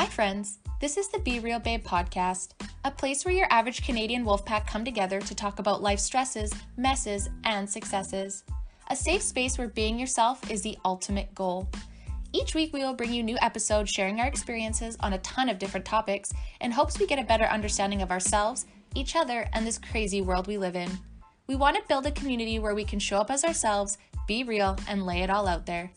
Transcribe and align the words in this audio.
Hi, 0.00 0.06
friends. 0.06 0.60
This 0.80 0.96
is 0.96 1.08
the 1.08 1.18
Be 1.18 1.40
Real 1.40 1.58
Babe 1.58 1.84
podcast, 1.84 2.52
a 2.86 2.90
place 2.90 3.22
where 3.22 3.34
your 3.34 3.46
average 3.50 3.84
Canadian 3.84 4.24
wolfpack 4.24 4.66
come 4.66 4.82
together 4.82 5.20
to 5.20 5.34
talk 5.34 5.58
about 5.58 5.82
life 5.82 5.98
stresses, 5.98 6.54
messes, 6.78 7.28
and 7.44 7.68
successes. 7.68 8.44
A 8.88 8.96
safe 8.96 9.20
space 9.20 9.58
where 9.58 9.68
being 9.68 9.98
yourself 9.98 10.50
is 10.50 10.62
the 10.62 10.78
ultimate 10.86 11.34
goal. 11.34 11.68
Each 12.32 12.54
week, 12.54 12.72
we 12.72 12.80
will 12.80 12.94
bring 12.94 13.12
you 13.12 13.22
new 13.22 13.36
episodes 13.42 13.90
sharing 13.90 14.20
our 14.20 14.26
experiences 14.26 14.96
on 15.00 15.12
a 15.12 15.18
ton 15.18 15.50
of 15.50 15.58
different 15.58 15.84
topics 15.84 16.32
in 16.62 16.70
hopes 16.70 16.98
we 16.98 17.06
get 17.06 17.18
a 17.18 17.24
better 17.24 17.44
understanding 17.44 18.00
of 18.00 18.10
ourselves, 18.10 18.64
each 18.94 19.16
other, 19.16 19.50
and 19.52 19.66
this 19.66 19.76
crazy 19.76 20.22
world 20.22 20.46
we 20.46 20.56
live 20.56 20.76
in. 20.76 20.90
We 21.50 21.56
want 21.56 21.76
to 21.76 21.82
build 21.88 22.06
a 22.06 22.12
community 22.12 22.60
where 22.60 22.76
we 22.76 22.84
can 22.84 23.00
show 23.00 23.18
up 23.18 23.28
as 23.28 23.42
ourselves, 23.42 23.98
be 24.28 24.44
real, 24.44 24.76
and 24.86 25.04
lay 25.04 25.22
it 25.22 25.30
all 25.30 25.48
out 25.48 25.66
there. 25.66 25.90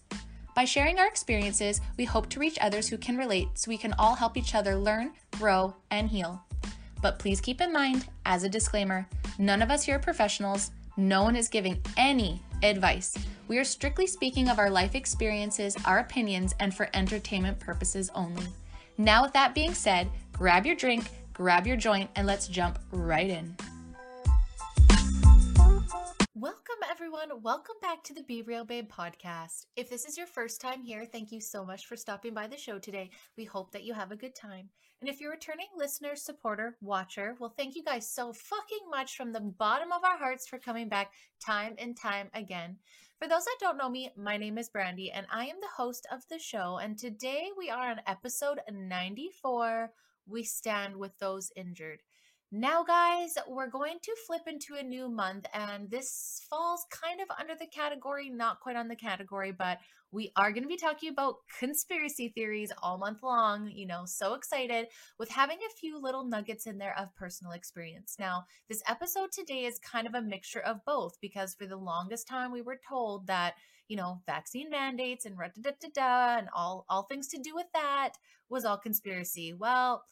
By 0.56 0.66
sharing 0.66 0.98
our 0.98 1.06
experiences, 1.06 1.80
we 1.96 2.06
hope 2.06 2.28
to 2.30 2.40
reach 2.40 2.58
others 2.60 2.88
who 2.88 2.98
can 2.98 3.18
relate 3.18 3.50
so 3.54 3.70
we 3.70 3.78
can 3.78 3.94
all 4.00 4.16
help 4.16 4.36
each 4.36 4.56
other 4.56 4.76
learn, 4.76 5.12
grow, 5.38 5.76
and 5.92 6.10
heal. 6.10 6.42
But 7.04 7.20
please 7.20 7.40
keep 7.40 7.62
in 7.62 7.72
mind, 7.72 8.08
as 8.26 8.44
a 8.44 8.50
disclaimer, 8.50 9.08
none 9.38 9.62
of 9.62 9.70
us 9.70 9.84
here 9.84 9.98
are 9.98 10.00
professionals, 10.00 10.72
no 10.98 11.22
one 11.22 11.36
is 11.36 11.50
giving 11.50 11.80
any 11.98 12.42
advice. 12.64 13.16
We 13.48 13.60
are 13.60 13.64
strictly 13.64 14.08
speaking 14.08 14.50
of 14.50 14.58
our 14.58 14.72
life 14.72 14.96
experiences, 14.96 15.78
our 15.86 16.00
opinions, 16.00 16.56
and 16.60 16.74
for 16.74 16.90
entertainment 16.96 17.60
purposes 17.60 18.10
only. 18.16 18.48
Now, 18.98 19.22
with 19.22 19.34
that 19.34 19.54
being 19.54 19.76
said, 19.76 20.10
grab 20.32 20.66
your 20.66 20.76
drink, 20.76 21.12
grab 21.32 21.68
your 21.68 21.78
joint, 21.78 22.10
and 22.16 22.26
let's 22.26 22.48
jump 22.48 22.80
right 22.92 23.30
in. 23.30 23.56
Welcome, 26.44 26.84
everyone. 26.92 27.42
Welcome 27.42 27.78
back 27.82 28.04
to 28.04 28.14
the 28.14 28.24
Be 28.24 28.42
Real 28.42 28.66
Babe 28.66 28.92
podcast. 28.92 29.68
If 29.78 29.90
this 29.90 30.04
is 30.04 30.18
your 30.18 30.28
first 30.28 30.60
time 30.60 30.84
here, 30.84 31.06
thank 31.10 31.32
you 31.32 31.40
so 31.40 31.64
much 31.64 31.86
for 31.86 31.96
stopping 31.96 32.34
by 32.34 32.48
the 32.48 32.58
show 32.58 32.80
today. 32.80 33.12
We 33.38 33.46
hope 33.46 33.72
that 33.72 33.86
you 33.86 33.94
have 33.94 34.12
a 34.12 34.18
good 34.18 34.36
time. 34.36 34.68
And 35.00 35.10
if 35.10 35.22
you're 35.22 35.32
a 35.32 35.36
returning 35.36 35.68
listener, 35.78 36.18
supporter, 36.18 36.76
watcher, 36.82 37.38
well, 37.40 37.54
thank 37.56 37.78
you 37.78 37.84
guys 37.86 38.10
so 38.10 38.34
fucking 38.34 38.90
much 38.92 39.16
from 39.16 39.32
the 39.32 39.40
bottom 39.40 39.94
of 39.94 40.04
our 40.04 40.18
hearts 40.18 40.46
for 40.46 40.60
coming 40.60 40.90
back 40.90 41.14
time 41.40 41.76
and 41.78 41.96
time 41.96 42.28
again. 42.34 42.76
For 43.20 43.30
those 43.30 43.46
that 43.46 43.56
don't 43.62 43.78
know 43.78 43.90
me, 43.90 44.10
my 44.18 44.36
name 44.36 44.58
is 44.58 44.68
Brandy, 44.68 45.12
and 45.12 45.26
I 45.32 45.46
am 45.46 45.62
the 45.62 45.68
host 45.78 46.06
of 46.12 46.28
the 46.28 46.40
show. 46.40 46.78
And 46.78 46.98
today 46.98 47.52
we 47.58 47.70
are 47.70 47.90
on 47.90 48.02
episode 48.06 48.60
94 48.70 49.92
We 50.28 50.44
Stand 50.44 50.98
with 50.98 51.18
Those 51.20 51.54
Injured. 51.56 52.02
Now, 52.56 52.84
guys, 52.84 53.34
we're 53.48 53.66
going 53.66 53.98
to 54.04 54.16
flip 54.28 54.44
into 54.46 54.76
a 54.76 54.84
new 54.84 55.10
month, 55.10 55.48
and 55.56 55.90
this 55.90 56.46
falls 56.48 56.86
kind 56.92 57.20
of 57.20 57.28
under 57.40 57.56
the 57.60 57.66
category, 57.66 58.30
not 58.30 58.60
quite 58.60 58.76
on 58.76 58.88
the 58.88 58.96
category, 58.96 59.52
but 59.52 59.80
we 60.12 60.32
are 60.36 60.52
going 60.52 60.62
to 60.62 60.70
be 60.70 60.78
talking 60.78 61.10
about 61.10 61.38
conspiracy 61.58 62.30
theories 62.30 62.72
all 62.84 63.00
month 63.00 63.24
long. 63.24 63.72
You 63.74 63.88
know, 63.88 64.04
so 64.06 64.36
excited 64.36 64.86
with 65.18 65.32
having 65.32 65.58
a 65.58 65.80
few 65.80 66.00
little 66.00 66.26
nuggets 66.26 66.68
in 66.68 66.78
there 66.78 66.96
of 66.96 67.16
personal 67.16 67.54
experience. 67.54 68.18
Now, 68.20 68.46
this 68.70 68.84
episode 68.88 69.32
today 69.32 69.66
is 69.66 69.80
kind 69.80 70.06
of 70.06 70.14
a 70.14 70.22
mixture 70.22 70.62
of 70.62 70.86
both 70.86 71.18
because 71.22 71.56
for 71.56 71.66
the 71.66 71.76
longest 71.76 72.28
time 72.28 72.52
we 72.52 72.62
were 72.62 72.80
told 72.88 73.26
that 73.26 73.56
you 73.88 73.98
know 73.98 74.22
vaccine 74.28 74.70
mandates 74.70 75.26
and 75.26 75.36
da 75.36 75.48
da 75.60 75.72
da 75.82 75.90
da 75.92 76.38
and 76.38 76.50
all 76.56 76.86
all 76.88 77.08
things 77.10 77.30
to 77.30 77.40
do 77.40 77.56
with 77.56 77.68
that 77.74 78.12
was 78.48 78.64
all 78.64 78.78
conspiracy. 78.78 79.54
Well, 79.54 80.04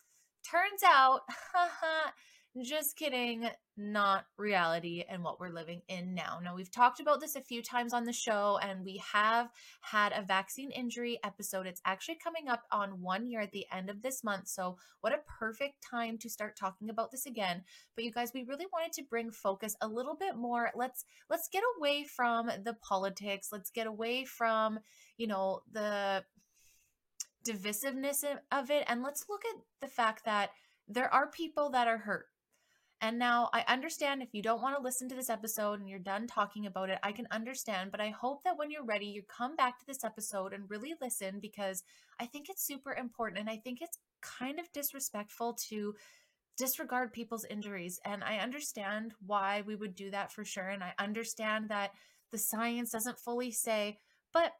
turns 0.43 0.81
out, 0.83 1.21
just 2.59 2.97
kidding, 2.97 3.47
not 3.77 4.25
reality 4.37 5.05
and 5.07 5.23
what 5.23 5.39
we're 5.39 5.49
living 5.49 5.81
in 5.87 6.13
now. 6.13 6.39
Now, 6.43 6.53
we've 6.53 6.71
talked 6.71 6.99
about 6.99 7.21
this 7.21 7.37
a 7.37 7.41
few 7.41 7.63
times 7.63 7.93
on 7.93 8.03
the 8.03 8.11
show, 8.11 8.59
and 8.61 8.83
we 8.83 9.01
have 9.13 9.49
had 9.79 10.11
a 10.11 10.21
vaccine 10.21 10.69
injury 10.71 11.17
episode. 11.23 11.65
It's 11.65 11.81
actually 11.85 12.17
coming 12.21 12.49
up 12.49 12.63
on 12.71 13.01
one 13.01 13.25
year 13.25 13.39
at 13.39 13.53
the 13.53 13.65
end 13.71 13.89
of 13.89 14.01
this 14.01 14.21
month. 14.23 14.49
So, 14.49 14.77
what 14.99 15.13
a 15.13 15.21
perfect 15.39 15.75
time 15.89 16.17
to 16.19 16.29
start 16.29 16.57
talking 16.57 16.89
about 16.89 17.11
this 17.11 17.25
again. 17.25 17.63
But 17.95 18.03
you 18.03 18.11
guys, 18.11 18.31
we 18.33 18.43
really 18.43 18.67
wanted 18.73 18.91
to 18.93 19.03
bring 19.09 19.31
focus 19.31 19.75
a 19.81 19.87
little 19.87 20.15
bit 20.15 20.35
more. 20.35 20.71
Let's 20.75 21.05
let's 21.29 21.47
get 21.47 21.63
away 21.77 22.03
from 22.03 22.47
the 22.47 22.75
politics. 22.81 23.47
Let's 23.51 23.71
get 23.71 23.87
away 23.87 24.25
from, 24.25 24.79
you 25.15 25.27
know, 25.27 25.61
the 25.71 26.25
divisiveness 27.45 28.23
of 28.51 28.69
it 28.69 28.83
and 28.87 29.01
let's 29.01 29.25
look 29.27 29.41
at 29.45 29.61
the 29.79 29.87
fact 29.87 30.25
that 30.25 30.51
there 30.87 31.11
are 31.11 31.25
people 31.25 31.71
that 31.71 31.87
are 31.87 31.97
hurt 31.97 32.27
and 33.01 33.17
now 33.17 33.49
I 33.51 33.63
understand 33.67 34.21
if 34.21 34.29
you 34.31 34.43
don't 34.43 34.61
want 34.61 34.77
to 34.77 34.83
listen 34.83 35.09
to 35.09 35.15
this 35.15 35.29
episode 35.29 35.79
and 35.79 35.89
you're 35.89 35.97
done 35.97 36.27
talking 36.27 36.67
about 36.67 36.91
it, 36.91 36.99
I 37.01 37.11
can 37.11 37.27
understand. 37.31 37.91
But 37.91 37.99
I 37.99 38.09
hope 38.09 38.43
that 38.43 38.57
when 38.57 38.69
you're 38.69 38.85
ready, 38.85 39.07
you 39.07 39.23
come 39.23 39.55
back 39.55 39.79
to 39.79 39.87
this 39.87 40.03
episode 40.03 40.53
and 40.53 40.69
really 40.69 40.93
listen 41.01 41.39
because 41.41 41.81
I 42.19 42.27
think 42.27 42.47
it's 42.47 42.65
super 42.65 42.93
important. 42.93 43.39
And 43.39 43.49
I 43.49 43.57
think 43.57 43.79
it's 43.81 43.97
kind 44.21 44.59
of 44.59 44.71
disrespectful 44.71 45.57
to 45.69 45.95
disregard 46.57 47.11
people's 47.11 47.45
injuries. 47.45 47.99
And 48.05 48.23
I 48.23 48.37
understand 48.37 49.13
why 49.25 49.63
we 49.65 49.75
would 49.75 49.95
do 49.95 50.11
that 50.11 50.31
for 50.31 50.45
sure. 50.45 50.69
And 50.69 50.83
I 50.83 50.93
understand 50.99 51.69
that 51.69 51.91
the 52.31 52.37
science 52.37 52.91
doesn't 52.91 53.17
fully 53.17 53.51
say, 53.51 53.97
but 54.31 54.53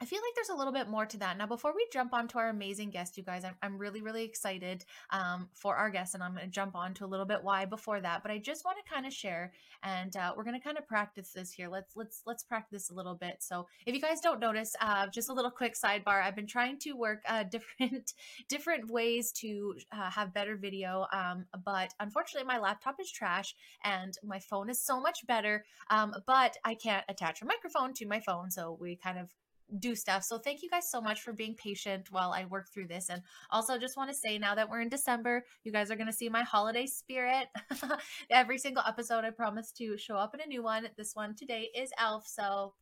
I 0.00 0.06
feel 0.06 0.18
like 0.18 0.34
there's 0.34 0.48
a 0.48 0.56
little 0.56 0.72
bit 0.72 0.88
more 0.88 1.06
to 1.06 1.16
that. 1.18 1.38
Now, 1.38 1.46
before 1.46 1.72
we 1.74 1.86
jump 1.92 2.12
on 2.12 2.26
to 2.28 2.38
our 2.38 2.48
amazing 2.48 2.90
guest, 2.90 3.16
you 3.16 3.22
guys, 3.22 3.44
I'm, 3.44 3.54
I'm 3.62 3.78
really, 3.78 4.02
really 4.02 4.24
excited 4.24 4.84
um, 5.10 5.48
for 5.54 5.76
our 5.76 5.88
guest, 5.88 6.14
and 6.14 6.22
I'm 6.22 6.34
going 6.34 6.44
to 6.44 6.50
jump 6.50 6.74
on 6.74 6.94
to 6.94 7.04
a 7.04 7.06
little 7.06 7.24
bit 7.24 7.44
why 7.44 7.64
before 7.64 8.00
that. 8.00 8.22
But 8.22 8.32
I 8.32 8.38
just 8.38 8.64
want 8.64 8.76
to 8.84 8.92
kind 8.92 9.06
of 9.06 9.12
share, 9.12 9.52
and 9.84 10.14
uh, 10.16 10.34
we're 10.36 10.42
going 10.42 10.58
to 10.58 10.62
kind 10.62 10.78
of 10.78 10.86
practice 10.88 11.30
this 11.30 11.52
here. 11.52 11.68
Let's 11.68 11.94
let's 11.96 12.22
let's 12.26 12.42
practice 12.42 12.90
a 12.90 12.94
little 12.94 13.14
bit. 13.14 13.36
So, 13.38 13.66
if 13.86 13.94
you 13.94 14.00
guys 14.00 14.20
don't 14.20 14.40
notice, 14.40 14.74
uh, 14.80 15.06
just 15.06 15.28
a 15.28 15.32
little 15.32 15.50
quick 15.50 15.74
sidebar. 15.74 16.22
I've 16.22 16.36
been 16.36 16.48
trying 16.48 16.78
to 16.80 16.92
work 16.94 17.22
uh, 17.28 17.44
different 17.50 18.14
different 18.48 18.90
ways 18.90 19.30
to 19.40 19.76
uh, 19.92 20.10
have 20.10 20.34
better 20.34 20.56
video, 20.56 21.06
um, 21.12 21.46
but 21.64 21.94
unfortunately, 22.00 22.46
my 22.46 22.58
laptop 22.58 22.96
is 23.00 23.12
trash, 23.12 23.54
and 23.84 24.12
my 24.24 24.40
phone 24.40 24.68
is 24.68 24.84
so 24.84 25.00
much 25.00 25.24
better. 25.28 25.64
Um, 25.88 26.14
but 26.26 26.56
I 26.64 26.74
can't 26.74 27.04
attach 27.08 27.42
a 27.42 27.46
microphone 27.46 27.94
to 27.94 28.06
my 28.06 28.18
phone, 28.18 28.50
so 28.50 28.76
we 28.80 28.96
kind 28.96 29.18
of 29.18 29.30
do 29.78 29.94
stuff. 29.94 30.22
So 30.24 30.38
thank 30.38 30.62
you 30.62 30.70
guys 30.70 30.90
so 30.90 31.00
much 31.00 31.20
for 31.22 31.32
being 31.32 31.54
patient 31.54 32.08
while 32.10 32.32
I 32.32 32.44
work 32.44 32.68
through 32.72 32.88
this. 32.88 33.08
And 33.10 33.22
also 33.50 33.78
just 33.78 33.96
want 33.96 34.10
to 34.10 34.16
say 34.16 34.38
now 34.38 34.54
that 34.54 34.68
we're 34.68 34.80
in 34.80 34.88
December, 34.88 35.44
you 35.64 35.72
guys 35.72 35.90
are 35.90 35.96
going 35.96 36.06
to 36.06 36.12
see 36.12 36.28
my 36.28 36.42
holiday 36.42 36.86
spirit. 36.86 37.48
Every 38.30 38.58
single 38.58 38.82
episode 38.86 39.24
I 39.24 39.30
promise 39.30 39.72
to 39.72 39.96
show 39.96 40.16
up 40.16 40.34
in 40.34 40.40
a 40.40 40.46
new 40.46 40.62
one. 40.62 40.88
This 40.96 41.14
one 41.14 41.34
today 41.34 41.70
is 41.74 41.90
Elf. 41.98 42.26
So 42.26 42.74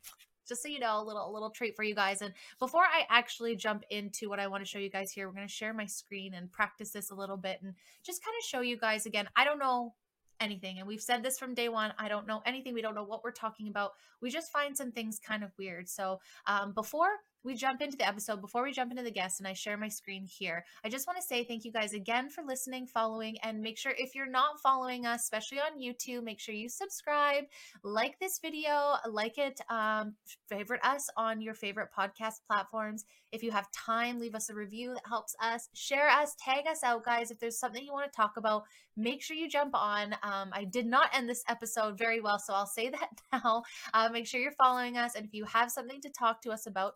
just 0.48 0.62
so 0.62 0.69
you 0.69 0.81
know, 0.81 1.00
a 1.00 1.04
little 1.04 1.31
a 1.31 1.32
little 1.32 1.50
treat 1.50 1.76
for 1.76 1.84
you 1.84 1.94
guys. 1.94 2.21
And 2.21 2.34
before 2.59 2.82
I 2.82 3.06
actually 3.09 3.56
jump 3.56 3.84
into 3.91 4.28
what 4.28 4.41
I 4.41 4.48
want 4.48 4.62
to 4.65 4.69
show 4.69 4.78
you 4.78 4.91
guys 4.91 5.12
here, 5.12 5.28
we're 5.28 5.34
going 5.34 5.47
to 5.47 5.53
share 5.53 5.72
my 5.72 5.87
screen 5.87 6.34
and 6.34 6.50
practice 6.50 6.91
this 6.91 7.10
a 7.10 7.15
little 7.15 7.37
bit 7.37 7.60
and 7.62 7.75
just 8.04 8.25
kind 8.25 8.34
of 8.38 8.44
show 8.44 8.60
you 8.60 8.76
guys 8.76 9.06
again. 9.06 9.28
I 9.37 9.44
don't 9.44 9.59
know 9.59 9.94
anything. 10.42 10.78
And 10.78 10.86
we've 10.86 11.00
said 11.00 11.22
this 11.22 11.38
from 11.38 11.54
day 11.54 11.69
one. 11.69 11.92
I 11.98 12.08
don't 12.08 12.26
know 12.26 12.42
anything. 12.44 12.75
We 12.75 12.82
don't 12.82 12.94
know 12.94 13.04
what 13.04 13.22
we're 13.25 13.30
talking 13.30 13.69
about. 13.69 13.92
We 14.20 14.30
just 14.30 14.53
find 14.53 14.76
some 14.76 14.92
things 14.92 15.19
kind 15.19 15.42
of 15.42 15.53
weird. 15.58 15.88
So 15.88 16.20
um, 16.47 16.72
before 16.72 17.08
we 17.44 17.54
jump 17.54 17.80
into 17.80 17.97
the 17.97 18.06
episode, 18.06 18.41
before 18.41 18.62
we 18.62 18.72
jump 18.72 18.91
into 18.91 19.03
the 19.03 19.10
guests 19.10 19.41
and 19.41 19.48
I 19.48 19.53
share 19.53 19.76
my 19.76 19.88
screen 19.88 20.26
here, 20.26 20.64
I 20.84 20.88
just 20.88 21.06
want 21.06 21.19
to 21.19 21.26
say 21.26 21.44
thank 21.44 21.64
you 21.64 21.72
guys 21.72 21.92
again 21.92 22.30
for 22.30 22.44
listening, 22.44 22.86
following, 22.86 23.36
and 23.42 23.60
make 23.60 23.78
sure 23.78 23.92
if 23.97 24.14
you're 24.14 24.30
not 24.30 24.60
following 24.62 25.06
us, 25.06 25.22
especially 25.22 25.58
on 25.58 25.80
YouTube, 25.80 26.22
make 26.22 26.41
sure 26.41 26.54
you 26.54 26.69
subscribe, 26.69 27.44
like 27.82 28.19
this 28.19 28.38
video, 28.38 28.94
like 29.10 29.38
it, 29.38 29.60
um, 29.69 30.14
favorite 30.48 30.80
us 30.84 31.08
on 31.16 31.41
your 31.41 31.54
favorite 31.54 31.88
podcast 31.97 32.41
platforms. 32.47 33.04
If 33.32 33.42
you 33.42 33.50
have 33.50 33.70
time, 33.72 34.20
leave 34.20 34.34
us 34.34 34.50
a 34.50 34.54
review 34.54 34.94
that 34.94 35.06
helps 35.09 35.34
us. 35.42 35.69
Share 35.74 36.09
us, 36.09 36.36
tag 36.38 36.66
us 36.70 36.84
out, 36.84 37.04
guys. 37.04 37.30
If 37.30 37.38
there's 37.41 37.59
something 37.59 37.82
you 37.82 37.92
want 37.92 38.12
to 38.12 38.16
talk 38.16 38.32
about, 38.36 38.64
make 38.97 39.22
sure 39.22 39.36
you 39.36 39.48
jump 39.48 39.74
on. 39.74 40.14
Um, 40.22 40.50
I 40.53 40.64
did 40.64 40.86
not 40.86 41.10
end 41.14 41.28
this 41.28 41.42
episode 41.48 41.98
very 41.98 42.20
well, 42.20 42.38
so 42.38 42.53
I'll 42.53 42.66
say 42.66 42.88
that 42.91 43.09
now. 43.32 43.62
Uh, 43.94 44.09
make 44.12 44.26
sure 44.26 44.41
you're 44.41 44.53
following 44.53 44.97
us, 44.97 45.15
and 45.15 45.27
if 45.27 45.34
you 45.34 45.44
have 45.47 45.71
something 45.71 46.00
to 46.03 46.10
talk 46.10 46.42
to 46.42 46.50
us 46.50 46.66
about, 46.66 46.94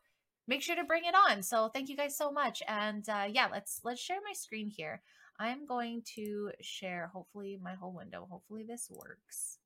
make 0.48 0.62
sure 0.62 0.76
to 0.76 0.84
bring 0.84 1.04
it 1.04 1.14
on. 1.14 1.42
So 1.42 1.68
thank 1.68 1.88
you 1.88 1.96
guys 1.96 2.16
so 2.16 2.30
much. 2.30 2.62
And 2.68 3.08
uh, 3.08 3.26
yeah, 3.28 3.48
let's 3.50 3.80
let's 3.84 4.00
share 4.00 4.18
my 4.26 4.32
screen 4.32 4.68
here. 4.68 5.02
I'm 5.38 5.66
going 5.66 6.02
to 6.14 6.50
share 6.60 7.10
hopefully 7.12 7.58
my 7.62 7.74
whole 7.74 7.92
window. 7.92 8.26
Hopefully 8.30 8.64
this 8.66 8.90
works. 8.90 9.58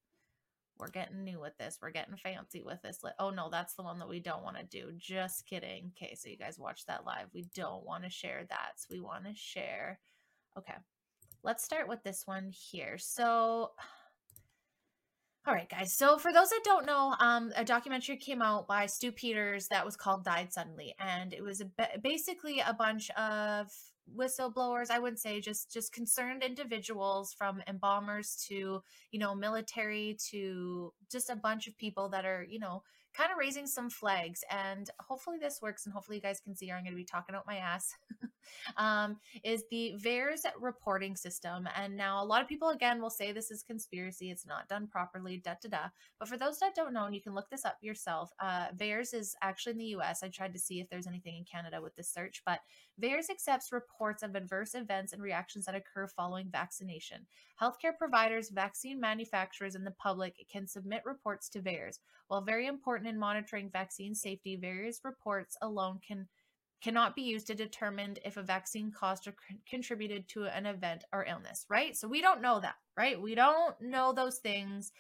We're 0.79 0.89
getting 0.89 1.25
new 1.25 1.39
with 1.39 1.57
this. 1.59 1.79
We're 1.81 1.91
getting 1.91 2.17
fancy 2.17 2.63
with 2.63 2.81
this. 2.83 3.01
Oh 3.19 3.31
no, 3.31 3.51
that's 3.51 3.75
the 3.75 3.83
one 3.83 3.99
that 3.99 4.09
we 4.09 4.19
don't 4.19 4.43
want 4.43 4.57
to 4.57 4.65
do. 4.65 4.93
Just 4.97 5.47
kidding. 5.47 5.93
Okay, 5.97 6.15
so 6.15 6.29
you 6.29 6.39
guys 6.39 6.59
watch 6.59 6.87
that 6.87 7.05
live. 7.05 7.27
We 7.35 7.47
don't 7.55 7.85
want 7.85 8.05
to 8.05 8.11
share 8.11 8.47
that. 8.49 8.73
So 8.77 8.89
we 8.91 9.01
want 9.01 9.27
to 9.27 9.35
share. 9.35 10.01
Okay. 10.57 10.75
Let's 11.43 11.65
start 11.65 11.89
with 11.89 12.03
this 12.03 12.27
one 12.27 12.51
here. 12.51 12.97
So 12.99 13.71
all 15.47 15.55
right, 15.55 15.69
guys. 15.69 15.93
So, 15.93 16.19
for 16.19 16.33
those 16.33 16.51
that 16.51 16.61
don't 16.65 16.85
know, 16.87 17.15
um, 17.19 17.53
a 17.57 17.65
documentary 17.65 18.17
came 18.17 18.43
out 18.43 18.69
by 18.69 18.87
Stew 18.87 19.11
Peters 19.11 19.69
that 19.69 19.85
was 19.85 19.97
called 19.97 20.25
"Died 20.25 20.53
Suddenly," 20.53 20.95
and 20.99 21.33
it 21.33 21.43
was 21.43 21.63
a, 21.63 21.99
basically 21.99 22.61
a 22.61 22.75
bunch 22.75 23.11
of 23.11 23.71
whistleblowers 24.17 24.91
i 24.91 24.99
wouldn't 24.99 25.21
say 25.21 25.41
just 25.41 25.71
just 25.73 25.93
concerned 25.93 26.43
individuals 26.43 27.33
from 27.33 27.63
embalmers 27.67 28.45
to 28.49 28.83
you 29.13 29.19
know 29.19 29.35
military 29.35 30.17
to 30.19 30.93
just 31.11 31.31
a 31.31 31.37
bunch 31.37 31.69
of 31.69 31.77
people 31.77 32.09
that 32.09 32.25
are 32.25 32.45
you 32.49 32.59
know 32.59 32.83
kind 33.15 33.31
of 33.31 33.39
raising 33.39 33.67
some 33.67 33.91
flags 33.91 34.43
and 34.51 34.91
hopefully 35.01 35.39
this 35.39 35.61
works 35.61 35.87
and 35.87 35.93
hopefully 35.93 36.17
you 36.17 36.23
guys 36.23 36.41
can 36.41 36.55
see 36.55 36.71
i'm 36.71 36.83
going 36.83 36.93
to 36.93 36.97
be 36.97 37.05
talking 37.05 37.35
out 37.35 37.47
my 37.47 37.57
ass 37.57 37.95
um, 38.77 39.17
is 39.45 39.65
the 39.71 39.95
VAERS 40.03 40.45
reporting 40.59 41.17
system. 41.17 41.69
And 41.77 41.97
now 41.97 42.23
a 42.23 42.25
lot 42.25 42.43
of 42.43 42.49
people 42.49 42.71
again 42.71 43.01
will 43.01 43.11
say 43.11 43.33
this 43.33 43.51
is 43.51 43.63
conspiracy. 43.63 44.31
It's 44.31 44.47
not 44.47 44.69
done 44.69 44.87
properly, 44.87 45.39
da 45.39 45.55
da 45.63 45.69
da. 45.69 45.89
But 46.19 46.29
for 46.29 46.37
those 46.37 46.59
that 46.59 46.75
don't 46.75 46.93
know, 46.93 47.05
and 47.05 47.15
you 47.15 47.23
can 47.23 47.35
look 47.35 47.51
this 47.51 47.65
up 47.65 47.79
yourself, 47.81 48.31
uh, 48.41 48.69
VAERS 48.77 49.15
is 49.15 49.37
actually 49.43 49.73
in 49.73 49.79
the 49.79 49.97
US. 49.97 50.23
I 50.23 50.29
tried 50.29 50.53
to 50.53 50.59
see 50.59 50.81
if 50.81 50.89
there's 50.89 51.07
anything 51.07 51.37
in 51.37 51.45
Canada 51.45 51.81
with 51.81 51.95
this 51.97 52.13
search, 52.13 52.43
but 52.45 52.61
VAERS 53.01 53.31
accepts 53.31 53.73
reports 53.73 54.23
of 54.23 54.35
adverse 54.35 54.75
events 54.75 55.13
and 55.13 55.23
reactions 55.23 55.67
that 55.67 55.75
occur 55.75 56.07
following 56.07 56.49
vaccination. 56.51 57.27
Healthcare 57.61 57.97
providers, 57.99 58.51
vaccine 58.51 59.01
manufacturers, 59.01 59.75
and 59.75 59.87
the 59.87 59.91
public 59.93 60.35
can 60.51 60.67
submit 60.67 61.03
reports 61.05 61.49
to 61.51 61.61
VAERS. 61.61 61.99
While 62.29 62.43
very 62.43 62.67
important 62.67 63.00
in 63.07 63.19
monitoring 63.19 63.71
vaccine 63.71 64.15
safety, 64.15 64.59
VAERS 64.63 65.01
reports 65.05 65.57
alone 65.63 66.01
can 66.07 66.29
cannot 66.83 67.15
be 67.15 67.23
used 67.23 67.47
to 67.47 67.55
determine 67.55 68.17
if 68.25 68.39
a 68.39 68.43
vaccine 68.43 68.91
caused 68.91 69.29
or 69.29 69.35
contributed 69.69 70.27
to 70.29 70.45
an 70.47 70.65
event 70.65 71.05
or 71.13 71.27
illness, 71.27 71.67
right? 71.69 71.95
So 71.97 72.09
we 72.09 72.23
don't 72.23 72.41
know 72.41 72.59
that, 72.61 72.77
right? 72.97 73.21
We 73.21 73.35
don't 73.35 73.79
know 73.83 74.15
those 74.15 74.39
things, 74.39 74.91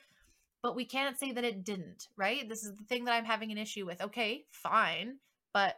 but 0.62 0.76
we 0.76 0.85
can't 0.85 1.19
say 1.19 1.32
that 1.32 1.44
it 1.44 1.64
didn't, 1.64 2.08
right? 2.17 2.47
This 2.47 2.64
is 2.64 2.75
the 2.76 2.85
thing 2.85 3.06
that 3.06 3.14
I'm 3.14 3.25
having 3.25 3.50
an 3.50 3.58
issue 3.58 3.87
with. 3.87 4.03
Okay, 4.03 4.44
fine, 4.50 5.17
but 5.55 5.76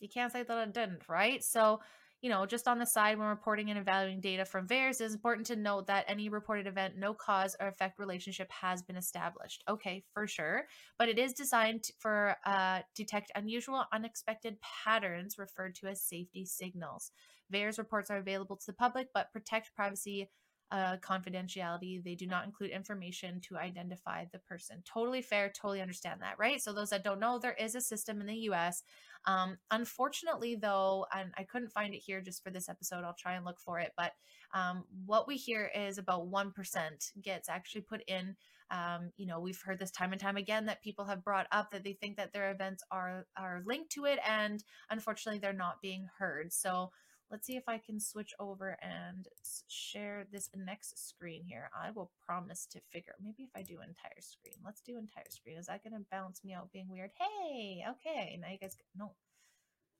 you 0.00 0.08
can't 0.08 0.32
say 0.32 0.42
that 0.42 0.68
it 0.68 0.72
didn't, 0.72 1.08
right? 1.08 1.44
So 1.44 1.80
you 2.22 2.30
know, 2.30 2.46
just 2.46 2.68
on 2.68 2.78
the 2.78 2.86
side 2.86 3.18
when 3.18 3.26
reporting 3.26 3.68
and 3.68 3.78
evaluating 3.78 4.20
data 4.20 4.44
from 4.44 4.68
VAERS, 4.68 5.00
it 5.00 5.06
is 5.06 5.14
important 5.14 5.44
to 5.48 5.56
note 5.56 5.88
that 5.88 6.04
any 6.06 6.28
reported 6.28 6.68
event, 6.68 6.94
no 6.96 7.12
cause 7.12 7.56
or 7.60 7.66
effect 7.66 7.98
relationship 7.98 8.48
has 8.52 8.80
been 8.80 8.96
established. 8.96 9.64
Okay, 9.68 10.04
for 10.14 10.28
sure. 10.28 10.66
But 10.98 11.08
it 11.08 11.18
is 11.18 11.32
designed 11.32 11.84
for 11.98 12.36
uh, 12.46 12.82
detect 12.94 13.32
unusual, 13.34 13.84
unexpected 13.92 14.56
patterns 14.84 15.36
referred 15.36 15.74
to 15.76 15.88
as 15.88 16.00
safety 16.00 16.46
signals. 16.46 17.10
VAERS 17.52 17.76
reports 17.76 18.08
are 18.08 18.18
available 18.18 18.56
to 18.56 18.66
the 18.66 18.72
public, 18.72 19.08
but 19.12 19.32
protect 19.32 19.74
privacy 19.74 20.30
uh, 20.72 20.96
confidentiality. 20.96 22.02
They 22.02 22.14
do 22.14 22.26
not 22.26 22.46
include 22.46 22.70
information 22.70 23.40
to 23.42 23.58
identify 23.58 24.24
the 24.32 24.38
person. 24.38 24.82
Totally 24.84 25.20
fair. 25.20 25.52
Totally 25.54 25.82
understand 25.82 26.22
that, 26.22 26.38
right? 26.38 26.60
So, 26.60 26.72
those 26.72 26.90
that 26.90 27.04
don't 27.04 27.20
know, 27.20 27.38
there 27.38 27.54
is 27.60 27.74
a 27.74 27.80
system 27.80 28.20
in 28.20 28.26
the 28.26 28.48
US. 28.50 28.82
Um, 29.26 29.58
unfortunately, 29.70 30.56
though, 30.56 31.06
and 31.14 31.30
I 31.36 31.44
couldn't 31.44 31.72
find 31.72 31.94
it 31.94 31.98
here 31.98 32.22
just 32.22 32.42
for 32.42 32.50
this 32.50 32.70
episode, 32.70 33.04
I'll 33.04 33.14
try 33.14 33.34
and 33.34 33.44
look 33.44 33.60
for 33.60 33.78
it. 33.78 33.92
But 33.96 34.12
um, 34.54 34.84
what 35.04 35.28
we 35.28 35.36
hear 35.36 35.70
is 35.74 35.98
about 35.98 36.30
1% 36.30 37.12
gets 37.22 37.48
actually 37.50 37.82
put 37.82 38.02
in. 38.08 38.34
Um, 38.70 39.10
you 39.18 39.26
know, 39.26 39.38
we've 39.40 39.60
heard 39.60 39.78
this 39.78 39.90
time 39.90 40.12
and 40.12 40.20
time 40.20 40.38
again 40.38 40.64
that 40.66 40.82
people 40.82 41.04
have 41.04 41.22
brought 41.22 41.46
up 41.52 41.70
that 41.70 41.84
they 41.84 41.92
think 41.92 42.16
that 42.16 42.32
their 42.32 42.50
events 42.50 42.82
are 42.90 43.26
are 43.36 43.62
linked 43.66 43.92
to 43.92 44.06
it, 44.06 44.18
and 44.26 44.64
unfortunately, 44.88 45.38
they're 45.38 45.52
not 45.52 45.82
being 45.82 46.06
heard. 46.18 46.50
So, 46.54 46.90
Let's 47.32 47.46
see 47.46 47.56
if 47.56 47.66
I 47.66 47.78
can 47.78 47.98
switch 47.98 48.34
over 48.38 48.76
and 48.82 49.26
share 49.66 50.26
this 50.30 50.50
next 50.54 51.08
screen 51.08 51.44
here. 51.48 51.70
I 51.74 51.90
will 51.90 52.10
promise 52.26 52.66
to 52.72 52.80
figure, 52.92 53.14
maybe 53.22 53.44
if 53.44 53.48
I 53.56 53.62
do 53.62 53.80
entire 53.80 54.20
screen, 54.20 54.56
let's 54.62 54.82
do 54.82 54.98
entire 54.98 55.30
screen. 55.30 55.56
Is 55.56 55.68
that 55.68 55.82
going 55.82 55.94
to 55.94 56.06
bounce 56.10 56.44
me 56.44 56.52
out 56.52 56.70
being 56.74 56.90
weird? 56.90 57.10
Hey, 57.18 57.86
okay. 57.88 58.38
Now 58.38 58.48
you 58.52 58.58
guys, 58.58 58.76
no, 58.94 59.12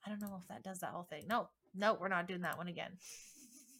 I 0.05 0.11
don't 0.11 0.21
know 0.21 0.39
if 0.39 0.47
that 0.49 0.63
does 0.63 0.81
that 0.81 0.91
whole 0.91 1.05
thing. 1.09 1.25
No, 1.27 1.49
no, 1.75 1.95
we're 1.95 2.09
not 2.09 2.29
doing 2.29 2.43
that 2.43 2.59
one 2.59 2.69
again. 2.69 2.99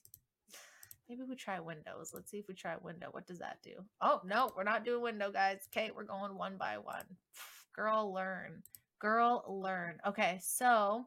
Maybe 1.11 1.21
we 1.29 1.37
try 1.37 1.61
Windows. 1.61 2.13
Let's 2.15 2.31
see 2.31 2.39
if 2.39 2.49
we 2.49 2.55
try 2.55 2.77
window. 2.81 3.09
What 3.11 3.27
does 3.27 3.41
that 3.41 3.59
do? 3.63 3.85
Oh, 4.01 4.23
no, 4.25 4.51
we're 4.57 4.63
not 4.63 4.83
doing 4.83 5.03
window, 5.03 5.31
guys. 5.31 5.69
Okay, 5.69 5.91
we're 5.95 6.05
going 6.05 6.39
one 6.39 6.57
by 6.57 6.79
one. 6.79 7.05
Girl, 7.77 8.15
learn. 8.15 8.63
Girl, 8.99 9.45
learn. 9.47 9.99
Okay, 10.07 10.39
so 10.41 11.05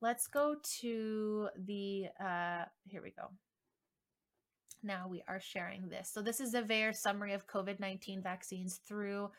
Let's 0.00 0.26
go 0.28 0.56
to 0.80 1.48
the, 1.56 2.06
uh, 2.20 2.64
here 2.86 3.02
we 3.02 3.10
go. 3.10 3.30
Now 4.82 5.08
we 5.08 5.24
are 5.26 5.40
sharing 5.40 5.88
this. 5.88 6.10
So 6.12 6.22
this 6.22 6.40
is 6.40 6.54
a 6.54 6.62
VAERS 6.62 6.96
summary 6.96 7.32
of 7.32 7.48
COVID-19 7.48 8.22
vaccines 8.22 8.80
through 8.86 9.30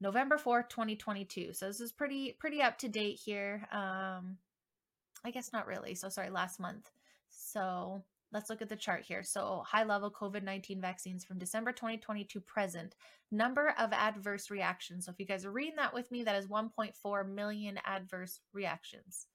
November 0.00 0.36
4th, 0.36 0.68
2022. 0.68 1.52
So 1.52 1.66
this 1.66 1.80
is 1.80 1.90
pretty, 1.90 2.36
pretty 2.38 2.62
up 2.62 2.78
to 2.78 2.88
date 2.88 3.18
here. 3.22 3.66
Um, 3.72 4.36
I 5.24 5.30
guess 5.32 5.52
not 5.52 5.66
really. 5.66 5.96
So 5.96 6.08
sorry, 6.08 6.30
last 6.30 6.60
month. 6.60 6.88
So 7.30 8.04
let's 8.32 8.48
look 8.48 8.62
at 8.62 8.68
the 8.68 8.76
chart 8.76 9.02
here. 9.02 9.24
So 9.24 9.64
high 9.66 9.84
level 9.84 10.10
COVID 10.10 10.44
19 10.44 10.80
vaccines 10.80 11.24
from 11.24 11.38
December 11.38 11.72
2022 11.72 12.40
present, 12.40 12.94
number 13.32 13.74
of 13.78 13.92
adverse 13.92 14.50
reactions. 14.50 15.06
So 15.06 15.12
if 15.12 15.18
you 15.18 15.26
guys 15.26 15.44
are 15.44 15.50
reading 15.50 15.76
that 15.76 15.94
with 15.94 16.12
me, 16.12 16.22
that 16.22 16.36
is 16.36 16.46
1.4 16.46 17.34
million 17.34 17.80
adverse 17.84 18.40
reactions. 18.52 19.26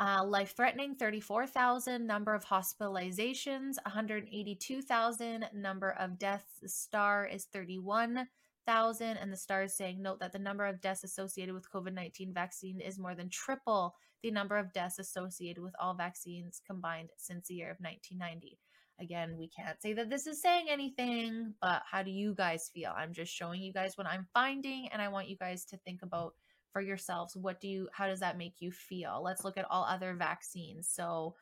Uh, 0.00 0.24
life 0.24 0.54
threatening 0.56 0.94
34,000, 0.94 2.06
number 2.06 2.34
of 2.34 2.44
hospitalizations 2.44 3.76
182,000, 3.84 5.48
number 5.54 5.90
of 5.98 6.18
deaths. 6.18 6.58
The 6.60 6.68
star 6.68 7.26
is 7.26 7.44
31,000, 7.52 9.16
and 9.16 9.32
the 9.32 9.36
star 9.36 9.64
is 9.64 9.76
saying, 9.76 10.02
note 10.02 10.20
that 10.20 10.32
the 10.32 10.38
number 10.38 10.66
of 10.66 10.80
deaths 10.80 11.04
associated 11.04 11.54
with 11.54 11.70
COVID 11.70 11.92
19 11.92 12.32
vaccine 12.32 12.80
is 12.80 12.98
more 12.98 13.14
than 13.14 13.28
triple 13.28 13.94
the 14.22 14.30
number 14.30 14.56
of 14.56 14.72
deaths 14.72 14.98
associated 14.98 15.62
with 15.62 15.74
all 15.80 15.94
vaccines 15.94 16.62
combined 16.66 17.10
since 17.16 17.48
the 17.48 17.54
year 17.54 17.70
of 17.70 17.78
1990. 17.80 18.58
Again, 19.00 19.36
we 19.36 19.48
can't 19.48 19.80
say 19.82 19.94
that 19.94 20.10
this 20.10 20.26
is 20.26 20.40
saying 20.40 20.66
anything, 20.68 21.54
but 21.60 21.82
how 21.90 22.02
do 22.02 22.10
you 22.10 22.34
guys 22.34 22.70
feel? 22.72 22.92
I'm 22.96 23.12
just 23.12 23.32
showing 23.32 23.60
you 23.60 23.72
guys 23.72 23.96
what 23.96 24.06
I'm 24.06 24.28
finding, 24.32 24.88
and 24.92 25.02
I 25.02 25.08
want 25.08 25.28
you 25.28 25.36
guys 25.36 25.64
to 25.66 25.76
think 25.78 26.02
about 26.02 26.34
for 26.72 26.80
yourselves 26.80 27.36
what 27.36 27.60
do 27.60 27.68
you 27.68 27.88
how 27.92 28.06
does 28.06 28.20
that 28.20 28.38
make 28.38 28.54
you 28.60 28.72
feel? 28.72 29.20
Let's 29.22 29.44
look 29.44 29.58
at 29.58 29.66
all 29.70 29.84
other 29.84 30.14
vaccines. 30.14 30.88
So 30.90 31.34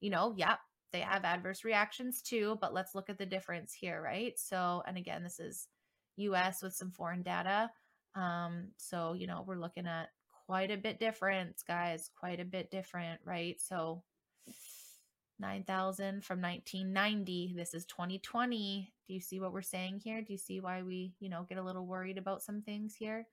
you 0.00 0.10
know 0.10 0.34
yeah 0.36 0.56
they 0.92 1.00
have 1.00 1.24
adverse 1.24 1.64
reactions 1.64 2.22
too 2.22 2.58
but 2.60 2.74
let's 2.74 2.94
look 2.94 3.10
at 3.10 3.18
the 3.18 3.26
difference 3.26 3.72
here 3.72 4.00
right? 4.02 4.38
So 4.38 4.82
and 4.86 4.96
again 4.96 5.22
this 5.22 5.40
is 5.40 5.68
us 6.18 6.62
with 6.62 6.74
some 6.74 6.90
foreign 6.90 7.22
data. 7.22 7.70
Um 8.14 8.68
so 8.76 9.14
you 9.14 9.26
know 9.26 9.44
we're 9.46 9.60
looking 9.60 9.86
at 9.86 10.08
quite 10.46 10.70
a 10.70 10.76
bit 10.76 11.00
different 11.00 11.56
guys 11.66 12.10
quite 12.18 12.40
a 12.40 12.44
bit 12.44 12.70
different 12.70 13.20
right? 13.24 13.60
So 13.60 14.02
9000 15.40 16.24
from 16.24 16.40
1990 16.40 17.54
this 17.56 17.74
is 17.74 17.84
2020 17.86 18.92
do 19.06 19.12
you 19.12 19.20
see 19.20 19.40
what 19.40 19.52
we're 19.52 19.62
saying 19.62 20.00
here? 20.02 20.22
Do 20.22 20.32
you 20.32 20.38
see 20.38 20.60
why 20.60 20.82
we 20.82 21.12
you 21.20 21.28
know 21.28 21.44
get 21.48 21.58
a 21.58 21.62
little 21.62 21.86
worried 21.86 22.18
about 22.18 22.42
some 22.42 22.62
things 22.62 22.94
here 22.94 23.26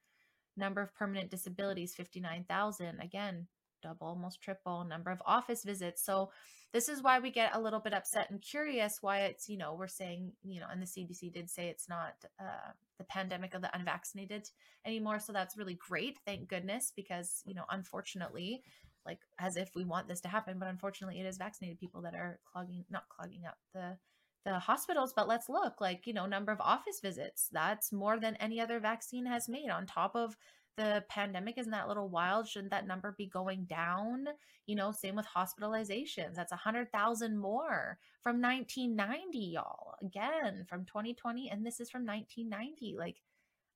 Number 0.62 0.82
of 0.82 0.94
permanent 0.94 1.32
disabilities, 1.32 1.96
59,000. 1.96 3.00
Again, 3.00 3.48
double, 3.82 4.08
almost 4.08 4.42
triple. 4.42 4.84
Number 4.84 5.10
of 5.10 5.22
office 5.26 5.64
visits. 5.64 6.06
So 6.06 6.30
this 6.72 6.88
is 6.88 7.02
why 7.02 7.20
we 7.20 7.32
get 7.32 7.56
a 7.56 7.60
little 7.60 7.80
bit 7.80 7.96
upset 7.96 8.30
and 8.30 8.40
curious 8.42 9.00
why 9.02 9.22
it's, 9.22 9.50
you 9.50 9.58
know, 9.58 9.74
we're 9.74 9.88
saying, 9.88 10.34
you 10.44 10.60
know, 10.60 10.68
and 10.72 10.80
the 10.80 10.86
CDC 10.86 11.34
did 11.34 11.50
say 11.50 11.68
it's 11.68 11.90
not 11.90 12.14
uh, 12.40 12.72
the 13.00 13.04
pandemic 13.06 13.56
of 13.56 13.64
the 13.64 13.76
unvaccinated 13.76 14.48
anymore. 14.86 15.20
So 15.20 15.34
that's 15.34 15.58
really 15.58 15.80
great. 15.90 16.20
Thank 16.26 16.48
goodness, 16.48 16.94
because, 16.96 17.42
you 17.46 17.56
know, 17.56 17.66
unfortunately, 17.72 18.62
like 19.04 19.20
as 19.40 19.58
if 19.58 19.72
we 19.76 19.84
want 19.84 20.08
this 20.08 20.22
to 20.22 20.28
happen, 20.28 20.60
but 20.60 20.70
unfortunately 20.70 21.20
it 21.20 21.26
is 21.26 21.38
vaccinated 21.38 21.80
people 21.80 22.04
that 22.04 22.14
are 22.14 22.40
clogging, 22.52 22.86
not 22.92 23.10
clogging 23.10 23.46
up 23.48 23.58
the 23.74 23.98
the 24.46 24.58
hospitals 24.60 25.14
but 25.16 25.28
let's 25.28 25.50
look 25.50 25.80
like 25.80 26.08
you 26.08 26.14
know 26.14 26.26
number 26.26 26.52
of 26.52 26.60
office 26.62 27.00
visits 27.02 27.50
that's 27.52 27.92
more 27.92 28.20
than 28.20 28.36
any 28.38 28.60
other 28.60 28.80
vaccine 28.80 29.26
has 29.26 29.48
made 29.48 29.70
on 29.70 29.86
top 29.86 30.16
of 30.16 30.36
the 30.78 31.04
pandemic 31.10 31.58
isn't 31.58 31.72
that 31.72 31.88
little 31.88 32.10
wild 32.10 32.48
shouldn't 32.48 32.72
that 32.72 32.88
number 32.88 33.14
be 33.18 33.28
going 33.28 33.66
down? 33.66 34.26
You 34.66 34.76
know 34.76 34.92
same 34.92 35.16
with 35.16 35.26
hospitalizations 35.28 36.36
that's 36.36 36.54
a 36.54 36.60
100000 36.64 37.38
more 37.38 38.00
from 38.22 38.42
1990 38.42 39.38
y'all 39.38 39.96
again 40.02 40.66
from 40.68 40.86
2020 40.86 41.50
and 41.50 41.66
this 41.66 41.80
is 41.80 41.90
from 41.90 42.06
1990 42.06 42.96
like 42.98 43.18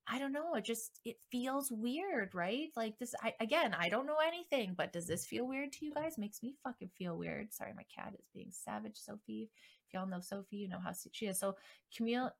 I 0.08 0.20
don't 0.20 0.32
know. 0.32 0.54
It 0.54 0.64
just 0.64 1.00
it 1.04 1.16
feels 1.32 1.70
weird, 1.70 2.32
right? 2.34 2.68
Like 2.76 2.96
this. 2.98 3.12
I, 3.22 3.34
again, 3.40 3.74
I 3.78 3.88
don't 3.88 4.06
know 4.06 4.18
anything, 4.24 4.74
but 4.76 4.92
does 4.92 5.08
this 5.08 5.26
feel 5.26 5.48
weird 5.48 5.72
to 5.72 5.84
you 5.84 5.90
mm-hmm. 5.92 6.04
guys? 6.04 6.16
Makes 6.16 6.42
me 6.44 6.54
fucking 6.62 6.90
feel 6.96 7.16
weird. 7.16 7.52
Sorry, 7.52 7.72
my 7.74 7.84
cat 7.94 8.14
is 8.14 8.26
being 8.32 8.52
savage, 8.52 8.96
Sophie. 8.96 9.50
If 9.86 9.94
y'all 9.94 10.06
know 10.06 10.20
Sophie, 10.20 10.58
you 10.58 10.68
know 10.68 10.78
how 10.78 10.92
she 11.12 11.26
is. 11.26 11.40
So 11.40 11.56
cumul- 11.92 12.30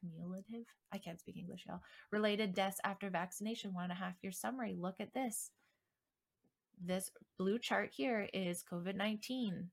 cumulative. 0.00 0.66
I 0.92 0.98
can't 0.98 1.20
speak 1.20 1.36
English, 1.36 1.64
y'all. 1.66 1.82
Related 2.10 2.54
deaths 2.54 2.80
after 2.84 3.08
vaccination. 3.08 3.72
One 3.72 3.84
and 3.84 3.92
a 3.92 3.96
half 3.96 4.14
year 4.22 4.32
summary. 4.32 4.74
Look 4.76 4.96
at 4.98 5.14
this. 5.14 5.50
This 6.84 7.12
blue 7.38 7.60
chart 7.60 7.90
here 7.96 8.28
is 8.34 8.64
COVID 8.70 8.96
nineteen. 8.96 9.70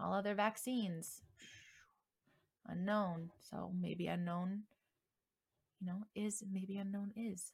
All 0.00 0.12
other 0.12 0.34
vaccines 0.34 1.22
unknown. 2.66 3.30
So 3.38 3.70
maybe 3.80 4.08
unknown 4.08 4.62
you 5.80 5.86
know, 5.86 6.02
is 6.14 6.42
maybe 6.50 6.78
unknown 6.78 7.12
is 7.16 7.52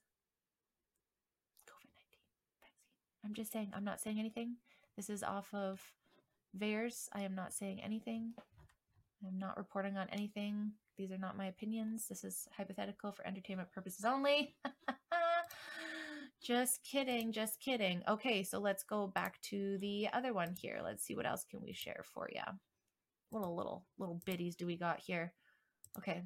COVID 1.69 1.93
19 1.93 2.21
vaccine. 2.61 3.25
I'm 3.25 3.35
just 3.35 3.52
saying, 3.52 3.73
I'm 3.75 3.85
not 3.85 4.00
saying 4.00 4.19
anything. 4.19 4.57
This 4.97 5.11
is 5.11 5.23
off 5.23 5.52
of 5.52 5.81
VAERS. 6.59 7.09
I 7.12 7.23
am 7.23 7.35
not 7.35 7.52
saying 7.52 7.83
anything. 7.83 8.33
I'm 9.26 9.38
not 9.38 9.57
reporting 9.57 9.97
on 9.97 10.09
anything. 10.11 10.73
These 10.97 11.11
are 11.11 11.19
not 11.19 11.37
my 11.37 11.47
opinions. 11.47 12.07
This 12.09 12.25
is 12.25 12.47
hypothetical 12.57 13.12
for 13.12 13.26
entertainment 13.26 13.73
purposes 13.73 14.04
only. 14.04 14.54
just 16.43 16.83
kidding, 16.85 17.33
just 17.33 17.61
kidding. 17.61 18.02
Okay, 18.09 18.43
so 18.43 18.59
let's 18.59 18.85
go 18.85 19.09
back 19.09 19.40
to 19.43 19.78
the 19.78 20.09
other 20.12 20.33
one 20.33 20.54
here. 20.57 20.81
Let's 20.83 21.04
see 21.04 21.16
what 21.16 21.26
else 21.26 21.45
can 21.50 21.61
we 21.62 21.73
share 21.73 22.02
for 22.04 22.28
you. 22.33 22.43
Little 23.33 23.57
little 23.57 23.87
little 23.99 24.21
biddies 24.25 24.54
do 24.54 24.66
we 24.66 24.76
got 24.76 25.00
here. 25.00 25.33
Okay. 25.99 26.23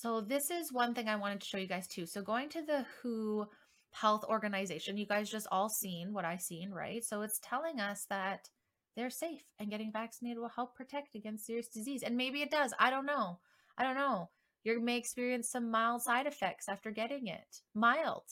So 0.00 0.22
this 0.22 0.50
is 0.50 0.72
one 0.72 0.94
thing 0.94 1.10
I 1.10 1.16
wanted 1.16 1.42
to 1.42 1.46
show 1.46 1.58
you 1.58 1.66
guys 1.66 1.86
too. 1.86 2.06
So 2.06 2.22
going 2.22 2.48
to 2.50 2.62
the 2.62 2.86
WHO 3.02 3.46
Health 3.90 4.24
Organization, 4.24 4.96
you 4.96 5.04
guys 5.04 5.28
just 5.28 5.46
all 5.52 5.68
seen 5.68 6.14
what 6.14 6.24
I 6.24 6.38
seen, 6.38 6.70
right? 6.70 7.04
So 7.04 7.20
it's 7.20 7.38
telling 7.42 7.80
us 7.80 8.06
that 8.08 8.48
they're 8.96 9.10
safe 9.10 9.42
and 9.58 9.70
getting 9.70 9.92
vaccinated 9.92 10.38
will 10.38 10.48
help 10.48 10.74
protect 10.74 11.16
against 11.16 11.44
serious 11.44 11.68
disease. 11.68 12.02
And 12.02 12.16
maybe 12.16 12.40
it 12.40 12.50
does. 12.50 12.72
I 12.78 12.88
don't 12.88 13.04
know. 13.04 13.40
I 13.76 13.82
don't 13.82 13.94
know. 13.94 14.30
You 14.64 14.80
may 14.80 14.96
experience 14.96 15.50
some 15.50 15.70
mild 15.70 16.00
side 16.00 16.26
effects 16.26 16.66
after 16.66 16.90
getting 16.90 17.26
it. 17.26 17.60
Mild, 17.74 18.24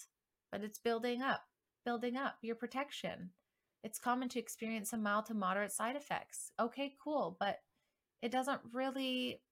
but 0.51 0.63
it's 0.65 0.79
building 0.79 1.21
up, 1.21 1.43
building 1.85 2.17
up 2.17 2.37
your 2.41 2.57
protection. 2.57 3.33
It's 3.85 3.99
common 3.99 4.31
to 4.31 4.39
experience 4.39 4.89
some 4.89 5.03
mild 5.03 5.27
to 5.27 5.35
moderate 5.35 5.73
side 5.73 5.97
effects. 5.97 6.51
Okay, 6.59 6.95
cool, 7.05 7.37
but 7.39 7.59
it 8.23 8.33
doesn't 8.33 8.63
really 8.73 9.43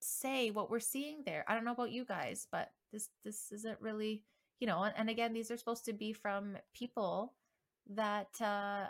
say 0.00 0.50
what 0.50 0.70
we're 0.70 0.80
seeing 0.80 1.22
there. 1.24 1.44
I 1.48 1.54
don't 1.54 1.64
know 1.64 1.72
about 1.72 1.92
you 1.92 2.04
guys, 2.04 2.46
but 2.50 2.70
this 2.92 3.08
this 3.24 3.52
isn't 3.52 3.80
really, 3.80 4.22
you 4.60 4.66
know, 4.66 4.82
and, 4.82 4.94
and 4.96 5.10
again, 5.10 5.32
these 5.32 5.50
are 5.50 5.56
supposed 5.56 5.84
to 5.86 5.92
be 5.92 6.12
from 6.12 6.56
people 6.74 7.34
that 7.90 8.40
uh 8.40 8.86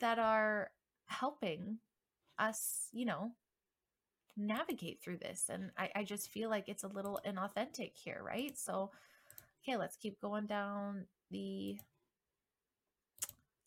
that 0.00 0.18
are 0.18 0.70
helping 1.06 1.78
us, 2.38 2.88
you 2.92 3.04
know, 3.04 3.32
navigate 4.36 5.00
through 5.02 5.18
this. 5.18 5.46
And 5.48 5.70
I, 5.76 5.90
I 5.94 6.04
just 6.04 6.30
feel 6.30 6.50
like 6.50 6.68
it's 6.68 6.84
a 6.84 6.88
little 6.88 7.20
inauthentic 7.26 7.92
here, 7.94 8.20
right? 8.24 8.56
So, 8.58 8.90
okay, 9.62 9.76
let's 9.76 9.96
keep 9.96 10.20
going 10.20 10.46
down 10.46 11.06
the 11.30 11.78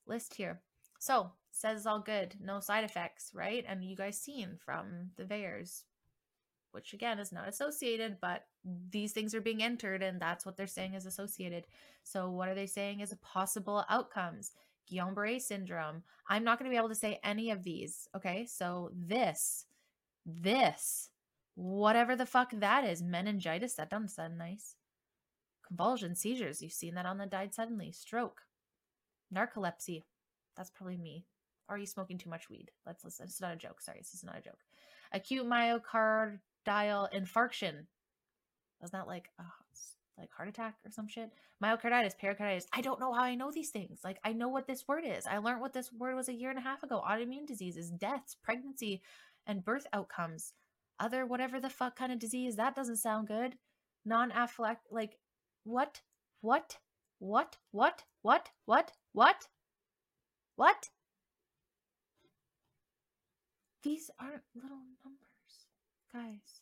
list 0.06 0.36
here. 0.36 0.62
So, 1.00 1.32
says 1.52 1.86
all 1.86 2.00
good, 2.00 2.36
no 2.42 2.60
side 2.60 2.84
effects, 2.84 3.32
right? 3.34 3.64
And 3.68 3.84
you 3.84 3.96
guys 3.96 4.18
seen 4.18 4.58
from 4.64 5.12
the 5.16 5.24
VAERS, 5.24 5.84
which 6.72 6.94
again 6.94 7.20
is 7.20 7.32
not 7.32 7.48
associated, 7.48 8.18
but 8.22 8.44
these 8.92 9.14
things 9.14 9.34
are 9.34 9.42
being 9.42 9.64
entered 9.64 10.04
and 10.04 10.22
that's 10.22 10.46
what 10.46 10.58
they're 10.58 10.68
saying 10.68 10.94
is 10.94 11.06
associated. 11.06 11.66
So, 12.04 12.30
what 12.30 12.50
are 12.50 12.56
they 12.56 12.68
saying 12.68 13.00
is 13.00 13.14
possible 13.22 13.86
outcomes? 13.90 14.52
Guillain 14.92 15.16
Barre 15.16 15.40
syndrome. 15.40 16.04
I'm 16.30 16.44
not 16.44 16.60
going 16.60 16.70
to 16.70 16.74
be 16.74 16.78
able 16.78 16.90
to 16.90 16.96
say 16.96 17.20
any 17.24 17.52
of 17.52 17.64
these. 17.64 18.08
Okay. 18.16 18.46
So 18.46 18.92
this, 18.96 19.66
this, 20.26 21.10
whatever 21.56 22.16
the 22.16 22.26
fuck 22.26 22.52
that 22.54 22.86
is, 22.86 23.02
meningitis, 23.02 23.76
that 23.76 23.90
doesn't 23.90 24.10
sound 24.10 24.38
nice. 24.38 24.76
Convulsion, 25.68 26.16
seizures. 26.16 26.62
You've 26.62 26.72
seen 26.72 26.96
that 26.96 27.06
on 27.06 27.18
the 27.18 27.26
died 27.26 27.54
suddenly. 27.54 27.92
Stroke, 27.92 28.42
narcolepsy. 29.34 30.04
That's 30.56 30.70
probably 30.70 30.98
me. 30.98 31.26
Are 31.70 31.78
you 31.78 31.86
smoking 31.86 32.18
too 32.18 32.30
much 32.30 32.50
weed? 32.50 32.72
Let's 32.86 33.04
listen. 33.04 33.26
It's 33.26 33.42
not 33.42 33.54
a 33.54 33.58
joke. 33.58 33.82
Sorry, 33.82 34.00
this 34.00 34.14
is 34.14 34.24
not 34.24 34.38
a 34.38 34.42
joke. 34.42 34.60
Acute 35.12 35.46
myocardial 36.68 37.08
infarction. 37.14 37.86
Was 38.82 38.92
that 38.92 39.08
like 39.08 39.30
a 39.40 39.44
like 40.18 40.32
heart 40.32 40.50
attack 40.50 40.76
or 40.84 40.92
some 40.92 41.08
shit. 41.08 41.32
Myocarditis, 41.64 42.18
pericarditis. 42.18 42.68
I 42.74 42.82
don't 42.82 43.00
know 43.00 43.14
how 43.14 43.24
I 43.24 43.36
know 43.36 43.52
these 43.52 43.70
things. 43.70 44.00
Like 44.04 44.20
I 44.24 44.34
know 44.34 44.50
what 44.50 44.68
this 44.68 44.88
word 44.88 45.04
is. 45.06 45.28
I 45.28 45.38
learned 45.38 45.62
what 45.62 45.74
this 45.74 45.92
word 45.94 46.16
was 46.16 46.30
a 46.30 46.34
year 46.34 46.50
and 46.50 46.60
a 46.60 46.64
half 46.64 46.84
ago. 46.84 47.04
Autoimmune 47.08 47.46
diseases, 47.46 47.92
deaths, 47.92 48.36
pregnancy, 48.44 49.02
and 49.46 49.64
birth 49.64 49.86
outcomes. 49.94 50.54
Other 51.00 51.26
whatever 51.26 51.60
the 51.60 51.70
fuck 51.70 51.96
kind 51.96 52.12
of 52.12 52.20
disease. 52.20 52.56
That 52.56 52.76
doesn't 52.76 52.98
sound 52.98 53.28
good. 53.28 53.56
Non-aphylact 54.06 54.78
like 54.92 55.18
what? 55.64 56.02
What? 56.42 56.78
What? 57.20 57.58
What? 57.72 58.04
What? 58.22 58.50
What? 58.66 58.92
What? 59.14 59.48
What? 60.56 60.90
These 63.84 64.10
aren't 64.20 64.42
little 64.56 64.82
numbers, 65.06 65.27
guys. 66.14 66.62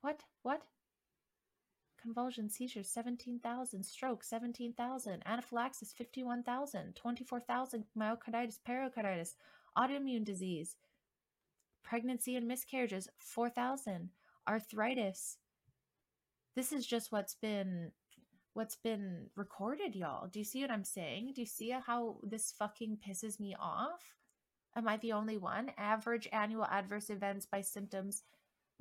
What? 0.00 0.22
What? 0.42 0.62
Convulsion, 2.00 2.48
seizures 2.48 2.88
17,000, 2.88 3.84
stroke 3.84 4.24
17,000, 4.24 5.22
anaphylaxis 5.26 5.92
51,000, 5.92 6.96
24,000 6.96 7.84
myocarditis, 7.98 8.58
pericarditis, 8.64 9.36
autoimmune 9.76 10.24
disease, 10.24 10.76
pregnancy 11.82 12.36
and 12.36 12.48
miscarriages 12.48 13.08
4,000, 13.18 14.08
arthritis. 14.48 15.36
This 16.56 16.72
is 16.72 16.86
just 16.86 17.12
what's 17.12 17.34
been 17.34 17.92
what's 18.54 18.76
been 18.76 19.26
recorded, 19.36 19.94
y'all. 19.94 20.26
Do 20.26 20.38
you 20.40 20.44
see 20.44 20.62
what 20.62 20.72
I'm 20.72 20.84
saying? 20.84 21.32
Do 21.34 21.40
you 21.40 21.46
see 21.46 21.70
how 21.70 22.16
this 22.22 22.52
fucking 22.58 22.98
pisses 23.06 23.38
me 23.38 23.54
off? 23.60 24.02
Am 24.76 24.88
I 24.88 24.96
the 24.98 25.12
only 25.12 25.36
one? 25.36 25.72
Average 25.76 26.28
annual 26.32 26.66
adverse 26.66 27.10
events 27.10 27.46
by 27.46 27.60
symptoms 27.60 28.22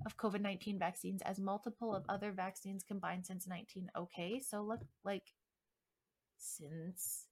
of 0.05 0.17
COVID 0.17 0.41
19 0.41 0.79
vaccines 0.79 1.21
as 1.23 1.39
multiple 1.39 1.93
of 1.95 2.05
other 2.07 2.31
vaccines 2.31 2.83
combined 2.83 3.25
since 3.25 3.47
19. 3.47 3.89
Okay, 3.97 4.39
so 4.39 4.61
look 4.61 4.81
like 5.03 5.33
since 6.39 7.25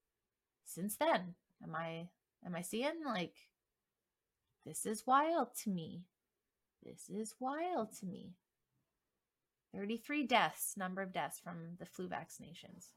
since 0.66 0.98
then 0.98 1.34
am 1.64 1.74
i 1.76 2.08
am 2.46 2.56
i 2.56 2.62
seeing 2.62 3.04
like 3.06 3.36
this 4.66 4.86
is 4.86 5.08
wild 5.08 5.48
to 5.56 5.70
me 5.70 6.04
this 6.84 7.10
is 7.10 7.36
wild 7.40 7.90
to 7.98 8.06
me 8.06 8.34
33 9.74 10.28
deaths 10.28 10.74
number 10.78 11.02
of 11.02 11.14
deaths 11.14 11.40
from 11.40 11.78
the 11.80 11.86
flu 11.86 12.08
vaccinations 12.10 12.92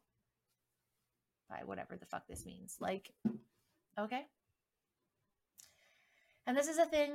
by 1.48 1.60
whatever 1.64 1.96
the 1.96 2.06
fuck 2.06 2.26
this 2.28 2.44
means 2.44 2.76
like 2.80 3.12
okay 3.98 4.26
and 6.46 6.56
this 6.56 6.68
is 6.68 6.78
a 6.78 6.86
thing 6.86 7.12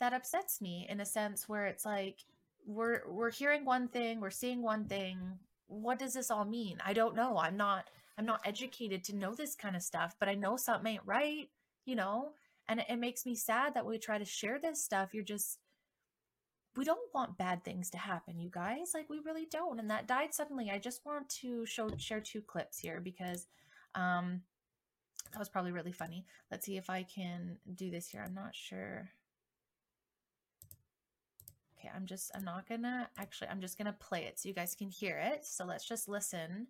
that 0.00 0.12
upsets 0.12 0.60
me 0.60 0.86
in 0.88 1.00
a 1.00 1.06
sense 1.06 1.48
where 1.48 1.66
it's 1.66 1.84
like 1.84 2.18
we're 2.66 3.02
we're 3.08 3.30
hearing 3.30 3.64
one 3.64 3.88
thing, 3.88 4.20
we're 4.20 4.30
seeing 4.30 4.62
one 4.62 4.84
thing. 4.84 5.18
What 5.66 5.98
does 5.98 6.14
this 6.14 6.30
all 6.30 6.44
mean? 6.44 6.78
I 6.84 6.92
don't 6.92 7.16
know. 7.16 7.38
I'm 7.38 7.56
not 7.56 7.84
I'm 8.16 8.26
not 8.26 8.40
educated 8.44 9.04
to 9.04 9.16
know 9.16 9.34
this 9.34 9.54
kind 9.54 9.76
of 9.76 9.82
stuff, 9.82 10.16
but 10.18 10.28
I 10.28 10.34
know 10.34 10.56
something 10.56 10.94
ain't 10.94 11.06
right, 11.06 11.48
you 11.84 11.96
know? 11.96 12.32
And 12.68 12.80
it, 12.80 12.86
it 12.88 12.98
makes 12.98 13.24
me 13.24 13.34
sad 13.34 13.74
that 13.74 13.86
we 13.86 13.98
try 13.98 14.18
to 14.18 14.24
share 14.24 14.58
this 14.60 14.82
stuff. 14.82 15.14
You're 15.14 15.24
just 15.24 15.58
we 16.76 16.84
don't 16.84 17.12
want 17.12 17.38
bad 17.38 17.64
things 17.64 17.90
to 17.90 17.98
happen, 17.98 18.38
you 18.38 18.50
guys. 18.50 18.92
Like 18.94 19.08
we 19.10 19.20
really 19.24 19.46
don't. 19.50 19.80
And 19.80 19.90
that 19.90 20.06
died 20.06 20.32
suddenly. 20.32 20.70
I 20.70 20.78
just 20.78 21.04
want 21.04 21.28
to 21.40 21.66
show 21.66 21.90
share 21.96 22.20
two 22.20 22.42
clips 22.42 22.78
here 22.78 23.00
because 23.00 23.46
um 23.94 24.42
that 25.32 25.38
was 25.38 25.48
probably 25.48 25.72
really 25.72 25.92
funny. 25.92 26.24
Let's 26.50 26.66
see 26.66 26.76
if 26.76 26.88
I 26.90 27.02
can 27.02 27.58
do 27.74 27.90
this 27.90 28.08
here. 28.08 28.22
I'm 28.24 28.34
not 28.34 28.54
sure. 28.54 29.10
Okay, 31.78 31.90
I'm 31.94 32.06
just, 32.06 32.30
I'm 32.34 32.44
not 32.44 32.68
gonna, 32.68 33.08
actually, 33.16 33.48
I'm 33.48 33.60
just 33.60 33.78
gonna 33.78 33.92
play 33.92 34.24
it 34.24 34.38
so 34.38 34.48
you 34.48 34.54
guys 34.54 34.74
can 34.74 34.88
hear 34.90 35.18
it. 35.18 35.44
So 35.44 35.64
let's 35.64 35.86
just 35.86 36.08
listen 36.08 36.66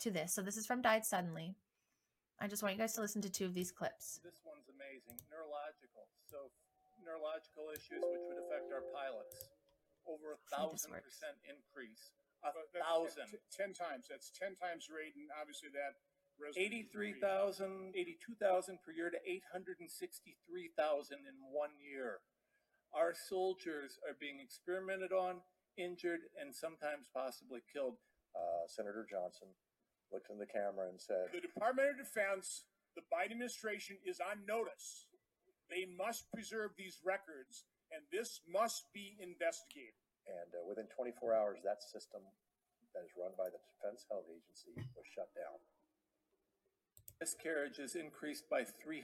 to 0.00 0.10
this. 0.10 0.34
So 0.34 0.42
this 0.42 0.56
is 0.56 0.66
from 0.66 0.82
Died 0.82 1.04
Suddenly. 1.04 1.54
I 2.40 2.46
just 2.46 2.62
want 2.62 2.74
you 2.74 2.80
guys 2.80 2.94
to 2.94 3.00
listen 3.00 3.22
to 3.22 3.30
two 3.30 3.46
of 3.46 3.54
these 3.54 3.70
clips. 3.70 4.20
This 4.22 4.38
one's 4.46 4.70
amazing. 4.70 5.18
Neurological. 5.30 6.06
So 6.30 6.50
neurological 7.02 7.70
issues 7.74 8.02
which 8.02 8.24
would 8.30 8.38
affect 8.46 8.70
our 8.70 8.82
pilots. 8.94 9.50
Over 10.06 10.38
a 10.38 10.40
thousand 10.48 10.96
percent 11.04 11.36
increase. 11.44 12.14
A 12.46 12.54
thousand. 12.72 13.28
Ten, 13.50 13.70
ten 13.70 13.70
times. 13.74 14.06
That's 14.08 14.30
ten 14.30 14.54
times 14.54 14.86
rate, 14.88 15.18
and 15.18 15.26
obviously 15.34 15.68
that 15.74 15.98
83,000, 16.56 17.94
82,000 17.94 18.78
per 18.84 18.92
year 18.92 19.10
to 19.10 19.18
863,000 19.26 21.18
in 21.26 21.36
one 21.50 21.74
year. 21.82 22.22
Our 22.94 23.12
soldiers 23.12 23.98
are 24.06 24.16
being 24.16 24.40
experimented 24.40 25.12
on, 25.12 25.42
injured, 25.76 26.30
and 26.40 26.54
sometimes 26.54 27.10
possibly 27.12 27.60
killed. 27.68 27.98
Uh, 28.32 28.64
Senator 28.66 29.04
Johnson 29.04 29.48
looked 30.12 30.30
in 30.30 30.38
the 30.38 30.48
camera 30.48 30.88
and 30.88 31.00
said, 31.00 31.28
The 31.34 31.44
Department 31.44 31.90
of 31.92 31.98
Defense, 32.00 32.64
the 32.96 33.04
Biden 33.12 33.36
administration 33.36 33.98
is 34.06 34.22
on 34.22 34.46
notice. 34.46 35.06
They 35.68 35.84
must 35.84 36.32
preserve 36.32 36.72
these 36.78 36.96
records, 37.04 37.68
and 37.92 38.00
this 38.08 38.40
must 38.48 38.88
be 38.96 39.20
investigated. 39.20 40.00
And 40.24 40.48
uh, 40.56 40.64
within 40.64 40.88
24 40.96 41.36
hours, 41.36 41.60
that 41.64 41.84
system 41.84 42.24
that 42.96 43.04
is 43.04 43.12
run 43.20 43.36
by 43.36 43.52
the 43.52 43.60
Defense 43.76 44.08
Health 44.08 44.28
Agency 44.32 44.72
was 44.96 45.04
shut 45.12 45.28
down 45.36 45.60
miscarriages 47.20 47.98
increased 47.98 48.46
by 48.48 48.62
300% 48.62 49.02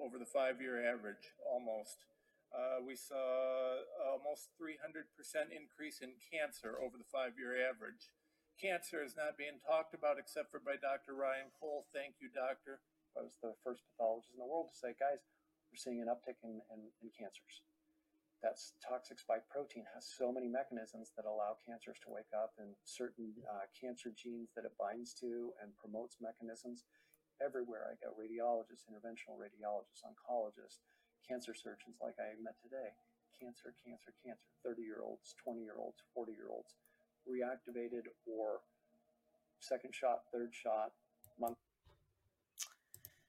over 0.00 0.16
the 0.16 0.28
five 0.28 0.60
year 0.60 0.80
average, 0.80 1.36
almost. 1.44 2.04
Uh, 2.52 2.84
we 2.84 2.96
saw 2.96 3.80
almost 4.12 4.52
300% 4.60 5.08
increase 5.52 6.04
in 6.04 6.12
cancer 6.20 6.76
over 6.80 7.00
the 7.00 7.08
five 7.08 7.36
year 7.40 7.56
average. 7.56 8.12
cancer 8.60 9.00
is 9.00 9.16
not 9.16 9.40
being 9.40 9.56
talked 9.64 9.96
about 9.96 10.20
except 10.20 10.52
for 10.52 10.60
by 10.60 10.76
Dr. 10.76 11.16
Ryan 11.16 11.48
Cole. 11.56 11.88
Thank 11.92 12.20
you, 12.20 12.28
doctor. 12.28 12.80
I 13.16 13.24
was 13.24 13.36
the 13.40 13.56
first 13.64 13.84
pathologist 13.92 14.32
in 14.32 14.40
the 14.40 14.48
world 14.48 14.72
to 14.72 14.76
say, 14.76 14.92
guys, 14.96 15.20
we're 15.68 15.80
seeing 15.80 16.00
an 16.00 16.12
uptick 16.12 16.40
in, 16.44 16.60
in, 16.72 16.80
in 17.00 17.08
cancers. 17.12 17.64
That 18.44 18.58
toxic 18.82 19.22
spike 19.22 19.46
protein 19.48 19.86
has 19.94 20.02
so 20.04 20.34
many 20.34 20.50
mechanisms 20.50 21.14
that 21.14 21.30
allow 21.30 21.54
cancers 21.62 22.02
to 22.02 22.10
wake 22.10 22.32
up 22.34 22.52
and 22.58 22.74
certain 22.82 23.30
uh, 23.46 23.70
cancer 23.70 24.10
genes 24.10 24.50
that 24.56 24.66
it 24.66 24.74
binds 24.76 25.14
to 25.22 25.54
and 25.62 25.70
promotes 25.78 26.18
mechanisms. 26.18 26.84
Everywhere 27.42 27.90
I 27.90 27.98
go, 27.98 28.14
radiologists, 28.14 28.86
interventional 28.86 29.34
radiologists, 29.34 30.06
oncologists, 30.06 30.78
cancer 31.26 31.54
surgeons 31.54 31.98
like 31.98 32.14
I 32.22 32.38
met 32.38 32.54
today, 32.62 32.94
cancer, 33.34 33.74
cancer, 33.82 34.14
cancer, 34.22 34.46
30 34.64 34.82
year 34.82 35.02
olds, 35.02 35.34
20 35.42 35.60
year 35.60 35.74
olds, 35.78 35.98
40 36.14 36.32
year 36.32 36.46
olds, 36.50 36.78
reactivated 37.26 38.06
or 38.30 38.60
second 39.58 39.94
shot, 39.94 40.22
third 40.32 40.50
shot, 40.54 40.92
month. 41.40 41.56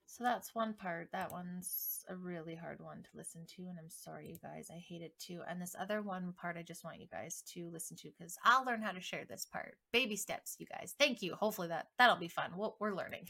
So 0.05 0.23
that's 0.23 0.53
one 0.53 0.73
part. 0.73 1.09
That 1.11 1.31
one's 1.31 2.05
a 2.07 2.15
really 2.15 2.53
hard 2.53 2.79
one 2.79 3.01
to 3.01 3.17
listen 3.17 3.47
to, 3.55 3.63
and 3.63 3.79
I'm 3.79 3.89
sorry, 3.89 4.29
you 4.29 4.37
guys. 4.43 4.69
I 4.71 4.77
hate 4.77 5.01
it 5.01 5.17
too. 5.17 5.41
And 5.49 5.59
this 5.59 5.75
other 5.79 6.03
one 6.03 6.33
part, 6.39 6.55
I 6.55 6.61
just 6.61 6.83
want 6.83 6.99
you 6.99 7.07
guys 7.07 7.41
to 7.53 7.67
listen 7.73 7.97
to 7.97 8.11
because 8.15 8.37
I'll 8.43 8.63
learn 8.63 8.83
how 8.83 8.91
to 8.91 9.01
share 9.01 9.25
this 9.27 9.47
part. 9.51 9.75
Baby 9.91 10.15
steps, 10.15 10.55
you 10.59 10.67
guys. 10.67 10.93
Thank 10.99 11.23
you. 11.23 11.33
Hopefully 11.33 11.69
that 11.69 11.87
that'll 11.97 12.17
be 12.17 12.27
fun. 12.27 12.51
We'll, 12.55 12.75
we're 12.79 12.93
learning. 12.93 13.27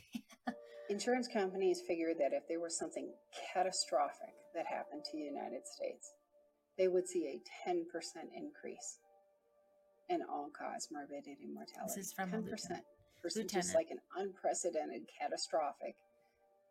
Insurance 0.94 1.26
companies 1.26 1.82
figured 1.82 2.22
that 2.22 2.38
if 2.38 2.46
there 2.46 2.62
was 2.62 2.78
something 2.78 3.10
catastrophic 3.34 4.38
that 4.54 4.70
happened 4.70 5.02
to 5.10 5.18
the 5.18 5.26
United 5.26 5.66
States, 5.66 6.14
they 6.78 6.86
would 6.86 7.10
see 7.10 7.34
a 7.34 7.42
10% 7.66 7.82
increase 8.30 9.02
in 10.06 10.22
all 10.22 10.54
cause 10.54 10.94
morbidity 10.94 11.42
and 11.42 11.58
mortality. 11.58 11.98
This 11.98 12.06
is 12.06 12.14
from 12.14 12.30
10%. 12.30 12.46
Versus 13.26 13.50
just 13.50 13.74
like 13.74 13.90
an 13.90 13.98
unprecedented, 14.22 15.10
catastrophic, 15.10 15.98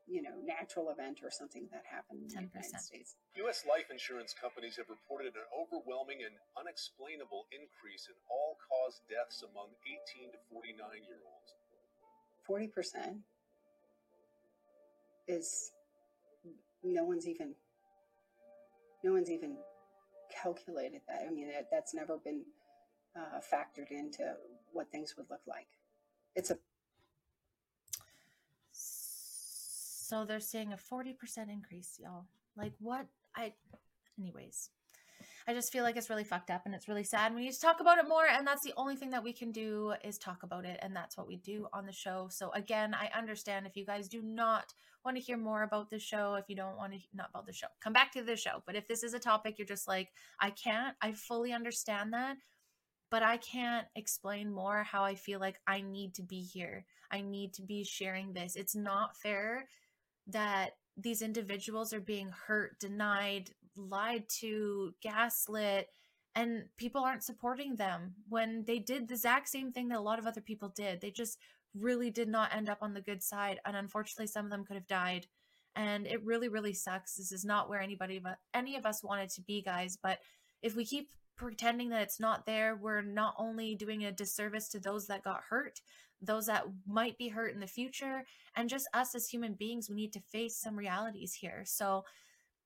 you 0.06 0.22
know, 0.22 0.38
natural 0.46 0.94
event 0.94 1.18
or 1.26 1.30
something 1.34 1.66
that 1.74 1.82
happened 1.82 2.22
in 2.22 2.30
the 2.30 2.46
10%. 2.46 2.62
United 2.62 2.78
States. 2.78 3.18
U.S. 3.42 3.66
life 3.66 3.90
insurance 3.90 4.30
companies 4.38 4.78
have 4.78 4.86
reported 4.86 5.34
an 5.34 5.50
overwhelming 5.50 6.22
and 6.22 6.38
unexplainable 6.54 7.50
increase 7.50 8.06
in 8.06 8.14
all 8.30 8.54
cause 8.70 9.02
deaths 9.10 9.42
among 9.42 9.74
18 10.14 10.30
to 10.30 10.38
49 10.46 10.78
year 11.10 11.18
olds. 11.26 11.58
40% 12.46 13.26
is 15.28 15.72
no 16.82 17.04
one's 17.04 17.28
even 17.28 17.54
no 19.04 19.12
one's 19.12 19.30
even 19.30 19.56
calculated 20.42 21.00
that. 21.08 21.26
I 21.26 21.30
mean, 21.30 21.48
that, 21.48 21.68
that's 21.70 21.94
never 21.94 22.18
been 22.18 22.42
uh, 23.16 23.40
factored 23.40 23.90
into 23.90 24.34
what 24.72 24.90
things 24.90 25.14
would 25.16 25.26
look 25.30 25.42
like. 25.46 25.66
It's 26.34 26.50
a 26.50 26.58
So 28.72 30.24
they're 30.24 30.40
seeing 30.40 30.72
a 30.72 30.76
40% 30.76 31.16
increase, 31.50 31.98
y'all. 32.02 32.26
Like 32.56 32.72
what? 32.78 33.06
I 33.34 33.54
anyways. 34.18 34.70
I 35.46 35.54
just 35.54 35.72
feel 35.72 35.82
like 35.82 35.96
it's 35.96 36.10
really 36.10 36.24
fucked 36.24 36.50
up 36.50 36.62
and 36.64 36.74
it's 36.74 36.88
really 36.88 37.04
sad. 37.04 37.26
And 37.26 37.34
we 37.34 37.42
need 37.42 37.52
to 37.52 37.60
talk 37.60 37.80
about 37.80 37.98
it 37.98 38.08
more. 38.08 38.26
And 38.26 38.46
that's 38.46 38.62
the 38.62 38.74
only 38.76 38.96
thing 38.96 39.10
that 39.10 39.24
we 39.24 39.32
can 39.32 39.50
do 39.50 39.94
is 40.04 40.18
talk 40.18 40.42
about 40.42 40.64
it. 40.64 40.78
And 40.82 40.94
that's 40.94 41.16
what 41.16 41.26
we 41.26 41.36
do 41.36 41.66
on 41.72 41.86
the 41.86 41.92
show. 41.92 42.28
So 42.30 42.50
again, 42.52 42.94
I 42.94 43.10
understand 43.16 43.66
if 43.66 43.76
you 43.76 43.84
guys 43.84 44.08
do 44.08 44.22
not 44.22 44.72
want 45.04 45.16
to 45.16 45.22
hear 45.22 45.36
more 45.36 45.62
about 45.62 45.90
the 45.90 45.98
show, 45.98 46.34
if 46.34 46.48
you 46.48 46.56
don't 46.56 46.76
want 46.76 46.92
to 46.92 46.98
not 47.12 47.30
about 47.30 47.46
the 47.46 47.52
show, 47.52 47.66
come 47.80 47.92
back 47.92 48.12
to 48.12 48.22
the 48.22 48.36
show. 48.36 48.62
But 48.66 48.76
if 48.76 48.86
this 48.86 49.02
is 49.02 49.14
a 49.14 49.18
topic 49.18 49.58
you're 49.58 49.66
just 49.66 49.88
like, 49.88 50.10
I 50.38 50.50
can't, 50.50 50.96
I 51.00 51.12
fully 51.12 51.52
understand 51.52 52.12
that. 52.12 52.36
But 53.10 53.22
I 53.22 53.36
can't 53.36 53.86
explain 53.94 54.50
more 54.50 54.84
how 54.84 55.04
I 55.04 55.16
feel 55.16 55.38
like 55.38 55.60
I 55.66 55.82
need 55.82 56.14
to 56.14 56.22
be 56.22 56.40
here. 56.40 56.86
I 57.10 57.20
need 57.20 57.52
to 57.54 57.62
be 57.62 57.84
sharing 57.84 58.32
this. 58.32 58.56
It's 58.56 58.74
not 58.74 59.16
fair 59.16 59.66
that 60.28 60.76
these 60.96 61.20
individuals 61.20 61.92
are 61.92 62.00
being 62.00 62.30
hurt, 62.46 62.78
denied, 62.78 63.50
lied 63.76 64.28
to, 64.40 64.94
gaslit, 65.02 65.88
and 66.34 66.64
people 66.76 67.02
aren't 67.02 67.24
supporting 67.24 67.76
them 67.76 68.14
when 68.28 68.64
they 68.66 68.78
did 68.78 69.08
the 69.08 69.14
exact 69.14 69.48
same 69.48 69.70
thing 69.70 69.88
that 69.88 69.98
a 69.98 70.02
lot 70.02 70.18
of 70.18 70.26
other 70.26 70.40
people 70.40 70.72
did. 70.74 71.00
They 71.00 71.10
just 71.10 71.38
really 71.74 72.10
did 72.10 72.28
not 72.28 72.54
end 72.54 72.68
up 72.68 72.78
on 72.82 72.94
the 72.94 73.00
good 73.00 73.22
side. 73.22 73.60
And 73.64 73.76
unfortunately, 73.76 74.26
some 74.26 74.44
of 74.44 74.50
them 74.50 74.64
could 74.64 74.76
have 74.76 74.86
died. 74.86 75.26
And 75.74 76.06
it 76.06 76.24
really, 76.24 76.48
really 76.48 76.74
sucks. 76.74 77.16
This 77.16 77.32
is 77.32 77.44
not 77.44 77.68
where 77.68 77.80
anybody, 77.80 78.22
any 78.54 78.76
of 78.76 78.86
us 78.86 79.02
wanted 79.02 79.30
to 79.30 79.42
be, 79.42 79.62
guys. 79.62 79.98
But 80.02 80.18
if 80.62 80.76
we 80.76 80.84
keep 80.84 81.10
pretending 81.36 81.88
that 81.90 82.02
it's 82.02 82.20
not 82.20 82.46
there, 82.46 82.76
we're 82.76 83.02
not 83.02 83.34
only 83.38 83.74
doing 83.74 84.04
a 84.04 84.12
disservice 84.12 84.68
to 84.68 84.80
those 84.80 85.06
that 85.06 85.24
got 85.24 85.42
hurt, 85.48 85.80
those 86.20 86.46
that 86.46 86.64
might 86.86 87.18
be 87.18 87.28
hurt 87.28 87.54
in 87.54 87.60
the 87.60 87.66
future, 87.66 88.24
and 88.54 88.68
just 88.68 88.86
us 88.94 89.14
as 89.14 89.28
human 89.28 89.54
beings, 89.54 89.88
we 89.88 89.96
need 89.96 90.12
to 90.12 90.20
face 90.20 90.56
some 90.56 90.76
realities 90.76 91.34
here. 91.34 91.62
So, 91.64 92.04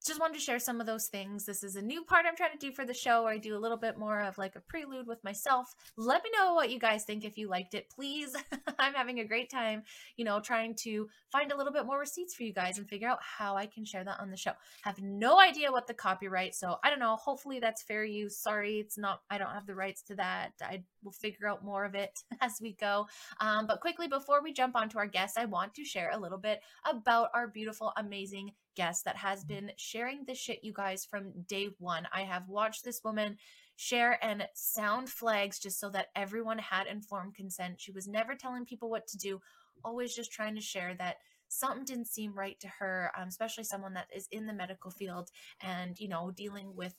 just 0.05 0.19
wanted 0.19 0.35
to 0.35 0.39
share 0.39 0.59
some 0.59 0.79
of 0.79 0.87
those 0.87 1.07
things. 1.07 1.45
This 1.45 1.63
is 1.63 1.75
a 1.75 1.81
new 1.81 2.03
part 2.03 2.25
I'm 2.27 2.35
trying 2.35 2.57
to 2.57 2.57
do 2.57 2.71
for 2.71 2.85
the 2.85 2.93
show 2.93 3.23
where 3.23 3.33
I 3.33 3.37
do 3.37 3.57
a 3.57 3.59
little 3.59 3.77
bit 3.77 3.97
more 3.97 4.21
of 4.21 4.37
like 4.37 4.55
a 4.55 4.61
prelude 4.61 5.07
with 5.07 5.23
myself. 5.23 5.73
Let 5.97 6.23
me 6.23 6.29
know 6.37 6.53
what 6.53 6.71
you 6.71 6.79
guys 6.79 7.03
think 7.03 7.25
if 7.25 7.37
you 7.37 7.49
liked 7.49 7.73
it, 7.73 7.89
please. 7.89 8.35
I'm 8.79 8.93
having 8.93 9.19
a 9.19 9.25
great 9.25 9.49
time, 9.49 9.83
you 10.15 10.25
know, 10.25 10.39
trying 10.39 10.75
to 10.83 11.07
find 11.31 11.51
a 11.51 11.57
little 11.57 11.73
bit 11.73 11.85
more 11.85 11.99
receipts 11.99 12.35
for 12.35 12.43
you 12.43 12.53
guys 12.53 12.77
and 12.77 12.87
figure 12.87 13.09
out 13.09 13.19
how 13.21 13.55
I 13.55 13.65
can 13.65 13.85
share 13.85 14.03
that 14.03 14.19
on 14.19 14.29
the 14.29 14.37
show. 14.37 14.51
Have 14.83 15.01
no 15.01 15.39
idea 15.39 15.71
what 15.71 15.87
the 15.87 15.93
copyright, 15.93 16.55
so 16.55 16.77
I 16.83 16.89
don't 16.89 16.99
know. 16.99 17.15
Hopefully 17.15 17.59
that's 17.59 17.81
fair 17.81 18.05
use. 18.05 18.37
Sorry, 18.37 18.79
it's 18.79 18.97
not 18.97 19.21
I 19.29 19.37
don't 19.37 19.51
have 19.51 19.67
the 19.67 19.75
rights 19.75 20.03
to 20.03 20.15
that. 20.15 20.51
I 20.61 20.83
will 21.03 21.11
figure 21.11 21.47
out 21.47 21.65
more 21.65 21.85
of 21.85 21.95
it 21.95 22.19
as 22.41 22.59
we 22.61 22.73
go. 22.73 23.07
Um, 23.39 23.67
but 23.67 23.81
quickly 23.81 24.07
before 24.07 24.41
we 24.43 24.53
jump 24.53 24.75
onto 24.75 24.97
our 24.97 25.07
guests, 25.07 25.37
I 25.37 25.45
want 25.45 25.73
to 25.75 25.83
share 25.83 26.11
a 26.11 26.19
little 26.19 26.37
bit 26.37 26.61
about 26.85 27.29
our 27.33 27.47
beautiful, 27.47 27.93
amazing 27.97 28.51
guest 28.77 29.03
that 29.05 29.17
has 29.17 29.43
been 29.43 29.71
sharing 29.75 30.23
the 30.25 30.35
shit, 30.35 30.63
you 30.63 30.71
guys, 30.71 31.03
from 31.03 31.33
day 31.47 31.69
one. 31.79 32.07
I 32.13 32.21
have 32.21 32.47
watched 32.47 32.85
this 32.85 33.01
woman 33.03 33.37
share 33.75 34.23
and 34.23 34.47
sound 34.53 35.09
flags 35.09 35.59
just 35.59 35.79
so 35.79 35.89
that 35.89 36.07
everyone 36.15 36.59
had 36.59 36.87
informed 36.87 37.35
consent. 37.35 37.81
She 37.81 37.91
was 37.91 38.07
never 38.07 38.35
telling 38.35 38.65
people 38.65 38.89
what 38.89 39.07
to 39.07 39.17
do, 39.17 39.41
always 39.83 40.15
just 40.15 40.31
trying 40.31 40.55
to 40.55 40.61
share 40.61 40.95
that 40.99 41.17
something 41.49 41.85
didn't 41.85 42.07
seem 42.07 42.33
right 42.33 42.59
to 42.59 42.67
her, 42.79 43.11
um, 43.17 43.27
especially 43.27 43.63
someone 43.63 43.93
that 43.95 44.07
is 44.15 44.27
in 44.31 44.45
the 44.45 44.53
medical 44.53 44.91
field 44.91 45.31
and, 45.61 45.99
you 45.99 46.07
know, 46.07 46.31
dealing 46.31 46.75
with 46.75 46.95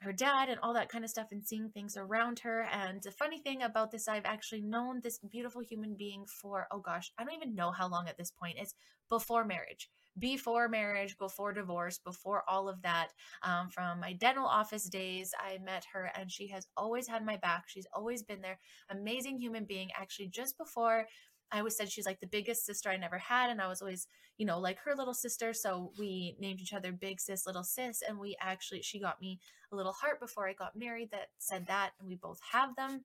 her 0.00 0.12
dad 0.12 0.48
and 0.48 0.60
all 0.60 0.74
that 0.74 0.88
kind 0.88 1.04
of 1.04 1.10
stuff 1.10 1.28
and 1.32 1.44
seeing 1.44 1.70
things 1.70 1.96
around 1.96 2.38
her. 2.40 2.66
And 2.72 3.02
the 3.02 3.10
funny 3.10 3.38
thing 3.38 3.62
about 3.62 3.90
this, 3.90 4.08
I've 4.08 4.24
actually 4.24 4.60
known 4.62 5.00
this 5.00 5.18
beautiful 5.18 5.62
human 5.62 5.94
being 5.94 6.24
for, 6.26 6.66
oh 6.70 6.80
gosh, 6.80 7.12
I 7.18 7.24
don't 7.24 7.34
even 7.34 7.54
know 7.54 7.70
how 7.70 7.88
long 7.88 8.08
at 8.08 8.16
this 8.16 8.30
point. 8.30 8.58
It's 8.58 8.74
before 9.08 9.44
marriage. 9.44 9.90
Before 10.18 10.68
marriage, 10.68 11.18
before 11.18 11.52
divorce, 11.52 11.98
before 11.98 12.44
all 12.48 12.68
of 12.68 12.82
that. 12.82 13.08
Um, 13.42 13.68
from 13.68 14.00
my 14.00 14.12
dental 14.12 14.46
office 14.46 14.88
days, 14.88 15.32
I 15.38 15.58
met 15.58 15.84
her 15.92 16.10
and 16.16 16.30
she 16.30 16.48
has 16.48 16.68
always 16.76 17.08
had 17.08 17.26
my 17.26 17.36
back. 17.36 17.64
She's 17.66 17.86
always 17.92 18.22
been 18.22 18.40
there. 18.40 18.58
Amazing 18.90 19.40
human 19.40 19.64
being. 19.64 19.90
Actually, 19.98 20.28
just 20.28 20.56
before 20.56 21.06
I 21.52 21.58
always 21.58 21.76
said 21.76 21.90
she's 21.90 22.06
like 22.06 22.20
the 22.20 22.26
biggest 22.26 22.64
sister 22.64 22.90
I 22.90 22.96
never 22.96 23.18
had. 23.18 23.50
And 23.50 23.60
I 23.60 23.68
was 23.68 23.80
always, 23.80 24.08
you 24.38 24.46
know, 24.46 24.58
like 24.58 24.78
her 24.84 24.94
little 24.96 25.14
sister. 25.14 25.52
So 25.52 25.92
we 25.98 26.36
named 26.40 26.60
each 26.60 26.72
other 26.72 26.92
Big 26.92 27.20
Sis, 27.20 27.46
Little 27.46 27.62
Sis. 27.64 28.02
And 28.06 28.18
we 28.18 28.36
actually, 28.40 28.82
she 28.82 29.00
got 29.00 29.20
me 29.20 29.38
a 29.72 29.76
little 29.76 29.92
heart 29.92 30.20
before 30.20 30.48
I 30.48 30.52
got 30.52 30.76
married 30.76 31.10
that 31.12 31.28
said 31.38 31.66
that. 31.66 31.90
And 31.98 32.08
we 32.08 32.16
both 32.16 32.40
have 32.52 32.74
them. 32.76 33.04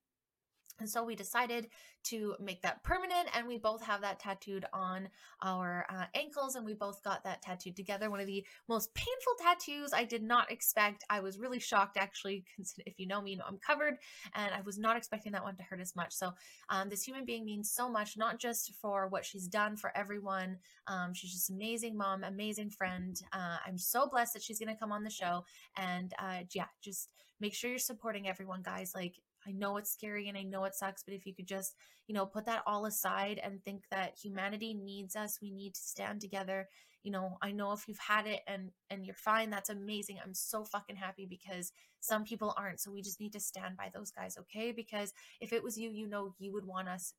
And 0.79 0.89
so 0.89 1.03
we 1.03 1.15
decided 1.15 1.67
to 2.05 2.35
make 2.39 2.61
that 2.61 2.83
permanent, 2.83 3.27
and 3.35 3.47
we 3.47 3.57
both 3.57 3.83
have 3.83 4.01
that 4.01 4.19
tattooed 4.19 4.65
on 4.73 5.09
our 5.43 5.85
uh, 5.89 6.05
ankles, 6.15 6.55
and 6.55 6.65
we 6.65 6.73
both 6.73 7.03
got 7.03 7.23
that 7.23 7.41
tattooed 7.41 7.75
together. 7.75 8.09
One 8.09 8.19
of 8.19 8.27
the 8.27 8.45
most 8.67 8.93
painful 8.93 9.33
tattoos 9.39 9.91
I 9.93 10.05
did 10.05 10.23
not 10.23 10.51
expect. 10.51 11.03
I 11.09 11.19
was 11.19 11.39
really 11.39 11.59
shocked, 11.59 11.97
actually. 11.97 12.45
If 12.85 12.99
you 12.99 13.07
know 13.07 13.21
me, 13.21 13.31
you 13.31 13.37
know 13.37 13.43
I'm 13.47 13.57
covered, 13.57 13.97
and 14.33 14.53
I 14.53 14.61
was 14.61 14.77
not 14.77 14.97
expecting 14.97 15.31
that 15.33 15.43
one 15.43 15.55
to 15.57 15.63
hurt 15.63 15.81
as 15.81 15.95
much. 15.95 16.13
So, 16.13 16.31
um, 16.69 16.89
this 16.89 17.03
human 17.03 17.25
being 17.25 17.45
means 17.45 17.71
so 17.71 17.89
much, 17.89 18.17
not 18.17 18.39
just 18.39 18.73
for 18.81 19.07
what 19.07 19.25
she's 19.25 19.47
done 19.47 19.75
for 19.75 19.95
everyone. 19.97 20.57
Um, 20.87 21.13
she's 21.13 21.33
just 21.33 21.49
amazing 21.49 21.97
mom, 21.97 22.23
amazing 22.23 22.69
friend. 22.69 23.19
Uh, 23.33 23.57
I'm 23.65 23.77
so 23.77 24.07
blessed 24.07 24.33
that 24.33 24.43
she's 24.43 24.59
going 24.59 24.73
to 24.73 24.79
come 24.79 24.91
on 24.91 25.03
the 25.03 25.09
show, 25.09 25.43
and 25.75 26.13
uh, 26.19 26.39
yeah, 26.53 26.65
just 26.81 27.09
make 27.39 27.53
sure 27.53 27.69
you're 27.69 27.79
supporting 27.79 28.27
everyone, 28.27 28.61
guys. 28.61 28.93
Like 28.95 29.15
I 29.47 29.51
know 29.51 29.77
it's 29.77 29.91
scary 29.91 30.27
and 30.27 30.37
I 30.37 30.43
know 30.43 30.65
it 30.65 30.75
sucks, 30.75 31.03
but 31.03 31.13
if 31.13 31.25
you 31.25 31.33
could 31.33 31.47
just, 31.47 31.75
you 32.07 32.15
know, 32.15 32.25
put 32.25 32.45
that 32.45 32.63
all 32.65 32.85
aside 32.85 33.39
and 33.43 33.63
think 33.63 33.83
that 33.91 34.17
humanity 34.21 34.73
needs 34.73 35.15
us, 35.15 35.39
we 35.41 35.51
need 35.51 35.75
to 35.75 35.81
stand 35.81 36.21
together. 36.21 36.67
You 37.03 37.11
know, 37.11 37.37
I 37.41 37.51
know 37.51 37.71
if 37.71 37.87
you've 37.87 37.97
had 37.97 38.27
it 38.27 38.41
and 38.47 38.71
and 38.89 39.05
you're 39.05 39.15
fine, 39.15 39.49
that's 39.49 39.69
amazing. 39.69 40.17
I'm 40.23 40.33
so 40.33 40.65
fucking 40.65 40.97
happy 40.97 41.25
because 41.25 41.71
some 42.01 42.23
people 42.23 42.53
aren't. 42.57 42.81
So 42.81 42.91
we 42.91 43.01
just 43.01 43.19
need 43.19 43.33
to 43.33 43.39
stand 43.39 43.77
by 43.77 43.89
those 43.93 44.11
guys, 44.11 44.37
okay? 44.37 44.71
Because 44.71 45.13
if 45.39 45.53
it 45.53 45.63
was 45.63 45.77
you, 45.77 45.89
you 45.91 46.07
know 46.07 46.35
you 46.39 46.51
would 46.53 46.65
want 46.65 46.89
us 46.89 47.13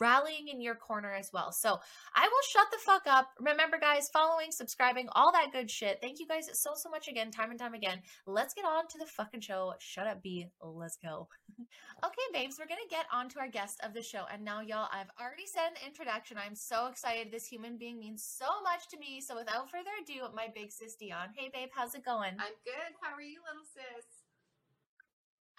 rallying 0.00 0.48
in 0.48 0.60
your 0.60 0.74
corner 0.74 1.12
as 1.12 1.30
well. 1.32 1.52
So 1.52 1.78
I 2.14 2.22
will 2.22 2.46
shut 2.50 2.66
the 2.70 2.78
fuck 2.78 3.02
up. 3.06 3.30
Remember, 3.40 3.78
guys, 3.78 4.08
following, 4.12 4.50
subscribing, 4.50 5.08
all 5.12 5.32
that 5.32 5.52
good 5.52 5.70
shit. 5.70 5.98
Thank 6.00 6.20
you 6.20 6.26
guys 6.26 6.48
so, 6.52 6.70
so 6.74 6.90
much 6.90 7.08
again, 7.08 7.30
time 7.30 7.50
and 7.50 7.58
time 7.58 7.74
again. 7.74 8.00
Let's 8.26 8.54
get 8.54 8.64
on 8.64 8.86
to 8.88 8.98
the 8.98 9.06
fucking 9.06 9.40
show. 9.40 9.74
Shut 9.78 10.06
up, 10.06 10.22
B. 10.22 10.46
Let's 10.62 10.96
go. 10.96 11.28
okay, 12.04 12.26
babes, 12.32 12.56
we're 12.58 12.68
going 12.68 12.82
to 12.82 12.94
get 12.94 13.06
on 13.12 13.28
to 13.30 13.40
our 13.40 13.48
guest 13.48 13.80
of 13.84 13.94
the 13.94 14.02
show. 14.02 14.24
And 14.32 14.44
now, 14.44 14.60
y'all, 14.60 14.88
I've 14.92 15.10
already 15.20 15.46
said 15.46 15.70
an 15.70 15.86
introduction. 15.86 16.36
I'm 16.38 16.54
so 16.54 16.86
excited. 16.86 17.32
This 17.32 17.46
human 17.46 17.76
being 17.78 17.98
means 17.98 18.24
so 18.24 18.46
much 18.62 18.88
to 18.90 18.98
me. 18.98 19.20
So 19.20 19.36
without 19.36 19.70
further 19.70 19.90
ado, 20.02 20.28
my 20.34 20.48
big 20.54 20.70
sis 20.70 20.96
Dione. 20.96 21.34
Hey, 21.34 21.50
babe, 21.52 21.70
how's 21.74 21.94
it 21.94 22.04
going? 22.04 22.34
I'm 22.38 22.56
good. 22.64 22.92
How 23.00 23.14
are 23.14 23.22
you, 23.22 23.40
little 23.46 23.66
sis? 23.66 24.06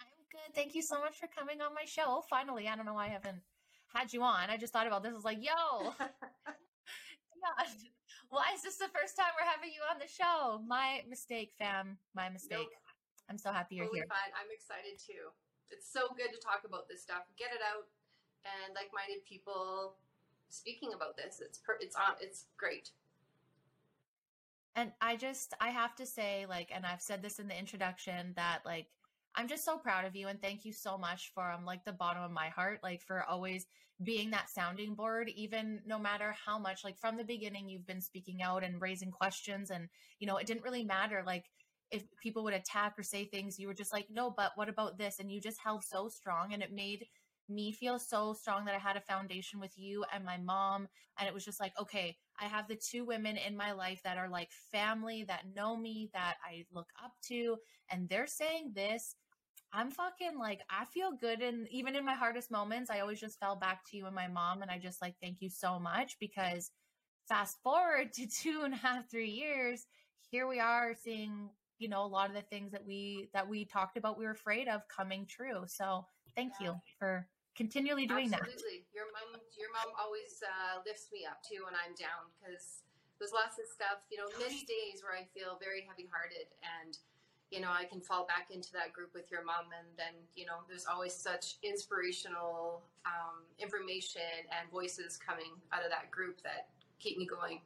I'm 0.00 0.08
good. 0.30 0.54
Thank 0.54 0.74
you 0.74 0.82
so 0.82 1.00
much 1.00 1.18
for 1.18 1.28
coming 1.28 1.60
on 1.60 1.74
my 1.74 1.84
show. 1.84 2.22
Finally, 2.30 2.68
I 2.68 2.76
don't 2.76 2.86
know 2.86 2.94
why 2.94 3.06
I 3.06 3.10
haven't 3.10 3.42
had 3.94 4.12
you 4.12 4.22
on. 4.22 4.50
I 4.50 4.56
just 4.56 4.72
thought 4.72 4.86
about 4.86 5.02
this. 5.02 5.12
I 5.12 5.14
was 5.14 5.24
like, 5.24 5.42
yo, 5.42 5.92
yeah. 6.00 7.64
Why 8.30 8.52
is 8.54 8.60
this 8.62 8.76
the 8.76 8.92
first 8.92 9.16
time 9.16 9.32
we're 9.40 9.48
having 9.48 9.70
you 9.72 9.80
on 9.88 9.96
the 9.98 10.06
show? 10.06 10.60
My 10.66 11.00
mistake, 11.08 11.52
fam. 11.58 11.96
My 12.14 12.28
mistake. 12.28 12.68
Nope. 12.68 13.28
I'm 13.30 13.38
so 13.38 13.52
happy 13.52 13.76
you're 13.76 13.86
Totally 13.86 14.00
here. 14.00 14.08
fine. 14.08 14.32
I'm 14.36 14.52
excited 14.52 15.00
too. 15.00 15.32
It's 15.70 15.90
so 15.90 16.08
good 16.16 16.32
to 16.32 16.40
talk 16.40 16.62
about 16.66 16.88
this 16.88 17.02
stuff, 17.02 17.24
get 17.38 17.48
it 17.52 17.60
out, 17.64 17.88
and 18.44 18.74
like-minded 18.74 19.24
people 19.24 19.96
speaking 20.48 20.92
about 20.94 21.16
this. 21.16 21.40
It's 21.44 21.58
per- 21.58 21.78
it's 21.80 21.96
on. 21.96 22.16
It's 22.20 22.46
great. 22.56 22.90
And 24.76 24.92
I 25.00 25.16
just, 25.16 25.54
I 25.60 25.70
have 25.70 25.94
to 25.96 26.06
say, 26.06 26.46
like, 26.48 26.70
and 26.72 26.86
I've 26.86 27.02
said 27.02 27.22
this 27.22 27.38
in 27.38 27.48
the 27.48 27.58
introduction 27.58 28.32
that, 28.36 28.60
like, 28.64 28.86
I'm 29.38 29.46
just 29.46 29.64
so 29.64 29.78
proud 29.78 30.04
of 30.04 30.16
you 30.16 30.26
and 30.26 30.42
thank 30.42 30.64
you 30.64 30.72
so 30.72 30.98
much 30.98 31.30
from 31.32 31.60
um, 31.60 31.64
like 31.64 31.84
the 31.84 31.92
bottom 31.92 32.24
of 32.24 32.32
my 32.32 32.48
heart, 32.48 32.80
like, 32.82 33.00
for 33.00 33.22
always 33.22 33.66
being 34.02 34.32
that 34.32 34.50
sounding 34.50 34.96
board, 34.96 35.30
even 35.36 35.80
no 35.86 35.96
matter 35.96 36.34
how 36.44 36.58
much, 36.58 36.82
like, 36.82 36.98
from 36.98 37.16
the 37.16 37.22
beginning, 37.22 37.68
you've 37.68 37.86
been 37.86 38.00
speaking 38.00 38.42
out 38.42 38.64
and 38.64 38.82
raising 38.82 39.12
questions. 39.12 39.70
And, 39.70 39.88
you 40.18 40.26
know, 40.26 40.38
it 40.38 40.46
didn't 40.48 40.64
really 40.64 40.82
matter, 40.82 41.22
like, 41.24 41.44
if 41.92 42.02
people 42.20 42.42
would 42.42 42.52
attack 42.52 42.94
or 42.98 43.04
say 43.04 43.26
things, 43.26 43.60
you 43.60 43.68
were 43.68 43.74
just 43.74 43.92
like, 43.92 44.08
no, 44.10 44.28
but 44.36 44.50
what 44.56 44.68
about 44.68 44.98
this? 44.98 45.20
And 45.20 45.30
you 45.30 45.40
just 45.40 45.60
held 45.62 45.84
so 45.84 46.08
strong 46.08 46.52
and 46.52 46.60
it 46.60 46.72
made 46.72 47.06
me 47.48 47.72
feel 47.72 47.98
so 47.98 48.34
strong 48.34 48.64
that 48.64 48.74
I 48.74 48.78
had 48.78 48.96
a 48.96 49.00
foundation 49.00 49.58
with 49.60 49.72
you 49.78 50.04
and 50.12 50.24
my 50.24 50.36
mom. 50.36 50.88
And 51.18 51.26
it 51.26 51.32
was 51.32 51.44
just 51.44 51.60
like, 51.60 51.72
okay, 51.80 52.16
I 52.40 52.44
have 52.44 52.68
the 52.68 52.76
two 52.76 53.04
women 53.04 53.36
in 53.36 53.56
my 53.56 53.72
life 53.72 54.00
that 54.04 54.18
are 54.18 54.28
like 54.28 54.50
family, 54.70 55.24
that 55.28 55.44
know 55.54 55.76
me, 55.76 56.10
that 56.12 56.34
I 56.44 56.64
look 56.72 56.88
up 57.02 57.12
to, 57.28 57.56
and 57.90 58.08
they're 58.08 58.26
saying 58.26 58.72
this. 58.74 59.14
I'm 59.72 59.90
fucking 59.90 60.38
like, 60.38 60.60
I 60.70 60.84
feel 60.86 61.12
good. 61.12 61.40
And 61.40 61.68
even 61.70 61.94
in 61.94 62.04
my 62.04 62.14
hardest 62.14 62.50
moments, 62.50 62.90
I 62.90 63.00
always 63.00 63.20
just 63.20 63.38
fell 63.38 63.56
back 63.56 63.84
to 63.90 63.96
you 63.96 64.06
and 64.06 64.14
my 64.14 64.28
mom. 64.28 64.62
And 64.62 64.70
I 64.70 64.78
just 64.78 65.02
like, 65.02 65.14
thank 65.20 65.38
you 65.40 65.50
so 65.50 65.78
much 65.78 66.16
because 66.18 66.70
fast 67.28 67.58
forward 67.62 68.12
to 68.14 68.26
two 68.26 68.62
and 68.64 68.72
a 68.72 68.78
half, 68.78 69.10
three 69.10 69.30
years, 69.30 69.86
here 70.30 70.46
we 70.48 70.58
are 70.60 70.94
seeing, 70.94 71.50
you 71.78 71.88
know, 71.88 72.04
a 72.04 72.08
lot 72.08 72.28
of 72.28 72.34
the 72.34 72.42
things 72.42 72.72
that 72.72 72.84
we, 72.84 73.28
that 73.34 73.46
we 73.46 73.64
talked 73.64 73.96
about, 73.96 74.18
we 74.18 74.24
were 74.24 74.32
afraid 74.32 74.68
of 74.68 74.82
coming 74.88 75.26
true. 75.26 75.64
So 75.66 76.06
thank 76.34 76.52
Yeah. 76.60 76.68
you 76.68 76.80
for 76.98 77.28
continually 77.54 78.06
doing 78.06 78.30
that. 78.30 78.40
Absolutely. 78.40 78.86
Your 78.94 79.06
mom. 79.12 79.40
Your 79.58 79.68
mom 79.72 79.92
always 80.00 80.40
uh, 80.46 80.80
lifts 80.86 81.08
me 81.12 81.26
up 81.26 81.42
too 81.42 81.64
when 81.64 81.74
I'm 81.74 81.92
down 81.98 82.30
because 82.40 82.84
there's 83.18 83.32
lots 83.34 83.58
of 83.58 83.66
stuff. 83.66 84.06
You 84.10 84.18
know, 84.18 84.30
many 84.38 84.64
days 84.64 85.02
where 85.02 85.12
I 85.12 85.26
feel 85.34 85.58
very 85.60 85.84
heavy-hearted 85.84 86.48
and. 86.64 86.96
You 87.50 87.60
know, 87.60 87.70
I 87.70 87.84
can 87.84 88.00
fall 88.00 88.26
back 88.26 88.48
into 88.50 88.72
that 88.72 88.92
group 88.92 89.14
with 89.14 89.30
your 89.30 89.44
mom, 89.44 89.66
and 89.78 89.88
then 89.96 90.14
you 90.34 90.44
know, 90.46 90.60
there's 90.68 90.86
always 90.86 91.14
such 91.14 91.56
inspirational 91.62 92.82
um, 93.06 93.44
information 93.58 94.20
and 94.58 94.70
voices 94.70 95.16
coming 95.16 95.52
out 95.72 95.84
of 95.84 95.90
that 95.90 96.10
group 96.10 96.42
that 96.42 96.68
keep 96.98 97.18
me 97.18 97.26
going. 97.26 97.60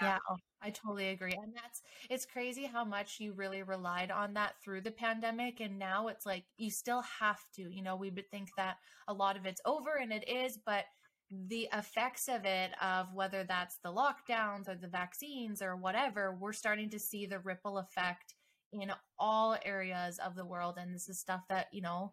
Yeah, 0.00 0.18
oh, 0.28 0.36
I 0.60 0.70
totally 0.70 1.10
agree. 1.10 1.34
And 1.40 1.54
that's 1.54 1.82
it's 2.10 2.26
crazy 2.26 2.64
how 2.64 2.84
much 2.84 3.20
you 3.20 3.32
really 3.32 3.62
relied 3.62 4.10
on 4.10 4.34
that 4.34 4.54
through 4.62 4.80
the 4.80 4.90
pandemic 4.90 5.60
and 5.60 5.78
now 5.78 6.08
it's 6.08 6.26
like 6.26 6.44
you 6.56 6.70
still 6.70 7.02
have 7.02 7.40
to. 7.56 7.72
You 7.72 7.82
know, 7.82 7.94
we 7.94 8.10
would 8.10 8.28
think 8.30 8.50
that 8.56 8.78
a 9.06 9.14
lot 9.14 9.36
of 9.36 9.46
it's 9.46 9.60
over 9.64 9.96
and 10.00 10.12
it 10.12 10.28
is, 10.28 10.58
but 10.66 10.84
the 11.30 11.68
effects 11.72 12.28
of 12.28 12.44
it 12.44 12.70
of 12.82 13.12
whether 13.14 13.44
that's 13.44 13.78
the 13.82 13.92
lockdowns 13.92 14.68
or 14.68 14.76
the 14.76 14.88
vaccines 14.88 15.62
or 15.62 15.76
whatever, 15.76 16.36
we're 16.38 16.52
starting 16.52 16.90
to 16.90 16.98
see 16.98 17.26
the 17.26 17.40
ripple 17.40 17.78
effect 17.78 18.34
in 18.72 18.92
all 19.18 19.56
areas 19.64 20.18
of 20.18 20.34
the 20.34 20.44
world 20.44 20.76
and 20.78 20.94
this 20.94 21.08
is 21.08 21.18
stuff 21.18 21.42
that, 21.48 21.68
you 21.72 21.80
know, 21.80 22.12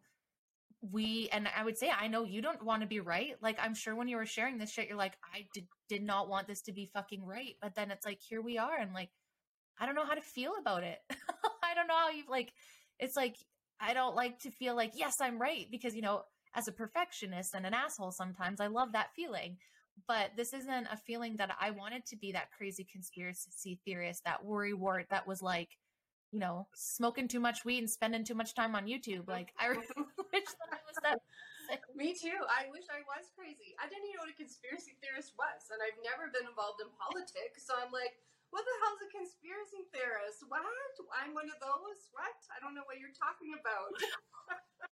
we 0.81 1.29
and 1.31 1.47
I 1.55 1.63
would 1.63 1.77
say 1.77 1.91
I 1.91 2.07
know 2.07 2.23
you 2.23 2.41
don't 2.41 2.63
want 2.63 2.81
to 2.81 2.87
be 2.87 2.99
right. 2.99 3.35
Like 3.41 3.57
I'm 3.61 3.75
sure 3.75 3.95
when 3.95 4.07
you 4.07 4.17
were 4.17 4.25
sharing 4.25 4.57
this 4.57 4.71
shit, 4.71 4.87
you're 4.87 4.97
like, 4.97 5.17
I 5.23 5.45
did 5.53 5.67
did 5.87 6.01
not 6.03 6.27
want 6.27 6.47
this 6.47 6.61
to 6.63 6.73
be 6.73 6.87
fucking 6.87 7.23
right. 7.23 7.55
But 7.61 7.75
then 7.75 7.91
it's 7.91 8.05
like 8.05 8.19
here 8.19 8.41
we 8.41 8.57
are, 8.57 8.75
and 8.77 8.93
like 8.93 9.09
I 9.79 9.85
don't 9.85 9.95
know 9.95 10.05
how 10.05 10.15
to 10.15 10.21
feel 10.21 10.53
about 10.59 10.83
it. 10.83 10.97
I 11.63 11.75
don't 11.75 11.87
know 11.87 11.97
how 11.97 12.09
you 12.09 12.23
like. 12.27 12.51
It's 12.99 13.15
like 13.15 13.35
I 13.79 13.93
don't 13.93 14.15
like 14.15 14.39
to 14.39 14.51
feel 14.51 14.75
like 14.75 14.93
yes 14.95 15.15
I'm 15.21 15.39
right 15.39 15.67
because 15.69 15.95
you 15.95 16.01
know 16.01 16.23
as 16.55 16.67
a 16.67 16.71
perfectionist 16.71 17.55
and 17.55 17.65
an 17.65 17.73
asshole 17.73 18.11
sometimes 18.11 18.59
I 18.59 18.67
love 18.67 18.91
that 18.93 19.13
feeling. 19.15 19.57
But 20.07 20.31
this 20.35 20.53
isn't 20.53 20.87
a 20.89 20.97
feeling 20.97 21.35
that 21.37 21.51
I 21.59 21.71
wanted 21.71 22.05
to 22.07 22.15
be 22.15 22.31
that 22.31 22.51
crazy 22.55 22.87
conspiracy 22.87 23.79
theorist, 23.85 24.23
that 24.25 24.43
worry 24.43 24.73
wart 24.73 25.07
that 25.11 25.27
was 25.27 25.43
like, 25.43 25.77
you 26.31 26.39
know, 26.39 26.67
smoking 26.73 27.27
too 27.27 27.43
much 27.43 27.65
weed 27.67 27.83
and 27.83 27.91
spending 27.91 28.23
too 28.23 28.33
much 28.33 28.55
time 28.55 28.73
on 28.73 28.87
YouTube. 28.87 29.27
Like 29.27 29.51
I 29.59 29.69
wish 29.75 29.87
that 29.91 30.71
I 30.71 30.79
was 30.87 30.97
that. 31.03 31.19
Me 31.95 32.15
too. 32.15 32.39
I 32.47 32.71
wish 32.71 32.87
I 32.91 33.03
was 33.03 33.31
crazy. 33.35 33.75
I 33.79 33.87
didn't 33.87 34.07
even 34.07 34.19
know 34.19 34.27
what 34.27 34.33
a 34.33 34.39
conspiracy 34.39 34.95
theorist 35.03 35.35
was, 35.39 35.71
and 35.71 35.79
I've 35.79 35.99
never 36.03 36.31
been 36.31 36.47
involved 36.47 36.83
in 36.83 36.91
politics. 36.99 37.63
So 37.63 37.75
I'm 37.79 37.91
like, 37.95 38.15
what 38.51 38.67
the 38.67 38.75
hell's 38.83 38.99
a 39.07 39.09
conspiracy 39.11 39.87
theorist? 39.95 40.43
What? 40.47 40.63
I'm 41.15 41.31
one 41.31 41.47
of 41.47 41.59
those? 41.63 42.11
What? 42.11 42.35
I 42.51 42.59
don't 42.59 42.75
know 42.75 42.83
what 42.87 42.99
you're 42.99 43.15
talking 43.15 43.55
about. 43.55 43.95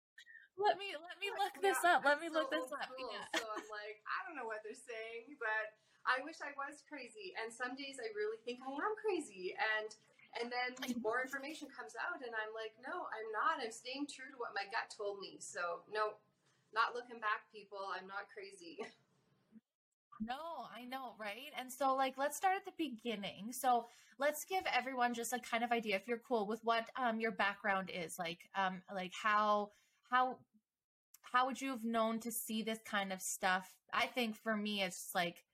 Let 0.57 0.81
me 0.81 0.97
let 0.97 1.17
me 1.21 1.29
look 1.37 1.55
this 1.61 1.85
up. 1.85 2.03
Let 2.05 2.21
me 2.21 2.33
so 2.33 2.41
look 2.41 2.49
this 2.49 2.73
up. 2.73 2.89
Yeah. 2.97 3.29
So 3.37 3.45
I'm 3.45 3.69
like, 3.69 4.01
I 4.09 4.25
don't 4.25 4.37
know 4.37 4.49
what 4.49 4.65
they're 4.65 4.77
saying, 4.77 5.37
but 5.37 5.77
I 6.09 6.25
wish 6.25 6.41
I 6.41 6.57
was 6.57 6.81
crazy. 6.89 7.37
And 7.37 7.53
some 7.53 7.77
days 7.77 8.01
I 8.01 8.09
really 8.17 8.41
think 8.49 8.65
I 8.65 8.73
am 8.73 8.95
crazy. 8.97 9.53
And 9.53 9.93
and 10.41 10.53
then 10.53 10.73
more 11.01 11.21
information 11.25 11.69
comes 11.73 11.97
out, 11.97 12.21
and 12.21 12.33
I'm 12.33 12.53
like, 12.53 12.77
no, 12.85 13.09
I'm 13.09 13.29
not. 13.33 13.61
I'm 13.61 13.73
staying 13.73 14.09
true 14.09 14.29
to 14.33 14.39
what 14.41 14.57
my 14.57 14.69
gut 14.69 14.93
told 14.93 15.21
me. 15.21 15.37
So 15.41 15.85
no, 15.93 16.17
not 16.73 16.97
looking 16.97 17.21
back, 17.21 17.49
people. 17.53 17.81
I'm 17.93 18.09
not 18.09 18.33
crazy. 18.33 18.81
No, 20.21 20.65
I 20.75 20.87
know, 20.87 21.13
right? 21.19 21.53
And 21.59 21.71
so 21.71 21.95
like 21.95 22.17
let's 22.17 22.37
start 22.37 22.57
at 22.57 22.65
the 22.65 22.73
beginning. 22.79 23.53
So 23.53 23.87
let's 24.19 24.45
give 24.45 24.63
everyone 24.75 25.13
just 25.13 25.33
a 25.33 25.39
kind 25.39 25.63
of 25.63 25.73
idea 25.73 25.97
if 25.97 26.09
you're 26.09 26.23
cool 26.27 26.47
with 26.47 26.61
what 26.65 26.87
um 26.97 27.21
your 27.21 27.33
background 27.33 27.91
is. 27.93 28.19
Like 28.19 28.49
um 28.55 28.81
like 28.95 29.13
how 29.13 29.73
how 30.11 30.39
how 31.33 31.47
would 31.47 31.61
you 31.61 31.71
have 31.71 31.85
known 31.85 32.21
to 32.21 32.31
see 32.31 32.63
this 32.63 32.79
kind 32.85 33.13
of 33.13 33.21
stuff? 33.21 33.69
I 33.93 34.07
think 34.07 34.37
for 34.37 34.57
me 34.57 34.83
it's 34.83 35.11
like 35.15 35.45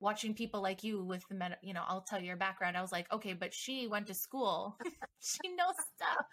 watching 0.00 0.34
people 0.34 0.62
like 0.62 0.84
you 0.84 1.02
with 1.04 1.26
the 1.28 1.34
med- 1.34 1.58
you 1.62 1.74
know, 1.74 1.82
I'll 1.86 2.02
tell 2.02 2.20
you 2.20 2.26
your 2.26 2.36
background. 2.36 2.76
I 2.76 2.82
was 2.82 2.92
like, 2.92 3.10
okay, 3.12 3.32
but 3.32 3.52
she 3.52 3.86
went 3.86 4.06
to 4.08 4.14
school. 4.14 4.76
she 5.20 5.48
knows 5.56 5.74
stuff. 5.96 6.24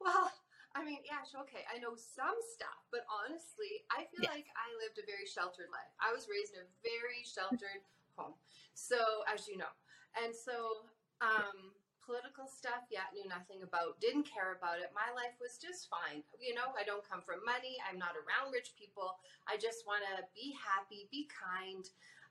Well, 0.00 0.30
I 0.76 0.84
mean, 0.84 1.00
yeah, 1.08 1.24
sure, 1.24 1.40
okay. 1.48 1.64
I 1.72 1.80
know 1.80 1.96
some 1.96 2.36
stuff, 2.52 2.76
but 2.92 3.08
honestly, 3.08 3.88
I 3.88 4.04
feel 4.12 4.28
Yeah. 4.28 4.36
like 4.36 4.44
I 4.52 4.68
lived 4.84 5.00
a 5.00 5.06
very 5.08 5.24
sheltered 5.24 5.72
life. 5.72 5.88
I 5.96 6.12
was 6.12 6.28
raised 6.28 6.52
in 6.52 6.68
a 6.68 6.70
very 6.84 7.24
sheltered 7.24 7.80
home. 8.12 8.36
So, 8.76 9.24
as 9.24 9.48
you 9.48 9.56
know, 9.56 9.72
and 10.20 10.36
so 10.36 10.84
um, 11.24 11.72
political 12.06 12.46
stuff, 12.46 12.86
yeah, 12.88 13.10
knew 13.12 13.26
nothing 13.26 13.66
about, 13.66 13.98
didn't 14.00 14.24
care 14.30 14.54
about 14.54 14.78
it. 14.78 14.94
My 14.94 15.10
life 15.12 15.34
was 15.42 15.58
just 15.58 15.90
fine. 15.90 16.22
You 16.38 16.54
know, 16.54 16.70
I 16.78 16.86
don't 16.86 17.02
come 17.02 17.20
from 17.20 17.42
money. 17.44 17.76
I'm 17.82 17.98
not 17.98 18.14
around 18.14 18.54
rich 18.54 18.72
people. 18.78 19.18
I 19.50 19.58
just 19.58 19.82
want 19.84 20.06
to 20.06 20.22
be 20.32 20.54
happy, 20.54 21.10
be 21.10 21.26
kind, 21.28 21.84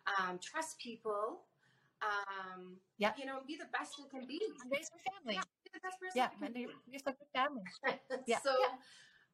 um, 0.08 0.40
trust 0.40 0.80
people. 0.80 1.44
Um, 2.02 2.80
Yeah. 2.98 3.12
You 3.20 3.26
know, 3.28 3.44
be 3.46 3.60
the 3.60 3.70
best 3.76 4.00
you 4.00 4.08
can 4.08 4.26
be. 4.26 4.40
And 4.40 4.72
raise 4.72 4.88
your 4.96 5.04
family. 5.04 5.36
Yeah, 5.36 5.48
be 5.64 5.72
the 5.76 5.84
best 5.84 6.00
person 6.00 6.16
Yeah, 6.16 6.32
you 6.40 6.46
and 6.48 6.54
you're, 6.56 6.76
you're 6.88 7.04
family. 7.36 7.64
Yeah, 8.28 8.40
so 8.40 8.56
yeah. 8.56 8.80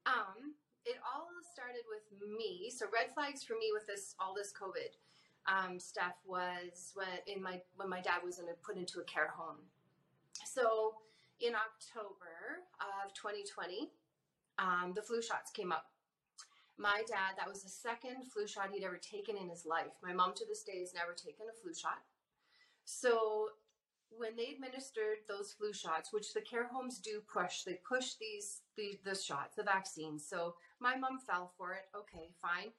um 0.10 0.58
it 0.86 0.98
all 1.06 1.30
started 1.54 1.86
with 1.86 2.10
me 2.26 2.72
so 2.74 2.88
red 2.90 3.14
flags 3.14 3.44
for 3.44 3.54
me 3.54 3.70
with 3.72 3.86
this 3.86 4.16
all 4.20 4.34
this 4.34 4.52
covid 4.52 4.98
um, 5.48 5.80
stuff 5.80 6.14
was 6.26 6.92
when 6.94 7.08
in 7.28 7.42
my 7.42 7.62
when 7.76 7.90
my 7.90 8.02
dad 8.02 8.22
was 8.24 8.40
in 8.40 8.46
a, 8.46 8.54
put 8.66 8.78
into 8.78 9.00
a 9.00 9.04
care 9.04 9.30
home 9.36 9.58
so 10.46 10.94
in 11.40 11.54
october 11.54 12.66
of 12.80 13.14
2020 13.14 13.90
um, 14.60 14.94
the 14.96 15.02
flu 15.02 15.22
shots 15.22 15.52
came 15.52 15.72
up 15.72 15.86
my 16.78 17.04
dad 17.08 17.36
that 17.38 17.48
was 17.48 17.64
the 17.64 17.70
second 17.70 18.26
flu 18.32 18.48
shot 18.48 18.70
he'd 18.72 18.84
ever 18.84 18.98
taken 18.98 19.38
in 19.38 19.50
his 19.50 19.66
life 19.66 19.94
my 20.04 20.14
mom 20.14 20.34
to 20.34 20.46
this 20.48 20.64
day 20.64 20.80
has 20.80 20.94
never 20.94 21.14
taken 21.14 21.46
a 21.50 21.62
flu 21.62 21.74
shot 21.74 22.02
so 22.86 23.50
when 24.18 24.36
they 24.36 24.54
administered 24.54 25.24
those 25.28 25.54
flu 25.54 25.74
shots, 25.74 26.12
which 26.12 26.34
the 26.34 26.42
care 26.42 26.68
homes 26.68 27.00
do 27.00 27.22
push, 27.32 27.64
they 27.64 27.80
push 27.88 28.16
these 28.20 28.62
the, 28.76 29.00
the 29.04 29.16
shots, 29.16 29.56
the 29.56 29.64
vaccines. 29.64 30.28
So 30.28 30.56
my 30.80 30.96
mom 30.96 31.20
fell 31.20 31.52
for 31.58 31.74
it. 31.74 31.86
Okay, 31.96 32.30
fine. 32.42 32.72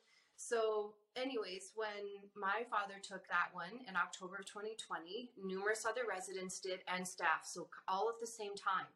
So, 0.43 0.95
anyways, 1.15 1.71
when 1.77 2.27
my 2.35 2.67
father 2.69 2.95
took 3.01 3.29
that 3.29 3.55
one 3.55 3.87
in 3.89 3.95
October 3.95 4.37
of 4.41 4.47
2020, 4.47 5.31
numerous 5.39 5.87
other 5.87 6.03
residents 6.09 6.59
did 6.59 6.81
and 6.93 7.07
staff, 7.07 7.47
so 7.47 7.69
all 7.87 8.09
at 8.09 8.21
the 8.21 8.27
same 8.27 8.57
time. 8.57 8.91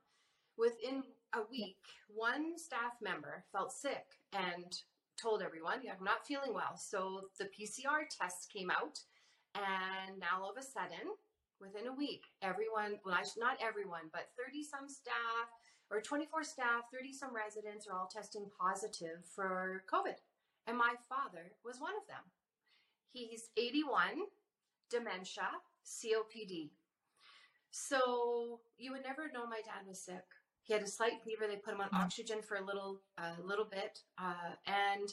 Within 0.58 1.04
a 1.34 1.46
week, 1.48 1.78
one 2.08 2.58
staff 2.58 2.98
member 3.00 3.44
felt 3.52 3.70
sick 3.70 4.18
and 4.32 4.82
told 5.16 5.40
everyone, 5.40 5.78
yeah, 5.84 5.92
I'm 5.96 6.04
not 6.04 6.26
feeling 6.26 6.52
well. 6.52 6.76
So 6.76 7.30
the 7.38 7.44
PCR 7.44 8.10
tests 8.10 8.46
came 8.46 8.68
out, 8.68 8.98
and 9.54 10.18
now 10.18 10.42
all 10.42 10.50
of 10.50 10.58
a 10.58 10.66
sudden, 10.66 11.14
within 11.60 11.86
a 11.86 11.94
week, 11.94 12.24
everyone, 12.42 12.98
well, 13.04 13.22
not 13.38 13.56
everyone, 13.62 14.10
but 14.12 14.34
30 14.36 14.64
some 14.64 14.88
staff 14.88 15.46
or 15.92 16.00
24 16.00 16.42
staff, 16.42 16.90
30 16.92 17.12
some 17.12 17.30
residents 17.32 17.86
are 17.86 17.96
all 17.96 18.10
testing 18.12 18.50
positive 18.58 19.22
for 19.32 19.84
COVID. 19.86 20.18
And 20.66 20.76
my 20.76 20.94
father 21.08 21.52
was 21.64 21.80
one 21.80 21.94
of 22.00 22.06
them. 22.08 22.24
He's 23.12 23.50
81, 23.56 24.26
dementia, 24.90 25.48
COPD. 25.84 26.70
So 27.70 28.60
you 28.78 28.92
would 28.92 29.02
never 29.04 29.30
know 29.32 29.46
my 29.46 29.60
dad 29.64 29.86
was 29.86 30.00
sick. 30.00 30.24
He 30.62 30.72
had 30.72 30.82
a 30.82 30.88
slight 30.88 31.22
fever. 31.24 31.46
They 31.46 31.56
put 31.56 31.74
him 31.74 31.80
on 31.80 31.90
mm. 31.90 32.02
oxygen 32.02 32.42
for 32.42 32.56
a 32.56 32.64
little, 32.64 33.00
a 33.18 33.40
little 33.44 33.64
bit, 33.64 34.00
uh, 34.18 34.56
and 34.66 35.08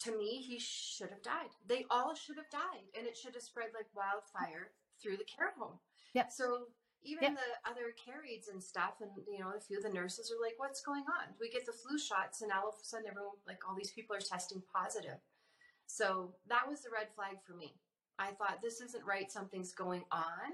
to 0.00 0.16
me, 0.16 0.40
he 0.40 0.58
should 0.58 1.10
have 1.10 1.22
died. 1.22 1.50
They 1.66 1.84
all 1.90 2.14
should 2.14 2.36
have 2.36 2.48
died, 2.50 2.86
and 2.96 3.06
it 3.06 3.16
should 3.16 3.34
have 3.34 3.42
spread 3.42 3.68
like 3.74 3.86
wildfire 3.94 4.70
through 5.02 5.16
the 5.16 5.24
care 5.24 5.52
home. 5.58 5.78
Yeah. 6.14 6.28
So 6.28 6.68
even 7.08 7.34
the 7.34 7.50
other 7.68 7.94
care 7.96 8.22
and 8.52 8.62
stuff, 8.62 9.00
and 9.00 9.10
you 9.26 9.40
know, 9.40 9.52
a 9.56 9.60
few 9.60 9.78
of 9.78 9.84
the 9.84 9.90
nurses 9.90 10.30
are 10.30 10.40
like, 10.42 10.54
"What's 10.58 10.80
going 10.80 11.04
on?" 11.04 11.34
We 11.40 11.50
get 11.50 11.66
the 11.66 11.72
flu 11.72 11.98
shots, 11.98 12.42
and 12.42 12.52
all 12.52 12.68
of 12.68 12.74
a 12.80 12.84
sudden, 12.84 13.06
everyone 13.08 13.32
like 13.46 13.60
all 13.68 13.74
these 13.74 13.92
people 13.92 14.14
are 14.16 14.20
testing 14.20 14.62
positive. 14.74 15.18
So 15.86 16.34
that 16.48 16.68
was 16.68 16.82
the 16.82 16.90
red 16.90 17.08
flag 17.14 17.38
for 17.46 17.54
me. 17.54 17.74
I 18.18 18.32
thought 18.32 18.60
this 18.62 18.80
isn't 18.80 19.04
right. 19.04 19.30
Something's 19.30 19.72
going 19.72 20.04
on. 20.12 20.52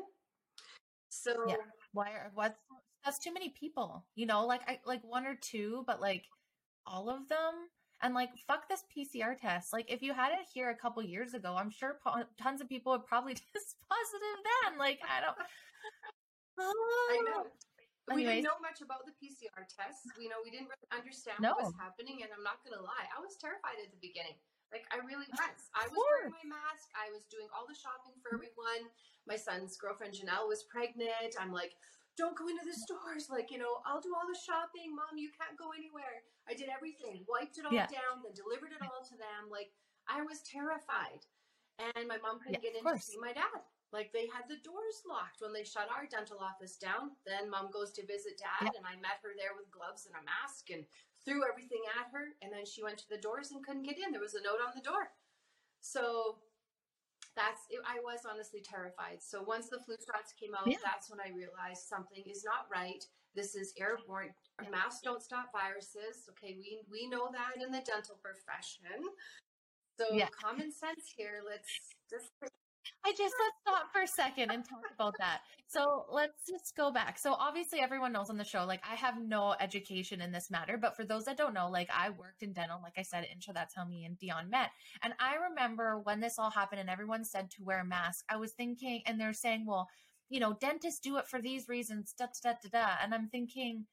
So 1.08 1.44
yeah. 1.48 1.56
why 1.92 2.10
are 2.10 2.30
what's 2.34 2.58
that's 3.04 3.18
too 3.18 3.32
many 3.32 3.50
people. 3.50 4.04
You 4.14 4.26
know, 4.26 4.46
like 4.46 4.62
I 4.68 4.80
like 4.86 5.02
one 5.04 5.26
or 5.26 5.34
two, 5.34 5.84
but 5.86 6.00
like 6.00 6.24
all 6.86 7.10
of 7.10 7.28
them. 7.28 7.68
And 8.02 8.12
like, 8.12 8.30
fuck 8.46 8.68
this 8.68 8.84
PCR 8.94 9.38
test. 9.38 9.72
Like, 9.72 9.90
if 9.90 10.02
you 10.02 10.12
had 10.12 10.32
it 10.32 10.46
here 10.52 10.68
a 10.68 10.76
couple 10.76 11.02
years 11.02 11.32
ago, 11.32 11.56
I'm 11.56 11.70
sure 11.70 11.98
po- 12.04 12.24
tons 12.38 12.60
of 12.60 12.68
people 12.68 12.92
would 12.92 13.06
probably 13.06 13.32
test 13.52 13.76
positive 13.88 14.44
then. 14.44 14.78
Like, 14.78 15.00
I 15.08 15.22
don't. 15.22 15.36
I 16.58 17.18
know. 17.24 17.50
Anyways. 18.04 18.20
We 18.20 18.22
didn't 18.28 18.44
know 18.52 18.60
much 18.60 18.84
about 18.84 19.08
the 19.08 19.16
PCR 19.16 19.64
tests. 19.64 20.04
We 20.20 20.28
know 20.28 20.44
we 20.44 20.52
didn't 20.52 20.68
really 20.68 20.90
understand 20.92 21.40
what 21.40 21.56
was 21.56 21.72
happening, 21.80 22.20
and 22.20 22.28
I'm 22.36 22.44
not 22.44 22.60
gonna 22.60 22.84
lie, 22.84 23.08
I 23.08 23.16
was 23.16 23.40
terrified 23.40 23.80
at 23.80 23.88
the 23.88 24.00
beginning. 24.00 24.36
Like 24.68 24.84
I 24.92 25.00
really 25.00 25.24
was. 25.30 25.40
I 25.72 25.88
was 25.88 25.96
wearing 25.96 26.34
my 26.34 26.58
mask. 26.58 26.90
I 26.92 27.08
was 27.14 27.24
doing 27.30 27.48
all 27.54 27.64
the 27.64 27.78
shopping 27.78 28.12
for 28.20 28.36
everyone. 28.36 28.90
My 29.24 29.38
son's 29.38 29.78
girlfriend 29.78 30.18
Janelle 30.18 30.50
was 30.50 30.66
pregnant. 30.66 31.38
I'm 31.40 31.54
like, 31.54 31.78
don't 32.18 32.34
go 32.34 32.46
into 32.50 32.66
the 32.66 32.74
stores. 32.74 33.30
Like, 33.30 33.50
you 33.50 33.58
know, 33.58 33.82
I'll 33.86 34.02
do 34.02 34.14
all 34.14 34.26
the 34.26 34.38
shopping. 34.38 34.94
Mom, 34.94 35.18
you 35.18 35.30
can't 35.34 35.58
go 35.58 35.74
anywhere. 35.74 36.26
I 36.46 36.54
did 36.54 36.70
everything, 36.70 37.26
wiped 37.26 37.58
it 37.58 37.66
all 37.66 37.74
yeah. 37.74 37.90
down, 37.90 38.22
then 38.22 38.34
delivered 38.34 38.74
it 38.74 38.82
all 38.82 39.02
to 39.02 39.16
them. 39.16 39.50
Like, 39.50 39.72
I 40.06 40.22
was 40.22 40.42
terrified. 40.42 41.24
And 41.78 42.06
my 42.06 42.18
mom 42.22 42.38
couldn't 42.38 42.62
get 42.62 42.78
in 42.78 42.86
to 42.86 42.98
see 43.02 43.18
my 43.18 43.34
dad. 43.34 43.62
Like, 43.94 44.11
they 44.11 44.26
had 44.26 44.50
the 44.50 44.59
doors 44.66 45.07
locked 45.07 45.38
when 45.38 45.54
they 45.54 45.62
shut 45.62 45.87
our 45.87 46.11
dental 46.11 46.42
office 46.42 46.74
down. 46.74 47.14
Then 47.22 47.46
mom 47.46 47.70
goes 47.70 47.94
to 47.94 48.02
visit 48.02 48.42
dad, 48.42 48.66
yeah. 48.66 48.74
and 48.74 48.83
I 48.83 48.98
met 48.98 49.22
her 49.22 49.38
there 49.38 49.54
with 49.54 49.70
gloves 49.70 50.11
and 50.11 50.18
a 50.18 50.26
mask 50.26 50.74
and 50.74 50.83
threw 51.22 51.46
everything 51.46 51.87
at 51.94 52.11
her. 52.11 52.35
And 52.42 52.50
then 52.50 52.66
she 52.66 52.83
went 52.83 52.98
to 52.98 53.09
the 53.09 53.22
doors 53.22 53.54
and 53.54 53.62
couldn't 53.62 53.87
get 53.87 54.02
in. 54.02 54.11
There 54.11 54.20
was 54.20 54.35
a 54.35 54.42
note 54.42 54.59
on 54.59 54.74
the 54.74 54.83
door. 54.83 55.14
So 55.78 56.42
that's 57.37 57.66
it, 57.70 57.83
I 57.83 57.98
was 58.00 58.22
honestly 58.26 58.62
terrified. 58.62 59.18
So 59.20 59.42
once 59.42 59.68
the 59.68 59.78
flu 59.78 59.96
shots 59.98 60.33
came 60.33 60.54
out, 60.54 60.66
yeah. 60.66 60.78
that's 60.83 61.11
when 61.11 61.20
I 61.20 61.35
realized 61.35 61.87
something 61.87 62.22
is 62.26 62.44
not 62.44 62.66
right. 62.70 63.04
This 63.35 63.54
is 63.54 63.74
airborne. 63.78 64.30
Masks 64.70 65.02
don't 65.02 65.22
stop 65.22 65.50
viruses. 65.50 66.30
Okay, 66.30 66.54
we 66.54 66.78
we 66.87 67.09
know 67.09 67.28
that 67.35 67.59
in 67.59 67.72
the 67.72 67.83
dental 67.83 68.14
profession. 68.22 69.11
So 69.98 70.14
yeah. 70.14 70.30
common 70.30 70.70
sense 70.70 71.11
here. 71.16 71.42
Let's 71.42 71.66
just 72.09 72.30
I 73.04 73.10
just 73.10 73.34
let's 73.40 73.56
stop 73.62 73.92
for 73.92 74.02
a 74.02 74.06
second 74.06 74.50
and 74.50 74.64
talk 74.64 74.82
about 74.94 75.14
that. 75.18 75.40
So 75.66 76.06
let's 76.10 76.46
just 76.48 76.76
go 76.76 76.90
back. 76.90 77.18
So 77.18 77.34
obviously 77.34 77.80
everyone 77.80 78.12
knows 78.12 78.30
on 78.30 78.36
the 78.36 78.44
show, 78.44 78.64
like 78.64 78.82
I 78.88 78.94
have 78.94 79.20
no 79.20 79.54
education 79.60 80.20
in 80.20 80.32
this 80.32 80.50
matter, 80.50 80.76
but 80.76 80.96
for 80.96 81.04
those 81.04 81.24
that 81.24 81.36
don't 81.36 81.54
know, 81.54 81.68
like 81.68 81.88
I 81.92 82.10
worked 82.10 82.42
in 82.42 82.52
dental, 82.52 82.80
like 82.82 82.94
I 82.96 83.02
said, 83.02 83.26
intro, 83.32 83.54
that's 83.54 83.74
how 83.74 83.84
me 83.84 84.04
and 84.04 84.18
Dione 84.18 84.50
met. 84.50 84.70
And 85.02 85.14
I 85.18 85.34
remember 85.48 86.00
when 86.00 86.20
this 86.20 86.38
all 86.38 86.50
happened 86.50 86.80
and 86.80 86.90
everyone 86.90 87.24
said 87.24 87.50
to 87.52 87.64
wear 87.64 87.80
a 87.80 87.84
mask, 87.84 88.24
I 88.28 88.36
was 88.36 88.52
thinking, 88.52 89.02
and 89.06 89.20
they're 89.20 89.32
saying, 89.32 89.64
well, 89.66 89.88
you 90.28 90.40
know, 90.40 90.54
dentists 90.60 91.00
do 91.00 91.16
it 91.18 91.28
for 91.28 91.40
these 91.40 91.68
reasons, 91.68 92.14
da 92.18 92.26
da 92.42 92.52
da 92.62 92.68
da. 92.72 92.88
And 93.02 93.14
I'm 93.14 93.28
thinking, 93.28 93.86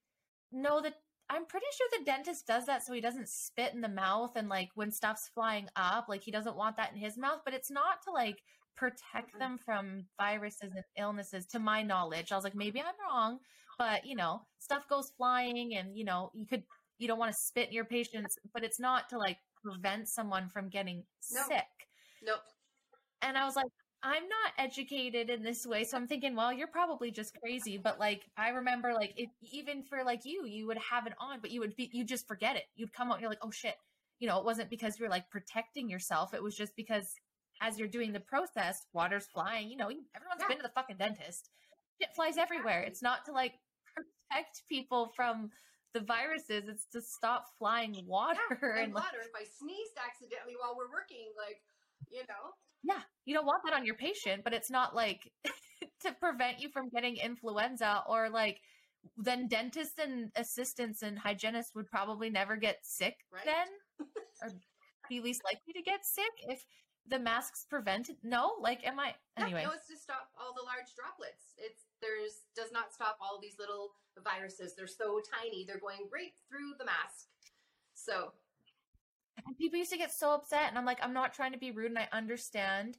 no, 0.52 0.82
that 0.82 0.96
I'm 1.30 1.46
pretty 1.46 1.68
sure 1.78 1.88
the 1.98 2.04
dentist 2.04 2.46
does 2.46 2.66
that 2.66 2.84
so 2.84 2.92
he 2.92 3.00
doesn't 3.00 3.30
spit 3.30 3.74
in 3.74 3.80
the 3.80 3.88
mouth 3.88 4.36
and 4.36 4.50
like 4.50 4.70
when 4.76 4.92
stuff's 4.92 5.30
flying 5.34 5.70
up, 5.78 6.08
like 6.10 6.24
he 6.24 6.32
doesn't 6.32 6.58
want 6.58 6.76
that 6.76 6.92
in 6.92 7.00
his 7.00 7.18
mouth, 7.18 7.40
but 7.46 7.54
it's 7.54 7.72
not 7.72 8.02
to 8.04 8.12
like 8.12 8.44
protect 8.76 9.30
mm-hmm. 9.30 9.40
them 9.40 9.60
from 9.64 10.06
viruses 10.20 10.72
and 10.76 10.84
illnesses 10.98 11.46
to 11.48 11.60
my 11.60 11.84
knowledge. 11.84 12.32
I 12.32 12.36
was 12.36 12.44
like, 12.44 12.56
maybe 12.56 12.80
I'm 12.80 12.94
wrong, 13.08 13.40
but 13.78 14.06
you 14.06 14.16
know, 14.16 14.42
stuff 14.60 14.88
goes 14.90 15.12
flying 15.18 15.76
and 15.76 15.96
you 15.98 16.06
know, 16.06 16.32
you 16.34 16.46
could 16.46 16.64
you 16.98 17.08
don't 17.08 17.20
want 17.20 17.32
to 17.34 17.38
spit 17.38 17.70
in 17.70 17.74
your 17.74 17.86
patients, 17.86 18.38
but 18.54 18.64
it's 18.64 18.80
not 18.80 19.10
to 19.10 19.18
like 19.18 19.38
prevent 19.64 20.08
someone 20.08 20.50
from 20.50 20.70
getting 20.70 21.04
nope. 21.34 21.46
sick. 21.48 21.66
Nope. 22.24 22.42
And 23.22 23.38
I 23.38 23.46
was 23.46 23.56
like, 23.56 23.72
I'm 24.04 24.24
not 24.24 24.54
educated 24.58 25.30
in 25.30 25.44
this 25.44 25.66
way. 25.66 25.84
So 25.84 25.96
I'm 25.96 26.08
thinking, 26.08 26.36
well, 26.36 26.52
you're 26.52 26.68
probably 26.68 27.12
just 27.12 27.40
crazy. 27.40 27.78
But 27.78 28.00
like, 28.00 28.24
I 28.38 28.50
remember 28.50 28.94
like, 28.94 29.14
if, 29.16 29.30
even 29.52 29.84
for 29.84 30.04
like 30.04 30.22
you, 30.26 30.46
you 30.46 30.66
would 30.68 30.78
have 30.78 31.06
it 31.06 31.14
on, 31.20 31.40
but 31.40 31.52
you 31.52 31.60
would 31.60 31.76
be, 31.76 31.90
you 31.94 32.04
just 32.04 32.28
forget 32.28 32.56
it. 32.56 32.64
You'd 32.76 32.94
come 32.94 33.10
out 33.10 33.16
and 33.16 33.22
you're 33.22 33.30
like, 33.30 33.44
oh 33.44 33.52
shit. 33.52 33.76
You 34.20 34.28
know, 34.28 34.38
it 34.38 34.46
wasn't 34.46 34.70
because 34.70 35.00
you're 35.00 35.10
like 35.10 35.30
protecting 35.32 35.90
yourself. 35.90 36.34
It 36.34 36.44
was 36.44 36.56
just 36.56 36.76
because 36.76 37.16
as 37.62 37.78
you're 37.78 37.88
doing 37.88 38.12
the 38.12 38.20
process, 38.20 38.88
water's 38.92 39.28
flying. 39.28 39.70
You 39.70 39.78
know, 39.78 39.86
everyone's 39.86 40.42
yeah. 40.42 40.48
been 40.48 40.58
to 40.58 40.64
the 40.64 40.74
fucking 40.76 40.98
dentist. 40.98 41.50
Shit 42.02 42.10
flies 42.16 42.38
everywhere. 42.38 42.82
It's 42.82 43.02
not 43.02 43.24
to 43.26 43.32
like 43.32 43.54
protect 43.96 44.64
people 44.68 45.12
from 45.16 45.52
the 45.94 46.02
viruses. 46.02 46.68
It's 46.68 46.88
to 46.94 47.02
stop 47.02 47.46
flying 47.60 47.96
water 48.06 48.40
yeah, 48.52 48.84
and, 48.84 48.94
water. 48.94 49.22
Like, 49.34 49.44
if 49.44 49.48
I 49.48 49.58
sneezed 49.60 49.98
accidentally 50.04 50.56
while 50.60 50.76
we're 50.76 50.92
working, 50.92 51.30
like 51.38 51.62
you 52.10 52.22
know. 52.28 52.52
Yeah, 52.84 53.02
you 53.26 53.36
don't 53.36 53.46
want 53.46 53.62
that 53.66 53.74
on 53.74 53.86
your 53.86 53.96
patient, 53.96 54.44
but 54.44 54.54
it's 54.54 54.72
not 54.72 54.96
like 54.96 55.32
to 56.02 56.12
prevent 56.20 56.60
you 56.60 56.70
from 56.70 56.90
getting 56.90 57.18
influenza 57.18 58.04
or 58.10 58.30
like 58.30 58.60
then 59.18 59.48
dentists 59.48 60.00
and 60.00 60.32
assistants 60.36 61.02
and 61.02 61.18
hygienists 61.18 61.74
would 61.76 61.88
probably 61.88 62.30
never 62.30 62.56
get 62.56 62.78
sick 62.84 63.18
right. 63.32 63.46
then 63.46 64.08
or 64.42 64.50
be 65.10 65.20
least 65.20 65.42
likely 65.44 65.74
to 65.74 65.82
get 65.82 66.06
sick 66.06 66.32
if 66.48 66.66
the 67.08 67.20
masks 67.20 67.66
prevent 67.70 68.10
no? 68.24 68.54
Like 68.60 68.86
am 68.86 69.00
i 69.00 69.14
anyway. 69.38 69.64
no 69.64 69.72
it's 69.72 69.88
to 69.88 69.98
stop 69.98 70.30
all 70.40 70.54
the 70.54 70.64
large 70.64 70.96
droplets. 70.96 71.54
It's 71.58 71.84
there's 72.02 72.44
does 72.56 72.72
not 72.72 72.94
stop 72.94 73.18
all 73.22 73.40
these 73.42 73.56
little 73.60 73.92
viruses. 74.24 74.76
They're 74.76 74.88
so 74.88 75.22
tiny 75.42 75.66
they're 75.66 75.80
going 75.80 76.08
right 76.12 76.34
through 76.50 76.74
the 76.78 76.86
mask. 76.86 77.28
So. 77.94 78.34
And 79.46 79.58
people 79.58 79.80
used 79.80 79.92
to 79.92 79.98
get 79.98 80.12
so 80.12 80.34
upset 80.34 80.70
and 80.70 80.78
i'm 80.78 80.86
like 80.86 81.00
i'm 81.02 81.14
not 81.14 81.34
trying 81.34 81.54
to 81.54 81.58
be 81.58 81.72
rude 81.72 81.90
and 81.90 81.98
i 81.98 82.08
understand 82.12 82.98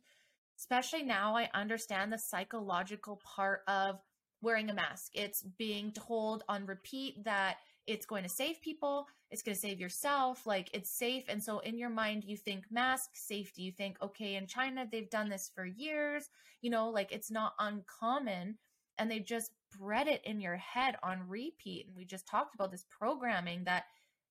especially 0.58 1.02
now 1.02 1.36
i 1.36 1.48
understand 1.54 2.12
the 2.12 2.18
psychological 2.18 3.20
part 3.24 3.62
of 3.68 4.00
wearing 4.42 4.68
a 4.68 4.74
mask. 4.74 5.12
It's 5.14 5.42
being 5.42 5.92
told 5.92 6.44
on 6.48 6.66
repeat 6.66 7.24
that 7.24 7.56
it's 7.86 8.06
going 8.06 8.22
to 8.22 8.28
save 8.28 8.60
people 8.60 9.06
it's 9.30 9.42
going 9.42 9.54
to 9.54 9.60
save 9.60 9.80
yourself 9.80 10.46
like 10.46 10.70
it's 10.72 10.90
safe 10.90 11.24
and 11.28 11.42
so 11.42 11.58
in 11.60 11.78
your 11.78 11.90
mind 11.90 12.24
you 12.24 12.36
think 12.36 12.64
mask 12.70 13.10
safety 13.14 13.62
you 13.62 13.72
think 13.72 13.96
okay 14.02 14.36
in 14.36 14.46
china 14.46 14.86
they've 14.90 15.10
done 15.10 15.28
this 15.28 15.50
for 15.54 15.64
years 15.64 16.30
you 16.60 16.70
know 16.70 16.88
like 16.88 17.10
it's 17.12 17.30
not 17.30 17.54
uncommon 17.58 18.56
and 18.98 19.10
they 19.10 19.18
just 19.18 19.52
bred 19.78 20.06
it 20.06 20.20
in 20.24 20.40
your 20.40 20.56
head 20.56 20.96
on 21.02 21.26
repeat 21.28 21.86
and 21.86 21.96
we 21.96 22.04
just 22.04 22.26
talked 22.26 22.54
about 22.54 22.70
this 22.70 22.86
programming 22.90 23.64
that 23.64 23.84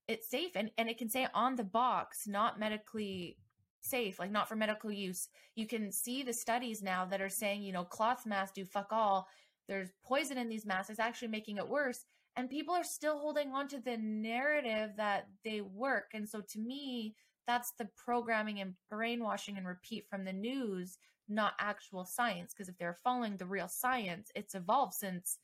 it's 0.07 0.29
safe 0.29 0.51
and, 0.55 0.71
and 0.77 0.89
it 0.89 0.97
can 0.97 1.09
say 1.09 1.27
on 1.33 1.55
the 1.55 1.63
box 1.63 2.27
not 2.27 2.59
medically 2.59 3.37
safe 3.81 4.19
like 4.19 4.31
not 4.31 4.47
for 4.47 4.55
medical 4.55 4.91
use. 4.91 5.27
You 5.55 5.67
can 5.67 5.91
see 5.91 6.23
the 6.23 6.33
studies 6.33 6.81
now 6.81 7.05
that 7.05 7.21
are 7.21 7.29
saying 7.29 7.63
you 7.63 7.73
know 7.73 7.83
cloth 7.83 8.25
masks 8.25 8.53
do 8.55 8.65
fuck 8.65 8.87
all. 8.91 9.27
There's 9.67 9.89
poison 10.03 10.37
in 10.37 10.49
these 10.49 10.65
masks 10.65 10.89
it's 10.89 10.99
actually 10.99 11.29
making 11.29 11.57
it 11.57 11.67
worse 11.67 12.05
and 12.37 12.49
people 12.49 12.73
are 12.73 12.83
still 12.83 13.17
holding 13.19 13.51
on 13.51 13.67
to 13.67 13.79
the 13.79 13.97
narrative 13.97 14.91
that 14.97 15.27
they 15.43 15.61
work 15.61 16.11
and 16.13 16.27
so 16.27 16.41
to 16.41 16.59
me 16.59 17.15
that's 17.47 17.73
the 17.77 17.89
programming 17.95 18.59
and 18.61 18.73
brainwashing 18.89 19.57
and 19.57 19.67
repeat 19.67 20.05
from 20.09 20.23
the 20.23 20.33
news 20.33 20.97
not 21.29 21.53
actual 21.59 22.05
science 22.05 22.53
because 22.53 22.69
if 22.69 22.77
they're 22.77 22.97
following 23.03 23.37
the 23.37 23.45
real 23.45 23.67
science 23.67 24.31
it's 24.35 24.55
evolved 24.55 24.93
since 24.93 25.39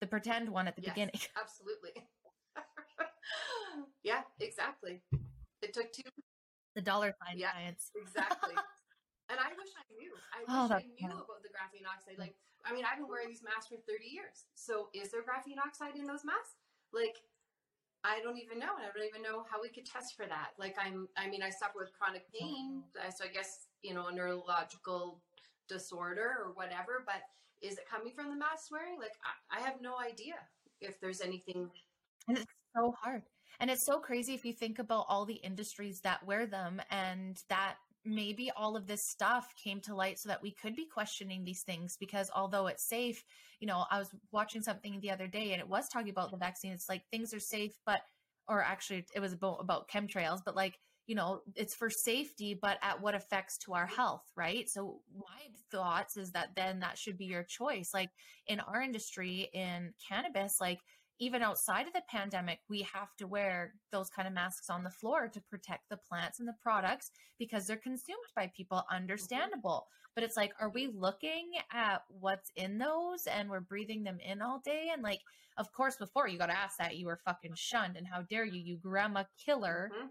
the 0.00 0.06
pretend 0.06 0.48
one 0.48 0.68
at 0.68 0.76
the 0.76 0.82
yes, 0.82 0.92
beginning 0.94 1.20
absolutely 1.40 1.90
yeah 4.02 4.22
exactly 4.40 5.00
it 5.62 5.72
took 5.72 5.92
two 5.92 6.02
The 6.76 6.82
dollar 6.82 7.14
sign 7.24 7.38
Yeah. 7.40 7.52
science. 7.52 7.90
Exactly. 7.96 8.52
and 9.30 9.40
I 9.40 9.48
wish 9.56 9.72
I 9.74 9.84
knew. 9.96 10.12
I 10.30 10.44
oh, 10.46 10.68
wish 10.68 10.70
Oh, 10.70 10.74
I 10.76 10.84
knew 10.84 11.16
about 11.24 11.42
the 11.42 11.48
graphene 11.48 11.88
oxide. 11.88 12.18
Like, 12.20 12.36
I 12.66 12.74
mean, 12.74 12.84
I've 12.84 12.98
been 12.98 13.08
wearing 13.08 13.28
these 13.28 13.42
masks 13.42 13.68
for 13.68 13.76
30 13.86 14.10
years. 14.10 14.46
So 14.54 14.88
is 14.92 15.10
there 15.10 15.22
graphene 15.22 15.62
oxide 15.64 15.94
in 15.96 16.04
those 16.04 16.24
masks? 16.24 16.58
Like, 16.92 17.16
I 18.04 18.20
don't 18.22 18.38
even 18.38 18.58
know. 18.58 18.74
And 18.76 18.84
I 18.84 18.90
don't 18.94 19.06
even 19.06 19.22
know 19.22 19.44
how 19.50 19.62
we 19.62 19.68
could 19.68 19.86
test 19.86 20.16
for 20.16 20.26
that. 20.26 20.50
Like, 20.58 20.76
I'm, 20.78 21.08
I 21.16 21.28
mean, 21.28 21.42
I 21.42 21.50
suffer 21.50 21.78
with 21.78 21.92
chronic 21.96 22.24
pain. 22.34 22.82
uh, 22.98 23.10
So 23.10 23.24
I 23.24 23.28
guess, 23.28 23.68
you 23.82 23.94
know, 23.94 24.08
a 24.08 24.12
neurological 24.12 25.22
disorder 25.68 26.42
or 26.44 26.52
whatever, 26.54 27.02
but 27.06 27.22
is 27.62 27.78
it 27.78 27.88
coming 27.88 28.12
from 28.12 28.30
the 28.30 28.36
mask 28.36 28.70
wearing? 28.70 28.98
Like, 28.98 29.14
I, 29.50 29.58
I 29.58 29.60
have 29.60 29.80
no 29.80 29.94
idea 29.98 30.34
if 30.80 31.00
there's 31.00 31.20
anything. 31.20 31.70
And 32.28 32.38
it's 32.38 32.52
so 32.74 32.94
hard. 33.00 33.22
And 33.60 33.70
it's 33.70 33.86
so 33.86 33.98
crazy 33.98 34.34
if 34.34 34.44
you 34.44 34.52
think 34.52 34.78
about 34.78 35.06
all 35.08 35.24
the 35.24 35.34
industries 35.34 36.00
that 36.00 36.24
wear 36.26 36.46
them 36.46 36.80
and 36.90 37.42
that 37.48 37.76
maybe 38.06 38.50
all 38.56 38.76
of 38.76 38.86
this 38.86 39.04
stuff 39.04 39.52
came 39.62 39.80
to 39.80 39.94
light 39.94 40.18
so 40.18 40.28
that 40.28 40.42
we 40.42 40.52
could 40.52 40.76
be 40.76 40.86
questioning 40.86 41.44
these 41.44 41.62
things 41.62 41.96
because 41.98 42.30
although 42.34 42.66
it's 42.66 42.88
safe, 42.88 43.24
you 43.60 43.66
know, 43.66 43.84
I 43.90 43.98
was 43.98 44.10
watching 44.32 44.62
something 44.62 45.00
the 45.00 45.10
other 45.10 45.26
day 45.26 45.52
and 45.52 45.60
it 45.60 45.68
was 45.68 45.88
talking 45.88 46.10
about 46.10 46.30
the 46.30 46.36
vaccine. 46.36 46.72
It's 46.72 46.88
like 46.88 47.02
things 47.10 47.34
are 47.34 47.40
safe, 47.40 47.78
but 47.84 48.00
or 48.48 48.62
actually 48.62 49.04
it 49.14 49.20
was 49.20 49.32
about 49.32 49.58
about 49.60 49.88
chemtrails, 49.88 50.40
but 50.44 50.56
like 50.56 50.78
you 51.06 51.14
know, 51.14 51.42
it's 51.54 51.74
for 51.74 51.88
safety, 51.88 52.58
but 52.60 52.78
at 52.82 53.00
what 53.00 53.14
effects 53.14 53.58
to 53.58 53.74
our 53.74 53.86
health, 53.86 54.24
right? 54.36 54.68
So 54.68 55.02
my 55.14 55.40
thoughts 55.70 56.16
is 56.16 56.32
that 56.32 56.56
then 56.56 56.80
that 56.80 56.98
should 56.98 57.16
be 57.16 57.26
your 57.26 57.44
choice. 57.44 57.90
Like 57.94 58.10
in 58.48 58.58
our 58.58 58.82
industry 58.82 59.48
in 59.52 59.92
cannabis, 60.08 60.56
like 60.60 60.80
even 61.18 61.42
outside 61.42 61.86
of 61.86 61.92
the 61.92 62.02
pandemic, 62.08 62.60
we 62.68 62.82
have 62.82 63.14
to 63.16 63.26
wear 63.26 63.74
those 63.90 64.10
kind 64.10 64.28
of 64.28 64.34
masks 64.34 64.68
on 64.68 64.84
the 64.84 64.90
floor 64.90 65.28
to 65.28 65.40
protect 65.40 65.88
the 65.88 65.96
plants 65.96 66.40
and 66.40 66.48
the 66.48 66.56
products 66.62 67.10
because 67.38 67.66
they're 67.66 67.76
consumed 67.76 68.18
by 68.34 68.50
people. 68.54 68.84
Understandable. 68.90 69.86
But 70.14 70.24
it's 70.24 70.36
like, 70.36 70.52
are 70.60 70.70
we 70.70 70.88
looking 70.88 71.52
at 71.72 72.02
what's 72.08 72.50
in 72.56 72.78
those 72.78 73.26
and 73.26 73.48
we're 73.48 73.60
breathing 73.60 74.04
them 74.04 74.18
in 74.20 74.42
all 74.42 74.60
day? 74.64 74.90
And 74.92 75.02
like, 75.02 75.20
of 75.56 75.72
course, 75.72 75.96
before 75.96 76.28
you 76.28 76.38
got 76.38 76.46
to 76.46 76.58
ask 76.58 76.76
that, 76.78 76.96
you 76.96 77.06
were 77.06 77.20
fucking 77.24 77.54
shunned. 77.54 77.96
And 77.96 78.06
how 78.06 78.22
dare 78.22 78.44
you, 78.44 78.60
you 78.60 78.76
grandma 78.76 79.24
killer. 79.42 79.90
Mhm. 79.94 80.08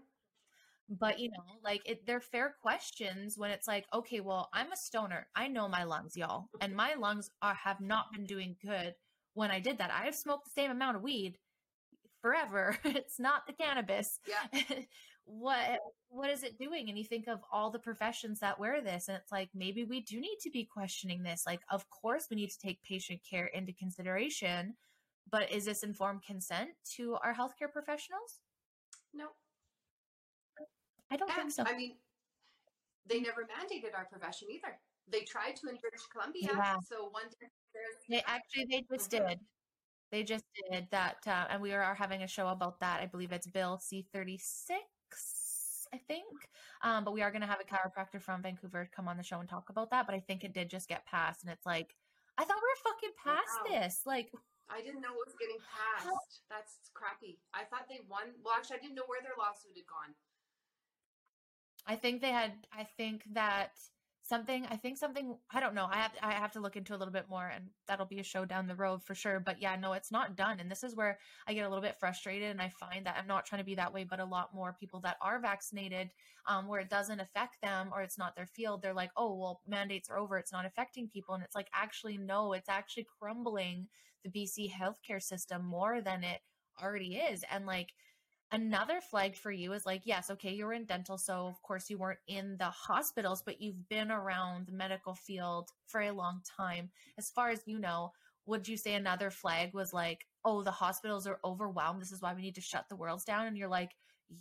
But 0.88 1.18
you 1.18 1.30
know, 1.30 1.42
like 1.64 1.82
it, 1.84 2.06
they're 2.06 2.20
fair 2.20 2.54
questions 2.62 3.36
when 3.36 3.50
it's 3.50 3.66
like, 3.66 3.86
okay, 3.92 4.20
well, 4.20 4.48
I'm 4.52 4.70
a 4.72 4.76
stoner. 4.76 5.26
I 5.34 5.48
know 5.48 5.68
my 5.68 5.82
lungs, 5.82 6.16
y'all, 6.16 6.48
and 6.60 6.76
my 6.76 6.94
lungs 6.94 7.30
are 7.42 7.54
have 7.54 7.80
not 7.80 8.12
been 8.12 8.24
doing 8.24 8.56
good 8.62 8.94
when 9.36 9.50
I 9.50 9.60
did 9.60 9.78
that. 9.78 9.90
I 9.92 10.06
have 10.06 10.14
smoked 10.14 10.46
the 10.46 10.60
same 10.60 10.70
amount 10.70 10.96
of 10.96 11.02
weed 11.02 11.36
forever. 12.22 12.76
it's 12.84 13.20
not 13.20 13.46
the 13.46 13.52
cannabis. 13.52 14.18
Yeah. 14.26 14.74
what 15.26 15.80
what 16.08 16.30
is 16.30 16.42
it 16.42 16.58
doing? 16.58 16.88
And 16.88 16.96
you 16.96 17.04
think 17.04 17.28
of 17.28 17.40
all 17.52 17.70
the 17.70 17.78
professions 17.78 18.40
that 18.40 18.58
wear 18.58 18.80
this, 18.80 19.08
and 19.08 19.16
it's 19.16 19.30
like 19.30 19.50
maybe 19.54 19.84
we 19.84 20.00
do 20.00 20.18
need 20.18 20.38
to 20.40 20.50
be 20.50 20.64
questioning 20.64 21.22
this. 21.22 21.44
Like, 21.46 21.60
of 21.70 21.88
course, 21.90 22.26
we 22.30 22.36
need 22.36 22.50
to 22.50 22.58
take 22.58 22.82
patient 22.82 23.20
care 23.28 23.46
into 23.46 23.74
consideration, 23.74 24.74
but 25.30 25.52
is 25.52 25.66
this 25.66 25.82
informed 25.82 26.24
consent 26.24 26.70
to 26.96 27.16
our 27.22 27.34
healthcare 27.34 27.70
professionals? 27.70 28.40
No. 29.12 29.26
I 31.10 31.16
don't 31.16 31.30
think 31.30 31.52
so. 31.52 31.64
I 31.64 31.76
mean, 31.76 31.96
they 33.06 33.20
never 33.20 33.42
mandated 33.42 33.94
our 33.96 34.06
profession 34.06 34.48
either. 34.50 34.78
They 35.08 35.22
tried 35.22 35.56
to 35.56 35.68
in 35.68 35.76
British 35.76 36.06
Columbia. 36.12 36.48
Yeah. 36.52 36.76
So 36.88 37.08
one 37.10 37.30
They 38.08 38.22
actually 38.22 38.66
they 38.66 38.82
just 38.90 39.10
Mhm. 39.10 39.28
did. 39.28 39.40
They 40.10 40.22
just 40.22 40.44
did 40.70 40.88
that, 40.90 41.26
uh, 41.26 41.46
and 41.50 41.60
we 41.60 41.72
are 41.72 41.94
having 41.94 42.22
a 42.22 42.28
show 42.28 42.48
about 42.48 42.78
that. 42.80 43.00
I 43.00 43.06
believe 43.06 43.32
it's 43.32 43.46
Bill 43.46 43.78
C 43.78 44.02
thirty 44.02 44.38
six, 44.38 45.88
I 45.92 45.98
think. 45.98 46.48
Um, 46.80 47.04
but 47.04 47.12
we 47.12 47.22
are 47.22 47.30
going 47.30 47.40
to 47.40 47.46
have 47.48 47.60
a 47.60 47.64
chiropractor 47.64 48.22
from 48.22 48.42
Vancouver 48.42 48.86
come 48.86 49.08
on 49.08 49.16
the 49.16 49.24
show 49.24 49.40
and 49.40 49.48
talk 49.48 49.68
about 49.68 49.90
that. 49.90 50.06
But 50.06 50.14
I 50.14 50.20
think 50.20 50.44
it 50.44 50.52
did 50.52 50.70
just 50.70 50.88
get 50.88 51.06
passed, 51.06 51.42
and 51.42 51.52
it's 51.52 51.66
like 51.66 51.96
I 52.38 52.44
thought 52.44 52.58
we 52.62 52.68
were 52.68 52.92
fucking 52.92 53.12
past 53.16 53.60
Wow. 53.64 53.80
this. 53.80 54.06
Like, 54.06 54.32
I 54.68 54.82
didn't 54.82 55.00
know 55.00 55.12
it 55.14 55.26
was 55.26 55.34
getting 55.36 55.58
passed. 55.60 56.42
That's 56.48 56.90
crappy. 56.94 57.40
I 57.54 57.64
thought 57.64 57.88
they 57.88 58.00
won. 58.00 58.34
Well, 58.42 58.54
actually, 58.54 58.76
I 58.76 58.80
didn't 58.80 58.94
know 58.94 59.06
where 59.06 59.22
their 59.22 59.36
lawsuit 59.38 59.76
had 59.76 59.86
gone. 59.86 60.14
I 61.86 61.96
think 61.96 62.20
they 62.20 62.30
had. 62.32 62.66
I 62.72 62.84
think 62.84 63.24
that 63.32 63.72
something. 64.26 64.66
I 64.70 64.76
think 64.76 64.98
something. 64.98 65.36
I 65.52 65.60
don't 65.60 65.74
know. 65.74 65.88
I 65.90 65.96
have. 65.96 66.12
I 66.22 66.32
have 66.32 66.52
to 66.52 66.60
look 66.60 66.76
into 66.76 66.94
a 66.94 66.98
little 66.98 67.12
bit 67.12 67.26
more, 67.28 67.50
and 67.54 67.66
that'll 67.86 68.06
be 68.06 68.18
a 68.18 68.24
show 68.24 68.44
down 68.44 68.66
the 68.66 68.74
road 68.74 69.02
for 69.02 69.14
sure. 69.14 69.40
But 69.40 69.60
yeah, 69.60 69.76
no, 69.76 69.92
it's 69.92 70.10
not 70.10 70.36
done. 70.36 70.60
And 70.60 70.70
this 70.70 70.82
is 70.82 70.96
where 70.96 71.18
I 71.46 71.54
get 71.54 71.64
a 71.64 71.68
little 71.68 71.82
bit 71.82 71.96
frustrated, 71.98 72.50
and 72.50 72.60
I 72.60 72.68
find 72.68 73.06
that 73.06 73.16
I'm 73.18 73.26
not 73.26 73.46
trying 73.46 73.60
to 73.60 73.66
be 73.66 73.74
that 73.76 73.92
way, 73.92 74.04
but 74.04 74.20
a 74.20 74.24
lot 74.24 74.54
more 74.54 74.76
people 74.78 75.00
that 75.00 75.16
are 75.20 75.40
vaccinated, 75.40 76.10
um, 76.46 76.66
where 76.66 76.80
it 76.80 76.90
doesn't 76.90 77.20
affect 77.20 77.60
them 77.62 77.90
or 77.92 78.02
it's 78.02 78.18
not 78.18 78.36
their 78.36 78.46
field, 78.46 78.82
they're 78.82 78.94
like, 78.94 79.10
oh, 79.16 79.34
well, 79.34 79.60
mandates 79.66 80.08
are 80.10 80.18
over. 80.18 80.38
It's 80.38 80.52
not 80.52 80.66
affecting 80.66 81.08
people, 81.08 81.34
and 81.34 81.44
it's 81.44 81.54
like 81.54 81.68
actually 81.74 82.16
no, 82.18 82.52
it's 82.52 82.68
actually 82.68 83.06
crumbling 83.20 83.88
the 84.24 84.30
BC 84.30 84.70
healthcare 84.70 85.22
system 85.22 85.64
more 85.64 86.00
than 86.00 86.24
it 86.24 86.40
already 86.82 87.16
is, 87.16 87.44
and 87.50 87.66
like 87.66 87.92
another 88.52 89.00
flag 89.00 89.36
for 89.36 89.50
you 89.50 89.72
is 89.72 89.84
like 89.84 90.02
yes 90.04 90.30
okay 90.30 90.52
you 90.52 90.66
were 90.66 90.72
in 90.72 90.84
dental 90.84 91.18
so 91.18 91.46
of 91.46 91.60
course 91.62 91.90
you 91.90 91.98
weren't 91.98 92.18
in 92.28 92.56
the 92.58 92.70
hospitals 92.70 93.42
but 93.44 93.60
you've 93.60 93.88
been 93.88 94.10
around 94.10 94.66
the 94.66 94.72
medical 94.72 95.14
field 95.14 95.70
for 95.86 96.00
a 96.00 96.12
long 96.12 96.40
time 96.56 96.88
as 97.18 97.30
far 97.30 97.48
as 97.50 97.60
you 97.66 97.78
know 97.78 98.10
would 98.46 98.68
you 98.68 98.76
say 98.76 98.94
another 98.94 99.30
flag 99.30 99.74
was 99.74 99.92
like 99.92 100.26
oh 100.44 100.62
the 100.62 100.70
hospitals 100.70 101.26
are 101.26 101.40
overwhelmed 101.44 102.00
this 102.00 102.12
is 102.12 102.22
why 102.22 102.32
we 102.34 102.42
need 102.42 102.54
to 102.54 102.60
shut 102.60 102.84
the 102.88 102.96
worlds 102.96 103.24
down 103.24 103.46
and 103.46 103.56
you're 103.58 103.68
like 103.68 103.90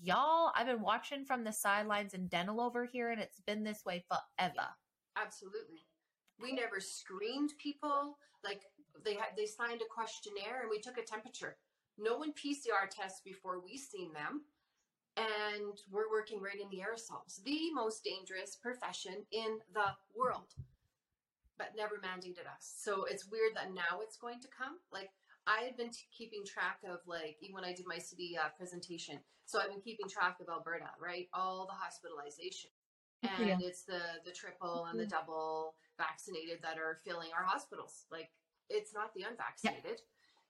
y'all 0.01 0.51
i've 0.55 0.67
been 0.67 0.81
watching 0.81 1.25
from 1.25 1.43
the 1.43 1.51
sidelines 1.51 2.13
in 2.13 2.27
dental 2.27 2.61
over 2.61 2.85
here 2.85 3.09
and 3.09 3.19
it's 3.19 3.41
been 3.41 3.63
this 3.63 3.83
way 3.85 4.03
forever 4.07 4.69
Absolutely. 5.15 5.87
We 6.41 6.53
never 6.53 6.79
screened 6.79 7.51
people. 7.61 8.17
Like 8.43 8.61
they 9.03 9.15
had, 9.15 9.35
they 9.37 9.45
signed 9.45 9.81
a 9.81 9.93
questionnaire 9.93 10.61
and 10.61 10.69
we 10.69 10.79
took 10.79 10.97
a 10.97 11.03
temperature. 11.03 11.57
No 11.97 12.17
one 12.17 12.33
PCR 12.33 12.89
tests 12.89 13.21
before 13.23 13.59
we've 13.63 13.79
seen 13.79 14.11
them, 14.13 14.43
and 15.17 15.79
we're 15.89 16.11
working 16.11 16.41
right 16.41 16.59
in 16.59 16.69
the 16.69 16.83
aerosols, 16.83 17.41
the 17.43 17.71
most 17.73 18.03
dangerous 18.03 18.55
profession 18.55 19.25
in 19.31 19.59
the 19.73 19.95
world, 20.15 20.53
but 21.57 21.71
never 21.75 21.95
mandated 22.03 22.47
us. 22.51 22.75
So 22.83 23.05
it's 23.05 23.29
weird 23.29 23.55
that 23.55 23.73
now 23.73 24.01
it's 24.01 24.17
going 24.17 24.41
to 24.41 24.47
come. 24.51 24.77
Like 24.91 25.09
I 25.47 25.61
had 25.61 25.77
been 25.77 25.89
t- 25.91 26.03
keeping 26.11 26.43
track 26.45 26.79
of 26.83 26.99
like 27.07 27.37
even 27.41 27.55
when 27.55 27.63
I 27.63 27.73
did 27.73 27.85
my 27.87 27.97
city 27.97 28.35
uh, 28.37 28.49
presentation. 28.57 29.19
So 29.45 29.59
I've 29.59 29.69
been 29.69 29.79
keeping 29.81 30.09
track 30.09 30.37
of 30.41 30.49
Alberta, 30.49 30.89
right? 30.99 31.27
All 31.33 31.65
the 31.65 31.77
hospitalization 31.77 32.71
and 33.23 33.47
Yeah. 33.47 33.57
it's 33.61 33.83
the 33.83 34.01
the 34.25 34.31
triple 34.31 34.85
and 34.85 34.99
the 34.99 35.05
double 35.05 35.75
vaccinated 35.97 36.61
that 36.61 36.77
are 36.77 36.99
filling 37.05 37.29
our 37.31 37.43
hospitals. 37.45 38.05
Like 38.11 38.31
it's 38.69 38.93
not 38.93 39.13
the 39.13 39.23
unvaccinated. 39.23 40.01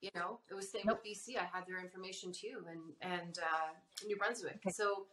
You 0.05 0.11
know, 0.13 0.37
it 0.51 0.53
was 0.53 0.69
same 0.69 0.83
Nope. 0.85 1.01
with 1.01 1.17
BC. 1.17 1.33
I 1.35 1.49
had 1.49 1.65
their 1.65 1.81
information 1.81 2.29
too, 2.31 2.61
and 2.69 2.93
and 3.01 3.39
uh, 3.41 3.73
New 4.05 4.15
Brunswick. 4.17 4.61
Okay. 4.61 4.69
So 4.69 5.07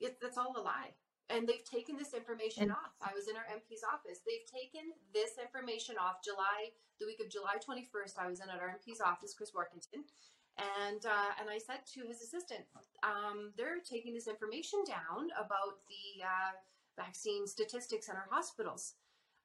it, 0.00 0.18
that's 0.20 0.36
all 0.36 0.52
a 0.54 0.60
lie. 0.60 0.92
And 1.30 1.48
they've 1.48 1.64
taken 1.64 1.96
this 1.96 2.12
information 2.12 2.64
And- 2.64 2.72
off. 2.72 2.92
I 3.00 3.12
was 3.16 3.28
in 3.28 3.36
our 3.36 3.48
MP's 3.48 3.80
office. 3.84 4.20
They've 4.28 4.44
taken 4.48 4.92
this 5.16 5.36
information 5.40 5.96
off 5.96 6.20
July, 6.24 6.72
the 7.00 7.06
week 7.06 7.20
of 7.24 7.28
July 7.30 7.56
21st. 7.56 8.18
I 8.20 8.28
was 8.28 8.40
in 8.40 8.48
at 8.48 8.60
our 8.60 8.68
MP's 8.76 9.00
office, 9.00 9.32
Chris 9.32 9.52
Warkentin, 9.56 10.04
and 10.84 11.00
uh, 11.06 11.30
and 11.40 11.48
I 11.48 11.56
said 11.56 11.80
to 11.96 12.04
his 12.06 12.20
assistant, 12.20 12.68
um, 13.02 13.52
they're 13.56 13.80
taking 13.80 14.12
this 14.12 14.28
information 14.28 14.84
down 14.84 15.32
about 15.40 15.80
the 15.88 16.20
uh, 16.24 16.52
vaccine 17.00 17.46
statistics 17.46 18.08
in 18.10 18.14
our 18.16 18.28
hospitals. 18.30 18.92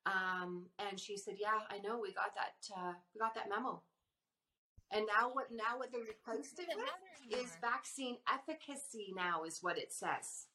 Um, 0.06 0.68
and 0.78 1.00
she 1.00 1.16
said, 1.16 1.36
"Yeah, 1.40 1.64
I 1.72 1.80
know. 1.80 2.00
We 2.04 2.12
got 2.12 2.36
that. 2.36 2.60
Uh, 2.76 2.94
we 3.16 3.20
got 3.20 3.34
that 3.36 3.48
memo." 3.48 3.82
And 4.94 5.06
now 5.08 5.30
what? 5.34 5.48
Now 5.52 5.78
what 5.78 5.92
they 5.92 6.00
replaced 6.02 6.60
it 6.60 6.70
with 6.76 7.40
is 7.44 7.58
vaccine 7.62 8.18
efficacy. 8.32 9.14
Now 9.16 9.44
is 9.44 9.60
what 9.62 9.78
it 9.78 9.92
says. 9.94 10.48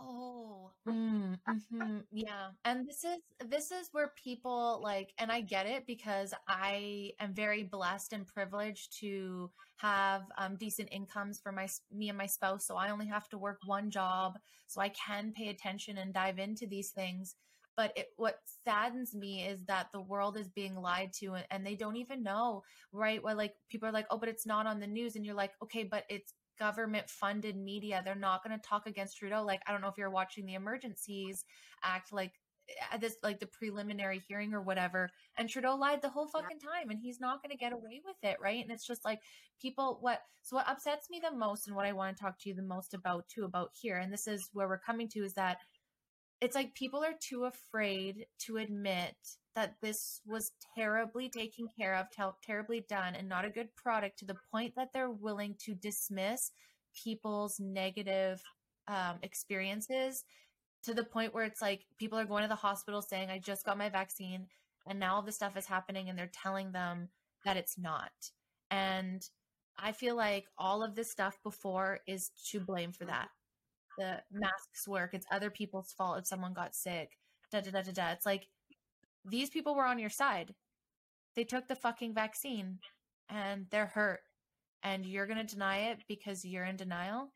Oh, 0.00 0.70
mm, 0.88 1.38
hmm 1.70 1.98
yeah. 2.12 2.48
And 2.64 2.86
this 2.88 3.04
is 3.04 3.18
this 3.48 3.70
is 3.70 3.88
where 3.92 4.12
people 4.22 4.80
like, 4.82 5.12
and 5.18 5.30
I 5.30 5.40
get 5.40 5.66
it 5.66 5.86
because 5.86 6.34
I 6.48 7.12
am 7.20 7.32
very 7.34 7.62
blessed 7.62 8.12
and 8.12 8.26
privileged 8.26 8.98
to 9.00 9.50
have 9.76 10.22
um, 10.38 10.56
decent 10.56 10.88
incomes 10.92 11.40
for 11.40 11.52
my 11.52 11.68
me 11.92 12.08
and 12.08 12.18
my 12.18 12.26
spouse. 12.26 12.66
So 12.66 12.76
I 12.76 12.90
only 12.90 13.06
have 13.06 13.28
to 13.30 13.38
work 13.38 13.58
one 13.64 13.90
job, 13.90 14.38
so 14.66 14.80
I 14.80 14.88
can 14.90 15.32
pay 15.32 15.48
attention 15.48 15.98
and 15.98 16.12
dive 16.12 16.38
into 16.38 16.66
these 16.66 16.90
things. 16.90 17.36
But 17.76 17.92
it, 17.96 18.06
what 18.16 18.36
saddens 18.64 19.14
me 19.14 19.46
is 19.46 19.64
that 19.64 19.88
the 19.92 20.00
world 20.00 20.36
is 20.36 20.48
being 20.48 20.76
lied 20.76 21.12
to, 21.20 21.34
and, 21.34 21.44
and 21.50 21.66
they 21.66 21.74
don't 21.74 21.96
even 21.96 22.22
know, 22.22 22.62
right? 22.92 23.22
Well, 23.22 23.36
like 23.36 23.54
people 23.68 23.88
are 23.88 23.92
like, 23.92 24.06
oh, 24.10 24.18
but 24.18 24.28
it's 24.28 24.46
not 24.46 24.66
on 24.66 24.80
the 24.80 24.86
news, 24.86 25.16
and 25.16 25.24
you're 25.24 25.34
like, 25.34 25.52
okay, 25.62 25.84
but 25.84 26.04
it's 26.08 26.34
government 26.58 27.10
funded 27.10 27.56
media. 27.56 28.02
They're 28.04 28.14
not 28.14 28.44
going 28.44 28.58
to 28.58 28.68
talk 28.68 28.86
against 28.86 29.18
Trudeau. 29.18 29.44
Like, 29.44 29.62
I 29.66 29.72
don't 29.72 29.80
know 29.80 29.88
if 29.88 29.98
you're 29.98 30.10
watching 30.10 30.46
the 30.46 30.54
Emergencies 30.54 31.44
Act, 31.82 32.12
like, 32.12 32.32
at 32.92 33.00
this 33.00 33.16
like 33.22 33.40
the 33.40 33.46
preliminary 33.46 34.22
hearing 34.26 34.54
or 34.54 34.62
whatever 34.62 35.10
and 35.36 35.48
Trudeau 35.48 35.76
lied 35.76 36.02
the 36.02 36.08
whole 36.08 36.26
fucking 36.28 36.58
time 36.58 36.90
and 36.90 36.98
he's 36.98 37.20
not 37.20 37.42
going 37.42 37.50
to 37.50 37.56
get 37.56 37.72
away 37.72 38.00
with 38.04 38.16
it 38.22 38.36
right 38.40 38.62
and 38.62 38.70
it's 38.70 38.86
just 38.86 39.04
like 39.04 39.20
people 39.60 39.98
what 40.00 40.20
so 40.42 40.56
what 40.56 40.68
upsets 40.68 41.10
me 41.10 41.20
the 41.22 41.36
most 41.36 41.66
and 41.66 41.76
what 41.76 41.86
I 41.86 41.92
want 41.92 42.16
to 42.16 42.22
talk 42.22 42.38
to 42.40 42.48
you 42.48 42.54
the 42.54 42.62
most 42.62 42.94
about 42.94 43.28
too 43.28 43.44
about 43.44 43.70
here 43.78 43.98
and 43.98 44.12
this 44.12 44.26
is 44.26 44.48
where 44.52 44.68
we're 44.68 44.78
coming 44.78 45.08
to 45.10 45.20
is 45.20 45.34
that 45.34 45.58
it's 46.40 46.54
like 46.54 46.74
people 46.74 47.02
are 47.02 47.14
too 47.20 47.44
afraid 47.44 48.26
to 48.40 48.56
admit 48.58 49.14
that 49.54 49.76
this 49.80 50.20
was 50.26 50.52
terribly 50.76 51.28
taken 51.28 51.68
care 51.78 51.94
of 51.94 52.06
ter- 52.14 52.34
terribly 52.42 52.84
done 52.88 53.14
and 53.14 53.28
not 53.28 53.44
a 53.44 53.50
good 53.50 53.74
product 53.76 54.18
to 54.18 54.24
the 54.24 54.36
point 54.50 54.74
that 54.76 54.92
they're 54.92 55.10
willing 55.10 55.54
to 55.64 55.74
dismiss 55.74 56.50
people's 57.02 57.60
negative 57.60 58.42
um, 58.88 59.18
experiences 59.22 60.24
to 60.82 60.92
the 60.92 61.04
point 61.04 61.32
where 61.32 61.44
it's 61.44 61.62
like 61.62 61.86
people 61.98 62.18
are 62.18 62.24
going 62.24 62.42
to 62.42 62.48
the 62.48 62.54
hospital 62.54 63.00
saying, 63.00 63.30
I 63.30 63.38
just 63.38 63.64
got 63.64 63.78
my 63.78 63.88
vaccine. 63.88 64.46
And 64.86 65.00
now 65.00 65.16
all 65.16 65.22
this 65.22 65.36
stuff 65.36 65.56
is 65.56 65.66
happening 65.66 66.08
and 66.08 66.18
they're 66.18 66.30
telling 66.32 66.72
them 66.72 67.08
that 67.44 67.56
it's 67.56 67.78
not. 67.78 68.12
And 68.70 69.26
I 69.78 69.92
feel 69.92 70.14
like 70.14 70.46
all 70.58 70.82
of 70.82 70.94
this 70.94 71.10
stuff 71.10 71.38
before 71.42 72.00
is 72.06 72.30
to 72.50 72.60
blame 72.60 72.92
for 72.92 73.06
that. 73.06 73.28
The 73.98 74.22
masks 74.32 74.88
work, 74.88 75.14
it's 75.14 75.26
other 75.30 75.50
people's 75.50 75.92
fault 75.92 76.18
if 76.18 76.26
someone 76.26 76.52
got 76.52 76.74
sick. 76.74 77.18
Da 77.50 77.60
da 77.60 77.70
da 77.70 77.82
da 77.82 77.92
da. 77.92 78.10
It's 78.10 78.26
like 78.26 78.48
these 79.24 79.50
people 79.50 79.74
were 79.74 79.84
on 79.86 79.98
your 79.98 80.10
side. 80.10 80.54
They 81.36 81.44
took 81.44 81.68
the 81.68 81.76
fucking 81.76 82.14
vaccine 82.14 82.78
and 83.28 83.66
they're 83.70 83.86
hurt. 83.86 84.20
And 84.82 85.06
you're 85.06 85.26
going 85.26 85.44
to 85.44 85.54
deny 85.54 85.90
it 85.90 86.04
because 86.08 86.44
you're 86.44 86.64
in 86.64 86.76
denial? 86.76 87.30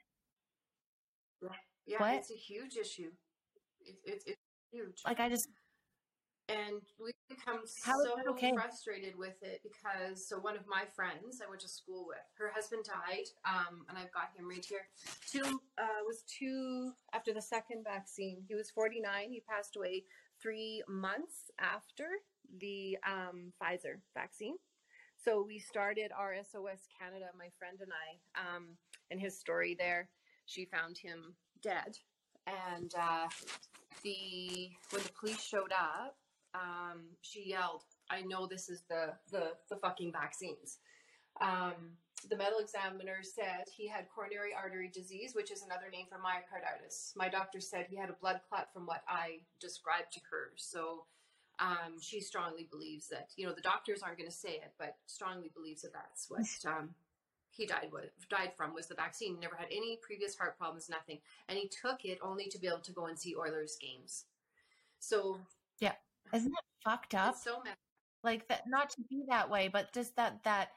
Yeah, 1.87 1.97
What? 1.99 2.15
it's 2.17 2.31
a 2.31 2.35
huge 2.35 2.77
issue. 2.77 3.11
It's 3.81 4.03
it's 4.05 4.25
it's 4.27 4.43
huge. 4.71 5.01
Like, 5.07 5.21
I 5.21 5.31
just, 5.31 5.49
and 6.49 6.81
we 6.99 7.13
become 7.29 7.61
How 7.85 8.01
is 8.01 8.07
so 8.07 8.15
that 8.17 8.27
okay? 8.31 8.53
frustrated 8.55 9.17
with 9.17 9.37
it 9.43 9.61
because 9.63 10.27
so 10.27 10.39
one 10.39 10.57
of 10.57 10.67
my 10.67 10.85
friends 10.97 11.41
I 11.45 11.49
went 11.49 11.61
to 11.61 11.69
school 11.69 12.07
with, 12.09 12.25
her 12.39 12.51
husband 12.55 12.85
died, 12.85 13.29
um, 13.47 13.85
and 13.89 13.99
I've 13.99 14.13
got 14.13 14.31
him 14.37 14.49
right 14.49 14.65
here. 14.65 14.89
Two 15.31 15.61
uh, 15.79 16.03
was 16.07 16.25
two 16.27 16.93
after 17.13 17.33
the 17.35 17.43
second 17.43 17.85
vaccine. 17.85 18.43
He 18.49 18.55
was 18.55 18.71
forty 18.71 19.01
nine. 19.01 19.31
He 19.31 19.43
passed 19.49 19.77
away 19.77 20.05
three 20.41 20.83
months 20.89 21.51
after 21.59 22.05
the 22.61 22.97
um, 23.07 23.53
Pfizer 23.61 24.01
vaccine. 24.15 24.57
So 25.17 25.45
we 25.47 25.59
started 25.59 26.13
our 26.17 26.35
SOS 26.37 26.87
Canada, 26.99 27.27
my 27.37 27.49
friend 27.59 27.79
and 27.81 27.91
I, 27.93 28.57
um, 28.57 28.69
and 29.11 29.21
his 29.21 29.39
story 29.39 29.77
there. 29.79 30.09
She 30.47 30.65
found 30.65 30.97
him 30.97 31.35
dead, 31.63 31.99
and 32.47 32.93
uh, 32.99 33.27
the 34.03 34.71
when 34.91 35.03
the 35.03 35.11
police 35.19 35.43
showed 35.43 35.73
up, 35.73 36.17
um, 36.55 37.01
she 37.21 37.49
yelled, 37.49 37.85
"I 38.11 38.23
know 38.23 38.47
this 38.47 38.69
is 38.69 38.83
the 38.89 39.15
the 39.31 39.53
the 39.69 39.77
fucking 39.77 40.13
vaccines." 40.13 40.79
Um, 41.41 41.97
the 42.29 42.37
medical 42.37 42.59
examiner 42.59 43.23
said 43.23 43.65
he 43.71 43.87
had 43.87 44.09
coronary 44.09 44.51
artery 44.53 44.91
disease, 44.93 45.35
which 45.35 45.53
is 45.53 45.63
another 45.63 45.89
name 45.91 46.07
for 46.09 46.19
myocarditis. 46.19 47.15
My 47.17 47.29
doctor 47.29 47.61
said 47.61 47.87
he 47.89 47.97
had 47.97 48.11
a 48.11 48.15
blood 48.15 48.41
clot 48.49 48.73
from 48.73 48.87
what 48.87 49.03
I 49.09 49.41
described 49.61 50.13
to 50.15 50.21
her. 50.31 50.51
So 50.57 51.05
um, 51.61 52.01
she 52.01 52.21
strongly 52.21 52.67
believes 52.71 53.09
that 53.09 53.31
you 53.37 53.47
know 53.47 53.53
the 53.53 53.61
doctors 53.61 54.03
aren't 54.03 54.19
going 54.19 54.31
to 54.31 54.37
say 54.37 54.51
it, 54.51 54.73
but 54.79 54.97
strongly 55.07 55.51
believes 55.55 55.83
that 55.83 55.93
that's 55.93 56.29
what 56.29 56.47
um, 56.67 56.91
he 57.51 57.67
died 57.67 57.91
with 57.93 58.11
died 58.29 58.53
from 58.57 58.75
was 58.75 58.87
the 58.87 58.95
vaccine. 58.95 59.35
He 59.35 59.41
never 59.41 59.57
had 59.57 59.69
any 59.71 59.99
previous 60.03 60.37
heart 60.37 60.59
problems, 60.59 60.89
nothing, 60.89 61.19
and 61.49 61.59
he 61.59 61.69
took 61.69 62.05
it 62.05 62.19
only 62.23 62.47
to 62.49 62.59
be 62.59 62.67
able 62.67 62.79
to 62.81 62.93
go 62.93 63.07
and 63.07 63.19
see 63.19 63.37
Oilers 63.37 63.77
games. 63.81 64.25
So 65.01 65.39
isn't 66.33 66.53
it 66.53 66.65
fucked 66.85 67.15
up? 67.15 67.35
it's 67.35 67.45
so 67.45 67.61
messed 67.65 67.77
like 68.25 68.47
that 68.49 68.63
not 68.67 68.91
to 68.91 69.01
be 69.09 69.23
that 69.29 69.49
way 69.49 69.69
but 69.69 69.93
just 69.93 70.15
that 70.17 70.43
that 70.45 70.71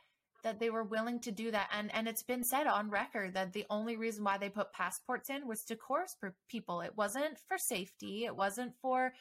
that 0.44 0.60
they 0.60 0.70
were 0.70 0.84
willing 0.84 1.20
to 1.20 1.32
do 1.32 1.52
that 1.52 1.70
and 1.72 1.94
and 1.94 2.08
it's 2.08 2.24
been 2.24 2.44
said 2.44 2.68
on 2.68 2.90
record 2.90 3.34
that 3.34 3.54
the 3.54 3.66
only 3.70 3.96
reason 3.96 4.24
why 4.24 4.38
they 4.38 4.50
put 4.50 4.74
passports 4.74 5.30
in 5.30 5.48
was 5.48 5.64
to 5.64 5.76
coerce 5.76 6.16
people. 6.50 6.82
It 6.82 6.96
wasn't 6.96 7.38
for 7.48 7.58
safety. 7.58 8.26
It 8.26 8.36
wasn't 8.36 8.74
for 8.82 9.14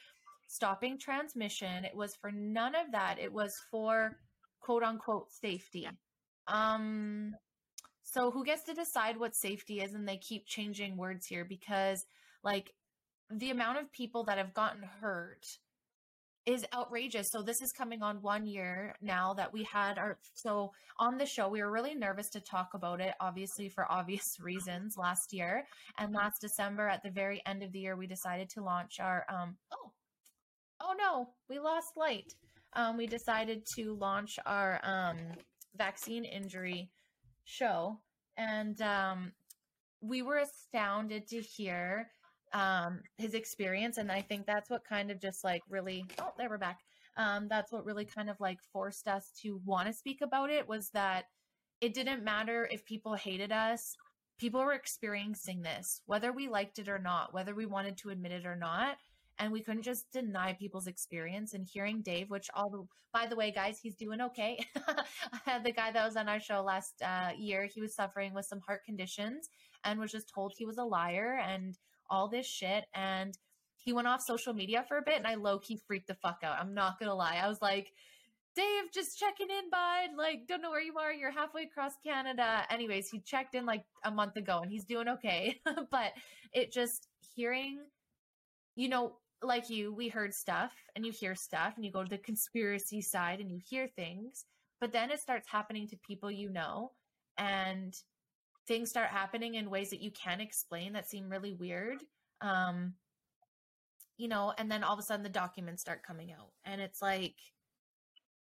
stopping 0.49 0.99
transmission. 0.99 1.85
It 1.85 1.95
was 1.95 2.17
for 2.17 2.31
none 2.33 2.75
of 2.75 2.93
that. 2.93 3.19
It 3.21 3.33
was 3.33 3.55
for 3.71 4.17
quote 4.61 4.83
unquote 4.83 5.33
safety. 5.33 5.89
Um 6.49 7.35
so 8.03 8.31
who 8.31 8.45
gets 8.45 8.65
to 8.65 8.75
decide 8.75 9.17
what 9.19 9.37
safety 9.37 9.81
is 9.81 9.95
and 9.95 10.09
they 10.09 10.17
keep 10.17 10.47
changing 10.47 10.97
words 10.97 11.27
here 11.27 11.45
because 11.45 12.07
like 12.43 12.73
the 13.31 13.51
amount 13.51 13.79
of 13.79 13.93
people 13.93 14.25
that 14.25 14.39
have 14.39 14.55
gotten 14.55 14.83
hurt 14.83 15.47
is 16.51 16.67
outrageous. 16.75 17.31
So 17.31 17.43
this 17.43 17.63
is 17.63 17.73
coming 17.73 18.03
on 18.03 18.21
one 18.23 18.47
year 18.47 18.95
now 19.01 19.35
that 19.35 19.53
we 19.53 19.63
had 19.65 19.99
our 19.99 20.19
so 20.35 20.73
on 20.99 21.17
the 21.17 21.27
show 21.27 21.49
we 21.49 21.63
were 21.63 21.71
really 21.71 21.95
nervous 21.95 22.29
to 22.31 22.41
talk 22.41 22.75
about 22.75 23.01
it 23.01 23.15
obviously 23.21 23.69
for 23.69 23.91
obvious 23.99 24.39
reasons 24.41 24.97
last 24.97 25.33
year. 25.33 25.65
And 25.99 26.13
last 26.13 26.41
December 26.41 26.89
at 26.89 27.03
the 27.03 27.11
very 27.11 27.43
end 27.47 27.63
of 27.63 27.73
the 27.73 27.81
year 27.81 27.97
we 27.97 28.07
decided 28.07 28.49
to 28.51 28.63
launch 28.63 29.01
our 29.01 29.25
um 29.29 29.57
oh 29.73 29.93
oh 30.81 30.95
no 30.99 31.29
we 31.49 31.59
lost 31.59 31.97
light. 31.97 32.35
Um 32.75 32.97
we 32.97 33.07
decided 33.07 33.65
to 33.77 33.95
launch 33.95 34.39
our 34.47 34.81
um 34.83 35.19
vaccine 35.77 36.25
injury 36.25 36.91
show. 37.45 37.99
And 38.37 38.81
um 38.83 39.33
we 40.01 40.23
were 40.23 40.39
astounded 40.39 41.29
to 41.29 41.41
hear 41.41 42.11
um 42.53 43.01
his 43.17 43.35
experience 43.35 43.99
and 43.99 44.11
i 44.11 44.21
think 44.21 44.47
that's 44.47 44.71
what 44.71 44.85
kind 44.85 45.11
of 45.11 45.21
just 45.21 45.45
like 45.45 45.63
really 45.69 46.05
oh 46.21 46.33
there 46.37 46.49
we're 46.49 46.59
back. 46.59 46.81
Um 47.17 47.49
that's 47.49 47.73
what 47.73 47.85
really 47.85 48.05
kind 48.05 48.31
of 48.31 48.41
like 48.41 48.59
forced 48.73 49.09
us 49.09 49.31
to 49.43 49.61
want 49.65 49.87
to 49.87 49.93
speak 49.93 50.21
about 50.21 50.51
it 50.51 50.69
was 50.69 50.91
that 50.91 51.27
it 51.81 51.95
didn't 51.95 52.25
matter 52.25 52.69
if 52.71 52.85
people 52.85 53.15
hated 53.15 53.53
us 53.53 53.97
people 54.39 54.61
were 54.61 54.73
experiencing 54.73 55.63
this 55.63 56.03
whether 56.07 56.33
we 56.33 56.49
liked 56.49 56.79
it 56.79 56.89
or 56.89 56.99
not 56.99 57.35
whether 57.35 57.55
we 57.55 57.67
wanted 57.67 57.97
to 57.99 58.11
admit 58.11 58.33
it 58.33 58.47
or 58.47 58.57
not 58.57 58.97
and 59.39 59.53
we 59.53 59.63
couldn't 59.63 59.83
just 59.83 60.11
deny 60.13 60.53
people's 60.53 60.87
experience 60.87 61.55
and 61.55 61.67
hearing 61.67 62.03
dave 62.03 62.31
which 62.31 62.49
all 62.55 62.71
the 62.71 62.85
by 63.13 63.27
the 63.27 63.37
way 63.37 63.51
guys 63.51 63.79
he's 63.79 63.97
doing 63.97 64.21
okay. 64.21 64.59
The 65.65 65.73
guy 65.73 65.91
that 65.91 66.07
was 66.07 66.17
on 66.17 66.29
our 66.29 66.41
show 66.41 66.63
last 66.63 67.03
uh, 67.03 67.31
year 67.37 67.67
he 67.67 67.81
was 67.81 67.95
suffering 67.95 68.35
with 68.35 68.47
some 68.47 68.61
heart 68.61 68.85
conditions 68.85 69.49
and 69.85 69.99
was 69.99 70.13
just 70.13 70.33
told 70.33 70.53
he 70.57 70.65
was 70.65 70.79
a 70.79 70.85
liar 70.85 71.41
and 71.45 71.77
all 72.11 72.29
this 72.29 72.47
shit 72.47 72.85
and 72.95 73.37
he 73.77 73.93
went 73.93 74.09
off 74.09 74.21
social 74.21 74.53
media 74.53 74.85
for 74.87 74.99
a 74.99 75.03
bit 75.03 75.17
and 75.17 75.27
I 75.27 75.35
low 75.37 75.59
key 75.59 75.81
freaked 75.87 76.09
the 76.09 76.15
fuck 76.15 76.41
out. 76.43 76.59
I'm 76.61 76.75
not 76.75 76.99
gonna 76.99 77.15
lie. 77.15 77.41
I 77.43 77.49
was 77.49 77.63
like, 77.63 77.93
Dave, 78.57 78.93
just 78.93 79.19
checking 79.19 79.49
in, 79.49 79.71
bud. 79.71 80.17
Like, 80.19 80.47
don't 80.49 80.61
know 80.61 80.71
where 80.71 80.83
you 80.83 80.99
are. 80.99 81.13
You're 81.13 81.31
halfway 81.31 81.63
across 81.63 81.93
Canada. 82.05 82.65
Anyways, 82.69 83.09
he 83.09 83.21
checked 83.21 83.55
in 83.55 83.65
like 83.65 83.85
a 84.05 84.11
month 84.11 84.37
ago 84.37 84.61
and 84.61 84.71
he's 84.71 84.85
doing 84.85 85.09
okay. 85.09 85.61
but 85.91 86.13
it 86.53 86.73
just 86.73 87.09
hearing, 87.35 87.79
you 88.75 88.89
know, 88.89 89.17
like 89.43 89.71
you, 89.71 89.95
we 89.95 90.09
heard 90.09 90.35
stuff 90.35 90.73
and 90.95 91.07
you 91.07 91.13
hear 91.13 91.35
stuff 91.35 91.75
and 91.77 91.85
you 91.85 91.93
go 91.93 92.03
to 92.03 92.11
the 92.11 92.19
conspiracy 92.19 93.01
side 93.01 93.41
and 93.41 93.51
you 93.51 93.61
hear 93.67 93.89
things, 93.97 94.45
but 94.81 94.93
then 94.93 95.11
it 95.11 95.21
starts 95.21 95.49
happening 95.49 95.89
to 95.89 95.97
people 96.07 96.31
you 96.31 96.51
know 96.51 96.91
and 97.39 97.95
things 98.71 98.89
start 98.89 99.09
happening 99.09 99.57
in 99.57 99.69
ways 99.69 99.91
that 99.91 100.01
you 100.01 100.13
can't 100.13 100.41
explain 100.41 100.93
that 100.93 101.09
seem 101.09 101.29
really 101.29 101.53
weird. 101.53 101.99
Um, 102.41 102.95
you 104.17 104.29
know, 104.29 104.55
and 104.57 104.71
then 104.71 104.85
all 104.85 104.93
of 104.93 105.01
a 105.01 105.03
sudden 105.03 105.25
the 105.25 105.29
documents 105.29 105.83
start 105.83 106.07
coming 106.07 106.31
out. 106.31 106.51
And 106.65 106.81
it's 106.81 107.03
like, 107.03 107.35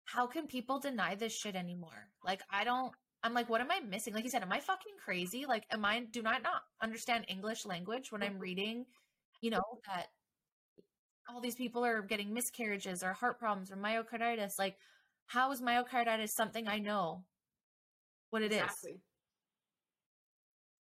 how 0.05 0.29
can 0.29 0.47
people 0.47 0.79
deny 0.79 1.17
this 1.17 1.33
shit 1.33 1.57
anymore? 1.57 2.09
Like, 2.25 2.41
I 2.49 2.63
don't, 2.63 2.93
I'm 3.25 3.35
like, 3.35 3.51
what 3.51 3.61
am 3.61 3.73
I 3.73 3.81
missing? 3.81 4.15
Like 4.15 4.23
you 4.23 4.31
said, 4.31 4.43
am 4.43 4.53
I 4.53 4.61
fucking 4.61 4.93
crazy? 5.05 5.45
Like, 5.45 5.65
am 5.73 5.85
I, 5.85 6.05
do 6.09 6.23
I 6.25 6.39
not 6.39 6.63
understand 6.81 7.25
English 7.27 7.67
language 7.67 8.13
when 8.13 8.23
I'm 8.23 8.39
reading, 8.39 8.85
you 9.41 9.51
know, 9.51 9.63
that 9.89 10.07
all 11.29 11.41
these 11.41 11.57
people 11.57 11.85
are 11.85 12.01
getting 12.01 12.33
miscarriages 12.33 13.03
or 13.03 13.13
heart 13.13 13.41
problems 13.41 13.73
or 13.73 13.77
myocarditis? 13.77 14.57
Like, 14.57 14.77
how 15.27 15.51
is 15.51 15.61
myocarditis 15.61 16.29
something 16.29 16.69
I 16.69 16.79
know 16.79 17.25
what 18.31 18.43
it 18.43 18.53
is? 18.53 18.61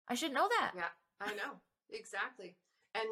I 0.08 0.16
should 0.16 0.34
know 0.34 0.47
that. 0.60 0.72
Yeah, 0.76 0.93
I 1.22 1.36
know 1.36 1.60
exactly. 1.89 2.55
And 2.95 3.08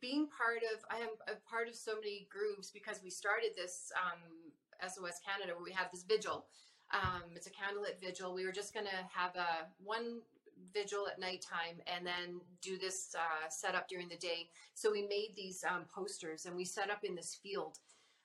being 0.00 0.26
part 0.26 0.62
of, 0.74 0.84
I 0.90 1.02
am 1.02 1.10
a 1.28 1.38
part 1.48 1.68
of 1.68 1.74
so 1.74 1.94
many 1.94 2.26
groups 2.30 2.70
because 2.70 3.00
we 3.02 3.10
started 3.10 3.50
this 3.56 3.92
um, 3.94 4.20
SOS 4.82 5.20
Canada 5.24 5.54
where 5.54 5.64
we 5.64 5.72
have 5.72 5.90
this 5.92 6.02
vigil. 6.02 6.46
Um, 6.92 7.22
it's 7.34 7.46
a 7.46 7.50
candlelit 7.50 8.00
vigil. 8.00 8.34
We 8.34 8.44
were 8.44 8.52
just 8.52 8.74
going 8.74 8.86
to 8.86 9.18
have 9.18 9.34
a 9.36 9.66
one 9.82 10.20
vigil 10.72 11.06
at 11.06 11.18
nighttime 11.18 11.80
and 11.86 12.06
then 12.06 12.40
do 12.62 12.78
this 12.78 13.14
uh, 13.16 13.48
setup 13.48 13.88
during 13.88 14.08
the 14.08 14.16
day. 14.16 14.48
So 14.74 14.90
we 14.90 15.02
made 15.02 15.32
these 15.36 15.64
um, 15.68 15.84
posters 15.92 16.46
and 16.46 16.56
we 16.56 16.64
set 16.64 16.90
up 16.90 17.04
in 17.04 17.14
this 17.14 17.38
field 17.42 17.78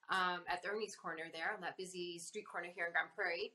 um, 0.09 0.41
at 0.51 0.61
the 0.61 0.69
Ernie's 0.69 0.95
Corner 0.95 1.23
there 1.33 1.51
on 1.53 1.61
that 1.61 1.77
busy 1.77 2.19
street 2.19 2.45
corner 2.45 2.67
here 2.73 2.85
in 2.85 2.91
Grande 2.91 3.09
Prairie. 3.15 3.53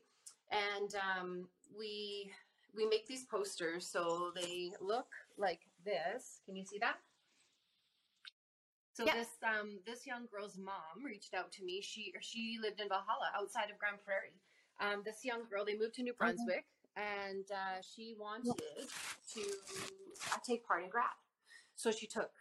And 0.51 0.95
um, 0.95 1.47
we 1.77 2.31
we 2.75 2.85
make 2.85 3.07
these 3.07 3.25
posters 3.25 3.87
so 3.87 4.31
they 4.35 4.71
look 4.81 5.07
like 5.37 5.61
this. 5.85 6.41
Can 6.45 6.55
you 6.55 6.65
see 6.65 6.79
that? 6.79 6.97
So 8.93 9.05
Yeah. 9.05 9.13
this 9.13 9.29
um 9.43 9.79
this 9.85 10.07
young 10.07 10.25
girl's 10.31 10.57
mom 10.57 11.03
reached 11.03 11.33
out 11.33 11.51
to 11.53 11.63
me. 11.63 11.81
She 11.81 12.13
she 12.19 12.57
lived 12.61 12.79
in 12.79 12.89
Valhalla 12.89 13.31
outside 13.35 13.69
of 13.69 13.77
Grande 13.77 14.03
Prairie. 14.03 14.33
Um, 14.79 15.03
this 15.03 15.23
young 15.23 15.45
girl 15.49 15.65
they 15.65 15.77
moved 15.77 15.95
to 15.95 16.03
New 16.03 16.13
Brunswick 16.13 16.65
and 16.95 17.45
uh, 17.51 17.81
she 17.81 18.15
wanted 18.19 18.55
to 19.33 19.41
uh, 20.33 20.37
take 20.45 20.65
part 20.67 20.83
in 20.83 20.89
grad. 20.89 21.05
So 21.75 21.91
she 21.91 22.07
took 22.07 22.31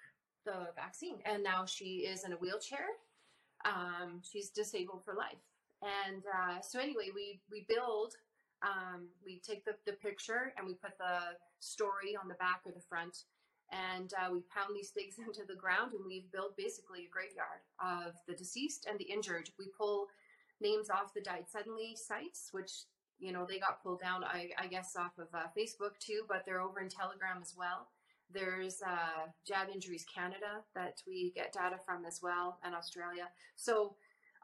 the 0.44 0.68
vaccine 0.74 1.18
and 1.24 1.42
now 1.42 1.66
she 1.66 2.06
is 2.06 2.24
in 2.24 2.32
a 2.32 2.36
wheelchair. 2.36 2.86
Um, 3.64 4.22
she's 4.22 4.48
disabled 4.50 5.04
for 5.04 5.14
life. 5.14 5.42
And 5.82 6.22
uh, 6.26 6.60
so 6.62 6.78
anyway, 6.80 7.10
we 7.14 7.40
we 7.50 7.66
build. 7.68 8.16
Um, 8.62 9.08
we 9.24 9.40
take 9.46 9.64
the, 9.64 9.74
the 9.84 9.92
picture 9.92 10.52
and 10.56 10.66
we 10.66 10.74
put 10.74 10.96
the 10.98 11.36
story 11.60 12.16
on 12.20 12.28
the 12.28 12.34
back 12.34 12.60
or 12.64 12.72
the 12.72 12.80
front. 12.88 13.24
And 13.72 14.12
uh, 14.14 14.30
we 14.32 14.40
pound 14.54 14.74
these 14.74 14.90
things 14.90 15.16
into 15.26 15.42
the 15.46 15.58
ground 15.58 15.92
and 15.92 16.04
we've 16.06 16.30
built 16.32 16.56
basically 16.56 17.06
a 17.06 17.10
graveyard 17.10 17.64
of 17.82 18.14
the 18.26 18.34
deceased 18.34 18.86
and 18.88 18.98
the 18.98 19.04
injured. 19.04 19.50
We 19.58 19.66
pull 19.76 20.08
names 20.60 20.90
off 20.90 21.12
the 21.14 21.20
died 21.20 21.44
suddenly 21.48 21.96
sites 21.96 22.48
which 22.52 22.70
you 23.18 23.32
know 23.32 23.46
they 23.48 23.58
got 23.58 23.82
pulled 23.82 24.00
down 24.00 24.24
i, 24.24 24.50
I 24.58 24.66
guess 24.66 24.96
off 24.96 25.18
of 25.18 25.28
uh, 25.34 25.48
facebook 25.56 25.98
too 25.98 26.22
but 26.28 26.44
they're 26.44 26.60
over 26.60 26.80
in 26.80 26.88
telegram 26.88 27.38
as 27.42 27.54
well. 27.56 27.88
There's 28.32 28.82
uh, 28.82 29.30
jab 29.46 29.68
injuries 29.72 30.04
canada 30.12 30.64
that 30.74 31.02
we 31.06 31.32
get 31.34 31.52
data 31.52 31.76
from 31.84 32.04
as 32.04 32.20
well 32.22 32.58
and 32.64 32.74
australia. 32.74 33.28
So 33.56 33.94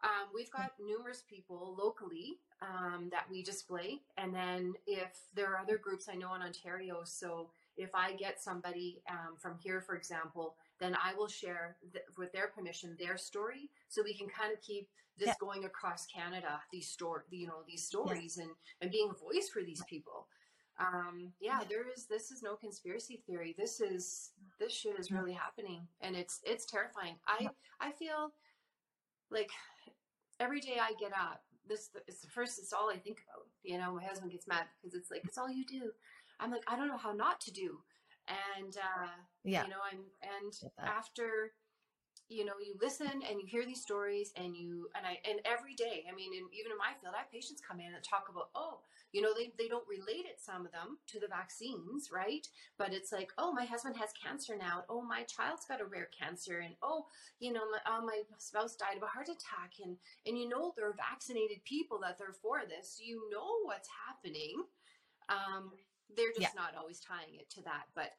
um, 0.04 0.28
we've 0.34 0.50
got 0.50 0.72
numerous 0.84 1.22
people 1.28 1.74
locally 1.78 2.38
um, 2.62 3.08
that 3.10 3.24
we 3.30 3.42
display 3.42 4.00
and 4.16 4.34
then 4.34 4.72
if 4.86 5.18
there 5.34 5.48
are 5.52 5.58
other 5.58 5.76
groups 5.78 6.08
i 6.08 6.14
know 6.14 6.34
in 6.34 6.42
ontario 6.42 7.02
so 7.04 7.50
if 7.78 7.94
I 7.94 8.12
get 8.12 8.38
somebody 8.38 9.00
um, 9.08 9.34
from 9.38 9.56
here, 9.58 9.80
for 9.80 9.96
example, 9.96 10.56
then 10.78 10.94
I 11.02 11.14
will 11.14 11.26
share 11.26 11.76
th- 11.94 12.04
with 12.18 12.30
their 12.30 12.48
permission 12.48 12.94
their 13.00 13.16
story, 13.16 13.70
so 13.88 14.02
we 14.02 14.12
can 14.12 14.28
kind 14.28 14.52
of 14.52 14.60
keep 14.60 14.90
this 15.16 15.28
Yeah. 15.28 15.34
going 15.40 15.64
across 15.64 16.04
Canada. 16.04 16.60
These 16.70 16.88
story, 16.90 17.22
you 17.30 17.46
know, 17.46 17.62
these 17.66 17.82
stories 17.82 18.36
and 18.36 18.50
and 18.82 18.90
being 18.90 19.08
a 19.08 19.14
voice 19.14 19.48
for 19.48 19.62
these 19.62 19.82
people. 19.88 20.28
Um, 20.78 21.32
yeah, 21.40 21.60
Yeah. 21.60 21.66
there 21.66 21.88
is. 21.88 22.04
This 22.04 22.30
is 22.30 22.42
no 22.42 22.56
conspiracy 22.56 23.22
theory. 23.26 23.54
This 23.56 23.80
is 23.80 24.32
this 24.58 24.74
shit 24.74 24.98
is 24.98 25.10
really 25.10 25.32
happening, 25.32 25.88
and 26.02 26.14
it's 26.14 26.42
it's 26.44 26.66
terrifying. 26.66 27.16
I 27.26 27.48
I 27.80 27.90
feel 27.92 28.34
like 29.30 29.50
every 30.40 30.60
day 30.60 30.76
I 30.78 30.92
get 31.00 31.12
up, 31.14 31.42
this 31.68 31.90
is 32.08 32.20
the 32.20 32.28
first. 32.28 32.58
It's 32.58 32.72
all 32.72 32.90
I 32.90 32.96
think 32.96 33.18
about. 33.28 33.46
You 33.62 33.78
know, 33.78 33.94
my 33.94 34.04
husband 34.04 34.32
gets 34.32 34.46
mad 34.48 34.64
because 34.80 34.94
it's 34.94 35.10
like 35.10 35.22
it's 35.24 35.38
all 35.38 35.50
you 35.50 35.64
do. 35.64 35.90
I'm 36.40 36.50
like, 36.50 36.64
I 36.66 36.76
don't 36.76 36.88
know 36.88 36.96
how 36.96 37.12
not 37.12 37.40
to 37.42 37.52
do. 37.52 37.78
And 38.28 38.76
uh, 38.76 39.06
Yeah. 39.44 39.64
you 39.64 39.70
know, 39.70 39.76
I'm 39.90 40.00
and 40.22 40.52
after 40.78 41.52
you 42.32 42.44
know, 42.44 42.54
you 42.64 42.74
listen 42.80 43.06
and 43.28 43.40
you 43.40 43.46
hear 43.46 43.64
these 43.66 43.82
stories 43.82 44.32
and 44.36 44.56
you 44.56 44.88
and 44.96 45.06
I 45.06 45.18
and 45.28 45.40
every 45.44 45.74
day, 45.74 46.04
I 46.10 46.14
mean, 46.14 46.32
in, 46.34 46.48
even 46.52 46.72
in 46.72 46.78
my 46.78 46.96
field, 47.00 47.14
I 47.14 47.20
have 47.20 47.32
patients 47.32 47.60
come 47.60 47.80
in 47.80 47.92
and 47.94 48.02
talk 48.02 48.28
about, 48.30 48.48
oh, 48.54 48.80
you 49.12 49.20
know, 49.20 49.32
they, 49.36 49.52
they 49.58 49.68
don't 49.68 49.86
relate 49.86 50.24
it, 50.24 50.40
some 50.40 50.64
of 50.64 50.72
them, 50.72 50.96
to 51.08 51.20
the 51.20 51.28
vaccines, 51.28 52.08
right? 52.10 52.48
But 52.78 52.94
it's 52.94 53.12
like, 53.12 53.30
oh, 53.36 53.52
my 53.52 53.64
husband 53.66 53.96
has 53.98 54.10
cancer 54.16 54.56
now. 54.56 54.84
Oh, 54.88 55.02
my 55.02 55.22
child's 55.24 55.66
got 55.66 55.80
a 55.82 55.84
rare 55.84 56.08
cancer. 56.16 56.60
And 56.60 56.74
oh, 56.82 57.06
you 57.38 57.52
know, 57.52 57.68
my, 57.70 57.78
oh, 57.86 58.04
my 58.04 58.22
spouse 58.38 58.76
died 58.76 58.96
of 58.96 59.02
a 59.02 59.12
heart 59.12 59.28
attack. 59.28 59.76
And 59.84 59.96
and 60.26 60.38
you 60.38 60.48
know 60.48 60.72
they're 60.76 60.96
vaccinated 60.96 61.64
people 61.64 62.00
that 62.02 62.18
they're 62.18 62.34
for 62.40 62.62
this. 62.68 62.98
You 63.04 63.28
know 63.30 63.60
what's 63.64 63.88
happening. 64.08 64.64
Um, 65.28 65.72
they're 66.16 66.32
just 66.38 66.54
not 66.54 66.74
always 66.78 67.00
tying 67.00 67.36
it 67.38 67.50
to 67.50 67.62
that. 67.62 67.84
But 67.94 68.12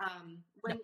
um, 0.00 0.38
when 0.62 0.78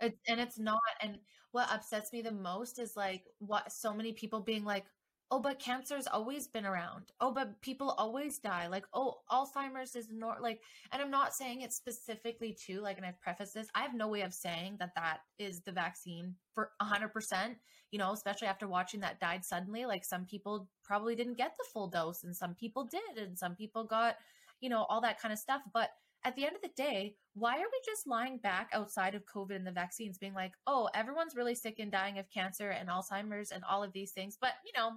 It, 0.00 0.18
and 0.28 0.40
it's 0.40 0.58
not. 0.58 0.80
And 1.00 1.18
what 1.52 1.70
upsets 1.70 2.12
me 2.12 2.22
the 2.22 2.32
most 2.32 2.78
is 2.78 2.96
like 2.96 3.24
what 3.38 3.72
so 3.72 3.94
many 3.94 4.12
people 4.12 4.40
being 4.40 4.64
like, 4.64 4.84
oh, 5.30 5.40
but 5.40 5.58
cancer's 5.58 6.06
always 6.06 6.46
been 6.46 6.66
around. 6.66 7.10
Oh, 7.20 7.32
but 7.32 7.60
people 7.62 7.90
always 7.98 8.38
die. 8.38 8.66
Like, 8.68 8.84
oh, 8.92 9.14
Alzheimer's 9.30 9.96
is 9.96 10.08
not 10.12 10.42
like, 10.42 10.60
and 10.92 11.00
I'm 11.02 11.10
not 11.10 11.34
saying 11.34 11.62
it 11.62 11.72
specifically 11.72 12.56
to 12.66 12.80
like, 12.80 12.98
and 12.98 13.06
I've 13.06 13.20
prefaced 13.20 13.54
this, 13.54 13.68
I 13.74 13.82
have 13.82 13.94
no 13.94 14.08
way 14.08 14.20
of 14.22 14.34
saying 14.34 14.76
that 14.80 14.94
that 14.96 15.18
is 15.38 15.60
the 15.62 15.72
vaccine 15.72 16.34
for 16.54 16.70
100%, 16.80 17.56
you 17.90 17.98
know, 17.98 18.12
especially 18.12 18.48
after 18.48 18.68
watching 18.68 19.00
that 19.00 19.18
died 19.20 19.44
suddenly. 19.44 19.86
Like, 19.86 20.04
some 20.04 20.24
people 20.26 20.68
probably 20.84 21.16
didn't 21.16 21.38
get 21.38 21.54
the 21.56 21.64
full 21.72 21.88
dose, 21.88 22.22
and 22.24 22.36
some 22.36 22.54
people 22.54 22.84
did, 22.84 23.18
and 23.18 23.38
some 23.38 23.54
people 23.56 23.84
got, 23.84 24.16
you 24.60 24.68
know, 24.68 24.84
all 24.88 25.00
that 25.00 25.20
kind 25.20 25.32
of 25.32 25.38
stuff. 25.38 25.62
But 25.72 25.90
at 26.24 26.36
the 26.36 26.46
end 26.46 26.56
of 26.56 26.62
the 26.62 26.70
day, 26.76 27.16
why 27.34 27.56
are 27.56 27.70
we 27.70 27.80
just 27.84 28.06
lying 28.06 28.38
back 28.38 28.70
outside 28.72 29.14
of 29.14 29.24
COVID 29.26 29.56
and 29.56 29.66
the 29.66 29.72
vaccines, 29.72 30.18
being 30.18 30.34
like, 30.34 30.52
oh, 30.66 30.88
everyone's 30.94 31.36
really 31.36 31.54
sick 31.54 31.78
and 31.78 31.92
dying 31.92 32.18
of 32.18 32.30
cancer 32.30 32.70
and 32.70 32.88
Alzheimer's 32.88 33.50
and 33.50 33.62
all 33.64 33.82
of 33.82 33.92
these 33.92 34.12
things? 34.12 34.38
But, 34.40 34.52
you 34.64 34.72
know, 34.76 34.92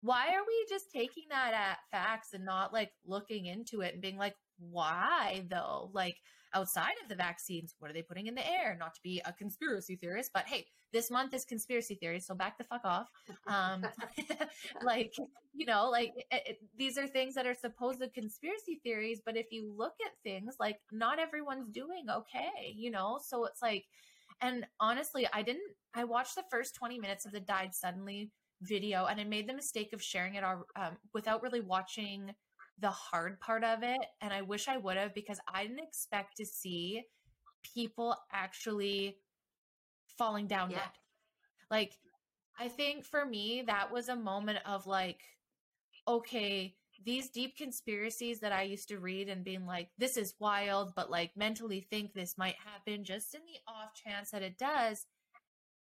why 0.00 0.28
are 0.28 0.44
we 0.46 0.66
just 0.68 0.92
taking 0.92 1.24
that 1.30 1.52
at 1.54 1.78
facts 1.90 2.28
and 2.32 2.44
not 2.44 2.72
like 2.72 2.92
looking 3.04 3.46
into 3.46 3.80
it 3.80 3.94
and 3.94 4.02
being 4.02 4.16
like, 4.16 4.36
why 4.58 5.44
though? 5.50 5.90
Like, 5.92 6.16
outside 6.54 6.94
of 7.02 7.08
the 7.08 7.14
vaccines, 7.14 7.74
what 7.78 7.90
are 7.90 7.94
they 7.94 8.02
putting 8.02 8.26
in 8.26 8.34
the 8.34 8.46
air? 8.46 8.76
Not 8.78 8.94
to 8.94 9.00
be 9.02 9.20
a 9.24 9.32
conspiracy 9.32 9.96
theorist, 9.96 10.30
but 10.32 10.46
hey, 10.46 10.66
this 10.92 11.10
month 11.10 11.34
is 11.34 11.44
conspiracy 11.44 11.94
theory, 11.96 12.20
so 12.20 12.34
back 12.34 12.58
the 12.58 12.64
fuck 12.64 12.84
off. 12.84 13.08
Um, 13.46 13.84
like, 14.82 15.12
you 15.54 15.66
know, 15.66 15.88
like 15.90 16.12
it, 16.16 16.42
it- 16.46 16.58
these 16.76 16.96
are 16.98 17.06
things 17.06 17.34
that 17.34 17.46
are 17.46 17.54
supposed 17.54 18.02
conspiracy 18.14 18.80
theories, 18.82 19.20
but 19.24 19.36
if 19.36 19.46
you 19.50 19.72
look 19.76 19.94
at 20.04 20.12
things, 20.22 20.56
like 20.60 20.78
not 20.92 21.18
everyone's 21.18 21.68
doing 21.68 22.06
okay, 22.10 22.72
you 22.74 22.90
know? 22.90 23.18
So 23.22 23.44
it's 23.44 23.62
like, 23.62 23.84
and 24.40 24.66
honestly, 24.80 25.26
I 25.32 25.42
didn't, 25.42 25.70
I 25.94 26.04
watched 26.04 26.36
the 26.36 26.44
first 26.50 26.74
20 26.74 26.98
minutes 26.98 27.26
of 27.26 27.32
the 27.32 27.40
died 27.40 27.74
suddenly 27.74 28.30
video 28.62 29.06
and 29.06 29.20
I 29.20 29.24
made 29.24 29.48
the 29.48 29.54
mistake 29.54 29.92
of 29.92 30.02
sharing 30.02 30.34
it 30.34 30.44
all, 30.44 30.64
um, 30.76 30.96
without 31.12 31.42
really 31.42 31.60
watching 31.60 32.32
the 32.80 32.90
hard 32.90 33.40
part 33.40 33.64
of 33.64 33.82
it. 33.82 34.00
And 34.20 34.32
I 34.32 34.42
wish 34.42 34.68
I 34.68 34.76
would 34.76 34.96
have 34.96 35.14
because 35.14 35.40
I 35.52 35.64
didn't 35.66 35.80
expect 35.80 36.36
to 36.38 36.46
see 36.46 37.02
people 37.62 38.16
actually 38.32 39.18
falling 40.18 40.46
down 40.46 40.70
Yeah. 40.70 40.78
dead. 40.78 40.90
Like, 41.70 41.98
I 42.58 42.68
think 42.68 43.04
for 43.04 43.24
me, 43.24 43.62
that 43.62 43.92
was 43.92 44.08
a 44.08 44.16
moment 44.16 44.60
of 44.66 44.86
like, 44.86 45.22
okay, 46.06 46.76
these 47.04 47.30
deep 47.30 47.56
conspiracies 47.56 48.40
that 48.40 48.52
I 48.52 48.62
used 48.62 48.88
to 48.88 48.98
read 48.98 49.28
and 49.28 49.44
being 49.44 49.66
like, 49.66 49.90
this 49.98 50.16
is 50.16 50.34
wild, 50.40 50.94
but 50.94 51.10
like 51.10 51.36
mentally 51.36 51.80
think 51.80 52.12
this 52.12 52.36
might 52.38 52.56
happen 52.56 53.04
just 53.04 53.34
in 53.34 53.42
the 53.42 53.60
off 53.72 53.94
chance 53.94 54.30
that 54.32 54.42
it 54.42 54.58
does. 54.58 55.06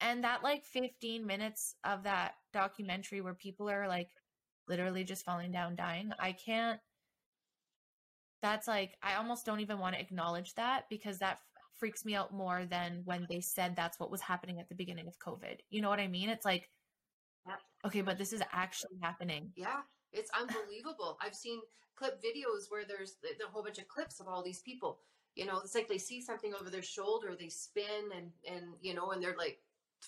And 0.02 0.24
that 0.24 0.44
like 0.44 0.66
15 0.66 1.26
minutes 1.26 1.76
of 1.84 2.04
that 2.04 2.36
documentary 2.54 3.22
where 3.22 3.34
people 3.34 3.70
are 3.70 3.88
like 3.88 4.10
literally 4.68 5.04
just 5.04 5.26
falling 5.26 5.52
down, 5.52 5.76
dying, 5.76 6.12
I 6.20 6.32
can't. 6.34 6.80
That's 8.42 8.68
like, 8.68 8.98
I 9.02 9.16
almost 9.16 9.46
don't 9.46 9.62
even 9.62 9.80
want 9.80 9.96
to 9.96 10.02
acknowledge 10.02 10.54
that 10.56 10.86
because 10.90 11.20
that 11.20 11.40
f- 11.56 11.64
freaks 11.80 12.04
me 12.04 12.14
out 12.14 12.34
more 12.34 12.66
than 12.66 13.02
when 13.06 13.26
they 13.30 13.40
said 13.40 13.76
that's 13.76 14.00
what 14.00 14.12
was 14.12 14.20
happening 14.22 14.60
at 14.60 14.68
the 14.68 14.76
beginning 14.76 15.08
of 15.08 15.18
COVID. 15.20 15.60
You 15.70 15.82
know 15.82 15.90
what 15.90 16.00
I 16.02 16.08
mean? 16.08 16.30
It's 16.30 16.44
like, 16.46 16.70
Yeah. 17.48 17.56
okay, 17.86 18.02
but 18.02 18.18
this 18.18 18.34
is 18.34 18.44
actually 18.52 18.98
happening. 19.02 19.52
Yeah, 19.56 19.82
it's 20.12 20.30
unbelievable. 20.38 21.18
I've 21.22 21.36
seen 21.36 21.62
clip 21.96 22.22
videos 22.22 22.70
where 22.70 22.84
there's 22.86 23.16
th- 23.22 23.40
a 23.48 23.50
whole 23.50 23.64
bunch 23.64 23.78
of 23.80 23.88
clips 23.88 24.20
of 24.20 24.28
all 24.28 24.44
these 24.44 24.62
people. 24.62 25.00
You 25.36 25.46
know, 25.46 25.60
it's 25.60 25.74
like 25.74 25.88
they 25.88 25.98
see 25.98 26.22
something 26.22 26.54
over 26.54 26.70
their 26.70 26.82
shoulder, 26.84 27.36
they 27.40 27.50
spin 27.50 28.12
and 28.16 28.32
and 28.48 28.74
you 28.82 28.94
know, 28.94 29.12
and 29.12 29.24
they're 29.24 29.38
like 29.38 29.60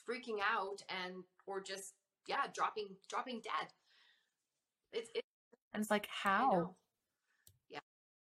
freaking 0.08 0.40
out 0.42 0.82
and 0.90 1.24
or 1.48 1.62
just 1.62 1.94
yeah, 2.28 2.48
dropping 2.54 2.90
dropping 3.10 3.40
dead. 3.42 3.72
It's 4.96 5.10
it, 5.16 5.24
And 5.74 5.82
it's 5.82 5.92
like, 5.92 6.08
how? 6.08 6.52
know. 6.52 6.76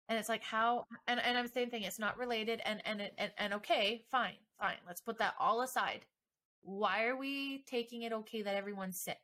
and 0.08 0.18
it's 0.18 0.30
like 0.30 0.44
how 0.44 0.86
and, 1.08 1.20
and 1.20 1.38
i'm 1.38 1.46
the 1.46 1.52
same 1.52 1.70
thing 1.70 1.84
it's 1.84 2.00
not 2.00 2.18
related 2.18 2.62
and 2.66 2.82
and 2.86 3.02
it- 3.02 3.14
and, 3.18 3.32
and 3.38 3.54
okay 3.54 4.04
fine 4.10 4.34
fine 4.60 4.78
let's 4.88 5.02
put 5.02 5.18
that 5.18 5.34
all 5.40 5.62
aside 5.62 6.06
why 6.62 7.06
are 7.06 7.16
we 7.16 7.64
taking 7.68 8.04
it 8.04 8.14
okay 8.14 8.42
that 8.42 8.56
everyone's 8.56 9.00
sick 9.00 9.20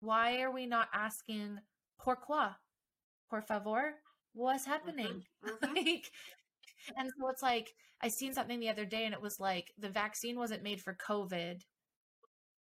why 0.00 0.40
are 0.40 0.50
we 0.50 0.66
not 0.66 0.88
asking 0.94 1.58
pourquoi 2.00 2.48
por 3.30 3.42
favor 3.42 3.94
what's 4.34 4.66
happening 4.66 5.22
mhm. 5.46 5.74
like 5.76 6.10
and 6.98 7.10
so 7.18 7.28
it's 7.28 7.42
like 7.42 7.70
i 8.00 8.08
seen 8.08 8.32
something 8.32 8.60
the 8.60 8.68
other 8.70 8.84
day 8.84 9.04
and 9.04 9.14
it 9.14 9.22
was 9.22 9.40
like 9.40 9.72
the 9.78 9.88
vaccine 9.90 10.38
wasn't 10.38 10.62
made 10.62 10.80
for 10.80 10.94
covid 10.94 11.62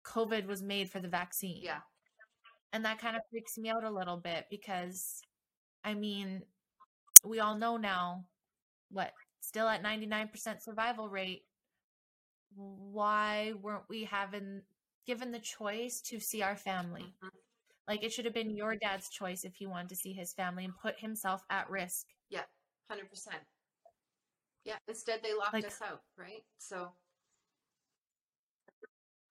covid 0.04 0.45
was 0.47 0.62
made 0.64 0.89
for 0.89 0.99
the 0.99 1.08
vaccine 1.08 1.62
Yeah. 1.62 1.82
And 2.74 2.86
that 2.86 2.99
kind 2.99 3.15
of 3.15 3.22
freaks 3.30 3.57
me 3.57 3.69
out 3.69 3.84
a 3.84 3.89
little 3.89 4.17
bit 4.17 4.45
because 4.49 5.22
i 5.84 5.93
mean 5.93 6.41
we 7.24 7.39
all 7.39 7.55
know 7.57 7.78
now 7.78 8.26
what 8.89 9.11
still 9.41 9.67
at 9.67 9.84
99% 9.84 10.61
survival 10.61 11.09
rate 11.09 11.43
why 12.55 13.53
weren't 13.61 13.88
we 13.89 14.03
having 14.03 14.61
given 15.05 15.32
the 15.32 15.39
choice 15.39 16.01
to 16.01 16.19
see 16.19 16.41
our 16.41 16.55
family 16.55 17.13
Mhm. 17.24 17.30
like 17.88 18.03
it 18.03 18.11
should 18.13 18.26
have 18.26 18.34
been 18.34 18.55
your 18.55 18.76
dad's 18.76 19.09
choice 19.09 19.43
if 19.43 19.55
he 19.55 19.65
wanted 19.67 19.89
to 19.89 19.95
see 19.95 20.13
his 20.13 20.34
family 20.34 20.65
and 20.65 20.78
put 20.78 20.99
himself 20.99 21.43
at 21.49 21.69
risk 21.69 22.07
Yeah, 22.30 22.45
hundred 22.89 23.09
percent. 23.09 23.43
Yeah. 24.63 24.78
Instead, 24.88 25.24
they 25.24 25.34
locked 25.34 25.53
Like- 25.53 25.65
us 25.65 25.82
out, 25.82 26.03
right? 26.17 26.45
So 26.59 26.95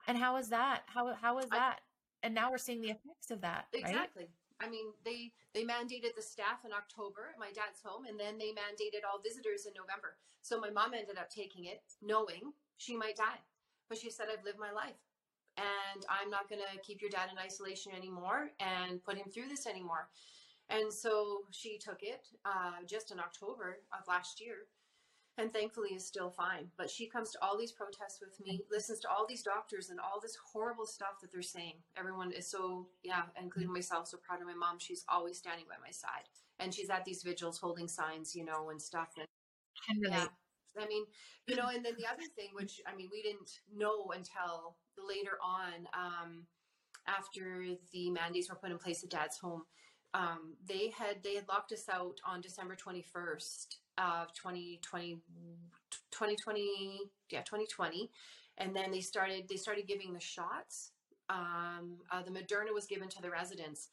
And 0.06 0.18
how 0.18 0.36
is 0.36 0.48
that? 0.48 0.82
How 0.86 1.14
how 1.14 1.38
is 1.38 1.46
I- 1.52 1.56
that? 1.58 1.80
And 2.22 2.34
now 2.34 2.50
we're 2.50 2.58
seeing 2.58 2.80
the 2.80 2.90
effects 2.90 3.30
of 3.30 3.40
that, 3.40 3.66
right? 3.74 3.82
Exactly. 3.82 4.28
I 4.60 4.68
mean, 4.68 4.92
they 5.04 5.32
they 5.54 5.64
mandated 5.64 6.14
the 6.16 6.22
staff 6.22 6.64
in 6.64 6.72
October 6.72 7.32
at 7.32 7.40
my 7.40 7.50
dad's 7.52 7.80
home, 7.82 8.04
and 8.04 8.20
then 8.20 8.38
they 8.38 8.52
mandated 8.52 9.08
all 9.08 9.20
visitors 9.20 9.66
in 9.66 9.72
November. 9.74 10.16
So 10.42 10.60
my 10.60 10.70
mom 10.70 10.94
ended 10.94 11.18
up 11.18 11.30
taking 11.30 11.64
it, 11.66 11.82
knowing 12.02 12.52
she 12.76 12.96
might 12.96 13.16
die. 13.16 13.40
But 13.88 13.98
she 13.98 14.10
said, 14.10 14.28
"I've 14.32 14.44
lived 14.44 14.58
my 14.58 14.70
life, 14.70 15.00
and 15.56 16.04
I'm 16.08 16.30
not 16.30 16.48
going 16.48 16.60
to 16.60 16.80
keep 16.80 17.00
your 17.00 17.10
dad 17.10 17.30
in 17.32 17.38
isolation 17.38 17.92
anymore 17.96 18.50
and 18.60 19.02
put 19.02 19.16
him 19.16 19.30
through 19.32 19.48
this 19.48 19.66
anymore." 19.66 20.08
And 20.68 20.92
so 20.92 21.40
she 21.50 21.78
took 21.78 22.02
it 22.02 22.28
uh, 22.44 22.84
just 22.86 23.10
in 23.10 23.18
October 23.18 23.78
of 23.92 24.06
last 24.06 24.40
year, 24.40 24.68
and 25.40 25.52
thankfully 25.52 25.90
is 25.90 26.06
still 26.06 26.30
fine. 26.30 26.68
But 26.76 26.90
she 26.90 27.08
comes 27.08 27.30
to 27.32 27.38
all 27.42 27.58
these 27.58 27.72
protests 27.72 28.20
with 28.20 28.38
me, 28.44 28.62
listens 28.70 29.00
to 29.00 29.08
all 29.08 29.26
these 29.28 29.42
doctors 29.42 29.90
and 29.90 29.98
all 29.98 30.20
this 30.20 30.36
horrible 30.52 30.86
stuff 30.86 31.20
that 31.20 31.32
they're 31.32 31.42
saying. 31.42 31.74
Everyone 31.96 32.32
is 32.32 32.50
so, 32.50 32.88
yeah, 33.02 33.22
including 33.40 33.72
myself, 33.72 34.08
so 34.08 34.18
proud 34.18 34.40
of 34.40 34.46
my 34.46 34.54
mom. 34.54 34.78
She's 34.78 35.04
always 35.08 35.38
standing 35.38 35.64
by 35.68 35.76
my 35.84 35.90
side. 35.90 36.28
And 36.58 36.74
she's 36.74 36.90
at 36.90 37.04
these 37.04 37.22
vigils 37.22 37.58
holding 37.58 37.88
signs, 37.88 38.36
you 38.36 38.44
know, 38.44 38.70
and 38.70 38.80
stuff. 38.80 39.08
And 39.16 39.26
yeah, 40.02 40.26
I 40.78 40.86
mean, 40.86 41.04
you 41.46 41.56
know, 41.56 41.68
and 41.68 41.84
then 41.84 41.94
the 41.98 42.06
other 42.06 42.26
thing, 42.36 42.50
which 42.52 42.80
I 42.86 42.94
mean, 42.94 43.08
we 43.10 43.22
didn't 43.22 43.50
know 43.74 44.12
until 44.14 44.76
later 44.96 45.38
on, 45.42 45.88
um, 45.94 46.46
after 47.06 47.64
the 47.92 48.10
mandates 48.10 48.50
were 48.50 48.56
put 48.56 48.70
in 48.70 48.78
place 48.78 49.02
at 49.02 49.10
Dad's 49.10 49.38
home, 49.38 49.62
um, 50.12 50.56
they 50.68 50.92
had 50.96 51.22
they 51.22 51.34
had 51.34 51.48
locked 51.48 51.72
us 51.72 51.88
out 51.88 52.18
on 52.26 52.40
December 52.40 52.76
twenty 52.76 53.02
first 53.02 53.78
of 54.00 54.32
2020, 54.34 55.20
2020, 56.10 57.00
yeah, 57.30 57.42
twenty 57.42 57.66
twenty, 57.66 58.10
and 58.58 58.74
then 58.74 58.90
they 58.90 59.00
started 59.00 59.48
they 59.48 59.56
started 59.56 59.86
giving 59.86 60.12
the 60.12 60.20
shots. 60.20 60.92
Um, 61.28 61.98
uh, 62.10 62.22
the 62.22 62.30
Moderna 62.30 62.74
was 62.74 62.86
given 62.86 63.08
to 63.08 63.22
the 63.22 63.30
residents. 63.30 63.90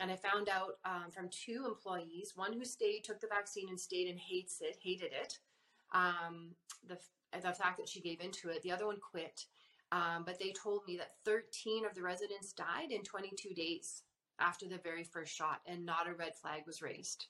And 0.00 0.10
I 0.10 0.16
found 0.16 0.48
out 0.48 0.78
um, 0.86 1.10
from 1.10 1.28
two 1.28 1.66
employees, 1.66 2.32
one 2.34 2.54
who 2.54 2.64
stayed, 2.64 3.04
took 3.04 3.20
the 3.20 3.26
vaccine 3.26 3.68
and 3.68 3.78
stayed 3.78 4.08
and 4.08 4.18
hates 4.18 4.62
it, 4.62 4.78
hated 4.82 5.12
it, 5.12 5.38
um, 5.92 6.54
the 6.88 6.98
the 7.32 7.52
fact 7.52 7.78
that 7.78 7.88
she 7.88 8.00
gave 8.00 8.20
into 8.20 8.48
it. 8.48 8.62
The 8.62 8.72
other 8.72 8.86
one 8.86 8.98
quit. 9.00 9.46
Um, 9.90 10.22
but 10.24 10.38
they 10.38 10.52
told 10.52 10.82
me 10.86 10.96
that 10.96 11.16
13 11.26 11.84
of 11.84 11.94
the 11.94 12.02
residents 12.02 12.52
died 12.52 12.90
in 12.90 13.02
22 13.02 13.52
days 13.54 14.02
after 14.40 14.66
the 14.66 14.78
very 14.78 15.04
first 15.04 15.34
shot, 15.34 15.60
and 15.66 15.84
not 15.84 16.08
a 16.08 16.14
red 16.14 16.34
flag 16.34 16.62
was 16.66 16.80
raised. 16.80 17.26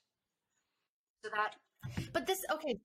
So 1.24 1.30
that 1.34 1.56
But 2.12 2.26
this, 2.26 2.44
okay, 2.52 2.78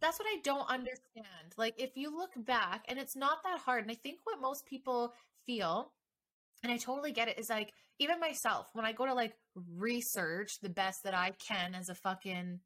that's 0.00 0.18
what 0.18 0.28
I 0.28 0.38
don't 0.42 0.68
understand. 0.68 1.54
Like, 1.56 1.74
if 1.78 1.96
you 1.96 2.16
look 2.16 2.32
back, 2.36 2.84
and 2.88 2.98
it's 2.98 3.16
not 3.16 3.42
that 3.44 3.58
hard, 3.60 3.82
and 3.82 3.90
I 3.90 3.94
think 3.94 4.18
what 4.24 4.40
most 4.40 4.66
people 4.66 5.14
feel, 5.46 5.92
and 6.62 6.72
I 6.72 6.76
totally 6.78 7.12
get 7.12 7.28
it, 7.28 7.38
is 7.38 7.50
like, 7.50 7.72
even 7.98 8.20
myself, 8.20 8.68
when 8.74 8.84
I 8.84 8.92
go 8.92 9.06
to 9.06 9.14
like 9.14 9.34
research 9.76 10.60
the 10.60 10.68
best 10.70 11.04
that 11.04 11.14
I 11.14 11.32
can 11.40 11.74
as 11.74 11.88
a 11.88 11.94
fucking 11.94 12.60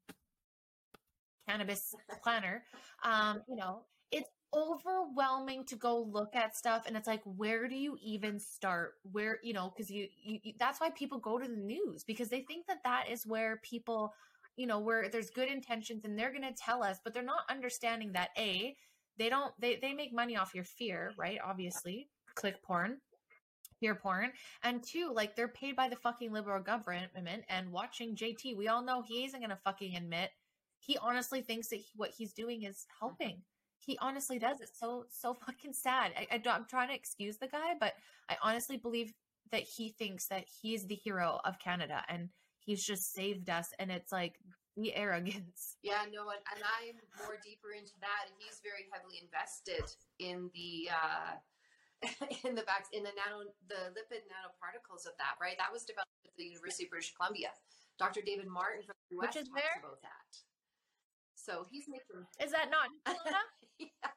cannabis 1.47 1.93
planner, 2.23 2.63
um, 3.03 3.41
you 3.47 3.55
know, 3.55 3.81
it's 4.11 4.29
overwhelming 4.53 5.65
to 5.65 5.75
go 5.75 6.01
look 6.01 6.35
at 6.35 6.55
stuff 6.55 6.83
and 6.85 6.97
it's 6.97 7.07
like 7.07 7.21
where 7.23 7.69
do 7.69 7.75
you 7.75 7.97
even 8.03 8.37
start 8.37 8.95
where 9.13 9.39
you 9.43 9.53
know 9.53 9.71
because 9.73 9.89
you, 9.89 10.07
you 10.21 10.39
you 10.43 10.53
that's 10.59 10.81
why 10.81 10.89
people 10.89 11.19
go 11.19 11.39
to 11.39 11.47
the 11.47 11.55
news 11.55 12.03
because 12.03 12.27
they 12.27 12.41
think 12.41 12.67
that 12.67 12.83
that 12.83 13.05
is 13.09 13.25
where 13.25 13.61
people 13.63 14.13
you 14.61 14.67
know 14.67 14.79
where 14.79 15.09
there's 15.09 15.31
good 15.31 15.49
intentions 15.49 16.05
and 16.05 16.17
they're 16.17 16.29
going 16.31 16.43
to 16.43 16.53
tell 16.53 16.83
us 16.83 16.99
but 17.03 17.15
they're 17.15 17.23
not 17.23 17.49
understanding 17.49 18.11
that 18.13 18.29
a 18.37 18.75
they 19.17 19.27
don't 19.27 19.53
they 19.59 19.79
they 19.81 19.91
make 19.93 20.13
money 20.13 20.37
off 20.37 20.53
your 20.53 20.63
fear 20.63 21.11
right? 21.17 21.39
Obviously. 21.43 22.07
Click 22.35 22.61
porn. 22.63 22.97
Fear 23.79 23.95
porn. 23.95 24.31
And 24.63 24.83
two 24.83 25.11
like 25.13 25.35
they're 25.35 25.47
paid 25.47 25.75
by 25.75 25.89
the 25.89 25.95
fucking 25.95 26.31
liberal 26.31 26.61
government 26.61 27.11
and 27.49 27.71
watching 27.71 28.15
jt 28.15 28.55
we 28.55 28.67
all 28.67 28.83
know 28.83 29.01
he 29.01 29.25
isn't 29.25 29.39
going 29.39 29.49
to 29.49 29.55
fucking 29.63 29.95
admit. 29.95 30.29
He 30.79 30.97
honestly 30.97 31.41
thinks 31.41 31.67
that 31.69 31.77
he, 31.77 31.89
what 31.95 32.11
he's 32.15 32.33
doing 32.33 32.63
is 32.63 32.85
helping. 32.99 33.41
He 33.79 33.97
honestly 33.99 34.37
does. 34.37 34.61
It's 34.61 34.79
so 34.79 35.05
so 35.09 35.33
fucking 35.45 35.73
sad. 35.73 36.11
I, 36.15 36.35
I 36.35 36.37
don't, 36.37 36.55
i'm 36.55 36.65
trying 36.69 36.89
to 36.89 36.95
excuse 36.95 37.37
the 37.37 37.47
guy 37.47 37.73
but 37.79 37.93
i 38.29 38.37
honestly 38.43 38.77
believe 38.77 39.11
that 39.51 39.63
he 39.63 39.89
thinks 39.89 40.27
that 40.27 40.45
he's 40.61 40.85
the 40.85 40.95
hero 40.95 41.39
of 41.43 41.59
canada 41.59 42.03
and 42.07 42.29
he's 42.71 42.83
just 42.87 43.11
saved 43.13 43.49
us 43.51 43.67
and 43.79 43.91
it's 43.91 44.11
like 44.15 44.39
the 44.79 44.95
arrogance 44.95 45.75
Yeah, 45.83 46.07
no, 46.07 46.31
and, 46.31 46.39
and 46.55 46.63
I'm 46.63 46.95
more 47.19 47.35
deeper 47.43 47.75
into 47.75 47.91
that. 47.99 48.31
And 48.31 48.35
he's 48.39 48.63
very 48.63 48.87
heavily 48.87 49.19
invested 49.19 49.83
in 50.23 50.47
the 50.55 50.87
uh, 50.95 51.35
in 52.47 52.55
the 52.55 52.63
vac- 52.63 52.87
in 52.95 53.03
the 53.03 53.11
nano 53.19 53.51
the 53.67 53.91
lipid 53.91 54.23
nanoparticles 54.31 55.03
of 55.03 55.13
that. 55.19 55.35
Right, 55.43 55.57
that 55.59 55.73
was 55.75 55.83
developed 55.83 56.15
at 56.23 56.31
the 56.39 56.47
University 56.47 56.85
of 56.87 56.91
British 56.95 57.11
Columbia. 57.17 57.51
Dr. 57.99 58.21
David 58.23 58.47
Martin 58.47 58.81
from 58.87 58.95
the 59.11 59.19
US 59.19 59.35
Which 59.35 59.37
is 59.43 59.47
talks 59.51 59.59
where? 59.59 59.77
about 59.83 59.99
that. 60.07 60.29
So 61.35 61.67
he's 61.69 61.85
making. 61.91 62.23
is 62.39 62.51
that 62.55 62.71
not 62.71 62.87
yeah. 63.81 64.15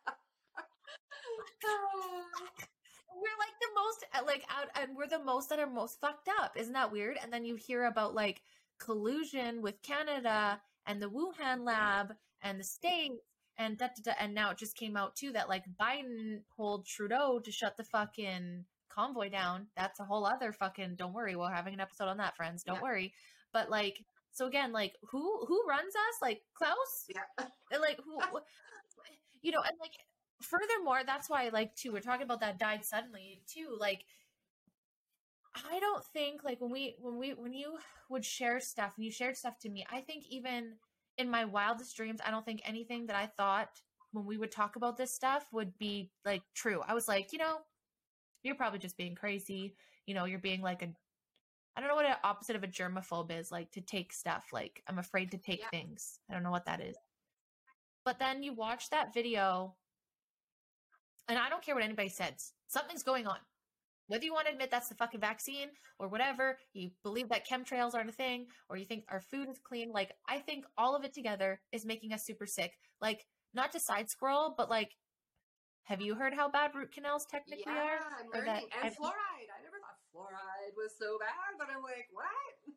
We're 3.15 3.39
like 3.39 3.55
the 3.61 3.69
most 3.77 4.05
uh, 4.15 4.27
like 4.27 4.45
out 4.51 4.69
and 4.81 4.97
we're 4.97 5.07
the 5.07 5.25
most 5.25 5.49
that 5.51 5.59
are 5.59 5.67
most 5.67 6.01
fucked 6.01 6.29
up. 6.41 6.57
Isn't 6.57 6.73
that 6.75 6.93
weird? 6.93 7.17
And 7.23 7.33
then 7.33 7.45
you 7.45 7.57
hear 7.57 7.85
about 7.85 8.15
like 8.15 8.43
collusion 8.79 9.62
with 9.62 9.81
canada 9.83 10.61
and 10.87 11.01
the 11.01 11.09
wuhan 11.11 11.65
lab 11.65 12.12
and 12.43 12.59
the 12.59 12.65
states 12.65 13.15
and 13.57 13.79
da, 13.79 13.87
da, 13.87 14.03
da, 14.11 14.12
and 14.19 14.35
now 14.35 14.51
it 14.51 14.59
just 14.59 14.77
came 14.77 14.97
out 14.97 15.15
too 15.15 15.31
that 15.33 15.49
like 15.49 15.65
biden 15.81 16.41
told 16.57 16.85
trudeau 16.87 17.39
to 17.39 17.53
shut 17.53 17.77
the 17.77 17.85
fucking 17.85 18.65
convoy 18.89 19.29
down. 19.29 19.67
That's 19.77 20.01
a 20.01 20.05
whole 20.05 20.27
other 20.27 20.53
fucking 20.53 20.97
don't 20.97 21.12
worry 21.15 21.37
we're 21.37 21.51
having 21.51 21.75
an 21.75 21.81
episode 21.81 22.09
on 22.09 22.17
that 22.19 22.37
friends 22.37 22.65
don't 22.65 22.77
Yeah. 22.77 22.83
worry. 22.83 23.15
But 23.53 23.71
like 23.71 24.05
so 24.33 24.47
again 24.47 24.73
like 24.73 24.95
who 25.11 25.45
who 25.47 25.65
runs 25.69 25.95
us? 25.95 26.17
Like 26.21 26.43
klaus? 26.55 27.07
Yeah. 27.09 27.47
and 27.71 27.81
like 27.81 27.99
who 28.05 28.19
you 29.43 29.53
know 29.53 29.61
and 29.61 29.77
like 29.81 29.93
furthermore 30.45 31.03
that's 31.07 31.28
why 31.30 31.49
like 31.53 31.74
too 31.74 31.92
we're 31.92 32.01
talking 32.01 32.24
about 32.24 32.40
that 32.40 32.59
died 32.59 32.84
suddenly 32.84 33.42
too 33.47 33.76
like 33.78 34.05
i 35.70 35.78
don't 35.80 36.05
think 36.07 36.45
like 36.45 36.61
when 36.61 36.70
we 36.70 36.97
when 37.01 37.18
we 37.18 37.30
when 37.30 37.53
you 37.53 37.76
would 38.09 38.24
share 38.24 38.61
stuff 38.61 38.92
and 38.97 39.05
you 39.05 39.11
shared 39.11 39.36
stuff 39.36 39.59
to 39.59 39.68
me 39.68 39.84
i 39.90 40.01
think 40.01 40.24
even 40.28 40.74
in 41.18 41.30
my 41.30 41.45
wildest 41.45 41.97
dreams 41.97 42.20
i 42.26 42.30
don't 42.30 42.45
think 42.45 42.61
anything 42.64 43.07
that 43.07 43.16
i 43.16 43.26
thought 43.36 43.80
when 44.14 44.24
we 44.24 44.38
would 44.38 44.53
talk 44.53 44.76
about 44.76 44.97
this 44.97 45.12
stuff 45.12 45.45
would 45.53 45.76
be 45.76 46.11
like 46.24 46.42
true. 46.55 46.80
I 46.86 46.95
was 46.95 47.09
like 47.09 47.32
you 47.32 47.38
know 47.38 47.59
you're 48.42 48.55
probably 48.55 48.78
just 48.78 48.97
being 48.97 49.14
crazy. 49.14 49.74
You 50.07 50.14
know 50.14 50.24
you're 50.24 50.38
being 50.38 50.62
like 50.62 50.82
a 50.82 50.88
i 51.76 51.80
don't 51.80 51.88
know 51.88 51.97
what 51.97 52.07
an 52.07 52.14
opposite 52.22 52.55
of 52.57 52.62
a 52.62 52.68
germaphobe 52.68 53.36
is 53.36 53.51
like 53.51 53.72
to 53.72 53.80
take 53.80 54.12
stuff 54.12 54.45
like 54.53 54.82
i'm 54.86 54.99
afraid 54.99 55.32
to 55.32 55.38
take 55.38 55.61
Yeah. 55.61 55.70
things. 55.70 56.20
I 56.30 56.34
don't 56.34 56.42
know 56.42 56.53
what 56.53 56.66
that 56.66 56.80
is. 56.80 56.97
But 58.05 58.18
then 58.18 58.42
you 58.42 58.53
watch 58.53 58.90
that 58.90 59.12
video 59.12 59.74
and 61.29 61.39
I 61.39 61.49
don't 61.49 61.62
care 61.62 61.75
what 61.75 61.85
anybody 61.85 62.09
says. 62.09 62.53
Something's 62.68 63.03
going 63.03 63.27
on. 63.27 63.39
Whether 64.07 64.25
you 64.27 64.35
want 64.35 64.47
to 64.47 64.53
admit 64.53 64.70
that's 64.70 64.91
the 64.91 64.95
fucking 64.97 65.20
vaccine 65.20 65.68
or 65.99 66.09
whatever, 66.09 66.59
you 66.75 66.91
believe 67.03 67.31
that 67.31 67.49
chemtrails 67.49 67.95
aren't 67.95 68.11
a 68.11 68.12
thing, 68.12 68.47
or 68.68 68.77
you 68.77 68.85
think 68.85 69.05
our 69.09 69.20
food 69.20 69.49
is 69.49 69.59
clean, 69.59 69.93
like 69.93 70.12
I 70.29 70.39
think 70.39 70.66
all 70.77 70.95
of 70.95 71.05
it 71.05 71.14
together 71.14 71.61
is 71.72 71.87
making 71.87 72.12
us 72.12 72.25
super 72.25 72.47
sick. 72.47 72.72
Like, 73.01 73.27
not 73.55 73.72
to 73.72 73.81
side 73.81 74.11
scroll, 74.11 74.55
but 74.57 74.68
like, 74.68 74.91
have 75.85 76.01
you 76.01 76.14
heard 76.14 76.35
how 76.35 76.51
bad 76.51 76.75
root 76.75 76.93
canals 76.93 77.25
technically 77.25 77.64
yeah, 77.66 77.83
are? 77.83 77.99
I'm 78.20 78.29
learning. 78.33 78.47
that 78.47 78.62
and 78.77 78.85
I've- 78.89 78.97
fluoride. 78.97 79.49
I 79.49 79.62
never 79.62 79.79
thought 79.81 80.01
fluoride 80.12 80.77
was 80.77 80.93
so 80.99 81.16
bad, 81.18 81.57
but 81.59 81.68
I'm 81.75 81.83
like, 81.83 82.09
what? 82.12 82.75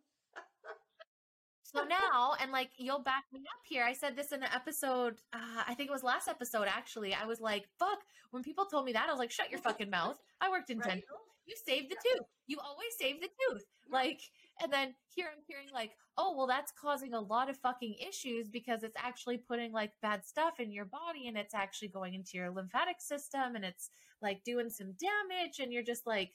So 1.74 1.84
now, 1.84 2.34
and 2.42 2.50
like 2.54 2.70
you'll 2.78 3.04
back 3.04 3.26
me 3.34 3.42
up 3.42 3.62
here. 3.68 3.84
I 3.84 3.92
said 3.92 4.16
this 4.16 4.32
in 4.32 4.40
the 4.40 4.54
episode. 4.56 5.16
Uh, 5.34 5.64
I 5.68 5.74
think 5.74 5.90
it 5.90 5.94
was 5.94 6.02
last 6.04 6.30
episode. 6.30 6.66
Actually, 6.70 7.14
I 7.14 7.26
was 7.26 7.42
like, 7.42 7.68
"Fuck!" 7.78 8.00
When 8.32 8.42
people 8.42 8.66
told 8.66 8.86
me 8.86 8.94
that, 8.94 9.08
I 9.10 9.12
was 9.12 9.20
like, 9.20 9.32
"Shut 9.32 9.52
your 9.52 9.60
fucking 9.68 9.90
mouth!" 9.90 10.18
I 10.40 10.50
worked 10.50 10.70
in 10.70 10.80
Right. 10.80 10.88
dental. 10.90 11.18
You 11.46 11.56
saved 11.66 11.90
the 11.92 11.96
tooth. 11.96 12.26
You 12.48 12.58
always 12.66 12.94
save 12.98 13.20
the 13.22 13.28
tooth. 13.28 13.66
Like, 13.90 14.22
and 14.62 14.72
then 14.72 14.96
here 15.14 15.28
I'm 15.30 15.44
hearing 15.46 15.68
like, 15.74 15.92
"Oh, 16.18 16.36
well, 16.38 16.48
that's 16.48 16.72
causing 16.72 17.14
a 17.14 17.20
lot 17.20 17.50
of 17.50 17.58
fucking 17.58 17.96
issues 17.96 18.48
because 18.48 18.84
it's 18.84 18.96
actually 18.98 19.38
putting 19.38 19.74
like 19.74 19.92
bad 20.02 20.26
stuff 20.26 20.62
in 20.62 20.72
your 20.72 20.86
body, 20.86 21.28
and 21.28 21.38
it's 21.38 21.54
actually 21.54 21.90
going 21.90 22.14
into 22.14 22.38
your 22.38 22.50
lymphatic 22.50 23.02
system, 23.02 23.56
and 23.58 23.66
it's 23.66 23.90
like 24.22 24.44
doing 24.46 24.70
some 24.70 24.94
damage." 24.94 25.60
And 25.60 25.74
you're 25.74 25.84
just 25.84 26.08
like, 26.08 26.32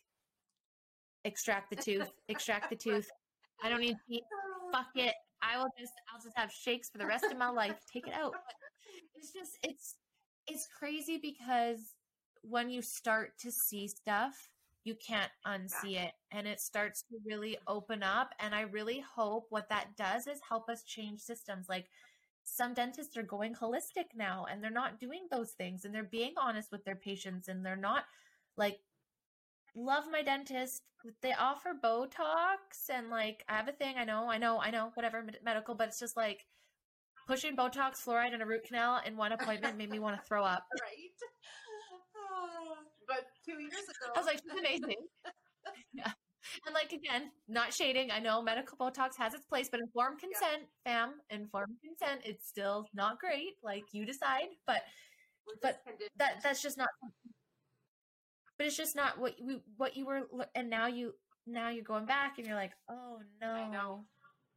"Extract 1.25 1.71
the 1.71 1.77
tooth. 1.77 2.11
Extract 2.29 2.69
the 2.69 2.77
tooth. 2.85 3.11
I 3.63 3.71
don't 3.71 3.81
need 3.81 3.97
teeth." 4.09 4.25
Fuck 4.73 4.89
it. 4.95 5.15
I 5.43 5.59
will 5.59 5.71
just 5.79 5.93
I'll 6.13 6.23
just 6.23 6.37
have 6.37 6.51
shakes 6.51 6.89
for 6.89 6.99
the 6.99 7.07
rest 7.07 7.25
of 7.25 7.37
my 7.37 7.51
life. 7.51 7.77
Take 7.93 8.07
it 8.07 8.15
out. 8.15 8.35
It's 9.15 9.33
just 9.33 9.59
it's 9.63 9.97
it's 10.47 10.67
crazy 10.79 11.19
because 11.19 11.95
when 12.43 12.71
you 12.71 12.83
start 12.83 13.39
to 13.39 13.53
see 13.53 13.87
stuff, 13.87 14.51
you 14.85 14.95
can't 14.97 15.31
unsee 15.47 15.97
it 15.97 16.13
and 16.33 16.47
it 16.47 16.61
starts 16.61 17.03
to 17.03 17.17
really 17.25 17.57
open 17.69 18.03
up 18.03 18.35
and 18.41 18.55
I 18.55 18.63
really 18.63 19.01
hope 19.15 19.47
what 19.51 19.69
that 19.69 19.97
does 19.97 20.27
is 20.27 20.41
help 20.49 20.69
us 20.69 20.83
change 20.83 21.21
systems 21.21 21.69
like 21.69 21.87
some 22.45 22.75
dentists 22.75 23.17
are 23.17 23.23
going 23.23 23.55
holistic 23.55 24.07
now 24.17 24.47
and 24.51 24.63
they're 24.63 24.71
not 24.71 24.99
doing 24.99 25.29
those 25.31 25.53
things 25.53 25.85
and 25.85 25.95
they're 25.95 26.03
being 26.03 26.33
honest 26.37 26.73
with 26.73 26.85
their 26.85 26.97
patients 26.97 27.47
and 27.47 27.65
they're 27.65 27.77
not 27.77 28.05
like 28.57 28.81
love 29.75 30.05
my 30.11 30.23
dentist. 30.23 30.83
They 31.21 31.33
offer 31.33 31.73
Botox 31.83 32.89
and 32.93 33.11
like 33.11 33.45
I 33.49 33.57
have 33.57 33.69
a 33.69 33.73
thing. 33.73 33.97
I 33.99 34.05
know, 34.05 34.31
I 34.31 34.39
know, 34.39 34.61
I 34.61 34.71
know, 34.71 34.91
whatever 34.95 35.25
medical, 35.45 35.75
but 35.75 35.89
it's 35.89 35.99
just 35.99 36.17
like 36.17 36.47
pushing 37.27 37.57
Botox, 37.57 38.05
fluoride, 38.05 38.35
and 38.35 38.43
a 38.43 38.47
root 38.47 38.65
canal 38.65 39.01
in 39.05 39.17
one 39.17 39.33
appointment 39.33 39.77
made 39.77 39.91
me 39.91 39.99
want 39.99 40.17
to 40.21 40.27
throw 40.27 40.45
up. 40.45 40.65
right? 40.83 41.13
But 43.09 43.27
two 43.45 43.61
years 43.61 43.73
ago, 43.73 44.13
I 44.15 44.19
was 44.19 44.27
like, 44.27 44.41
she's 44.43 44.59
amazing. 44.59 44.97
yeah. 45.93 46.13
And 46.67 46.75
like 46.75 46.93
again, 46.93 47.31
not 47.49 47.75
shading. 47.75 48.11
I 48.11 48.21
know 48.21 48.43
medical 48.43 48.79
Botox 48.79 49.17
has 49.19 49.35
its 49.35 49.45
place, 49.45 49.69
but 49.71 49.81
informed 49.81 50.19
consent, 50.19 50.69
fam, 50.85 51.15
informed 51.31 51.77
consent, 51.85 52.23
it's 52.25 52.49
still 52.49 52.87
not 52.95 53.19
great. 53.19 53.55
Like 53.63 53.85
you 53.93 54.07
decide, 54.07 54.49
but 54.67 54.83
but 55.63 55.81
that 56.19 56.43
that's 56.43 56.63
just 56.63 56.79
not. 56.79 56.89
But 58.63 58.71
it's 58.71 58.79
just 58.79 58.95
not 58.95 59.19
what 59.19 59.43
you 59.43 59.59
what 59.75 59.97
you 59.99 60.07
were, 60.07 60.23
and 60.55 60.71
now 60.71 60.87
you 60.87 61.19
now 61.51 61.75
you're 61.75 61.83
going 61.83 62.07
back, 62.07 62.39
and 62.39 62.47
you're 62.47 62.55
like, 62.55 62.71
oh 62.87 63.19
no, 63.43 64.07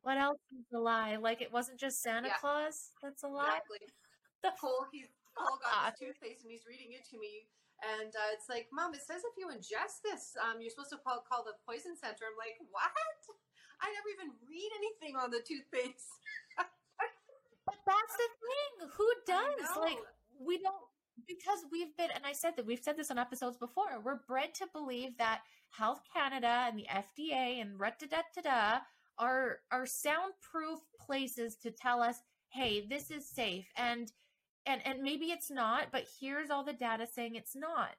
what 0.06 0.22
else 0.22 0.38
is 0.54 0.62
a 0.76 0.78
lie? 0.78 1.18
Like 1.18 1.42
it 1.42 1.50
wasn't 1.52 1.82
just 1.82 2.04
Santa 2.06 2.28
Yeah. 2.30 2.38
Claus 2.38 2.94
that's 3.02 3.24
a 3.24 3.28
lie. 3.28 3.50
exactly. 3.58 3.82
The 4.46 4.54
whole 4.62 4.86
he's 4.94 5.10
Cole 5.34 5.58
got 5.58 5.74
Ah. 5.74 5.90
his 5.90 5.98
toothpaste 5.98 6.46
and 6.46 6.52
he's 6.54 6.70
reading 6.70 6.94
it 6.94 7.02
to 7.10 7.18
me. 7.18 7.50
And 7.82 8.14
uh, 8.14 8.30
it's 8.38 8.46
like, 8.46 8.70
Mom, 8.70 8.94
it 8.94 9.02
says 9.02 9.26
if 9.26 9.34
you 9.42 9.50
ingest 9.50 10.06
this, 10.06 10.38
um, 10.38 10.62
you're 10.62 10.70
supposed 10.70 10.94
to 10.94 11.02
call, 11.02 11.26
call 11.26 11.42
the 11.42 11.58
poison 11.66 11.98
center. 11.98 12.30
I'm 12.30 12.38
like, 12.38 12.62
what? 12.70 12.94
I 13.82 13.90
never 13.90 14.10
even 14.22 14.38
read 14.46 14.70
anything 14.78 15.18
on 15.18 15.34
the 15.34 15.42
toothpaste. 15.42 16.14
But 17.66 17.82
that's 17.90 18.14
the 18.22 18.30
thing. 18.46 18.90
Who 19.02 19.10
does? 19.26 19.66
Like 19.82 19.98
we 20.38 20.62
don't 20.62 20.86
because 21.28 21.60
we've 21.72 21.96
been 21.98 22.10
and 22.14 22.26
I 22.26 22.34
said 22.34 22.54
that 22.58 22.66
we've 22.66 22.84
said 22.84 22.98
this 22.98 23.12
on 23.12 23.18
episodes 23.18 23.58
before. 23.58 24.02
We're 24.04 24.20
bred 24.28 24.54
to 24.56 24.68
believe 24.74 25.18
that 25.18 25.42
Health 25.72 26.02
Canada 26.14 26.66
and 26.68 26.78
the 26.78 26.88
FDA 26.90 27.62
and 27.62 27.80
da 27.80 27.90
da 28.10 28.22
da 28.36 28.42
da 28.42 28.80
are 29.18 29.60
are 29.72 29.86
soundproof 29.86 30.80
places 31.00 31.56
to 31.58 31.72
tell 31.72 32.02
us, 32.02 32.18
hey, 32.50 32.86
this 32.88 33.12
is 33.12 33.30
safe. 33.30 33.68
And 33.78 34.12
and 34.66 34.82
and 34.86 35.02
maybe 35.02 35.26
it's 35.28 35.52
not, 35.52 35.88
but 35.92 36.08
here's 36.20 36.50
all 36.50 36.64
the 36.64 36.74
data 36.74 37.08
saying 37.08 37.36
it's 37.36 37.56
not. 37.56 37.96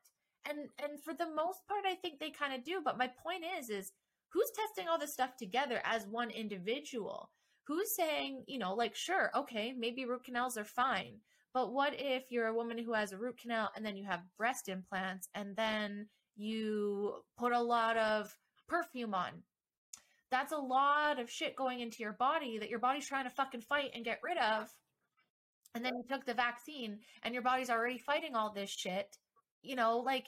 And 0.48 0.68
and 0.82 1.02
for 1.02 1.14
the 1.14 1.28
most 1.28 1.66
part 1.66 1.84
I 1.86 1.94
think 1.94 2.18
they 2.20 2.30
kind 2.30 2.54
of 2.54 2.64
do, 2.64 2.80
but 2.84 2.98
my 2.98 3.08
point 3.08 3.44
is 3.58 3.70
is 3.70 3.92
who's 4.30 4.50
testing 4.50 4.88
all 4.88 4.98
this 4.98 5.12
stuff 5.12 5.36
together 5.36 5.80
as 5.84 6.06
one 6.06 6.30
individual? 6.30 7.30
who's 7.66 7.94
saying, 7.94 8.44
you 8.46 8.58
know, 8.58 8.74
like, 8.74 8.94
sure, 8.94 9.30
okay, 9.34 9.74
maybe 9.76 10.04
root 10.04 10.24
canals 10.24 10.56
are 10.56 10.64
fine. 10.64 11.14
But 11.56 11.72
what 11.72 11.94
if 11.96 12.24
you're 12.28 12.48
a 12.48 12.54
woman 12.54 12.76
who 12.76 12.92
has 12.92 13.12
a 13.12 13.16
root 13.16 13.38
canal 13.38 13.70
and 13.74 13.82
then 13.82 13.96
you 13.96 14.04
have 14.04 14.20
breast 14.36 14.68
implants 14.68 15.30
and 15.34 15.56
then 15.56 16.06
you 16.36 17.14
put 17.38 17.52
a 17.52 17.58
lot 17.62 17.96
of 17.96 18.30
perfume 18.68 19.14
on? 19.14 19.30
That's 20.30 20.52
a 20.52 20.58
lot 20.58 21.18
of 21.18 21.30
shit 21.30 21.56
going 21.56 21.80
into 21.80 22.02
your 22.02 22.12
body 22.12 22.58
that 22.58 22.68
your 22.68 22.78
body's 22.78 23.08
trying 23.08 23.24
to 23.24 23.30
fucking 23.30 23.62
fight 23.62 23.92
and 23.94 24.04
get 24.04 24.20
rid 24.22 24.36
of. 24.36 24.68
And 25.74 25.82
then 25.82 25.94
you 25.96 26.02
took 26.06 26.26
the 26.26 26.34
vaccine 26.34 26.98
and 27.22 27.32
your 27.32 27.42
body's 27.42 27.70
already 27.70 27.96
fighting 27.96 28.36
all 28.36 28.52
this 28.52 28.68
shit. 28.68 29.16
You 29.62 29.76
know, 29.76 30.00
like, 30.00 30.26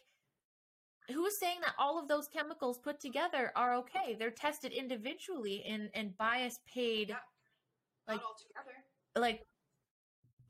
who's 1.13 1.39
saying 1.39 1.59
that 1.61 1.75
all 1.79 1.99
of 1.99 2.09
those 2.09 2.29
chemicals 2.29 2.79
put 2.79 3.01
together 3.01 3.53
are 3.55 3.75
okay? 3.81 4.17
They're 4.19 4.31
tested 4.31 4.73
individually 4.73 5.63
in, 5.67 5.91
in 5.93 6.15
bias 6.19 6.59
paid 6.75 7.11
Yeah. 7.11 7.17
Like- 8.07 8.23
all 8.23 8.35
together. 8.39 8.77
like 9.15 9.43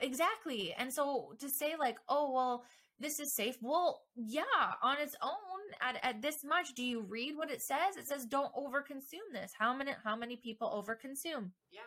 exactly 0.00 0.74
and 0.78 0.92
so 0.92 1.34
to 1.38 1.48
say 1.48 1.74
like 1.78 1.98
oh 2.08 2.32
well 2.32 2.64
this 3.00 3.20
is 3.20 3.32
safe 3.34 3.56
well 3.62 4.02
yeah 4.16 4.42
on 4.82 4.96
its 5.00 5.14
own 5.22 5.60
at, 5.80 5.98
at 6.02 6.22
this 6.22 6.44
much 6.44 6.74
do 6.74 6.82
you 6.84 7.00
read 7.02 7.36
what 7.36 7.50
it 7.50 7.62
says 7.62 7.96
it 7.96 8.06
says 8.06 8.24
don't 8.26 8.52
overconsume 8.54 9.28
this 9.32 9.52
how 9.58 9.74
many 9.74 9.92
how 10.04 10.16
many 10.16 10.36
people 10.36 10.68
overconsume 10.70 11.50
Yeah. 11.70 11.80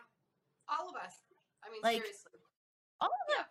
All 0.70 0.90
of 0.90 0.96
us. 0.96 1.14
I 1.66 1.70
mean, 1.70 1.82
Like, 1.84 1.98
seriously. 2.02 2.40
all 3.02 3.08
of 3.10 3.28
Yeah. 3.30 3.36
them 3.38 3.46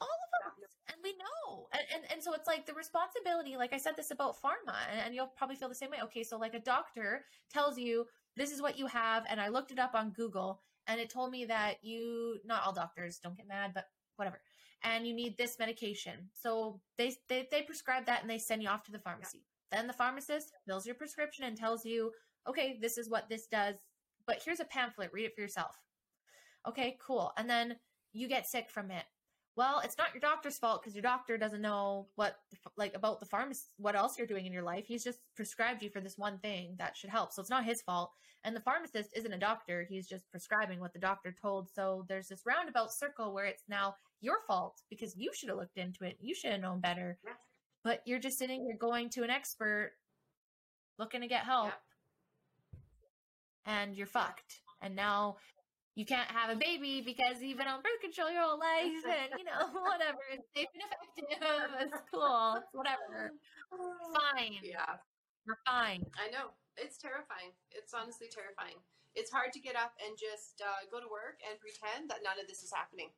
all 0.00 0.08
of 0.08 0.52
us 0.62 0.70
and 0.88 0.96
we 1.04 1.12
know 1.12 1.68
and, 1.72 1.82
and 1.94 2.12
and 2.12 2.22
so 2.22 2.32
it's 2.32 2.46
like 2.46 2.64
the 2.66 2.72
responsibility 2.74 3.56
like 3.56 3.72
i 3.74 3.78
said 3.78 3.94
this 3.96 4.10
about 4.10 4.36
pharma 4.40 4.76
and, 4.90 5.00
and 5.04 5.14
you'll 5.14 5.26
probably 5.36 5.56
feel 5.56 5.68
the 5.68 5.74
same 5.74 5.90
way 5.90 5.98
okay 6.02 6.22
so 6.22 6.38
like 6.38 6.54
a 6.54 6.60
doctor 6.60 7.24
tells 7.52 7.78
you 7.78 8.06
this 8.36 8.50
is 8.50 8.62
what 8.62 8.78
you 8.78 8.86
have 8.86 9.24
and 9.28 9.40
i 9.40 9.48
looked 9.48 9.70
it 9.72 9.78
up 9.78 9.94
on 9.94 10.10
google 10.10 10.60
and 10.86 11.00
it 11.00 11.10
told 11.10 11.30
me 11.30 11.44
that 11.44 11.76
you 11.82 12.38
not 12.44 12.62
all 12.64 12.72
doctors 12.72 13.18
don't 13.18 13.36
get 13.36 13.48
mad 13.48 13.72
but 13.74 13.86
whatever 14.16 14.40
and 14.82 15.06
you 15.06 15.14
need 15.14 15.36
this 15.36 15.58
medication. 15.58 16.28
So 16.32 16.80
they 16.96 17.14
they, 17.28 17.48
they 17.50 17.62
prescribe 17.62 18.06
that 18.06 18.22
and 18.22 18.30
they 18.30 18.38
send 18.38 18.62
you 18.62 18.68
off 18.68 18.84
to 18.84 18.92
the 18.92 18.98
pharmacy. 18.98 19.44
Then 19.70 19.86
the 19.86 19.92
pharmacist 19.92 20.52
fills 20.66 20.86
your 20.86 20.94
prescription 20.94 21.44
and 21.44 21.56
tells 21.56 21.84
you 21.84 22.12
okay 22.48 22.78
this 22.80 22.96
is 22.98 23.10
what 23.10 23.28
this 23.28 23.46
does 23.46 23.76
but 24.26 24.40
here's 24.44 24.60
a 24.60 24.64
pamphlet 24.64 25.10
read 25.12 25.26
it 25.26 25.34
for 25.34 25.40
yourself. 25.40 25.76
Okay 26.68 26.96
cool 27.04 27.32
and 27.36 27.48
then 27.48 27.76
you 28.12 28.28
get 28.28 28.46
sick 28.46 28.70
from 28.70 28.90
it 28.90 29.04
well 29.56 29.80
it's 29.84 29.98
not 29.98 30.12
your 30.14 30.20
doctor's 30.20 30.58
fault 30.58 30.80
because 30.80 30.94
your 30.94 31.02
doctor 31.02 31.36
doesn't 31.36 31.60
know 31.60 32.06
what 32.14 32.36
like 32.76 32.94
about 32.94 33.20
the 33.20 33.26
pharmacist 33.26 33.70
what 33.78 33.96
else 33.96 34.16
you're 34.16 34.26
doing 34.26 34.46
in 34.46 34.52
your 34.52 34.62
life. 34.62 34.86
He's 34.86 35.04
just 35.04 35.18
prescribed 35.36 35.82
you 35.82 35.90
for 35.90 36.00
this 36.00 36.16
one 36.18 36.38
thing 36.38 36.74
that 36.78 36.96
should 36.96 37.10
help. 37.10 37.32
So 37.32 37.40
it's 37.42 37.50
not 37.50 37.64
his 37.64 37.82
fault. 37.82 38.10
And 38.44 38.56
the 38.56 38.60
pharmacist 38.60 39.10
isn't 39.14 39.32
a 39.32 39.38
doctor. 39.38 39.84
He's 39.88 40.08
just 40.08 40.30
prescribing 40.30 40.80
what 40.80 40.92
the 40.94 40.98
doctor 40.98 41.34
told. 41.40 41.68
So 41.68 42.06
there's 42.08 42.28
this 42.28 42.42
roundabout 42.46 42.92
circle 42.92 43.34
where 43.34 43.44
it's 43.44 43.64
now 43.68 43.96
your 44.22 44.36
fault 44.46 44.80
because 44.88 45.16
you 45.16 45.30
should 45.34 45.48
have 45.50 45.58
looked 45.58 45.76
into 45.78 46.04
it. 46.04 46.16
You 46.20 46.34
should 46.34 46.52
have 46.52 46.60
known 46.60 46.80
better. 46.80 47.18
Yeah. 47.24 47.32
but 47.84 48.02
you're 48.06 48.18
just 48.18 48.38
sitting 48.38 48.64
here 48.64 48.76
going 48.78 49.10
to 49.10 49.22
an 49.24 49.30
expert 49.30 49.92
looking 50.98 51.20
to 51.22 51.26
get 51.28 51.44
help. 51.44 51.72
And 53.66 53.94
you're 53.96 54.06
fucked. 54.06 54.60
And 54.82 54.96
now 54.96 55.36
you 55.96 56.06
can't 56.06 56.30
have 56.30 56.50
a 56.50 56.56
baby 56.56 57.02
because 57.04 57.42
you've 57.42 57.58
been 57.58 57.66
on 57.68 57.82
birth 57.82 58.00
control 58.00 58.30
your 58.30 58.42
whole 58.42 58.58
life 58.58 59.02
and 59.04 59.30
you 59.38 59.44
know 59.44 59.68
whatever 59.90 60.22
it's 60.32 60.46
safe 60.56 60.68
and 60.72 60.82
effective 60.86 61.70
it's 61.80 62.00
cool 62.12 62.54
it's 62.56 62.72
whatever 62.72 63.32
fine 63.70 64.54
Yeah. 64.62 64.96
we're 65.46 65.58
fine 65.66 66.04
I 66.16 66.30
know. 66.30 66.50
It's 66.76 66.96
terrifying. 66.96 67.52
It's 67.72 67.92
honestly 67.92 68.28
terrifying. 68.32 68.78
It's 69.14 69.30
hard 69.30 69.52
to 69.52 69.60
get 69.60 69.76
up 69.76 69.92
and 70.06 70.16
just 70.16 70.62
uh, 70.64 70.86
go 70.90 70.98
to 71.00 71.10
work 71.10 71.36
and 71.44 71.58
pretend 71.60 72.08
that 72.08 72.22
none 72.24 72.38
of 72.40 72.46
this 72.48 72.62
is 72.62 72.72
happening. 72.72 73.10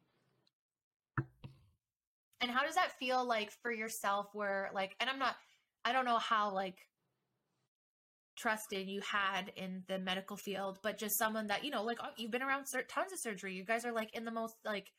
and 2.40 2.50
how 2.50 2.64
does 2.64 2.74
that 2.74 2.98
feel 2.98 3.24
like 3.24 3.52
for 3.62 3.70
yourself 3.70 4.28
where 4.32 4.70
like 4.74 4.96
and 5.00 5.08
i'm 5.08 5.18
not 5.18 5.36
i 5.84 5.92
don't 5.92 6.04
know 6.04 6.18
how 6.18 6.50
like 6.52 6.78
trusted 8.36 8.88
you 8.88 9.00
had 9.02 9.52
in 9.56 9.82
the 9.88 9.98
medical 9.98 10.36
field 10.36 10.78
but 10.82 10.98
just 10.98 11.18
someone 11.18 11.46
that 11.48 11.64
you 11.64 11.70
know 11.70 11.82
like 11.82 11.98
oh, 12.02 12.08
you've 12.16 12.30
been 12.30 12.42
around 12.42 12.66
cer- 12.66 12.82
tons 12.84 13.12
of 13.12 13.18
surgery. 13.18 13.54
You 13.54 13.64
guys 13.64 13.84
are 13.84 13.92
like 13.92 14.14
in 14.14 14.24
the 14.24 14.30
most 14.30 14.56
like 14.64 14.90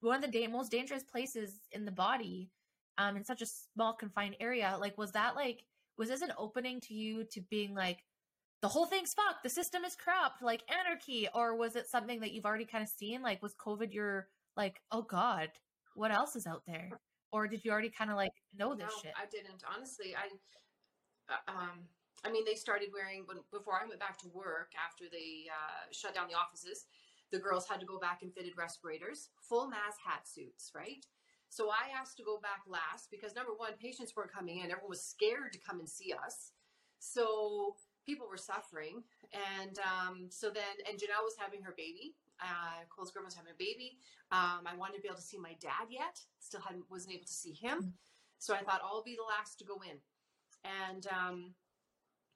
one 0.00 0.16
of 0.16 0.22
the 0.22 0.28
da- 0.28 0.46
most 0.48 0.70
dangerous 0.70 1.02
places 1.02 1.60
in 1.72 1.84
the 1.84 1.92
body 1.92 2.50
um 2.98 3.16
in 3.16 3.24
such 3.24 3.42
a 3.42 3.46
small 3.46 3.92
confined 3.94 4.36
area. 4.40 4.76
Like 4.80 4.96
was 4.96 5.12
that 5.12 5.36
like 5.36 5.64
was 5.98 6.08
this 6.08 6.22
an 6.22 6.32
opening 6.38 6.80
to 6.82 6.94
you 6.94 7.24
to 7.32 7.40
being 7.50 7.74
like 7.74 7.98
the 8.62 8.68
whole 8.68 8.86
thing's 8.86 9.14
fucked. 9.14 9.42
The 9.42 9.50
system 9.50 9.84
is 9.84 9.96
corrupt. 9.96 10.42
Like 10.42 10.62
anarchy. 10.70 11.28
Or 11.34 11.56
was 11.56 11.76
it 11.76 11.88
something 11.88 12.20
that 12.20 12.32
you've 12.32 12.44
already 12.44 12.66
kind 12.66 12.82
of 12.82 12.88
seen? 12.90 13.22
Like 13.22 13.42
was 13.42 13.54
covid 13.54 13.92
your 13.92 14.28
like 14.56 14.80
oh 14.90 15.02
god 15.02 15.50
what 15.94 16.10
else 16.12 16.36
is 16.36 16.46
out 16.46 16.62
there? 16.66 16.90
Or 17.32 17.46
did 17.46 17.64
you 17.64 17.70
already 17.70 17.90
kind 17.90 18.10
of 18.10 18.16
like 18.16 18.32
know 18.56 18.74
this 18.74 18.88
no, 18.88 19.02
shit? 19.02 19.12
I 19.16 19.26
didn't. 19.30 19.62
Honestly, 19.74 20.14
I. 20.16 21.32
uh, 21.32 21.52
Um, 21.52 21.88
I 22.24 22.30
mean, 22.30 22.44
they 22.44 22.54
started 22.54 22.90
wearing 22.92 23.24
when 23.26 23.38
before 23.52 23.74
I 23.74 23.88
went 23.88 24.00
back 24.00 24.18
to 24.18 24.28
work 24.28 24.72
after 24.76 25.04
they 25.10 25.48
uh, 25.48 25.88
shut 25.92 26.14
down 26.14 26.28
the 26.28 26.36
offices. 26.36 26.86
The 27.32 27.38
girls 27.38 27.68
had 27.68 27.80
to 27.80 27.86
go 27.86 27.98
back 27.98 28.22
and 28.22 28.34
fitted 28.34 28.56
respirators, 28.56 29.30
full 29.40 29.68
mask 29.68 29.98
hat 30.04 30.26
suits, 30.26 30.72
right? 30.74 31.06
So 31.48 31.70
I 31.70 31.90
asked 31.98 32.16
to 32.18 32.24
go 32.24 32.38
back 32.40 32.62
last 32.66 33.10
because 33.10 33.34
number 33.34 33.52
one, 33.56 33.72
patients 33.80 34.14
weren't 34.14 34.32
coming 34.32 34.58
in. 34.58 34.70
Everyone 34.70 34.90
was 34.90 35.02
scared 35.02 35.52
to 35.52 35.58
come 35.58 35.80
and 35.80 35.88
see 35.88 36.12
us. 36.12 36.52
So 36.98 37.76
people 38.06 38.26
were 38.28 38.36
suffering. 38.36 39.02
And 39.58 39.78
um, 39.78 40.26
so 40.30 40.50
then, 40.50 40.78
and 40.88 40.98
Janelle 40.98 41.24
was 41.24 41.34
having 41.38 41.62
her 41.62 41.74
baby. 41.76 42.14
Uh, 42.40 42.86
Cole's 42.88 43.10
girl 43.10 43.24
was 43.24 43.34
having 43.34 43.52
a 43.52 43.58
baby. 43.58 43.98
Um, 44.32 44.66
I 44.66 44.74
wanted 44.76 44.96
to 44.96 45.02
be 45.02 45.08
able 45.08 45.16
to 45.16 45.22
see 45.22 45.38
my 45.38 45.54
dad 45.60 45.90
yet. 45.90 46.20
Still 46.38 46.60
hadn't, 46.60 46.84
wasn't 46.90 47.14
able 47.14 47.26
to 47.26 47.32
see 47.32 47.52
him. 47.52 47.94
So 48.38 48.54
I 48.54 48.62
thought 48.62 48.80
I'll 48.82 49.02
be 49.02 49.16
the 49.16 49.26
last 49.26 49.58
to 49.58 49.64
go 49.64 49.82
in. 49.82 49.98
And, 50.64 51.06
um, 51.08 51.54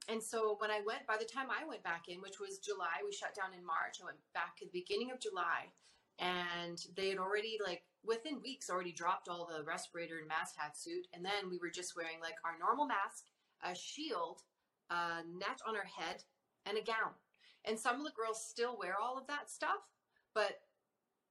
and 0.08 0.22
so 0.22 0.56
when 0.58 0.70
I 0.70 0.80
went, 0.86 1.06
by 1.06 1.16
the 1.16 1.24
time 1.24 1.46
I 1.48 1.66
went 1.66 1.82
back 1.82 2.08
in, 2.08 2.20
which 2.20 2.40
was 2.40 2.58
July, 2.58 3.00
we 3.04 3.12
shut 3.12 3.34
down 3.34 3.56
in 3.58 3.64
March. 3.64 3.98
I 4.00 4.04
went 4.04 4.18
back 4.34 4.58
at 4.60 4.70
the 4.70 4.78
beginning 4.80 5.10
of 5.10 5.20
July, 5.20 5.72
and 6.18 6.78
they 6.96 7.08
had 7.08 7.18
already 7.18 7.58
like 7.64 7.82
within 8.04 8.42
weeks 8.42 8.68
already 8.68 8.92
dropped 8.92 9.28
all 9.28 9.46
the 9.46 9.64
respirator 9.64 10.18
and 10.18 10.28
mask 10.28 10.56
hat 10.58 10.76
suit, 10.76 11.06
and 11.14 11.24
then 11.24 11.48
we 11.50 11.58
were 11.58 11.70
just 11.70 11.96
wearing 11.96 12.20
like 12.20 12.36
our 12.44 12.58
normal 12.58 12.86
mask, 12.86 13.24
a 13.64 13.74
shield, 13.74 14.42
a 14.90 15.24
net 15.24 15.60
on 15.66 15.76
our 15.76 15.88
head, 15.88 16.22
and 16.66 16.76
a 16.76 16.82
gown. 16.82 17.16
And 17.64 17.78
some 17.78 17.96
of 17.96 18.04
the 18.04 18.12
girls 18.12 18.44
still 18.44 18.76
wear 18.78 18.96
all 19.00 19.16
of 19.16 19.26
that 19.28 19.50
stuff, 19.50 19.88
but 20.34 20.60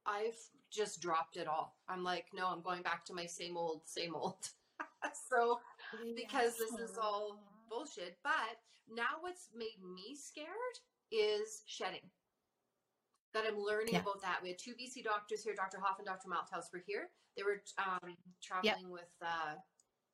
I've 0.05 0.39
just 0.71 0.99
dropped 0.99 1.37
it 1.37 1.47
all. 1.47 1.77
I'm 1.87 2.03
like, 2.03 2.25
no, 2.33 2.47
I'm 2.47 2.61
going 2.61 2.81
back 2.81 3.05
to 3.05 3.13
my 3.13 3.27
same 3.27 3.55
old, 3.55 3.81
same 3.85 4.15
old. 4.15 4.49
so 5.29 5.59
because 6.15 6.57
this 6.57 6.73
is 6.79 6.97
all 6.97 7.37
bullshit. 7.69 8.17
But 8.23 8.59
now 8.89 9.19
what's 9.21 9.49
made 9.55 9.79
me 9.83 10.15
scared 10.15 10.75
is 11.11 11.63
shedding. 11.65 12.09
That 13.33 13.45
I'm 13.47 13.57
learning 13.57 13.93
Yeah. 13.95 14.01
about 14.01 14.21
that. 14.21 14.41
We 14.43 14.49
had 14.49 14.59
two 14.59 14.75
BC 14.75 15.01
doctors 15.03 15.43
here, 15.43 15.55
Dr. 15.55 15.79
Hoffe 15.79 15.97
and 15.99 16.05
Dr. 16.05 16.29
Malthouse 16.29 16.71
were 16.71 16.83
here. 16.85 17.09
They 17.35 17.43
were 17.43 17.63
um, 17.79 18.15
traveling 18.43 18.89
with 18.91 19.09
uh, 19.21 19.55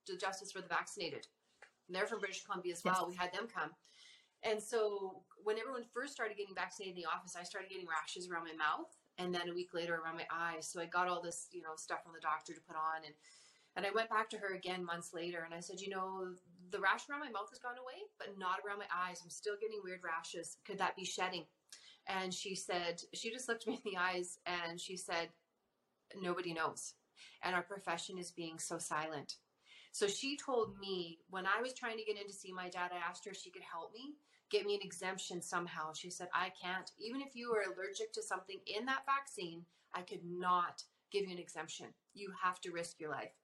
the 0.08 0.16
Justice 0.16 0.52
for 0.54 0.62
the 0.62 0.68
Vaccinated. 0.70 1.28
And 1.88 1.96
they're 1.96 2.08
from 2.08 2.20
British 2.20 2.44
Columbia 2.46 2.74
as 2.74 2.82
Yes. 2.86 2.96
well. 2.98 3.08
We 3.08 3.16
had 3.16 3.34
them 3.34 3.48
come. 3.48 3.72
And 4.44 4.62
so 4.64 5.26
when 5.44 5.60
everyone 5.60 5.84
first 5.94 6.14
started 6.14 6.38
getting 6.38 6.56
vaccinated 6.56 6.96
in 6.96 7.04
the 7.04 7.10
office, 7.10 7.36
I 7.36 7.44
started 7.44 7.70
getting 7.70 7.88
rashes 7.88 8.30
around 8.30 8.46
my 8.46 8.54
mouth 8.54 8.88
and 9.18 9.36
then 9.36 9.50
a 9.50 9.54
week 9.54 9.74
later 9.74 9.96
around 9.96 10.16
my 10.16 10.28
eyes. 10.32 10.70
So 10.72 10.80
I 10.80 10.86
got 10.86 11.10
all 11.10 11.22
this, 11.22 11.48
you 11.52 11.62
know, 11.62 11.76
stuff 11.76 12.04
from 12.04 12.14
the 12.14 12.22
doctor 12.22 12.54
to 12.54 12.62
put 12.62 12.78
on 12.78 13.04
and 13.06 13.14
and 13.80 13.88
I 13.88 13.92
went 13.96 14.10
back 14.10 14.30
to 14.32 14.38
her 14.38 14.54
again 14.54 14.84
months 14.84 15.14
later 15.14 15.44
and 15.46 15.54
I 15.54 15.62
said, 15.62 15.80
you 15.80 15.90
know, 15.90 16.34
the 16.70 16.82
rash 16.82 17.08
around 17.08 17.22
my 17.22 17.30
mouth 17.30 17.48
has 17.50 17.60
gone 17.60 17.80
away, 17.82 18.04
but 18.18 18.38
not 18.38 18.60
around 18.60 18.80
my 18.80 18.92
eyes. 18.94 19.22
I'm 19.24 19.30
still 19.30 19.56
getting 19.56 19.80
weird 19.82 20.02
rashes. 20.04 20.58
Could 20.68 20.80
that 20.80 20.98
be 20.98 21.06
shedding? 21.06 21.46
And 22.06 22.34
she 22.34 22.56
said, 22.56 23.02
she 23.14 23.32
just 23.32 23.48
looked 23.48 23.66
me 23.68 23.76
in 23.76 23.92
the 23.94 23.98
eyes 23.98 24.38
and 24.46 24.82
she 24.82 24.98
said, 24.98 25.30
nobody 26.22 26.54
knows. 26.54 26.96
And 27.42 27.56
our 27.56 27.62
profession 27.62 28.18
is 28.18 28.32
being 28.32 28.60
so 28.60 28.80
silent. 28.80 29.36
So 29.94 30.08
she 30.08 30.36
told 30.36 30.78
me 30.78 31.20
when 31.30 31.46
I 31.46 31.62
was 31.62 31.72
trying 31.72 32.00
to 32.00 32.04
get 32.04 32.20
in 32.20 32.28
to 32.28 32.34
see 32.34 32.52
my 32.52 32.68
dad, 32.68 32.92
I 32.94 33.10
asked 33.10 33.24
her 33.24 33.32
if 33.32 33.38
she 33.38 33.50
could 33.50 33.64
help 33.64 33.94
me 33.94 34.16
get 34.52 34.66
me 34.66 34.76
an 34.76 34.82
exemption 34.84 35.42
somehow. 35.42 35.94
She 35.94 36.10
said, 36.10 36.28
I 36.34 36.52
can't. 36.62 36.92
Even 37.00 37.22
if 37.22 37.34
you 37.34 37.54
are 37.54 37.72
allergic 37.72 38.12
to 38.12 38.22
something 38.22 38.60
in 38.68 38.88
that 38.88 39.06
vaccine, 39.06 39.64
I 39.94 40.02
could 40.02 40.26
not 40.26 40.84
give 41.14 41.28
you 41.28 41.32
an 41.32 41.40
exemption. 41.40 41.88
You 42.14 42.34
have 42.44 42.60
to 42.62 42.72
risk 42.72 43.00
your 43.00 43.12
life. 43.12 43.39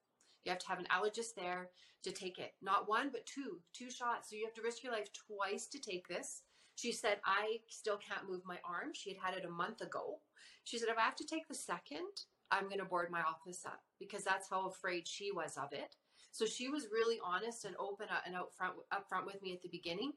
You 0.46 0.50
have 0.50 0.60
to 0.60 0.68
have 0.68 0.78
an 0.78 0.86
allergist 0.90 1.34
there 1.36 1.70
to 2.04 2.12
take 2.12 2.38
it. 2.38 2.54
Not 2.62 2.88
one, 2.88 3.10
but 3.10 3.26
two, 3.26 3.58
two 3.72 3.90
shots. 3.90 4.30
So 4.30 4.36
you 4.36 4.44
have 4.44 4.54
to 4.54 4.62
risk 4.62 4.82
your 4.82 4.92
life 4.92 5.08
twice 5.12 5.66
to 5.66 5.78
take 5.80 6.06
this. 6.08 6.42
She 6.76 6.92
said, 6.92 7.18
I 7.24 7.58
still 7.68 7.98
can't 7.98 8.28
move 8.28 8.42
my 8.46 8.58
arm. 8.64 8.90
She 8.92 9.10
had 9.10 9.18
had 9.22 9.38
it 9.38 9.44
a 9.44 9.50
month 9.50 9.80
ago. 9.80 10.20
She 10.64 10.78
said, 10.78 10.88
if 10.88 10.98
I 10.98 11.02
have 11.02 11.16
to 11.16 11.26
take 11.26 11.48
the 11.48 11.54
second, 11.54 12.06
I'm 12.50 12.64
going 12.68 12.78
to 12.78 12.84
board 12.84 13.10
my 13.10 13.22
office 13.22 13.64
up 13.66 13.80
because 13.98 14.22
that's 14.24 14.48
how 14.48 14.68
afraid 14.68 15.08
she 15.08 15.32
was 15.32 15.56
of 15.56 15.72
it. 15.72 15.96
So 16.30 16.46
she 16.46 16.68
was 16.68 16.86
really 16.92 17.18
honest 17.24 17.64
and 17.64 17.74
open 17.80 18.06
uh, 18.10 18.20
and 18.26 18.36
out 18.36 18.52
front, 18.54 18.74
up 18.92 19.08
front 19.08 19.26
with 19.26 19.42
me 19.42 19.52
at 19.52 19.62
the 19.62 19.68
beginning. 19.68 20.12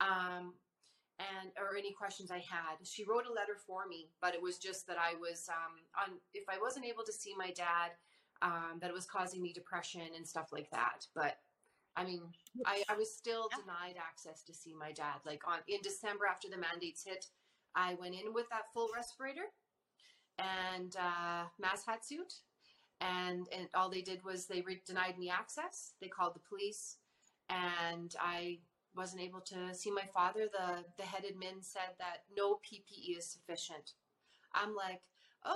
Um, 0.00 0.54
and 1.18 1.50
or 1.58 1.76
any 1.76 1.92
questions 1.92 2.30
I 2.30 2.42
had. 2.42 2.82
She 2.82 3.04
wrote 3.04 3.26
a 3.26 3.32
letter 3.32 3.54
for 3.54 3.86
me, 3.86 4.10
but 4.20 4.34
it 4.34 4.42
was 4.42 4.58
just 4.58 4.86
that 4.88 4.98
I 4.98 5.14
was 5.14 5.48
um, 5.48 5.78
on. 5.94 6.18
If 6.32 6.44
I 6.48 6.58
wasn't 6.60 6.86
able 6.86 7.04
to 7.04 7.12
see 7.12 7.34
my 7.38 7.52
dad, 7.52 7.94
um, 8.42 8.78
that 8.80 8.90
it 8.90 8.94
was 8.94 9.06
causing 9.06 9.42
me 9.42 9.52
depression 9.52 10.02
and 10.16 10.26
stuff 10.26 10.48
like 10.52 10.70
that. 10.70 11.06
But 11.14 11.36
I 11.96 12.04
mean, 12.04 12.22
I, 12.66 12.82
I 12.88 12.96
was 12.96 13.14
still 13.14 13.48
Yeah. 13.52 13.58
denied 13.62 13.96
access 13.98 14.42
to 14.44 14.54
see 14.54 14.74
my 14.74 14.92
dad. 14.92 15.20
Like 15.26 15.46
on 15.46 15.60
in 15.68 15.80
December 15.82 16.26
after 16.26 16.48
the 16.48 16.58
mandates 16.58 17.04
hit, 17.04 17.26
I 17.74 17.94
went 17.94 18.14
in 18.14 18.32
with 18.34 18.48
that 18.50 18.72
full 18.74 18.88
respirator 18.94 19.46
and 20.38 20.94
uh, 20.96 21.44
mask 21.58 21.86
hat 21.86 22.04
suit, 22.04 22.34
and 23.00 23.48
and 23.56 23.68
all 23.74 23.90
they 23.90 24.02
did 24.02 24.24
was 24.24 24.46
they 24.46 24.62
re- 24.62 24.82
denied 24.86 25.18
me 25.18 25.30
access. 25.30 25.94
They 26.00 26.08
called 26.08 26.34
the 26.34 26.40
police, 26.48 26.98
and 27.48 28.14
I 28.20 28.60
wasn't 28.96 29.22
able 29.22 29.40
to 29.42 29.74
see 29.74 29.90
my 29.90 30.06
father. 30.14 30.48
The 30.52 30.84
the 30.98 31.04
head 31.04 31.24
admin 31.24 31.62
said 31.64 31.96
that 31.98 32.24
no 32.36 32.56
PPE 32.64 33.18
is 33.18 33.26
sufficient. 33.26 33.92
I'm 34.54 34.74
like, 34.74 35.02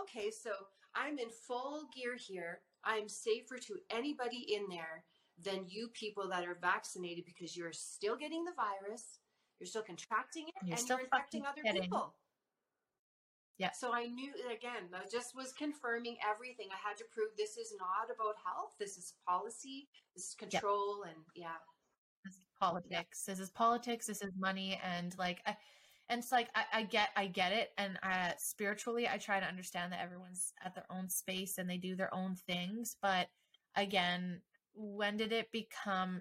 okay, 0.03 0.31
so 0.31 0.51
I'm 0.95 1.19
in 1.19 1.31
full 1.31 1.89
gear 1.95 2.17
here. 2.17 2.61
I'm 2.89 3.09
safer 3.09 3.59
to 3.59 3.77
anybody 3.91 4.55
in 4.57 4.65
there 4.71 5.05
than 5.45 5.67
you 5.69 5.89
people 5.93 6.29
that 6.31 6.45
are 6.45 6.57
vaccinated 6.61 7.25
because 7.27 7.57
you're 7.57 7.73
still 7.73 8.17
getting 8.17 8.45
the 8.45 8.53
virus, 8.57 9.21
you're 9.61 9.67
still 9.67 9.83
contracting 9.83 10.49
it, 10.49 10.55
You're 10.65 10.73
and 10.73 10.81
still 10.81 10.97
you're 10.97 11.05
infecting 11.05 11.45
other 11.45 11.63
kidding. 11.63 11.83
people. 11.83 12.15
Yeah. 13.59 13.73
So 13.73 13.93
I 13.93 14.07
knew 14.07 14.33
again, 14.47 14.89
I 14.95 15.07
just 15.11 15.35
was 15.37 15.53
confirming 15.53 16.17
everything. 16.29 16.69
I 16.73 16.89
had 16.89 16.97
to 16.99 17.05
prove 17.13 17.29
this 17.37 17.57
is 17.57 17.75
not 17.79 18.07
about 18.15 18.37
health. 18.45 18.75
This 18.79 18.97
is 18.97 19.15
policy. 19.29 19.89
This 20.15 20.29
is 20.29 20.35
control, 20.35 21.03
and 21.03 21.17
yeah. 21.35 21.59
this 22.25 22.35
is 22.35 22.47
politics. 22.61 23.25
This 23.25 23.41
is 23.41 23.51
politics. 23.51 24.07
This 24.07 24.23
is 24.23 24.31
money, 24.39 24.81
and 24.83 25.15
like, 25.19 25.41
I, 25.45 25.57
and 26.09 26.21
it's 26.21 26.33
like 26.33 26.49
I, 26.55 26.65
I 26.73 26.83
get, 26.85 27.11
I 27.17 27.27
get 27.27 27.53
it, 27.53 27.71
and 27.79 27.99
uh, 28.03 28.33
spiritually, 28.39 29.09
I 29.09 29.19
try 29.19 29.41
to 29.41 29.47
understand 29.47 29.93
that 29.93 30.03
everyone's 30.03 30.53
at 30.65 30.75
their 30.75 30.87
own 30.91 31.09
space 31.09 31.59
and 31.59 31.69
they 31.69 31.77
do 31.77 31.97
their 31.97 32.13
own 32.15 32.35
things. 32.35 32.97
But 33.01 33.29
again, 33.77 34.41
when 34.75 35.17
did 35.17 35.33
it 35.33 35.53
become 35.53 36.21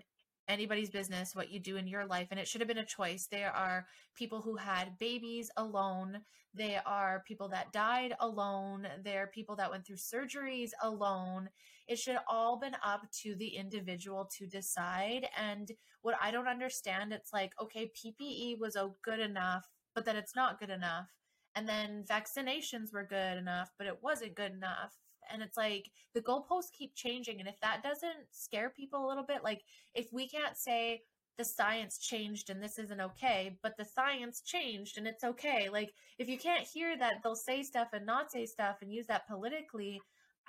anybody's 0.50 0.90
business 0.90 1.36
what 1.36 1.52
you 1.52 1.60
do 1.60 1.78
in 1.78 1.88
your 1.88 2.06
life? 2.06 2.28
And 2.32 2.40
it 2.40 2.48
should 2.48 2.62
have 2.62 2.68
been 2.68 2.78
a 2.78 2.86
choice. 2.86 3.28
There 3.30 3.52
are 3.52 3.86
people 4.16 4.42
who 4.42 4.56
had 4.56 4.98
babies 5.00 5.52
alone. 5.58 6.20
There 6.54 6.82
are 6.86 7.24
people 7.28 7.50
that 7.50 7.72
died 7.72 8.14
alone. 8.20 8.88
There 9.04 9.24
are 9.24 9.28
people 9.28 9.56
that 9.58 9.72
went 9.72 9.86
through 9.86 9.98
surgeries 9.98 10.72
alone 10.82 11.50
it 11.88 11.98
should 11.98 12.18
all 12.28 12.60
been 12.60 12.76
up 12.84 13.10
to 13.22 13.36
the 13.36 13.48
individual 13.48 14.30
to 14.38 14.46
decide 14.46 15.28
and 15.38 15.72
what 16.02 16.16
i 16.22 16.32
don't 16.32 16.48
understand 16.48 17.14
it's 17.14 17.34
like 17.34 17.52
okay 17.62 17.90
ppe 17.96 18.60
was 18.60 18.76
oh, 18.76 18.96
good 19.04 19.20
enough 19.20 19.66
but 19.98 20.06
then 20.06 20.16
it's 20.16 20.36
not 20.36 20.60
good 20.60 20.70
enough 20.70 21.10
and 21.56 21.68
then 21.68 22.04
vaccinations 22.08 22.94
were 22.94 23.04
good 23.04 23.36
enough 23.36 23.72
but 23.80 23.88
it 23.88 23.98
wasn't 24.04 24.36
good 24.36 24.52
enough 24.52 24.94
and 25.34 25.42
it's 25.42 25.58
like 25.58 25.90
the 26.14 26.22
goalposts 26.22 26.72
keep 26.72 26.94
changing 26.94 27.40
and 27.40 27.50
if 27.50 27.60
that 27.62 27.82
doesn't 27.82 28.28
scare 28.30 28.70
people 28.70 29.04
a 29.04 29.08
little 29.08 29.24
bit 29.24 29.44
like 29.44 29.64
if 29.96 30.08
we 30.14 30.30
can't 30.30 30.56
say 30.56 31.02
the 31.40 31.44
science 31.44 31.98
changed 31.98 32.52
and 32.52 32.62
this 32.62 32.78
isn't 32.78 33.02
okay 33.02 33.58
but 33.64 33.74
the 33.76 33.86
science 33.86 34.44
changed 34.46 35.00
and 35.00 35.08
it's 35.08 35.24
okay 35.24 35.68
like 35.68 35.92
if 36.20 36.30
you 36.30 36.38
can't 36.38 36.68
hear 36.72 36.96
that 36.96 37.16
they'll 37.24 37.36
say 37.36 37.64
stuff 37.64 37.88
and 37.92 38.06
not 38.06 38.32
say 38.32 38.46
stuff 38.46 38.76
and 38.84 38.94
use 38.94 39.08
that 39.08 39.28
politically 39.28 40.00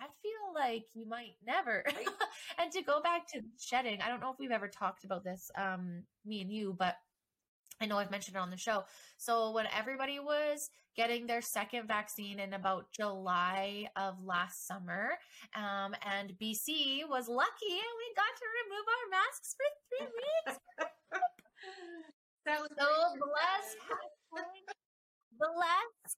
I 0.01 0.05
feel 0.23 0.55
like 0.55 0.85
you 0.95 1.09
might 1.09 1.35
never. 1.45 1.83
and 2.59 2.71
to 2.71 2.83
go 2.83 3.01
back 3.03 3.27
to 3.33 3.41
shedding, 3.59 4.01
I 4.01 4.09
don't 4.09 4.21
know 4.21 4.31
if 4.31 4.39
we've 4.39 4.53
ever 4.53 4.69
talked 4.69 5.03
about 5.03 5.25
this, 5.25 5.51
um, 5.59 6.05
me 6.25 6.41
and 6.41 6.53
you, 6.53 6.77
but 6.79 6.95
I 7.81 7.87
know 7.87 7.99
I've 7.99 8.11
mentioned 8.11 8.37
it 8.37 8.41
on 8.41 8.51
the 8.51 8.57
show. 8.57 8.85
So 9.17 9.53
when 9.53 9.67
everybody 9.77 10.19
was 10.19 10.71
getting 10.97 11.27
their 11.27 11.41
second 11.43 11.87
vaccine 11.87 12.41
in 12.41 12.55
about 12.55 12.91
July 12.91 13.89
of 13.97 14.23
last 14.25 14.67
summer, 14.67 15.11
um, 15.55 15.95
and 16.05 16.33
BC 16.41 17.03
was 17.09 17.29
lucky 17.29 17.71
and 17.71 17.95
we 17.99 18.15
got 18.17 18.35
to 18.35 18.47
remove 18.65 18.87
our 18.89 19.11
masks 19.21 19.55
for 19.57 19.67
three 19.89 20.07
weeks. 20.07 20.59
That 22.47 22.61
was 22.61 22.71
So 22.79 22.87
blessed. 23.19 23.77
blessed. 25.39 26.17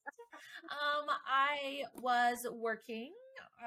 Um, 0.71 1.07
I 1.27 1.85
was 2.01 2.47
working 2.53 3.13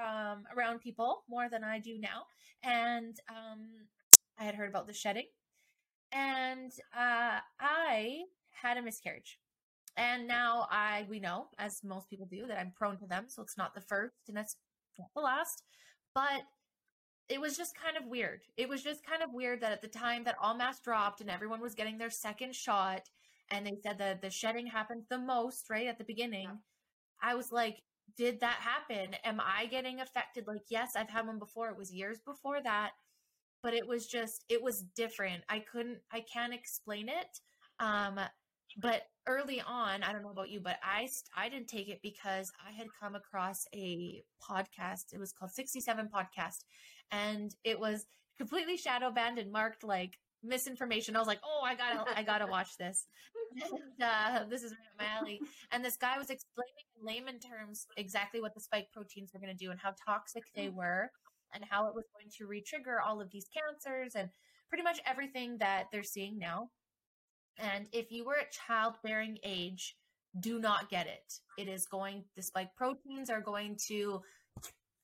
um, 0.02 0.44
around 0.56 0.80
people 0.80 1.24
more 1.28 1.48
than 1.48 1.64
I 1.64 1.78
do 1.78 1.98
now, 1.98 2.24
and 2.62 3.16
um, 3.28 3.68
I 4.38 4.44
had 4.44 4.54
heard 4.54 4.68
about 4.70 4.86
the 4.86 4.92
shedding, 4.92 5.26
and 6.14 6.72
uh, 6.96 7.40
I 7.60 8.22
had 8.52 8.78
a 8.78 8.82
miscarriage. 8.82 9.38
And 9.96 10.28
now 10.28 10.68
I 10.70 11.06
we 11.10 11.20
know, 11.20 11.48
as 11.58 11.84
most 11.84 12.10
people 12.10 12.26
do, 12.26 12.46
that 12.48 12.58
I'm 12.60 12.72
prone 12.76 12.98
to 12.98 13.06
them, 13.06 13.26
so 13.28 13.42
it's 13.42 13.58
not 13.58 13.74
the 13.74 13.82
first 13.82 14.14
and 14.28 14.38
it's 14.38 14.56
not 14.98 15.08
the 15.14 15.22
last. 15.22 15.64
But 16.14 16.42
it 17.28 17.40
was 17.40 17.56
just 17.56 17.74
kind 17.74 17.96
of 17.96 18.06
weird. 18.06 18.42
It 18.56 18.68
was 18.68 18.82
just 18.82 19.04
kind 19.06 19.22
of 19.22 19.32
weird 19.32 19.60
that 19.62 19.72
at 19.72 19.80
the 19.82 19.88
time 19.88 20.24
that 20.24 20.36
all 20.40 20.54
masks 20.56 20.82
dropped 20.84 21.20
and 21.20 21.30
everyone 21.30 21.60
was 21.60 21.74
getting 21.74 21.98
their 21.98 22.10
second 22.10 22.54
shot, 22.54 23.08
and 23.50 23.66
they 23.66 23.76
said 23.82 23.98
that 23.98 24.20
the 24.20 24.30
shedding 24.30 24.66
happened 24.66 25.04
the 25.10 25.18
most 25.18 25.70
right 25.70 25.86
at 25.86 25.98
the 25.98 26.04
beginning 26.04 26.44
Yeah. 27.22 27.30
i 27.30 27.34
was 27.34 27.52
like 27.52 27.82
did 28.16 28.40
that 28.40 28.56
happen 28.60 29.14
am 29.24 29.40
i 29.40 29.66
getting 29.66 30.00
affected 30.00 30.46
like 30.46 30.62
yes 30.70 30.96
i've 30.96 31.10
had 31.10 31.26
one 31.26 31.38
before 31.38 31.68
it 31.70 31.76
was 31.76 31.92
years 31.92 32.18
before 32.24 32.62
that 32.62 32.92
but 33.64 33.74
it 33.74 33.86
was 33.88 34.06
just 34.06 34.44
it 34.48 34.62
was 34.62 34.82
different. 34.94 35.42
I 35.48 35.58
couldn't 35.58 35.98
i 36.12 36.20
can't 36.20 36.54
explain 36.54 37.08
it 37.08 37.40
um 37.80 38.20
but 38.80 39.02
early 39.26 39.60
on 39.66 40.02
i 40.02 40.12
don't 40.12 40.22
know 40.22 40.30
about 40.30 40.50
you 40.50 40.60
but 40.60 40.76
i 40.82 41.08
i 41.36 41.48
didn't 41.48 41.68
take 41.68 41.88
it 41.88 42.00
because 42.02 42.52
i 42.64 42.72
had 42.72 42.86
come 43.00 43.14
across 43.14 43.66
a 43.74 44.22
podcast 44.42 45.12
it 45.12 45.18
was 45.18 45.32
called 45.32 45.50
67 45.50 46.08
podcast 46.14 46.64
and 47.10 47.54
it 47.64 47.78
was 47.78 48.06
completely 48.36 48.76
shadow 48.76 49.10
banned 49.10 49.38
and 49.38 49.50
marked 49.50 49.84
like 49.84 50.18
misinformation. 50.42 51.16
I 51.16 51.20
was 51.20 51.28
like 51.28 51.40
oh 51.42 51.62
i 51.64 51.74
gotta 51.74 52.04
i 52.18 52.22
gotta 52.22 52.46
watch 52.50 52.76
this. 52.76 53.06
And, 53.62 54.02
uh, 54.02 54.44
this 54.50 54.62
is 54.62 54.72
right 54.72 54.78
up 54.78 55.06
my 55.06 55.20
alley. 55.20 55.40
And 55.70 55.84
this 55.84 55.96
guy 55.96 56.18
was 56.18 56.28
explaining 56.28 56.74
in 56.98 57.06
layman 57.06 57.38
terms 57.38 57.86
exactly 57.96 58.40
what 58.40 58.52
the 58.54 58.60
spike 58.60 58.88
proteins 58.92 59.32
were 59.32 59.40
going 59.40 59.56
to 59.56 59.64
do 59.64 59.70
and 59.70 59.80
how 59.80 59.94
toxic 60.04 60.42
they 60.54 60.68
were 60.68 61.10
and 61.54 61.64
how 61.68 61.86
it 61.86 61.94
was 61.94 62.04
going 62.14 62.30
to 62.38 62.46
re-trigger 62.46 63.00
all 63.00 63.20
of 63.20 63.30
these 63.30 63.46
cancers 63.54 64.14
and 64.14 64.28
pretty 64.68 64.82
much 64.82 65.00
everything 65.06 65.58
that 65.58 65.86
they're 65.92 66.02
seeing 66.02 66.38
now. 66.38 66.68
And 67.58 67.86
if 67.92 68.10
you 68.10 68.24
were 68.24 68.36
at 68.36 68.50
childbearing 68.50 69.38
age, 69.44 69.96
do 70.40 70.58
not 70.58 70.90
get 70.90 71.06
it. 71.06 71.34
It 71.56 71.68
is 71.68 71.86
going, 71.86 72.24
the 72.34 72.42
spike 72.42 72.74
proteins 72.76 73.30
are 73.30 73.40
going 73.40 73.78
to 73.88 74.20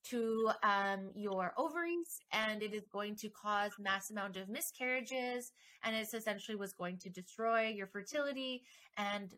to 0.02 0.50
um, 0.62 1.10
your 1.14 1.52
ovaries 1.58 2.20
and 2.32 2.62
it 2.62 2.72
is 2.72 2.84
going 2.92 3.14
to 3.16 3.28
cause 3.28 3.72
mass 3.78 4.10
amount 4.10 4.36
of 4.36 4.48
miscarriages 4.48 5.52
and 5.84 5.94
it's 5.94 6.14
essentially 6.14 6.56
was 6.56 6.72
going 6.72 6.98
to 6.98 7.10
destroy 7.10 7.68
your 7.68 7.86
fertility 7.86 8.62
and 8.96 9.34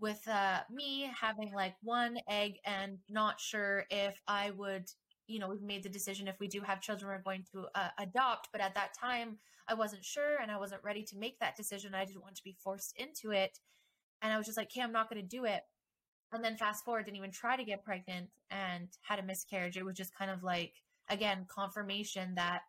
with 0.00 0.26
uh, 0.28 0.60
me 0.70 1.10
having 1.18 1.52
like 1.54 1.74
one 1.82 2.18
egg 2.28 2.54
and 2.64 2.98
not 3.10 3.38
sure 3.38 3.84
if 3.90 4.20
i 4.26 4.50
would 4.52 4.86
you 5.26 5.38
know 5.38 5.48
we've 5.48 5.62
made 5.62 5.82
the 5.82 5.88
decision 5.88 6.28
if 6.28 6.38
we 6.40 6.48
do 6.48 6.60
have 6.60 6.80
children 6.80 7.10
we're 7.10 7.22
going 7.22 7.44
to 7.52 7.66
uh, 7.74 7.88
adopt 7.98 8.48
but 8.52 8.60
at 8.60 8.74
that 8.74 8.94
time 8.98 9.38
i 9.68 9.74
wasn't 9.74 10.04
sure 10.04 10.36
and 10.40 10.50
i 10.50 10.58
wasn't 10.58 10.82
ready 10.84 11.02
to 11.02 11.16
make 11.16 11.38
that 11.40 11.56
decision. 11.56 11.94
I 11.94 12.04
didn't 12.04 12.22
want 12.22 12.36
to 12.36 12.44
be 12.44 12.56
forced 12.62 12.94
into 12.96 13.32
it. 13.32 13.58
And 14.22 14.32
i 14.32 14.36
was 14.36 14.46
just 14.46 14.58
like 14.58 14.68
okay 14.68 14.82
i'm 14.82 14.92
not 14.92 15.10
going 15.10 15.22
to 15.22 15.28
do 15.28 15.44
it. 15.44 15.62
And 16.32 16.44
then 16.44 16.56
fast 16.56 16.84
forward 16.84 17.04
didn't 17.04 17.18
even 17.18 17.30
try 17.30 17.56
to 17.56 17.64
get 17.64 17.84
pregnant 17.84 18.28
and 18.50 18.88
had 19.02 19.18
a 19.18 19.22
miscarriage. 19.22 19.76
It 19.76 19.84
was 19.84 19.96
just 19.96 20.16
kind 20.16 20.30
of 20.30 20.42
like 20.42 20.74
again 21.08 21.46
confirmation 21.48 22.34
that 22.34 22.62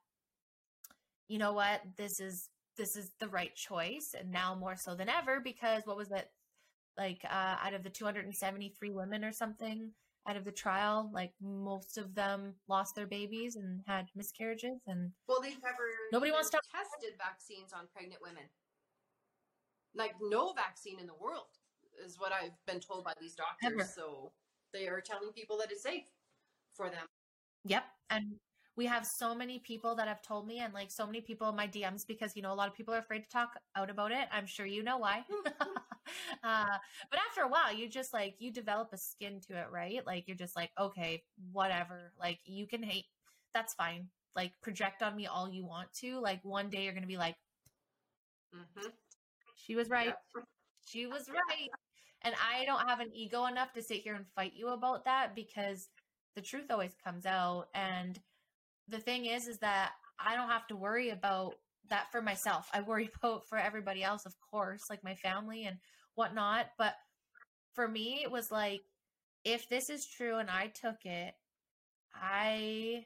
you 1.28 1.38
know 1.38 1.54
what? 1.54 1.82
This 1.98 2.20
is 2.20 2.50
this 2.78 2.96
is 2.96 3.12
the 3.20 3.28
right 3.28 3.56
choice 3.56 4.16
and 4.18 4.32
now 4.32 4.56
more 4.56 4.76
so 4.76 4.96
than 4.96 5.10
ever 5.10 5.40
because 5.40 5.84
what 5.86 5.98
was 5.98 6.12
it? 6.12 6.30
Like 6.98 7.22
uh, 7.26 7.56
out 7.64 7.74
of 7.74 7.84
the 7.84 7.90
273 7.90 8.92
women 8.92 9.24
or 9.24 9.32
something 9.32 9.92
out 10.28 10.36
of 10.38 10.44
the 10.44 10.52
trial 10.52 11.10
like 11.14 11.32
most 11.42 11.98
of 11.98 12.14
them 12.14 12.54
lost 12.68 12.96
their 12.96 13.08
babies 13.08 13.56
and 13.56 13.82
had 13.88 14.08
miscarriages 14.16 14.82
and 14.88 15.12
Well, 15.28 15.42
they've 15.42 15.62
never 15.64 15.84
Nobody 16.12 16.32
wants 16.32 16.50
to- 16.50 16.60
tested 16.72 17.18
vaccines 17.18 17.72
on 17.74 17.88
pregnant 17.94 18.22
women. 18.22 18.44
Like 19.96 20.14
no 20.22 20.54
vaccine 20.54 21.00
in 21.00 21.08
the 21.08 21.16
world 21.16 21.48
is 22.06 22.20
what 22.20 22.32
I've 22.32 22.58
been 22.66 22.80
told 22.80 23.04
by 23.04 23.14
these 23.20 23.36
doctors. 23.36 23.72
Ever. 23.74 23.84
So 23.84 24.32
they 24.74 24.88
are 24.88 25.02
telling 25.02 25.32
people 25.34 25.58
that 25.60 25.72
it's 25.72 25.82
safe 25.84 26.06
for 26.76 26.90
them. 26.90 27.06
Yep. 27.66 27.84
And 28.10 28.36
we 28.78 28.86
have 28.86 29.06
so 29.06 29.36
many 29.36 29.60
people 29.60 29.96
that 29.96 30.08
have 30.08 30.22
told 30.22 30.48
me, 30.48 30.60
and 30.60 30.74
like 30.74 30.92
so 30.92 31.06
many 31.06 31.22
people 31.22 31.50
in 31.50 31.56
my 31.56 31.68
DMs, 31.68 32.06
because 32.08 32.36
you 32.36 32.42
know, 32.42 32.54
a 32.54 32.56
lot 32.56 32.70
of 32.70 32.76
people 32.76 32.94
are 32.94 33.00
afraid 33.00 33.24
to 33.24 33.30
talk 33.30 33.60
out 33.76 33.90
about 33.90 34.12
it. 34.12 34.28
I'm 34.32 34.46
sure 34.46 34.66
you 34.66 34.84
know 34.84 34.98
why. 34.98 35.26
uh, 36.44 36.78
but 37.10 37.20
after 37.30 37.42
a 37.42 37.48
while, 37.48 37.74
you 37.74 37.90
just 37.90 38.14
like, 38.14 38.36
you 38.40 38.52
develop 38.52 38.90
a 38.94 38.98
skin 38.98 39.40
to 39.48 39.58
it, 39.58 39.68
right? 39.72 40.06
Like, 40.06 40.28
you're 40.28 40.38
just 40.38 40.56
like, 40.56 40.72
okay, 40.80 41.24
whatever. 41.52 42.14
Like, 42.20 42.40
you 42.46 42.68
can 42.68 42.84
hate, 42.84 43.06
that's 43.54 43.74
fine. 43.74 44.08
Like, 44.36 44.54
project 44.62 45.02
on 45.02 45.16
me 45.16 45.28
all 45.28 45.50
you 45.50 45.66
want 45.66 45.92
to. 46.02 46.20
Like, 46.20 46.40
one 46.44 46.70
day 46.70 46.84
you're 46.84 46.94
going 46.94 47.04
to 47.04 47.08
be 47.08 47.18
like, 47.18 47.36
hmm 48.54 48.88
she 49.56 49.76
was 49.76 49.90
right. 49.90 50.14
She 50.86 51.08
was 51.08 51.28
right. 51.30 51.70
And 52.22 52.36
I 52.36 52.66
don't 52.66 52.88
have 52.88 53.00
an 53.00 53.12
ego 53.14 53.46
enough 53.48 53.74
to 53.74 53.82
sit 53.82 53.98
here 53.98 54.16
and 54.16 54.26
fight 54.36 54.54
you 54.56 54.70
about 54.70 55.06
that 55.06 55.36
because 55.36 55.90
the 56.36 56.42
truth 56.42 56.66
always 56.70 56.96
comes 57.04 57.26
out. 57.26 57.68
And 57.74 58.20
the 58.88 59.00
thing 59.00 59.26
is, 59.26 59.48
is 59.48 59.60
that 59.60 59.92
I 60.20 60.36
don't 60.36 60.50
have 60.50 60.68
to 60.68 60.76
worry 60.76 61.10
about 61.10 61.56
that 61.90 62.12
for 62.12 62.22
myself. 62.22 62.70
I 62.74 62.82
worry 62.82 63.10
about 63.24 63.48
for 63.48 63.58
everybody 63.58 64.04
else, 64.04 64.26
of 64.26 64.36
course, 64.52 64.86
like 64.90 65.04
my 65.04 65.16
family 65.16 65.66
and 65.66 65.78
whatnot. 66.16 66.68
But 66.78 66.96
for 67.74 67.88
me, 67.88 68.22
it 68.24 68.32
was 68.32 68.52
like, 68.52 68.82
if 69.44 69.70
this 69.70 69.90
is 69.90 70.08
true 70.08 70.38
and 70.38 70.50
I 70.50 70.68
took 70.68 71.06
it, 71.06 71.34
I 72.14 73.06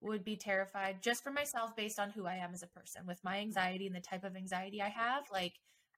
would 0.00 0.24
be 0.24 0.36
terrified 0.36 1.02
just 1.02 1.24
for 1.24 1.30
myself 1.30 1.74
based 1.76 1.98
on 1.98 2.10
who 2.10 2.26
I 2.26 2.36
am 2.36 2.52
as 2.52 2.62
a 2.62 2.68
person 2.68 3.02
with 3.06 3.22
my 3.24 3.38
anxiety 3.38 3.86
and 3.86 3.96
the 3.96 4.00
type 4.00 4.24
of 4.24 4.36
anxiety 4.36 4.82
I 4.82 4.88
have. 4.88 5.24
Like, 5.32 5.54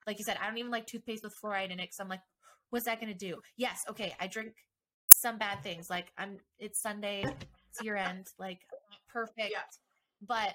like 0.06 0.18
you 0.18 0.24
said, 0.24 0.38
I 0.40 0.46
don't 0.46 0.58
even 0.58 0.70
like 0.70 0.86
toothpaste 0.86 1.22
with 1.24 1.34
fluoride 1.38 1.70
in 1.70 1.80
it 1.80 1.84
because 1.84 2.00
I'm 2.00 2.08
like, 2.08 2.22
what's 2.70 2.86
that 2.86 3.00
going 3.00 3.12
to 3.12 3.18
do? 3.18 3.40
Yes, 3.56 3.84
okay, 3.88 4.14
I 4.20 4.26
drink 4.26 4.52
some 5.08 5.38
bad 5.38 5.62
things. 5.62 5.90
Like 5.90 6.12
I'm, 6.16 6.38
it's 6.58 6.80
Sunday, 6.80 7.24
it's 7.24 7.82
year 7.82 7.96
end, 7.96 8.28
like 8.38 8.60
perfect. 9.12 9.50
Yeah. 9.50 9.62
But 10.26 10.54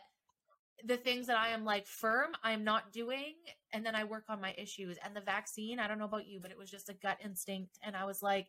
the 0.83 0.97
things 0.97 1.27
that 1.27 1.37
I 1.37 1.49
am 1.49 1.65
like 1.65 1.87
firm, 1.87 2.31
I'm 2.43 2.63
not 2.63 2.91
doing, 2.91 3.35
and 3.73 3.85
then 3.85 3.95
I 3.95 4.03
work 4.03 4.25
on 4.29 4.41
my 4.41 4.53
issues. 4.57 4.97
And 5.03 5.15
the 5.15 5.21
vaccine, 5.21 5.79
I 5.79 5.87
don't 5.87 5.99
know 5.99 6.05
about 6.05 6.27
you, 6.27 6.39
but 6.41 6.51
it 6.51 6.57
was 6.57 6.71
just 6.71 6.89
a 6.89 6.93
gut 6.93 7.17
instinct, 7.23 7.79
and 7.83 7.95
I 7.95 8.05
was 8.05 8.21
like. 8.21 8.47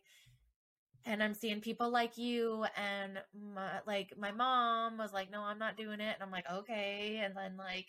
And 1.05 1.23
I'm 1.23 1.33
seeing 1.33 1.61
people 1.61 1.89
like 1.89 2.17
you 2.17 2.65
and 2.75 3.21
my 3.33 3.79
like 3.87 4.13
my 4.17 4.31
mom 4.31 4.97
was 4.97 5.13
like, 5.13 5.31
no, 5.31 5.41
I'm 5.41 5.57
not 5.59 5.77
doing 5.77 6.01
it. 6.01 6.13
And 6.15 6.21
I'm 6.21 6.31
like, 6.31 6.49
okay. 6.51 7.21
And 7.23 7.33
then 7.33 7.55
like 7.55 7.87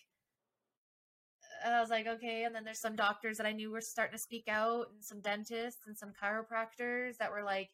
I 1.66 1.80
was 1.80 1.90
like, 1.90 2.06
okay. 2.06 2.44
And 2.44 2.54
then 2.54 2.64
there's 2.64 2.80
some 2.80 2.94
doctors 2.94 3.36
that 3.38 3.46
I 3.46 3.52
knew 3.52 3.70
were 3.70 3.80
starting 3.80 4.16
to 4.16 4.22
speak 4.22 4.46
out, 4.48 4.90
and 4.92 5.02
some 5.04 5.20
dentists 5.20 5.80
and 5.86 5.98
some 5.98 6.12
chiropractors 6.12 7.16
that 7.18 7.32
were 7.32 7.42
like, 7.42 7.70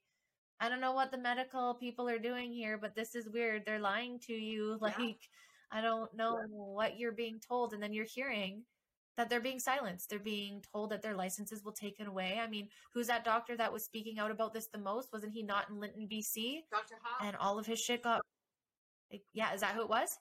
I 0.60 0.68
don't 0.68 0.80
know 0.80 0.92
what 0.92 1.10
the 1.10 1.18
medical 1.18 1.74
people 1.74 2.08
are 2.08 2.18
doing 2.18 2.52
here, 2.52 2.78
but 2.78 2.94
this 2.94 3.14
is 3.14 3.28
weird. 3.28 3.64
They're 3.64 3.80
lying 3.80 4.18
to 4.26 4.32
you. 4.32 4.78
Yeah. 4.82 4.92
Like, 4.98 5.18
I 5.72 5.80
don't 5.80 6.14
know 6.14 6.38
what 6.48 6.98
you're 6.98 7.12
being 7.12 7.40
told. 7.40 7.72
And 7.72 7.82
then 7.82 7.92
you're 7.92 8.06
hearing 8.06 8.62
that 9.16 9.28
they're 9.28 9.40
being 9.40 9.58
silenced. 9.58 10.10
They're 10.10 10.18
being 10.18 10.62
told 10.72 10.90
that 10.90 11.02
their 11.02 11.14
licenses 11.14 11.64
will 11.64 11.72
taken 11.72 12.06
away. 12.06 12.40
I 12.42 12.48
mean, 12.48 12.68
who's 12.92 13.08
that 13.08 13.24
doctor 13.24 13.56
that 13.56 13.72
was 13.72 13.84
speaking 13.84 14.18
out 14.18 14.30
about 14.30 14.54
this 14.54 14.68
the 14.68 14.78
most? 14.78 15.12
Wasn't 15.12 15.32
he 15.32 15.42
not 15.42 15.68
in 15.68 15.80
Lytton, 15.80 16.08
BC? 16.10 16.62
Dr. 16.70 16.94
Hoffe. 17.02 17.26
And 17.26 17.36
all 17.36 17.58
of 17.58 17.66
his 17.66 17.80
shit 17.80 18.02
got. 18.02 18.20
Yeah, 19.32 19.52
is 19.54 19.60
that 19.60 19.74
who 19.74 19.82
it 19.82 19.88
was? 19.88 20.18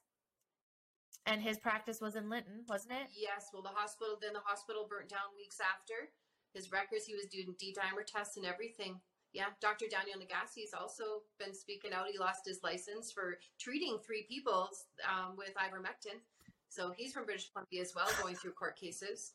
And 1.26 1.42
his 1.42 1.58
practice 1.58 2.02
was 2.02 2.16
in 2.16 2.30
Lytton, 2.30 2.66
wasn't 2.68 2.94
it? 2.94 3.08
Yes, 3.16 3.48
well, 3.54 3.64
the 3.64 3.70
hospital, 3.70 4.18
then 4.22 4.34
the 4.34 4.44
hospital 4.44 4.88
burnt 4.90 5.10
down 5.10 5.34
weeks 5.38 5.58
after. 5.62 6.12
His 6.54 6.72
records, 6.72 7.06
he 7.06 7.16
was 7.16 7.26
doing 7.26 7.56
D 7.58 7.76
dimer 7.78 8.06
tests 8.06 8.38
and 8.38 8.46
everything. 8.46 9.00
Yeah, 9.34 9.50
Dr. 9.60 9.86
Daniel 9.90 10.20
Nagase's 10.20 10.74
also 10.80 11.24
been 11.40 11.56
speaking 11.56 11.92
out. 11.92 12.06
He 12.12 12.20
lost 12.20 12.46
his 12.46 12.62
license 12.64 13.12
for 13.12 13.40
treating 13.60 13.98
three 14.06 14.26
people 14.30 14.70
um, 15.10 15.36
with 15.36 15.54
ivermectin. 15.56 16.22
So 16.70 16.92
he's 16.96 17.14
from 17.14 17.26
British 17.26 17.50
Columbia 17.52 17.82
as 17.82 17.94
well, 17.96 18.08
going 18.22 18.36
through 18.36 18.52
court 18.52 18.76
cases. 18.76 19.34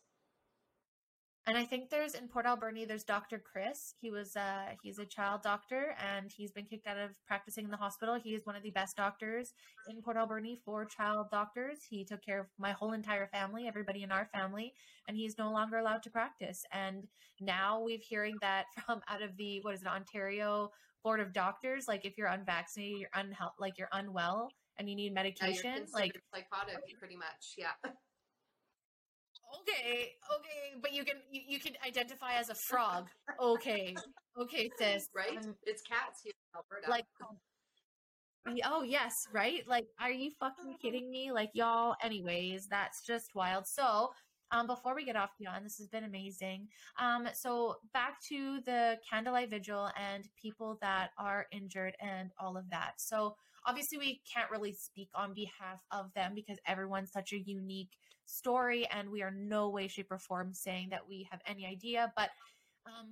And 1.49 1.57
I 1.57 1.65
think 1.65 1.89
there's 1.89 2.15
in 2.15 2.29
Port 2.29 2.45
Alberni, 2.45 2.85
there's 2.85 3.05
Dr. 3.05 3.39
Chris. 3.39 3.95
He 4.03 4.11
was 4.11 4.37
uh 4.37 4.67
he's 4.83 4.99
a 4.99 5.07
child 5.07 5.41
doctor 5.43 5.97
and 5.99 6.31
he's 6.31 6.53
been 6.53 6.67
kicked 6.67 6.87
out 6.87 6.99
of 6.99 7.13
practicing 7.27 7.65
in 7.65 7.71
the 7.71 7.77
hospital. 7.79 8.17
He 8.23 8.35
is 8.35 8.45
one 8.45 8.55
of 8.55 8.63
the 8.63 8.71
best 8.71 8.99
doctors 8.99 9.55
in 9.89 10.03
Port 10.03 10.19
Alberni 10.19 10.59
for 10.63 10.85
child 10.85 11.29
doctors. 11.31 11.79
He 11.89 12.05
took 12.05 12.23
care 12.23 12.41
of 12.41 12.47
my 12.59 12.73
whole 12.73 12.93
entire 12.93 13.29
family, 13.29 13.67
everybody 13.67 14.03
in 14.03 14.13
our 14.13 14.29
family, 14.35 14.75
and 15.09 15.17
he's 15.17 15.39
no 15.39 15.51
longer 15.51 15.79
allowed 15.79 16.03
to 16.03 16.11
practice. 16.11 16.67
And 16.71 17.09
now 17.41 17.81
we've 17.81 18.03
hearing 18.03 18.37
that 18.43 18.67
from 18.85 19.01
out 19.09 19.23
of 19.23 19.35
the 19.39 19.61
what 19.63 19.73
is 19.73 19.81
it, 19.81 19.89
Ontario 19.89 20.71
Board 21.03 21.21
of 21.21 21.33
Doctors, 21.33 21.89
like 21.89 22.05
if 22.05 22.19
you're 22.19 22.29
unvaccinated, 22.29 22.99
you're 23.01 23.11
unhealth 23.15 23.55
like 23.59 23.79
you're 23.79 23.89
unwell 23.93 24.51
and 24.79 24.87
you 24.87 24.95
need 24.95 25.15
medication, 25.15 25.87
like 25.95 26.13
psychotic, 26.35 26.77
pretty 26.99 27.17
much. 27.17 27.55
Yeah. 27.57 27.73
Okay, 29.61 30.13
okay, 30.37 30.81
but 30.81 30.93
you 30.93 31.05
can 31.05 31.17
you, 31.31 31.41
you 31.47 31.61
can 31.61 31.73
identify 31.87 32.35
as 32.35 32.51
a 32.51 32.55
frog. 32.55 33.09
Okay, 33.41 33.97
okay, 34.41 34.71
sis. 34.79 35.09
Right? 35.15 35.37
Um, 35.37 35.55
it's 35.65 35.83
cats 35.83 36.23
here 36.23 36.33
in 36.35 36.59
Alberta. 36.59 36.91
like, 36.91 37.05
oh 38.65 38.83
yes, 38.83 39.27
right? 39.33 39.67
Like, 39.67 39.87
are 40.01 40.11
you 40.11 40.31
fucking 40.39 40.77
kidding 40.81 41.11
me? 41.11 41.33
Like, 41.33 41.51
y'all. 41.55 41.97
Anyways, 42.03 42.69
that's 42.69 43.05
just 43.05 43.35
wild. 43.35 43.67
So, 43.67 44.11
um, 44.51 44.67
before 44.67 44.95
we 44.95 45.05
get 45.05 45.17
off 45.17 45.31
beyond, 45.39 45.65
this 45.65 45.77
has 45.79 45.89
been 45.89 46.05
amazing. 46.05 46.69
Um, 46.99 47.29
so 47.35 47.77
back 47.93 48.15
to 48.29 48.61
the 48.65 48.97
candlelight 49.09 49.51
vigil 49.51 49.91
and 49.99 50.29
people 50.41 50.79
that 50.81 51.11
are 51.19 51.47
injured 51.53 51.95
and 52.01 52.31
all 52.41 52.57
of 52.57 52.69
that. 52.71 52.93
So 52.97 53.37
obviously 53.67 53.99
we 53.99 54.23
can't 54.33 54.51
really 54.51 54.73
speak 54.73 55.11
on 55.15 55.35
behalf 55.35 55.81
of 55.91 56.13
them 56.15 56.33
because 56.35 56.59
everyone's 56.67 57.13
such 57.13 57.33
a 57.33 57.39
unique 57.39 57.91
story 58.29 58.87
and 58.95 59.11
we 59.11 59.23
are 59.23 59.31
no 59.31 59.71
way 59.71 59.89
shape 59.89 60.11
or 60.11 60.19
form 60.19 60.53
saying 60.53 60.89
that 60.91 61.09
we 61.09 61.27
have 61.31 61.41
any 61.47 61.67
idea 61.67 62.13
but 62.17 62.31
um, 62.87 63.09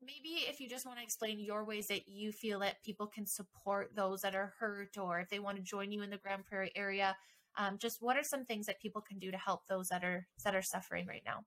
maybe 0.00 0.44
if 0.48 0.60
you 0.60 0.68
just 0.68 0.86
want 0.86 0.98
to 0.98 1.04
explain 1.04 1.38
your 1.40 1.64
ways 1.64 1.88
that 1.88 2.08
you 2.08 2.32
feel 2.32 2.60
that 2.60 2.82
people 2.82 3.06
can 3.06 3.26
support 3.26 3.90
those 3.94 4.20
that 4.22 4.34
are 4.34 4.52
hurt 4.58 4.96
or 4.98 5.20
if 5.20 5.28
they 5.28 5.40
want 5.40 5.56
to 5.56 5.62
join 5.62 5.90
you 5.90 6.02
in 6.02 6.10
the 6.10 6.16
Grande 6.16 6.44
Prairie 6.44 6.72
area 6.76 7.16
um, 7.58 7.76
just 7.78 8.00
what 8.00 8.16
are 8.16 8.22
some 8.22 8.44
things 8.44 8.66
that 8.66 8.80
people 8.80 9.00
can 9.00 9.18
do 9.18 9.30
to 9.30 9.36
help 9.36 9.66
those 9.66 9.88
that 9.88 10.04
are 10.04 10.26
that 10.44 10.54
are 10.54 10.62
suffering 10.62 11.06
right 11.06 11.22
now 11.26 11.44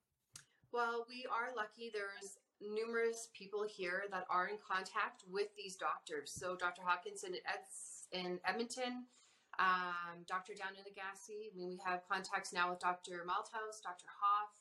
Well, 0.71 1.05
we 1.07 1.25
are 1.31 1.55
lucky. 1.55 1.89
There's 1.93 2.37
numerous 2.61 3.29
people 3.33 3.65
here 3.67 4.03
that 4.11 4.25
are 4.29 4.47
in 4.47 4.57
contact 4.65 5.23
with 5.29 5.47
these 5.57 5.75
doctors. 5.75 6.31
So 6.33 6.55
Dr. 6.55 6.81
Eds- 6.83 8.07
in 8.11 8.39
Edmonton, 8.45 9.05
um, 9.59 10.23
Dr. 10.27 10.53
Dan 10.53 10.73
Nagase. 10.75 11.51
I 11.51 11.55
mean, 11.55 11.69
we 11.69 11.79
have 11.85 12.01
contacts 12.07 12.53
now 12.53 12.69
with 12.69 12.79
Dr. 12.79 13.25
Malthouse, 13.27 13.81
Dr. 13.81 14.07
Hoffe, 14.09 14.59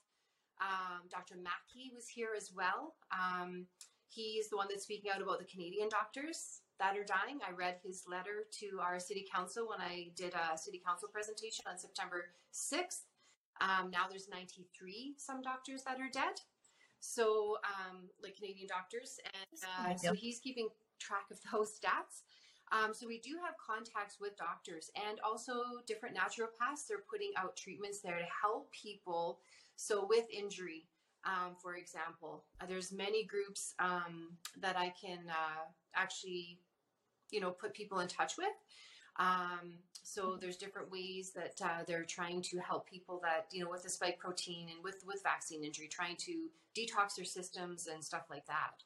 um, 0.61 1.03
Dr. 1.11 1.37
Makis 1.37 1.95
was 1.95 2.09
here 2.09 2.31
as 2.37 2.53
well. 2.55 2.95
Um, 3.11 3.67
he's 4.09 4.49
the 4.49 4.57
one 4.57 4.67
that's 4.71 4.85
speaking 4.85 5.11
out 5.11 5.23
about 5.23 5.39
the 5.39 5.45
Canadian 5.45 5.89
doctors 5.89 6.61
that 6.79 6.97
are 6.97 7.05
dying. 7.05 7.41
I 7.47 7.53
read 7.53 7.77
his 7.83 8.05
letter 8.09 8.47
to 8.61 8.81
our 8.81 8.99
city 8.99 9.27
council 9.33 9.69
when 9.69 9.81
I 9.81 10.11
did 10.17 10.35
a 10.35 10.57
city 10.57 10.81
council 10.85 11.09
presentation 11.13 11.65
on 11.69 11.79
September 11.79 12.27
6th. 12.53 13.03
Um, 13.61 13.91
now 13.91 14.07
there's 14.11 14.29
93 14.29 15.15
some 15.17 15.41
doctors 15.43 15.83
that 15.85 16.01
are 16.01 16.11
dead. 16.13 16.41
So, 17.01 17.59
um, 17.63 18.09
like 18.23 18.37
Canadian 18.37 18.67
doctors, 18.67 19.21
and 19.35 19.61
uh, 19.63 19.97
so 19.97 20.15
he's 20.15 20.39
keeping 20.39 20.69
track 20.99 21.25
of 21.31 21.39
those 21.53 21.79
stats. 21.79 22.23
Um, 22.75 22.93
so 22.93 23.07
we 23.07 23.19
do 23.19 23.37
have 23.45 23.55
contacts 23.65 24.19
with 24.21 24.37
doctors 24.37 24.91
and 25.09 25.21
also 25.21 25.53
different 25.87 26.17
naturopaths. 26.17 26.89
They're 26.89 27.05
putting 27.09 27.31
out 27.37 27.57
treatments 27.57 28.01
there 28.01 28.19
to 28.19 28.27
help 28.43 28.73
people. 28.73 29.39
So 29.77 30.07
with 30.09 30.25
injury, 30.31 30.89
um, 31.25 31.55
for 31.63 31.77
example, 31.77 32.45
uh, 32.61 32.67
there's 32.67 32.93
many 32.93 33.25
groups 33.25 33.75
um, 33.79 34.31
that 34.61 34.77
I 34.77 34.93
can 35.01 35.21
uh, 35.31 35.65
actually, 35.95 36.59
you 37.31 37.41
know, 37.41 37.51
put 37.51 37.75
people 37.75 38.01
in 38.01 38.09
touch 38.09 38.37
with. 38.37 38.49
Um, 39.17 39.79
so 40.03 40.37
there's 40.41 40.57
different 40.57 40.91
ways 40.91 41.31
that 41.37 41.55
uh, 41.63 41.85
they're 41.87 42.05
trying 42.05 42.43
to 42.43 42.59
help 42.59 42.91
people 42.91 43.21
that 43.23 43.47
you 43.53 43.63
know 43.65 43.71
with 43.71 43.85
the 43.85 43.89
spike 43.89 44.19
protein 44.19 44.69
and 44.75 44.83
with 44.83 45.05
with 45.07 45.23
vaccine 45.23 45.63
injury, 45.63 45.89
trying 45.89 46.17
to 46.17 46.49
detox 46.77 47.15
their 47.17 47.25
systems 47.25 47.87
and 47.87 48.03
stuff 48.03 48.25
like 48.29 48.45
that. 48.47 48.83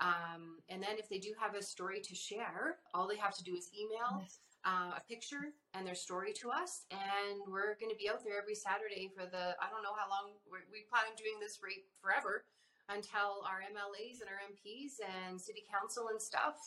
Um, 0.00 0.58
and 0.68 0.82
then 0.82 0.98
if 0.98 1.08
they 1.08 1.18
do 1.18 1.32
have 1.40 1.54
a 1.54 1.62
story 1.62 2.00
to 2.00 2.14
share, 2.14 2.76
all 2.92 3.08
they 3.08 3.16
have 3.16 3.34
to 3.36 3.44
do 3.44 3.54
is 3.54 3.70
email 3.72 4.24
uh, 4.64 4.98
a 4.98 5.02
picture 5.08 5.54
and 5.74 5.86
their 5.86 5.94
story 5.94 6.32
to 6.34 6.50
us, 6.50 6.84
and 6.90 7.40
we're 7.46 7.78
going 7.78 7.90
to 7.90 7.96
be 7.96 8.10
out 8.10 8.24
there 8.24 8.36
every 8.40 8.54
Saturday 8.54 9.08
for 9.14 9.24
the 9.24 9.54
I 9.62 9.70
don't 9.70 9.82
know 9.82 9.94
how 9.96 10.10
long 10.10 10.36
we 10.50 10.84
plan 10.90 11.06
on 11.08 11.16
doing 11.16 11.38
this 11.40 11.60
rate 11.62 11.86
forever 12.02 12.44
until 12.88 13.46
our 13.46 13.62
MLAs 13.62 14.20
and 14.20 14.28
our 14.28 14.42
MPs 14.42 14.98
and 15.00 15.40
city 15.40 15.64
council 15.70 16.08
and 16.10 16.20
stuff 16.20 16.58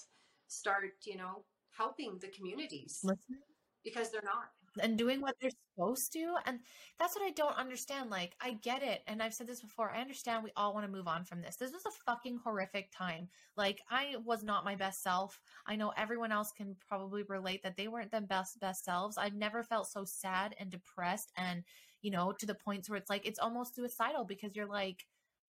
start, 0.47 0.95
you 1.03 1.17
know, 1.17 1.43
helping 1.75 2.17
the 2.19 2.27
communities. 2.29 2.99
Listening 3.03 3.43
because 3.83 4.11
they're 4.11 4.21
not. 4.23 4.51
And 4.79 4.97
doing 4.97 5.21
what 5.21 5.35
they're 5.39 5.51
supposed 5.75 6.11
to. 6.13 6.35
And 6.45 6.59
that's 6.99 7.15
what 7.15 7.25
I 7.25 7.31
don't 7.31 7.55
understand. 7.57 8.09
Like, 8.09 8.35
I 8.41 8.53
get 8.53 8.83
it. 8.83 9.01
And 9.07 9.21
I've 9.21 9.33
said 9.33 9.47
this 9.47 9.61
before. 9.61 9.91
I 9.91 10.01
understand 10.01 10.43
we 10.43 10.51
all 10.55 10.73
want 10.73 10.85
to 10.85 10.91
move 10.91 11.07
on 11.07 11.25
from 11.25 11.41
this. 11.41 11.55
This 11.57 11.71
was 11.71 11.85
a 11.85 11.91
fucking 12.11 12.39
horrific 12.43 12.91
time. 12.95 13.29
Like, 13.55 13.81
I 13.89 14.15
was 14.25 14.43
not 14.43 14.65
my 14.65 14.75
best 14.75 15.03
self. 15.03 15.39
I 15.67 15.75
know 15.75 15.93
everyone 15.97 16.31
else 16.31 16.51
can 16.51 16.75
probably 16.87 17.23
relate 17.27 17.63
that 17.63 17.77
they 17.77 17.87
weren't 17.87 18.11
their 18.11 18.21
best, 18.21 18.59
best 18.59 18.85
selves. 18.85 19.17
I've 19.17 19.35
never 19.35 19.63
felt 19.63 19.87
so 19.87 20.03
sad 20.05 20.55
and 20.59 20.69
depressed 20.69 21.31
and, 21.37 21.63
you 22.01 22.11
know, 22.11 22.31
to 22.39 22.45
the 22.45 22.55
points 22.55 22.89
where 22.89 22.97
it's 22.97 23.09
like, 23.09 23.25
it's 23.25 23.39
almost 23.39 23.75
suicidal 23.75 24.23
because 24.25 24.55
you're 24.55 24.65
like, 24.67 25.05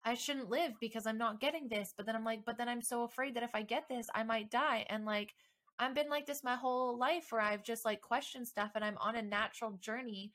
I 0.04 0.14
shouldn't 0.14 0.50
live 0.50 0.72
because 0.80 1.06
I'm 1.06 1.18
not 1.18 1.40
getting 1.40 1.68
this. 1.68 1.94
But 1.96 2.06
then 2.06 2.16
I'm 2.16 2.24
like, 2.24 2.44
but 2.44 2.58
then 2.58 2.68
I'm 2.68 2.82
so 2.82 3.04
afraid 3.04 3.34
that 3.34 3.42
if 3.44 3.54
I 3.54 3.62
get 3.62 3.88
this, 3.88 4.08
I 4.14 4.22
might 4.24 4.50
die. 4.50 4.84
And 4.90 5.04
like, 5.04 5.34
I've 5.78 5.94
been 5.94 6.08
like 6.08 6.26
this 6.26 6.44
my 6.44 6.54
whole 6.54 6.98
life 6.98 7.26
where 7.30 7.40
I've 7.40 7.64
just 7.64 7.84
like 7.84 8.00
questioned 8.00 8.46
stuff 8.46 8.72
and 8.74 8.84
I'm 8.84 8.98
on 8.98 9.16
a 9.16 9.22
natural 9.22 9.72
journey 9.80 10.32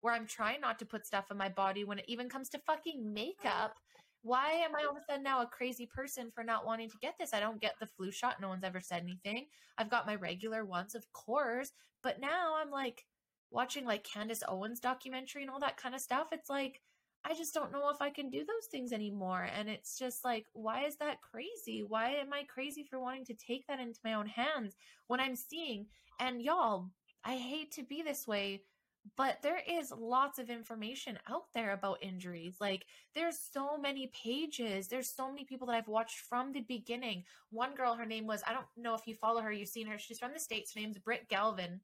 where 0.00 0.14
I'm 0.14 0.26
trying 0.26 0.60
not 0.60 0.78
to 0.78 0.86
put 0.86 1.06
stuff 1.06 1.30
in 1.30 1.36
my 1.36 1.48
body 1.48 1.84
when 1.84 1.98
it 1.98 2.04
even 2.08 2.28
comes 2.28 2.48
to 2.50 2.58
fucking 2.66 3.12
makeup. 3.12 3.74
Why 4.22 4.50
am 4.52 4.74
I 4.74 4.84
all 4.84 4.96
of 4.96 4.96
a 4.96 5.04
sudden 5.08 5.22
now 5.22 5.42
a 5.42 5.46
crazy 5.46 5.86
person 5.86 6.30
for 6.34 6.42
not 6.42 6.66
wanting 6.66 6.90
to 6.90 6.98
get 7.00 7.14
this? 7.18 7.32
I 7.32 7.40
don't 7.40 7.60
get 7.60 7.74
the 7.78 7.86
flu 7.86 8.10
shot. 8.10 8.40
No 8.40 8.48
one's 8.48 8.64
ever 8.64 8.80
said 8.80 9.02
anything. 9.02 9.46
I've 9.78 9.90
got 9.90 10.06
my 10.06 10.16
regular 10.16 10.64
ones, 10.64 10.94
of 10.94 11.10
course. 11.12 11.72
But 12.02 12.20
now 12.20 12.56
I'm 12.56 12.70
like 12.70 13.04
watching 13.50 13.84
like 13.84 14.04
Candace 14.04 14.42
Owens 14.48 14.80
documentary 14.80 15.42
and 15.42 15.50
all 15.50 15.60
that 15.60 15.76
kind 15.76 15.94
of 15.94 16.00
stuff. 16.00 16.28
It's 16.32 16.50
like, 16.50 16.80
I 17.24 17.34
just 17.34 17.54
don't 17.54 17.72
know 17.72 17.90
if 17.90 18.00
I 18.00 18.10
can 18.10 18.30
do 18.30 18.38
those 18.38 18.66
things 18.70 18.92
anymore. 18.92 19.48
And 19.56 19.68
it's 19.68 19.98
just 19.98 20.24
like, 20.24 20.46
why 20.52 20.84
is 20.84 20.96
that 20.98 21.22
crazy? 21.22 21.84
Why 21.86 22.10
am 22.10 22.32
I 22.32 22.44
crazy 22.44 22.84
for 22.84 23.00
wanting 23.00 23.24
to 23.26 23.34
take 23.34 23.66
that 23.66 23.80
into 23.80 23.98
my 24.04 24.14
own 24.14 24.26
hands 24.26 24.76
when 25.08 25.20
I'm 25.20 25.34
seeing? 25.34 25.86
And 26.20 26.40
y'all, 26.40 26.90
I 27.24 27.36
hate 27.36 27.72
to 27.72 27.82
be 27.82 28.02
this 28.02 28.28
way, 28.28 28.62
but 29.16 29.38
there 29.42 29.60
is 29.68 29.92
lots 29.96 30.38
of 30.38 30.50
information 30.50 31.18
out 31.28 31.46
there 31.54 31.72
about 31.72 32.02
injuries. 32.02 32.56
Like, 32.60 32.86
there's 33.14 33.38
so 33.52 33.76
many 33.76 34.12
pages. 34.14 34.88
There's 34.88 35.10
so 35.10 35.28
many 35.28 35.44
people 35.44 35.66
that 35.66 35.76
I've 35.76 35.88
watched 35.88 36.18
from 36.20 36.52
the 36.52 36.60
beginning. 36.60 37.24
One 37.50 37.74
girl, 37.74 37.94
her 37.94 38.06
name 38.06 38.26
was, 38.26 38.42
I 38.46 38.52
don't 38.52 38.66
know 38.76 38.94
if 38.94 39.06
you 39.06 39.14
follow 39.14 39.40
her, 39.42 39.52
you've 39.52 39.68
seen 39.68 39.86
her. 39.88 39.98
She's 39.98 40.18
from 40.18 40.32
the 40.32 40.40
States. 40.40 40.74
Her 40.74 40.80
name's 40.80 40.98
Britt 40.98 41.28
Galvin 41.28 41.80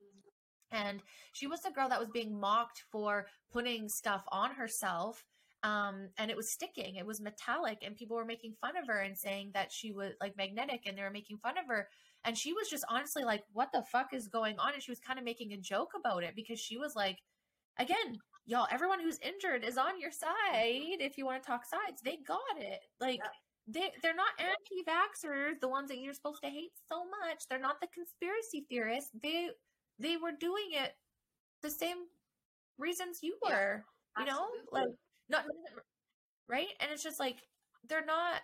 and 0.73 1.03
she 1.33 1.47
was 1.47 1.61
the 1.63 1.71
girl 1.71 1.89
that 1.89 2.01
was 2.01 2.11
being 2.11 2.39
mocked 2.39 2.83
for 2.91 3.27
putting 3.53 3.89
stuff 3.89 4.25
on 4.33 4.51
herself 4.55 5.25
um, 5.65 6.09
and 6.19 6.31
it 6.31 6.37
was 6.37 6.51
sticking 6.51 6.97
it 6.97 7.07
was 7.07 7.21
metallic 7.21 7.79
and 7.83 7.97
people 7.97 8.17
were 8.17 8.25
making 8.25 8.55
fun 8.61 8.77
of 8.77 8.87
her 8.89 9.01
and 9.01 9.17
saying 9.17 9.51
that 9.55 9.71
she 9.73 9.93
was 9.93 10.13
like 10.21 10.37
magnetic 10.37 10.83
and 10.87 10.99
they 10.99 11.03
were 11.03 11.11
making 11.11 11.39
fun 11.39 11.57
of 11.59 11.67
her 11.69 11.89
and 12.25 12.37
she 12.37 12.53
was 12.53 12.69
just 12.69 12.85
honestly 12.89 13.25
like 13.25 13.43
what 13.53 13.69
the 13.73 13.83
fuck 13.91 14.13
is 14.13 14.29
going 14.29 14.59
on? 14.59 14.75
And 14.75 14.83
she 14.83 14.91
was 14.91 15.01
kind 15.01 15.19
of 15.19 15.25
making 15.25 15.53
a 15.53 15.57
joke 15.57 15.93
about 15.99 16.23
it 16.25 16.35
because 16.37 16.59
she 16.61 16.79
was 16.79 16.95
like 16.97 17.19
again 17.79 18.19
y'all 18.47 18.67
everyone 18.71 19.01
who's 19.01 19.19
injured 19.21 19.65
is 19.65 19.79
on 19.79 20.01
your 20.01 20.11
side 20.11 20.99
if 21.01 21.17
you 21.17 21.25
want 21.27 21.43
to 21.43 21.47
talk 21.47 21.65
sides 21.65 22.01
they 22.05 22.19
got 22.27 22.41
it. 22.59 22.81
Like 23.01 23.21
Yeah. 23.23 23.31
they 23.69 23.93
they're 24.03 24.15
not 24.15 24.33
anti-vaxxers 24.39 25.61
the 25.61 25.69
ones 25.69 25.89
that 25.89 25.99
you're 25.99 26.15
supposed 26.15 26.43
to 26.43 26.51
hate 26.51 26.73
so 26.91 27.05
much 27.05 27.47
they're 27.49 27.59
not 27.61 27.81
the 27.81 27.87
conspiracy 27.95 28.67
theorists 28.69 29.11
they 29.23 29.49
they 29.99 30.17
were 30.17 30.33
doing 30.33 30.71
it 30.73 30.95
the 31.63 31.71
same 31.71 31.99
reasons 32.79 33.21
you 33.23 33.37
Yeah, 33.45 33.51
were 33.51 33.85
you 34.19 34.27
know? 34.27 34.47
like 34.73 34.89
not 35.29 35.45
right? 36.49 36.69
And 36.81 36.91
it's 36.91 37.03
just 37.03 37.21
like 37.21 37.37
they're 37.89 38.05
not 38.05 38.41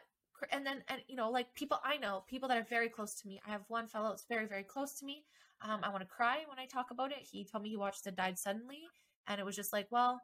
and 0.53 0.64
then 0.64 0.82
and 0.88 1.03
you 1.09 1.16
know 1.16 1.30
like 1.30 1.53
people 1.55 1.78
i 1.82 1.96
know 1.96 2.22
people 2.28 2.49
that 2.49 2.57
are 2.57 2.66
very 2.70 2.88
close 2.88 3.14
to 3.16 3.26
me. 3.26 3.40
I 3.46 3.51
have 3.51 3.62
one 3.68 3.88
fellow 3.88 4.11
that's 4.11 4.24
very 4.28 4.46
very 4.46 4.62
close 4.62 4.94
to 5.01 5.05
me. 5.07 5.24
Um, 5.62 5.80
i 5.82 5.88
want 5.88 6.03
to 6.03 6.07
cry 6.09 6.44
when 6.49 6.59
i 6.59 6.66
talk 6.66 6.90
about 6.90 7.11
it. 7.12 7.18
He 7.20 7.44
told 7.44 7.62
me 7.64 7.70
he 7.70 7.76
watched 7.76 8.07
it 8.07 8.16
died 8.16 8.38
suddenly 8.38 8.82
and 9.26 9.40
it 9.40 9.44
was 9.44 9.57
just 9.57 9.72
like 9.72 9.88
well 9.90 10.20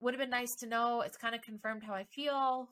would 0.00 0.14
have 0.14 0.20
been 0.20 0.30
nice 0.30 0.54
to 0.56 0.66
know. 0.66 1.02
It's 1.02 1.16
kind 1.16 1.34
of 1.34 1.42
confirmed 1.42 1.82
how 1.84 1.94
i 1.94 2.04
feel 2.04 2.68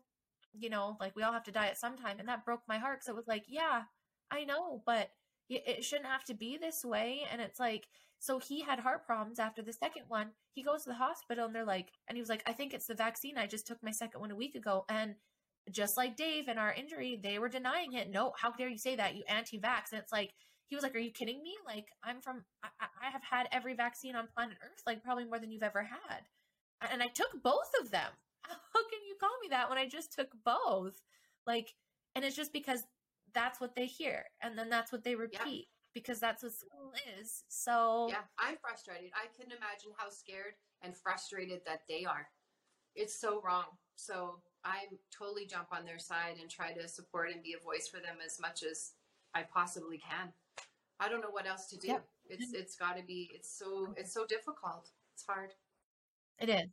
you 0.59 0.70
know? 0.70 0.97
Like 1.01 1.14
we 1.14 1.22
all 1.22 1.33
have 1.33 1.45
to 1.45 1.53
die 1.53 1.68
at 1.68 1.79
some 1.79 1.97
time 1.97 2.18
and 2.18 2.29
that 2.29 2.45
broke 2.45 2.62
my 2.68 2.79
heart 2.79 2.99
because 3.01 3.09
it 3.09 3.16
was 3.16 3.26
like 3.29 3.45
yeah 3.49 3.83
i 4.31 4.45
know 4.45 4.83
but 4.85 5.11
it 5.49 5.85
shouldn't 5.85 6.09
have 6.09 6.25
to 6.25 6.35
be 6.35 6.59
this 6.59 6.85
way 6.85 7.23
and 7.31 7.41
it's 7.41 7.59
like 7.59 7.89
so 8.21 8.39
he 8.39 8.63
had 8.63 8.81
heart 8.81 9.07
problems 9.07 9.39
after 9.39 9.63
the 9.63 9.73
second 9.73 10.03
one. 10.09 10.31
He 10.53 10.63
goes 10.63 10.83
to 10.83 10.91
the 10.91 10.97
hospital 10.97 11.47
and 11.47 11.55
they're 11.55 11.65
like 11.65 11.93
and 12.09 12.17
he 12.17 12.23
was 12.23 12.29
like 12.29 12.43
i 12.47 12.53
think 12.53 12.75
it's 12.75 12.87
the 12.87 12.95
vaccine. 12.95 13.39
I 13.39 13.47
just 13.47 13.67
took 13.67 13.83
my 13.83 13.93
second 13.93 14.21
one 14.21 14.31
a 14.31 14.37
week 14.37 14.55
ago. 14.55 14.85
And 14.89 15.15
just 15.71 15.97
like 15.97 16.17
dave 16.17 16.49
and 16.49 16.59
our 16.59 16.73
injury 16.73 17.19
they 17.23 17.39
were 17.39 17.49
denying 17.49 17.93
it. 17.93 18.11
No 18.11 18.33
how 18.37 18.51
dare 18.51 18.69
you 18.69 18.79
say 18.79 18.97
that 18.97 19.15
you 19.15 19.23
anti-vax? 19.29 19.93
And 19.93 20.01
it's 20.01 20.13
like 20.13 20.33
he 20.67 20.75
was 20.75 20.83
like 20.83 20.95
are 20.95 21.01
you 21.01 21.13
kidding 21.13 21.43
me? 21.43 21.55
Like 21.65 21.87
i'm 22.03 22.21
from 22.21 22.45
i, 22.63 22.69
I 23.03 23.11
have 23.11 23.23
had 23.23 23.49
every 23.53 23.75
vaccine 23.75 24.17
on 24.17 24.29
planet 24.35 24.59
earth 24.63 24.83
like 24.87 25.03
probably 25.03 25.25
more 25.25 25.39
than 25.39 25.51
you've 25.51 25.63
ever 25.63 25.85
had. 25.85 26.23
And 26.93 27.03
i 27.03 27.09
took 27.09 27.43
both 27.43 27.71
of 27.81 27.91
them. 27.91 28.11
How 28.43 28.83
can 28.91 29.01
you 29.07 29.17
call 29.21 29.31
me 29.43 29.49
that 29.51 29.69
when 29.69 29.79
i 29.79 29.87
just 29.87 30.13
took 30.13 30.29
both? 30.45 31.01
Like 31.47 31.75
and 32.17 32.25
it's 32.25 32.37
just 32.37 32.53
because 32.53 32.83
that's 33.35 33.61
what 33.61 33.74
they 33.74 33.87
hear 33.87 34.24
and 34.43 34.59
then 34.59 34.68
that's 34.68 34.93
what 34.93 35.05
they 35.05 35.14
repeat 35.14 35.66
because 35.95 36.20
that's 36.20 36.43
what 36.43 36.53
school 36.53 36.93
is 37.20 37.45
so 37.49 38.07
Yeah, 38.09 38.24
I'm 38.39 38.57
frustrated. 38.61 39.11
I 39.14 39.26
couldn't 39.37 39.53
imagine 39.53 39.93
how 39.97 40.11
scared 40.11 40.55
and 40.83 40.97
frustrated 40.97 41.61
that 41.66 41.83
they 41.89 42.05
are. 42.05 42.29
It's 42.95 43.18
so 43.18 43.41
wrong. 43.45 43.64
So 43.97 44.41
I 44.64 44.87
totally 45.16 45.47
jump 45.47 45.68
on 45.72 45.85
their 45.85 45.99
side 45.99 46.37
and 46.41 46.51
try 46.51 46.72
to 46.72 46.89
support 46.89 47.31
and 47.33 47.43
be 47.43 47.55
a 47.59 47.64
voice 47.64 47.89
for 47.89 47.99
them 47.99 48.16
as 48.24 48.41
much 48.41 48.62
as 48.62 48.93
I 49.35 49.43
possibly 49.43 49.99
can. 49.99 50.33
I 51.01 51.09
don't 51.09 51.20
know 51.20 51.31
what 51.31 51.47
else 51.47 51.66
to 51.68 51.79
do. 51.79 51.89
Yep. 51.89 52.05
It's 52.31 52.53
it's 52.53 52.76
got 52.76 52.97
to 52.97 53.03
be. 53.03 53.31
It's 53.35 53.57
so 53.57 53.66
mm-hmm. 53.66 53.93
it's 53.97 54.12
so 54.12 54.26
difficult. 54.26 54.91
It's 55.14 55.24
hard. 55.24 55.51
It 56.39 56.49
is. 56.49 56.70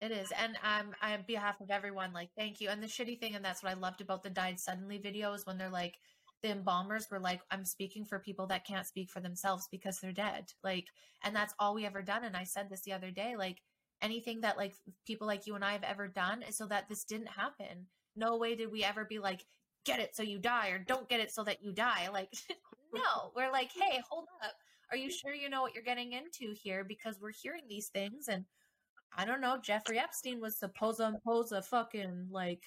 It 0.00 0.12
is. 0.12 0.32
And 0.40 0.56
um 0.62 0.94
on 1.02 1.24
behalf 1.26 1.60
of 1.60 1.70
everyone, 1.70 2.12
like 2.12 2.30
thank 2.36 2.60
you. 2.60 2.68
And 2.68 2.82
the 2.82 2.86
shitty 2.86 3.18
thing, 3.18 3.34
and 3.34 3.44
that's 3.44 3.62
what 3.62 3.72
I 3.72 3.78
loved 3.78 4.00
about 4.00 4.22
the 4.22 4.30
died 4.30 4.60
suddenly 4.60 4.98
videos 4.98 5.46
when 5.46 5.58
they're 5.58 5.70
like 5.70 5.96
the 6.42 6.50
embalmers 6.50 7.08
were 7.10 7.18
like, 7.18 7.40
I'm 7.50 7.64
speaking 7.64 8.04
for 8.04 8.18
people 8.18 8.46
that 8.46 8.64
can't 8.66 8.86
speak 8.86 9.10
for 9.10 9.20
themselves 9.20 9.66
because 9.70 9.98
they're 9.98 10.12
dead. 10.12 10.52
Like, 10.62 10.86
and 11.24 11.34
that's 11.34 11.54
all 11.58 11.74
we 11.74 11.84
ever 11.84 12.02
done. 12.02 12.24
And 12.24 12.36
I 12.36 12.44
said 12.44 12.70
this 12.70 12.82
the 12.82 12.92
other 12.92 13.10
day, 13.10 13.34
like 13.36 13.58
anything 14.00 14.42
that 14.42 14.56
like 14.56 14.74
people 15.06 15.26
like 15.26 15.46
you 15.46 15.54
and 15.56 15.64
I 15.64 15.72
have 15.72 15.82
ever 15.82 16.06
done 16.06 16.42
is 16.42 16.56
so 16.56 16.66
that 16.66 16.88
this 16.88 17.04
didn't 17.04 17.28
happen. 17.28 17.86
No 18.14 18.36
way 18.36 18.54
did 18.54 18.70
we 18.70 18.84
ever 18.84 19.04
be 19.04 19.18
like, 19.18 19.44
get 19.84 20.00
it 20.00 20.14
so 20.14 20.22
you 20.22 20.38
die 20.38 20.68
or 20.68 20.78
don't 20.78 21.08
get 21.08 21.20
it 21.20 21.32
so 21.32 21.42
that 21.44 21.62
you 21.62 21.72
die. 21.72 22.08
Like, 22.12 22.30
no, 22.94 23.32
we're 23.34 23.52
like, 23.52 23.70
hey, 23.72 24.00
hold 24.08 24.26
up. 24.44 24.52
Are 24.90 24.96
you 24.96 25.10
sure 25.10 25.34
you 25.34 25.50
know 25.50 25.62
what 25.62 25.74
you're 25.74 25.82
getting 25.82 26.12
into 26.12 26.54
here? 26.62 26.84
Because 26.84 27.18
we're 27.20 27.32
hearing 27.32 27.64
these 27.68 27.88
things 27.88 28.28
and 28.28 28.44
I 29.16 29.24
don't 29.24 29.40
know, 29.40 29.58
Jeffrey 29.60 29.98
Epstein 29.98 30.40
was 30.40 30.56
supposed 30.56 30.98
to 30.98 31.06
impose 31.06 31.52
a 31.52 31.62
fucking 31.62 32.28
like 32.30 32.62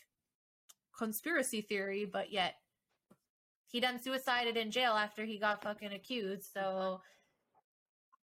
conspiracy 0.98 1.62
theory, 1.62 2.06
but 2.06 2.32
yet 2.32 2.56
he 3.68 3.80
done 3.80 4.02
suicided 4.02 4.58
in 4.58 4.72
jail 4.72 4.94
after 4.94 5.24
he 5.24 5.40
got 5.40 5.64
fucking 5.64 5.94
accused. 5.94 6.50
So 6.54 7.02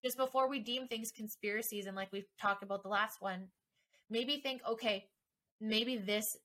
just 0.05 0.19
before 0.19 0.49
we 0.49 0.59
deem 0.59 0.87
things 0.87 1.11
conspiracies 1.11 1.87
and 1.87 1.97
like 1.97 2.13
we've 2.13 2.29
talked 2.41 2.63
about 2.63 2.83
the 2.83 2.89
last 2.89 3.21
one, 3.21 3.49
maybe 4.11 4.41
think, 4.41 4.61
okay, 4.69 5.07
maybe 5.61 5.97
this 5.97 6.37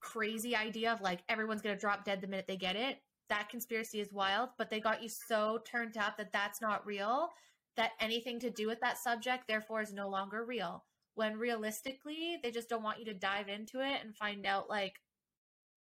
crazy 0.00 0.54
idea 0.54 0.92
of 0.92 1.00
like 1.00 1.20
everyone's 1.28 1.62
gonna 1.62 1.76
drop 1.76 2.04
dead 2.04 2.20
the 2.20 2.26
minute 2.26 2.46
they 2.46 2.56
get 2.56 2.76
it, 2.76 2.98
that 3.28 3.48
conspiracy 3.48 4.00
is 4.00 4.12
wild, 4.12 4.50
but 4.56 4.70
they 4.70 4.80
got 4.80 5.02
you 5.02 5.08
so 5.08 5.58
turned 5.64 5.96
up 5.96 6.16
that 6.16 6.32
that's 6.32 6.60
not 6.60 6.86
real 6.86 7.30
that 7.76 7.92
anything 8.00 8.38
to 8.38 8.50
do 8.50 8.68
with 8.68 8.80
that 8.80 8.98
subject 8.98 9.48
therefore 9.48 9.82
is 9.82 9.92
no 9.92 10.08
longer 10.08 10.44
real 10.44 10.84
when 11.14 11.36
realistically 11.36 12.38
they 12.42 12.50
just 12.50 12.68
don't 12.68 12.82
want 12.82 12.98
you 12.98 13.04
to 13.06 13.14
dive 13.14 13.48
into 13.48 13.80
it 13.80 14.00
and 14.04 14.16
find 14.16 14.46
out 14.46 14.68
like 14.68 14.94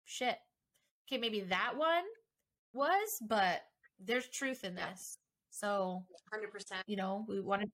shit 0.05 0.37
okay 1.07 1.19
maybe 1.19 1.41
that 1.41 1.73
one 1.75 2.03
was 2.73 3.21
but 3.27 3.61
there's 3.99 4.27
truth 4.29 4.63
in 4.63 4.75
this. 4.75 5.17
So, 5.51 6.03
Hundred 6.31 6.51
percent. 6.51 6.81
you 6.87 6.95
know, 6.95 7.25
we 7.27 7.39
want 7.39 7.63
to 7.63 7.67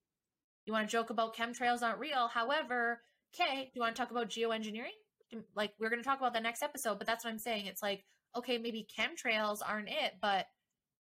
you 0.65 0.73
want 0.73 0.87
to 0.87 0.91
joke 0.91 1.09
about 1.11 1.35
chemtrails 1.35 1.83
aren't 1.83 1.99
real. 1.99 2.27
However, 2.27 3.01
okay, 3.33 3.65
do 3.65 3.71
you 3.75 3.81
want 3.81 3.95
to 3.95 4.01
talk 4.01 4.11
about 4.11 4.29
geoengineering? 4.29 4.95
Like 5.55 5.73
we're 5.79 5.89
going 5.89 6.01
to 6.01 6.07
talk 6.07 6.19
about 6.19 6.33
the 6.33 6.39
next 6.39 6.63
episode, 6.63 6.97
but 6.97 7.05
that's 7.05 7.23
what 7.23 7.31
I'm 7.31 7.39
saying. 7.39 7.67
It's 7.67 7.83
like, 7.83 8.05
okay, 8.35 8.57
maybe 8.57 8.87
chemtrails 8.97 9.59
aren't 9.65 9.89
it, 9.89 10.13
but 10.21 10.47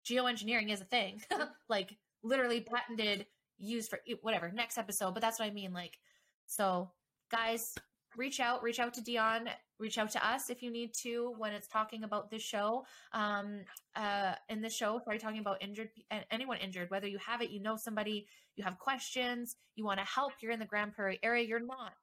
geoengineering 0.10 0.72
is 0.72 0.81
a 0.81 0.85
thing. 0.85 1.22
like 1.69 1.95
literally 2.23 2.61
patented, 2.61 3.27
used 3.57 3.89
for 3.89 3.99
whatever, 4.22 4.52
next 4.52 4.77
episode, 4.77 5.14
but 5.14 5.22
that's 5.22 5.39
what 5.39 5.47
I 5.47 5.52
mean 5.52 5.73
like 5.73 5.97
so, 6.45 6.91
guys, 7.31 7.73
reach 8.17 8.39
out, 8.39 8.63
reach 8.63 8.80
out 8.80 8.93
to 8.93 9.01
Dione, 9.01 9.49
reach 9.80 9.97
out 9.97 10.09
to 10.11 10.26
us 10.26 10.49
if 10.49 10.61
you 10.63 10.72
need 10.72 10.93
to 11.01 11.34
when 11.38 11.53
it's 11.53 11.67
talking 11.67 12.03
about 12.03 12.30
this 12.31 12.41
show. 12.41 12.85
Um, 13.11 13.61
uh, 13.95 14.34
in 14.49 14.61
the 14.61 14.69
show, 14.69 14.99
sorry, 15.03 15.19
talking 15.19 15.39
about 15.39 15.61
injured 15.61 15.89
anyone 16.31 16.57
injured, 16.57 16.89
whether 16.89 17.07
you 17.07 17.17
have 17.17 17.41
it, 17.41 17.49
you 17.49 17.61
know 17.61 17.76
somebody, 17.76 18.27
you 18.55 18.63
have 18.63 18.80
questions, 18.80 19.55
you 19.76 19.84
want 19.85 19.99
to 19.99 20.05
help, 20.05 20.34
you're 20.41 20.51
in 20.51 20.59
the 20.59 20.65
Grande 20.65 20.93
Prairie 20.93 21.19
area, 21.23 21.45
you're 21.45 21.59
not 21.59 21.93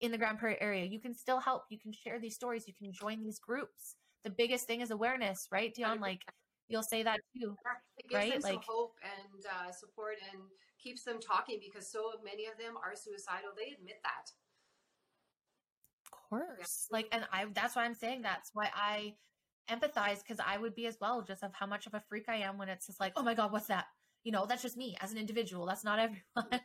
in 0.00 0.10
the 0.10 0.18
Grande 0.18 0.38
Prairie 0.38 0.60
area, 0.60 0.84
you 0.84 0.98
can 1.00 1.14
still 1.14 1.40
help. 1.40 1.64
You 1.68 1.78
can 1.78 1.92
share 1.92 2.18
these 2.18 2.34
stories, 2.34 2.66
you 2.66 2.74
can 2.74 2.92
join 2.92 3.22
these 3.22 3.38
groups. 3.38 3.96
The 4.24 4.30
biggest 4.30 4.66
thing 4.66 4.80
is 4.80 4.90
awareness, 4.90 5.48
right, 5.52 5.74
Dione? 5.74 6.00
Like 6.00 6.22
you'll 6.68 6.82
say 6.82 7.02
that 7.02 7.20
too. 7.36 7.54
It 7.98 8.08
gives 8.08 8.14
right? 8.14 8.32
them 8.32 8.40
some 8.40 8.54
Like- 8.56 8.64
hope 8.64 8.94
and 9.02 9.44
uh, 9.44 9.72
support 9.72 10.16
and 10.32 10.42
keeps 10.82 11.04
them 11.04 11.18
talking 11.20 11.58
because 11.60 11.90
so 11.90 12.12
many 12.24 12.46
of 12.46 12.58
them 12.58 12.74
are 12.76 12.94
suicidal. 12.94 13.50
They 13.56 13.74
admit 13.74 14.00
that. 14.02 14.30
Of 16.04 16.28
course. 16.28 16.86
Like, 16.90 17.08
and 17.12 17.24
I, 17.32 17.46
that's 17.54 17.76
why 17.76 17.84
I'm 17.84 17.94
saying 17.94 18.22
that's 18.22 18.50
why 18.54 18.70
I 18.74 19.14
empathize 19.70 20.22
because 20.22 20.44
I 20.44 20.58
would 20.58 20.74
be 20.74 20.86
as 20.86 20.98
well, 21.00 21.22
just 21.22 21.42
of 21.42 21.52
how 21.54 21.66
much 21.66 21.86
of 21.86 21.94
a 21.94 22.02
freak 22.08 22.28
I 22.28 22.36
am 22.36 22.58
when 22.58 22.68
it's 22.68 22.86
just 22.86 23.00
like, 23.00 23.12
oh 23.16 23.22
my 23.22 23.34
God, 23.34 23.52
what's 23.52 23.68
that? 23.68 23.86
You 24.24 24.32
know, 24.32 24.44
that's 24.44 24.62
just 24.62 24.76
me 24.76 24.96
as 25.00 25.12
an 25.12 25.18
individual. 25.18 25.64
That's 25.64 25.84
not 25.84 25.98
everyone. 26.36 26.60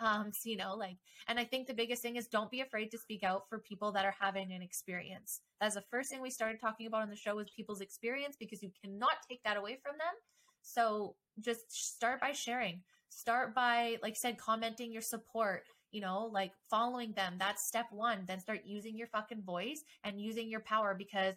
um, 0.00 0.32
so, 0.32 0.48
you 0.48 0.56
know, 0.56 0.74
like, 0.74 0.96
and 1.28 1.38
I 1.38 1.44
think 1.44 1.66
the 1.66 1.74
biggest 1.74 2.02
thing 2.02 2.16
is 2.16 2.26
don't 2.26 2.50
be 2.50 2.60
afraid 2.60 2.90
to 2.90 2.98
speak 2.98 3.22
out 3.22 3.48
for 3.48 3.58
people 3.58 3.92
that 3.92 4.04
are 4.04 4.14
having 4.18 4.52
an 4.52 4.62
experience. 4.62 5.40
That's 5.60 5.76
the 5.76 5.84
first 5.90 6.10
thing 6.10 6.20
we 6.20 6.30
started 6.30 6.60
talking 6.60 6.86
about 6.86 7.02
on 7.02 7.10
the 7.10 7.16
show 7.16 7.38
is 7.38 7.50
people's 7.50 7.80
experience 7.80 8.36
because 8.38 8.62
you 8.62 8.70
cannot 8.82 9.14
take 9.28 9.42
that 9.44 9.56
away 9.56 9.78
from 9.82 9.92
them. 9.98 10.14
So 10.62 11.14
just 11.40 11.70
start 11.70 12.20
by 12.20 12.32
sharing. 12.32 12.82
Start 13.08 13.54
by, 13.54 13.96
like 14.02 14.12
I 14.12 14.16
said, 14.16 14.38
commenting 14.38 14.92
your 14.92 15.02
support, 15.02 15.64
you 15.90 16.00
know, 16.00 16.28
like 16.32 16.52
following 16.70 17.12
them. 17.12 17.34
That's 17.38 17.66
step 17.66 17.86
one. 17.90 18.24
Then 18.26 18.40
start 18.40 18.60
using 18.64 18.96
your 18.96 19.06
fucking 19.08 19.42
voice 19.42 19.82
and 20.04 20.20
using 20.20 20.48
your 20.50 20.60
power 20.60 20.94
because 20.96 21.34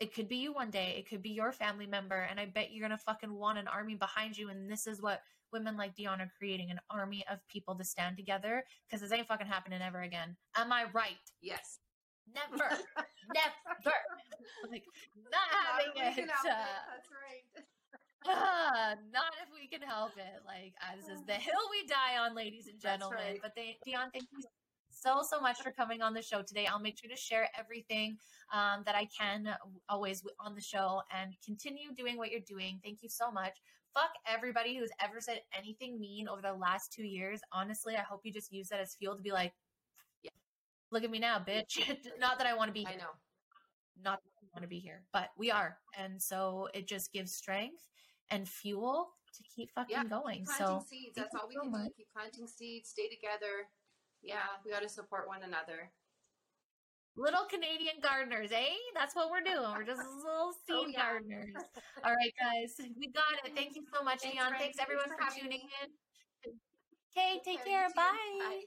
it 0.00 0.12
could 0.14 0.28
be 0.28 0.36
you 0.36 0.52
one 0.52 0.70
day. 0.70 0.96
It 0.98 1.08
could 1.08 1.22
be 1.22 1.30
your 1.30 1.52
family 1.52 1.86
member. 1.86 2.26
And 2.28 2.38
I 2.40 2.46
bet 2.46 2.72
you're 2.72 2.86
going 2.86 2.98
to 2.98 3.04
fucking 3.04 3.32
want 3.32 3.58
an 3.58 3.68
army 3.68 3.94
behind 3.94 4.36
you. 4.36 4.48
And 4.50 4.70
this 4.70 4.86
is 4.86 5.00
what 5.00 5.20
women 5.52 5.76
like 5.76 5.94
Dione 5.96 6.20
are 6.20 6.32
creating 6.36 6.70
an 6.70 6.80
army 6.90 7.24
of 7.30 7.38
people 7.48 7.76
to 7.76 7.84
stand 7.84 8.16
together 8.16 8.64
because 8.86 9.00
this 9.00 9.12
ain't 9.12 9.28
fucking 9.28 9.46
happening 9.46 9.80
ever 9.80 10.02
again. 10.02 10.36
Am 10.56 10.72
I 10.72 10.84
right? 10.92 11.14
Yes. 11.40 11.78
Never. 12.34 12.68
Never. 13.34 13.94
Like, 14.70 14.84
not 15.30 15.40
Not 15.52 16.04
having 16.04 16.24
it. 16.24 16.28
uh, 16.30 16.34
That's 16.44 17.08
right. 17.10 17.64
Ah, 18.26 18.94
not 19.12 19.32
if 19.42 19.48
we 19.52 19.66
can 19.68 19.86
help 19.86 20.12
it. 20.16 20.42
Like 20.46 20.74
uh, 20.82 20.96
this 20.96 21.08
is 21.08 21.24
the 21.26 21.32
hill 21.48 21.60
we 21.70 21.86
die 21.86 22.18
on, 22.18 22.34
ladies 22.34 22.66
and 22.68 22.80
gentlemen. 22.80 23.18
right. 23.18 23.38
But 23.42 23.52
they, 23.54 23.76
Dione, 23.86 24.10
thank 24.12 24.26
you 24.32 24.38
so 24.90 25.22
so 25.28 25.40
much 25.40 25.60
for 25.60 25.70
coming 25.70 26.00
on 26.02 26.14
the 26.14 26.22
show 26.22 26.42
today. 26.42 26.66
I'll 26.66 26.78
make 26.80 26.98
sure 26.98 27.10
to 27.10 27.16
share 27.16 27.48
everything 27.58 28.16
um, 28.52 28.82
that 28.86 28.94
I 28.94 29.06
can 29.18 29.54
always 29.88 30.22
on 30.40 30.54
the 30.54 30.60
show 30.62 31.02
and 31.14 31.34
continue 31.44 31.92
doing 31.94 32.16
what 32.16 32.30
you're 32.30 32.40
doing. 32.40 32.80
Thank 32.82 33.02
you 33.02 33.08
so 33.08 33.30
much. 33.30 33.58
Fuck 33.92 34.10
everybody 34.26 34.76
who's 34.76 34.90
ever 35.00 35.20
said 35.20 35.40
anything 35.56 36.00
mean 36.00 36.28
over 36.28 36.40
the 36.42 36.52
last 36.52 36.92
two 36.92 37.04
years. 37.04 37.40
Honestly, 37.52 37.94
I 37.96 38.00
hope 38.00 38.20
you 38.24 38.32
just 38.32 38.52
use 38.52 38.68
that 38.70 38.80
as 38.80 38.94
fuel 38.94 39.16
to 39.16 39.22
be 39.22 39.30
like, 39.30 39.52
Yeah. 40.22 40.30
look 40.90 41.04
at 41.04 41.10
me 41.10 41.18
now, 41.20 41.38
bitch. 41.38 41.78
not 42.18 42.38
that 42.38 42.46
I 42.46 42.54
want 42.54 42.70
to 42.70 42.72
be 42.72 42.86
I 42.86 42.96
know. 42.96 43.12
not 44.02 44.20
that 44.24 44.30
we 44.42 44.48
want 44.52 44.62
to 44.62 44.68
be 44.68 44.80
here, 44.80 45.02
but 45.12 45.28
we 45.38 45.50
are. 45.50 45.76
And 45.96 46.20
so 46.20 46.68
it 46.74 46.88
just 46.88 47.12
gives 47.12 47.32
strength 47.34 47.82
and 48.34 48.48
fuel 48.48 49.14
to 49.36 49.42
keep 49.54 49.70
fucking 49.72 49.94
Yeah, 49.96 50.04
going. 50.04 50.44
Planting 50.44 50.66
So 50.66 50.84
seeds. 50.88 51.14
That's 51.16 51.34
all 51.34 51.48
we 51.48 51.54
so 51.54 51.62
can 51.62 51.70
much. 51.72 51.86
do. 51.88 51.94
Keep 51.98 52.08
planting 52.12 52.46
seeds. 52.48 52.90
Stay 52.90 53.08
together. 53.08 53.70
Yeah, 54.22 54.42
we 54.64 54.70
got 54.72 54.82
to 54.82 54.88
support 54.88 55.28
one 55.28 55.42
another. 55.42 55.90
little 57.16 57.44
Canadian 57.44 58.00
gardeners, 58.02 58.50
eh? 58.52 58.74
That's 58.94 59.14
what 59.14 59.30
we're 59.30 59.42
doing. 59.42 59.70
We're 59.76 59.84
just 59.84 60.02
little 60.26 60.52
seed 60.66 60.74
Oh, 60.76 60.86
yeah. 60.88 61.02
gardeners. 61.02 61.54
All 62.04 62.14
right, 62.14 62.34
guys. 62.40 62.74
We 62.98 63.08
got 63.12 63.38
it. 63.44 63.54
Thank 63.54 63.76
you 63.76 63.84
so 63.94 64.02
much, 64.02 64.20
Thanks, 64.22 64.36
Dione. 64.36 64.48
Frankie. 64.50 64.64
Thanks 64.64 64.78
everyone 64.80 65.08
Thanks 65.10 65.24
for, 65.24 65.30
for 65.30 65.40
tuning 65.40 65.62
in. 65.82 65.88
Okay, 67.16 67.40
take 67.44 67.60
you 67.64 67.70
care. 67.70 67.88
too. 67.88 67.94
Bye. 67.94 68.62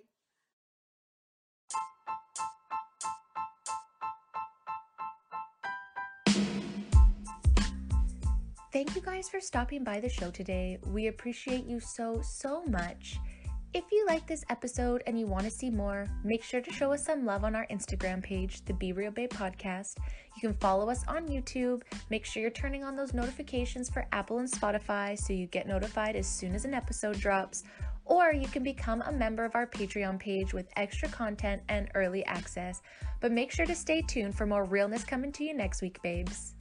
Thank 8.74 8.96
you 8.96 9.02
guys 9.02 9.30
for 9.30 9.40
stopping 9.40 9.86
by 9.86 10.02
the 10.02 10.10
show 10.10 10.30
today. 10.30 10.78
We 10.88 11.08
appreciate 11.08 11.66
you 11.66 11.80
so, 11.80 12.22
so 12.22 12.66
much. 12.66 13.18
If 13.74 13.86
you 13.94 14.06
like 14.06 14.28
this 14.28 14.44
episode 14.50 15.04
and 15.08 15.18
you 15.18 15.26
want 15.26 15.46
to 15.46 15.50
see 15.50 15.70
more, 15.70 16.06
make 16.26 16.44
sure 16.44 16.60
to 16.60 16.74
show 16.74 16.92
us 16.92 17.06
some 17.06 17.26
love 17.26 17.46
on 17.46 17.56
our 17.56 17.66
Instagram 17.68 18.22
page, 18.22 18.66
the 18.66 18.74
Be 18.74 18.92
Real 18.92 19.12
Babe 19.12 19.30
Podcast. 19.30 19.98
You 20.36 20.42
can 20.42 20.54
follow 20.54 20.90
us 20.90 21.06
on 21.08 21.30
YouTube. 21.30 21.84
Make 22.10 22.26
sure 22.26 22.42
you're 22.42 22.52
turning 22.52 22.84
on 22.84 22.98
those 22.98 23.14
notifications 23.14 23.90
for 23.90 24.06
Apple 24.12 24.40
and 24.40 24.52
Spotify 24.52 25.18
so 25.18 25.32
you 25.32 25.48
get 25.48 25.66
notified 25.66 26.18
as 26.18 26.28
soon 26.28 26.54
as 26.54 26.66
an 26.66 26.74
episode 26.74 27.18
drops. 27.20 27.64
Or 28.04 28.34
you 28.34 28.48
can 28.48 28.64
become 28.64 29.02
a 29.04 29.12
member 29.14 29.46
of 29.46 29.56
our 29.56 29.68
Patreon 29.68 30.20
page 30.20 30.54
with 30.54 30.68
extra 30.76 31.08
content 31.08 31.62
and 31.70 31.90
early 31.96 32.26
access. 32.26 32.82
But 33.22 33.32
make 33.32 33.52
sure 33.52 33.66
to 33.66 33.76
stay 33.76 34.02
tuned 34.02 34.36
for 34.36 34.46
more 34.46 34.66
realness 34.66 35.06
coming 35.06 35.32
to 35.34 35.46
you 35.46 35.54
next 35.54 35.82
week, 35.82 36.02
babes. 36.02 36.54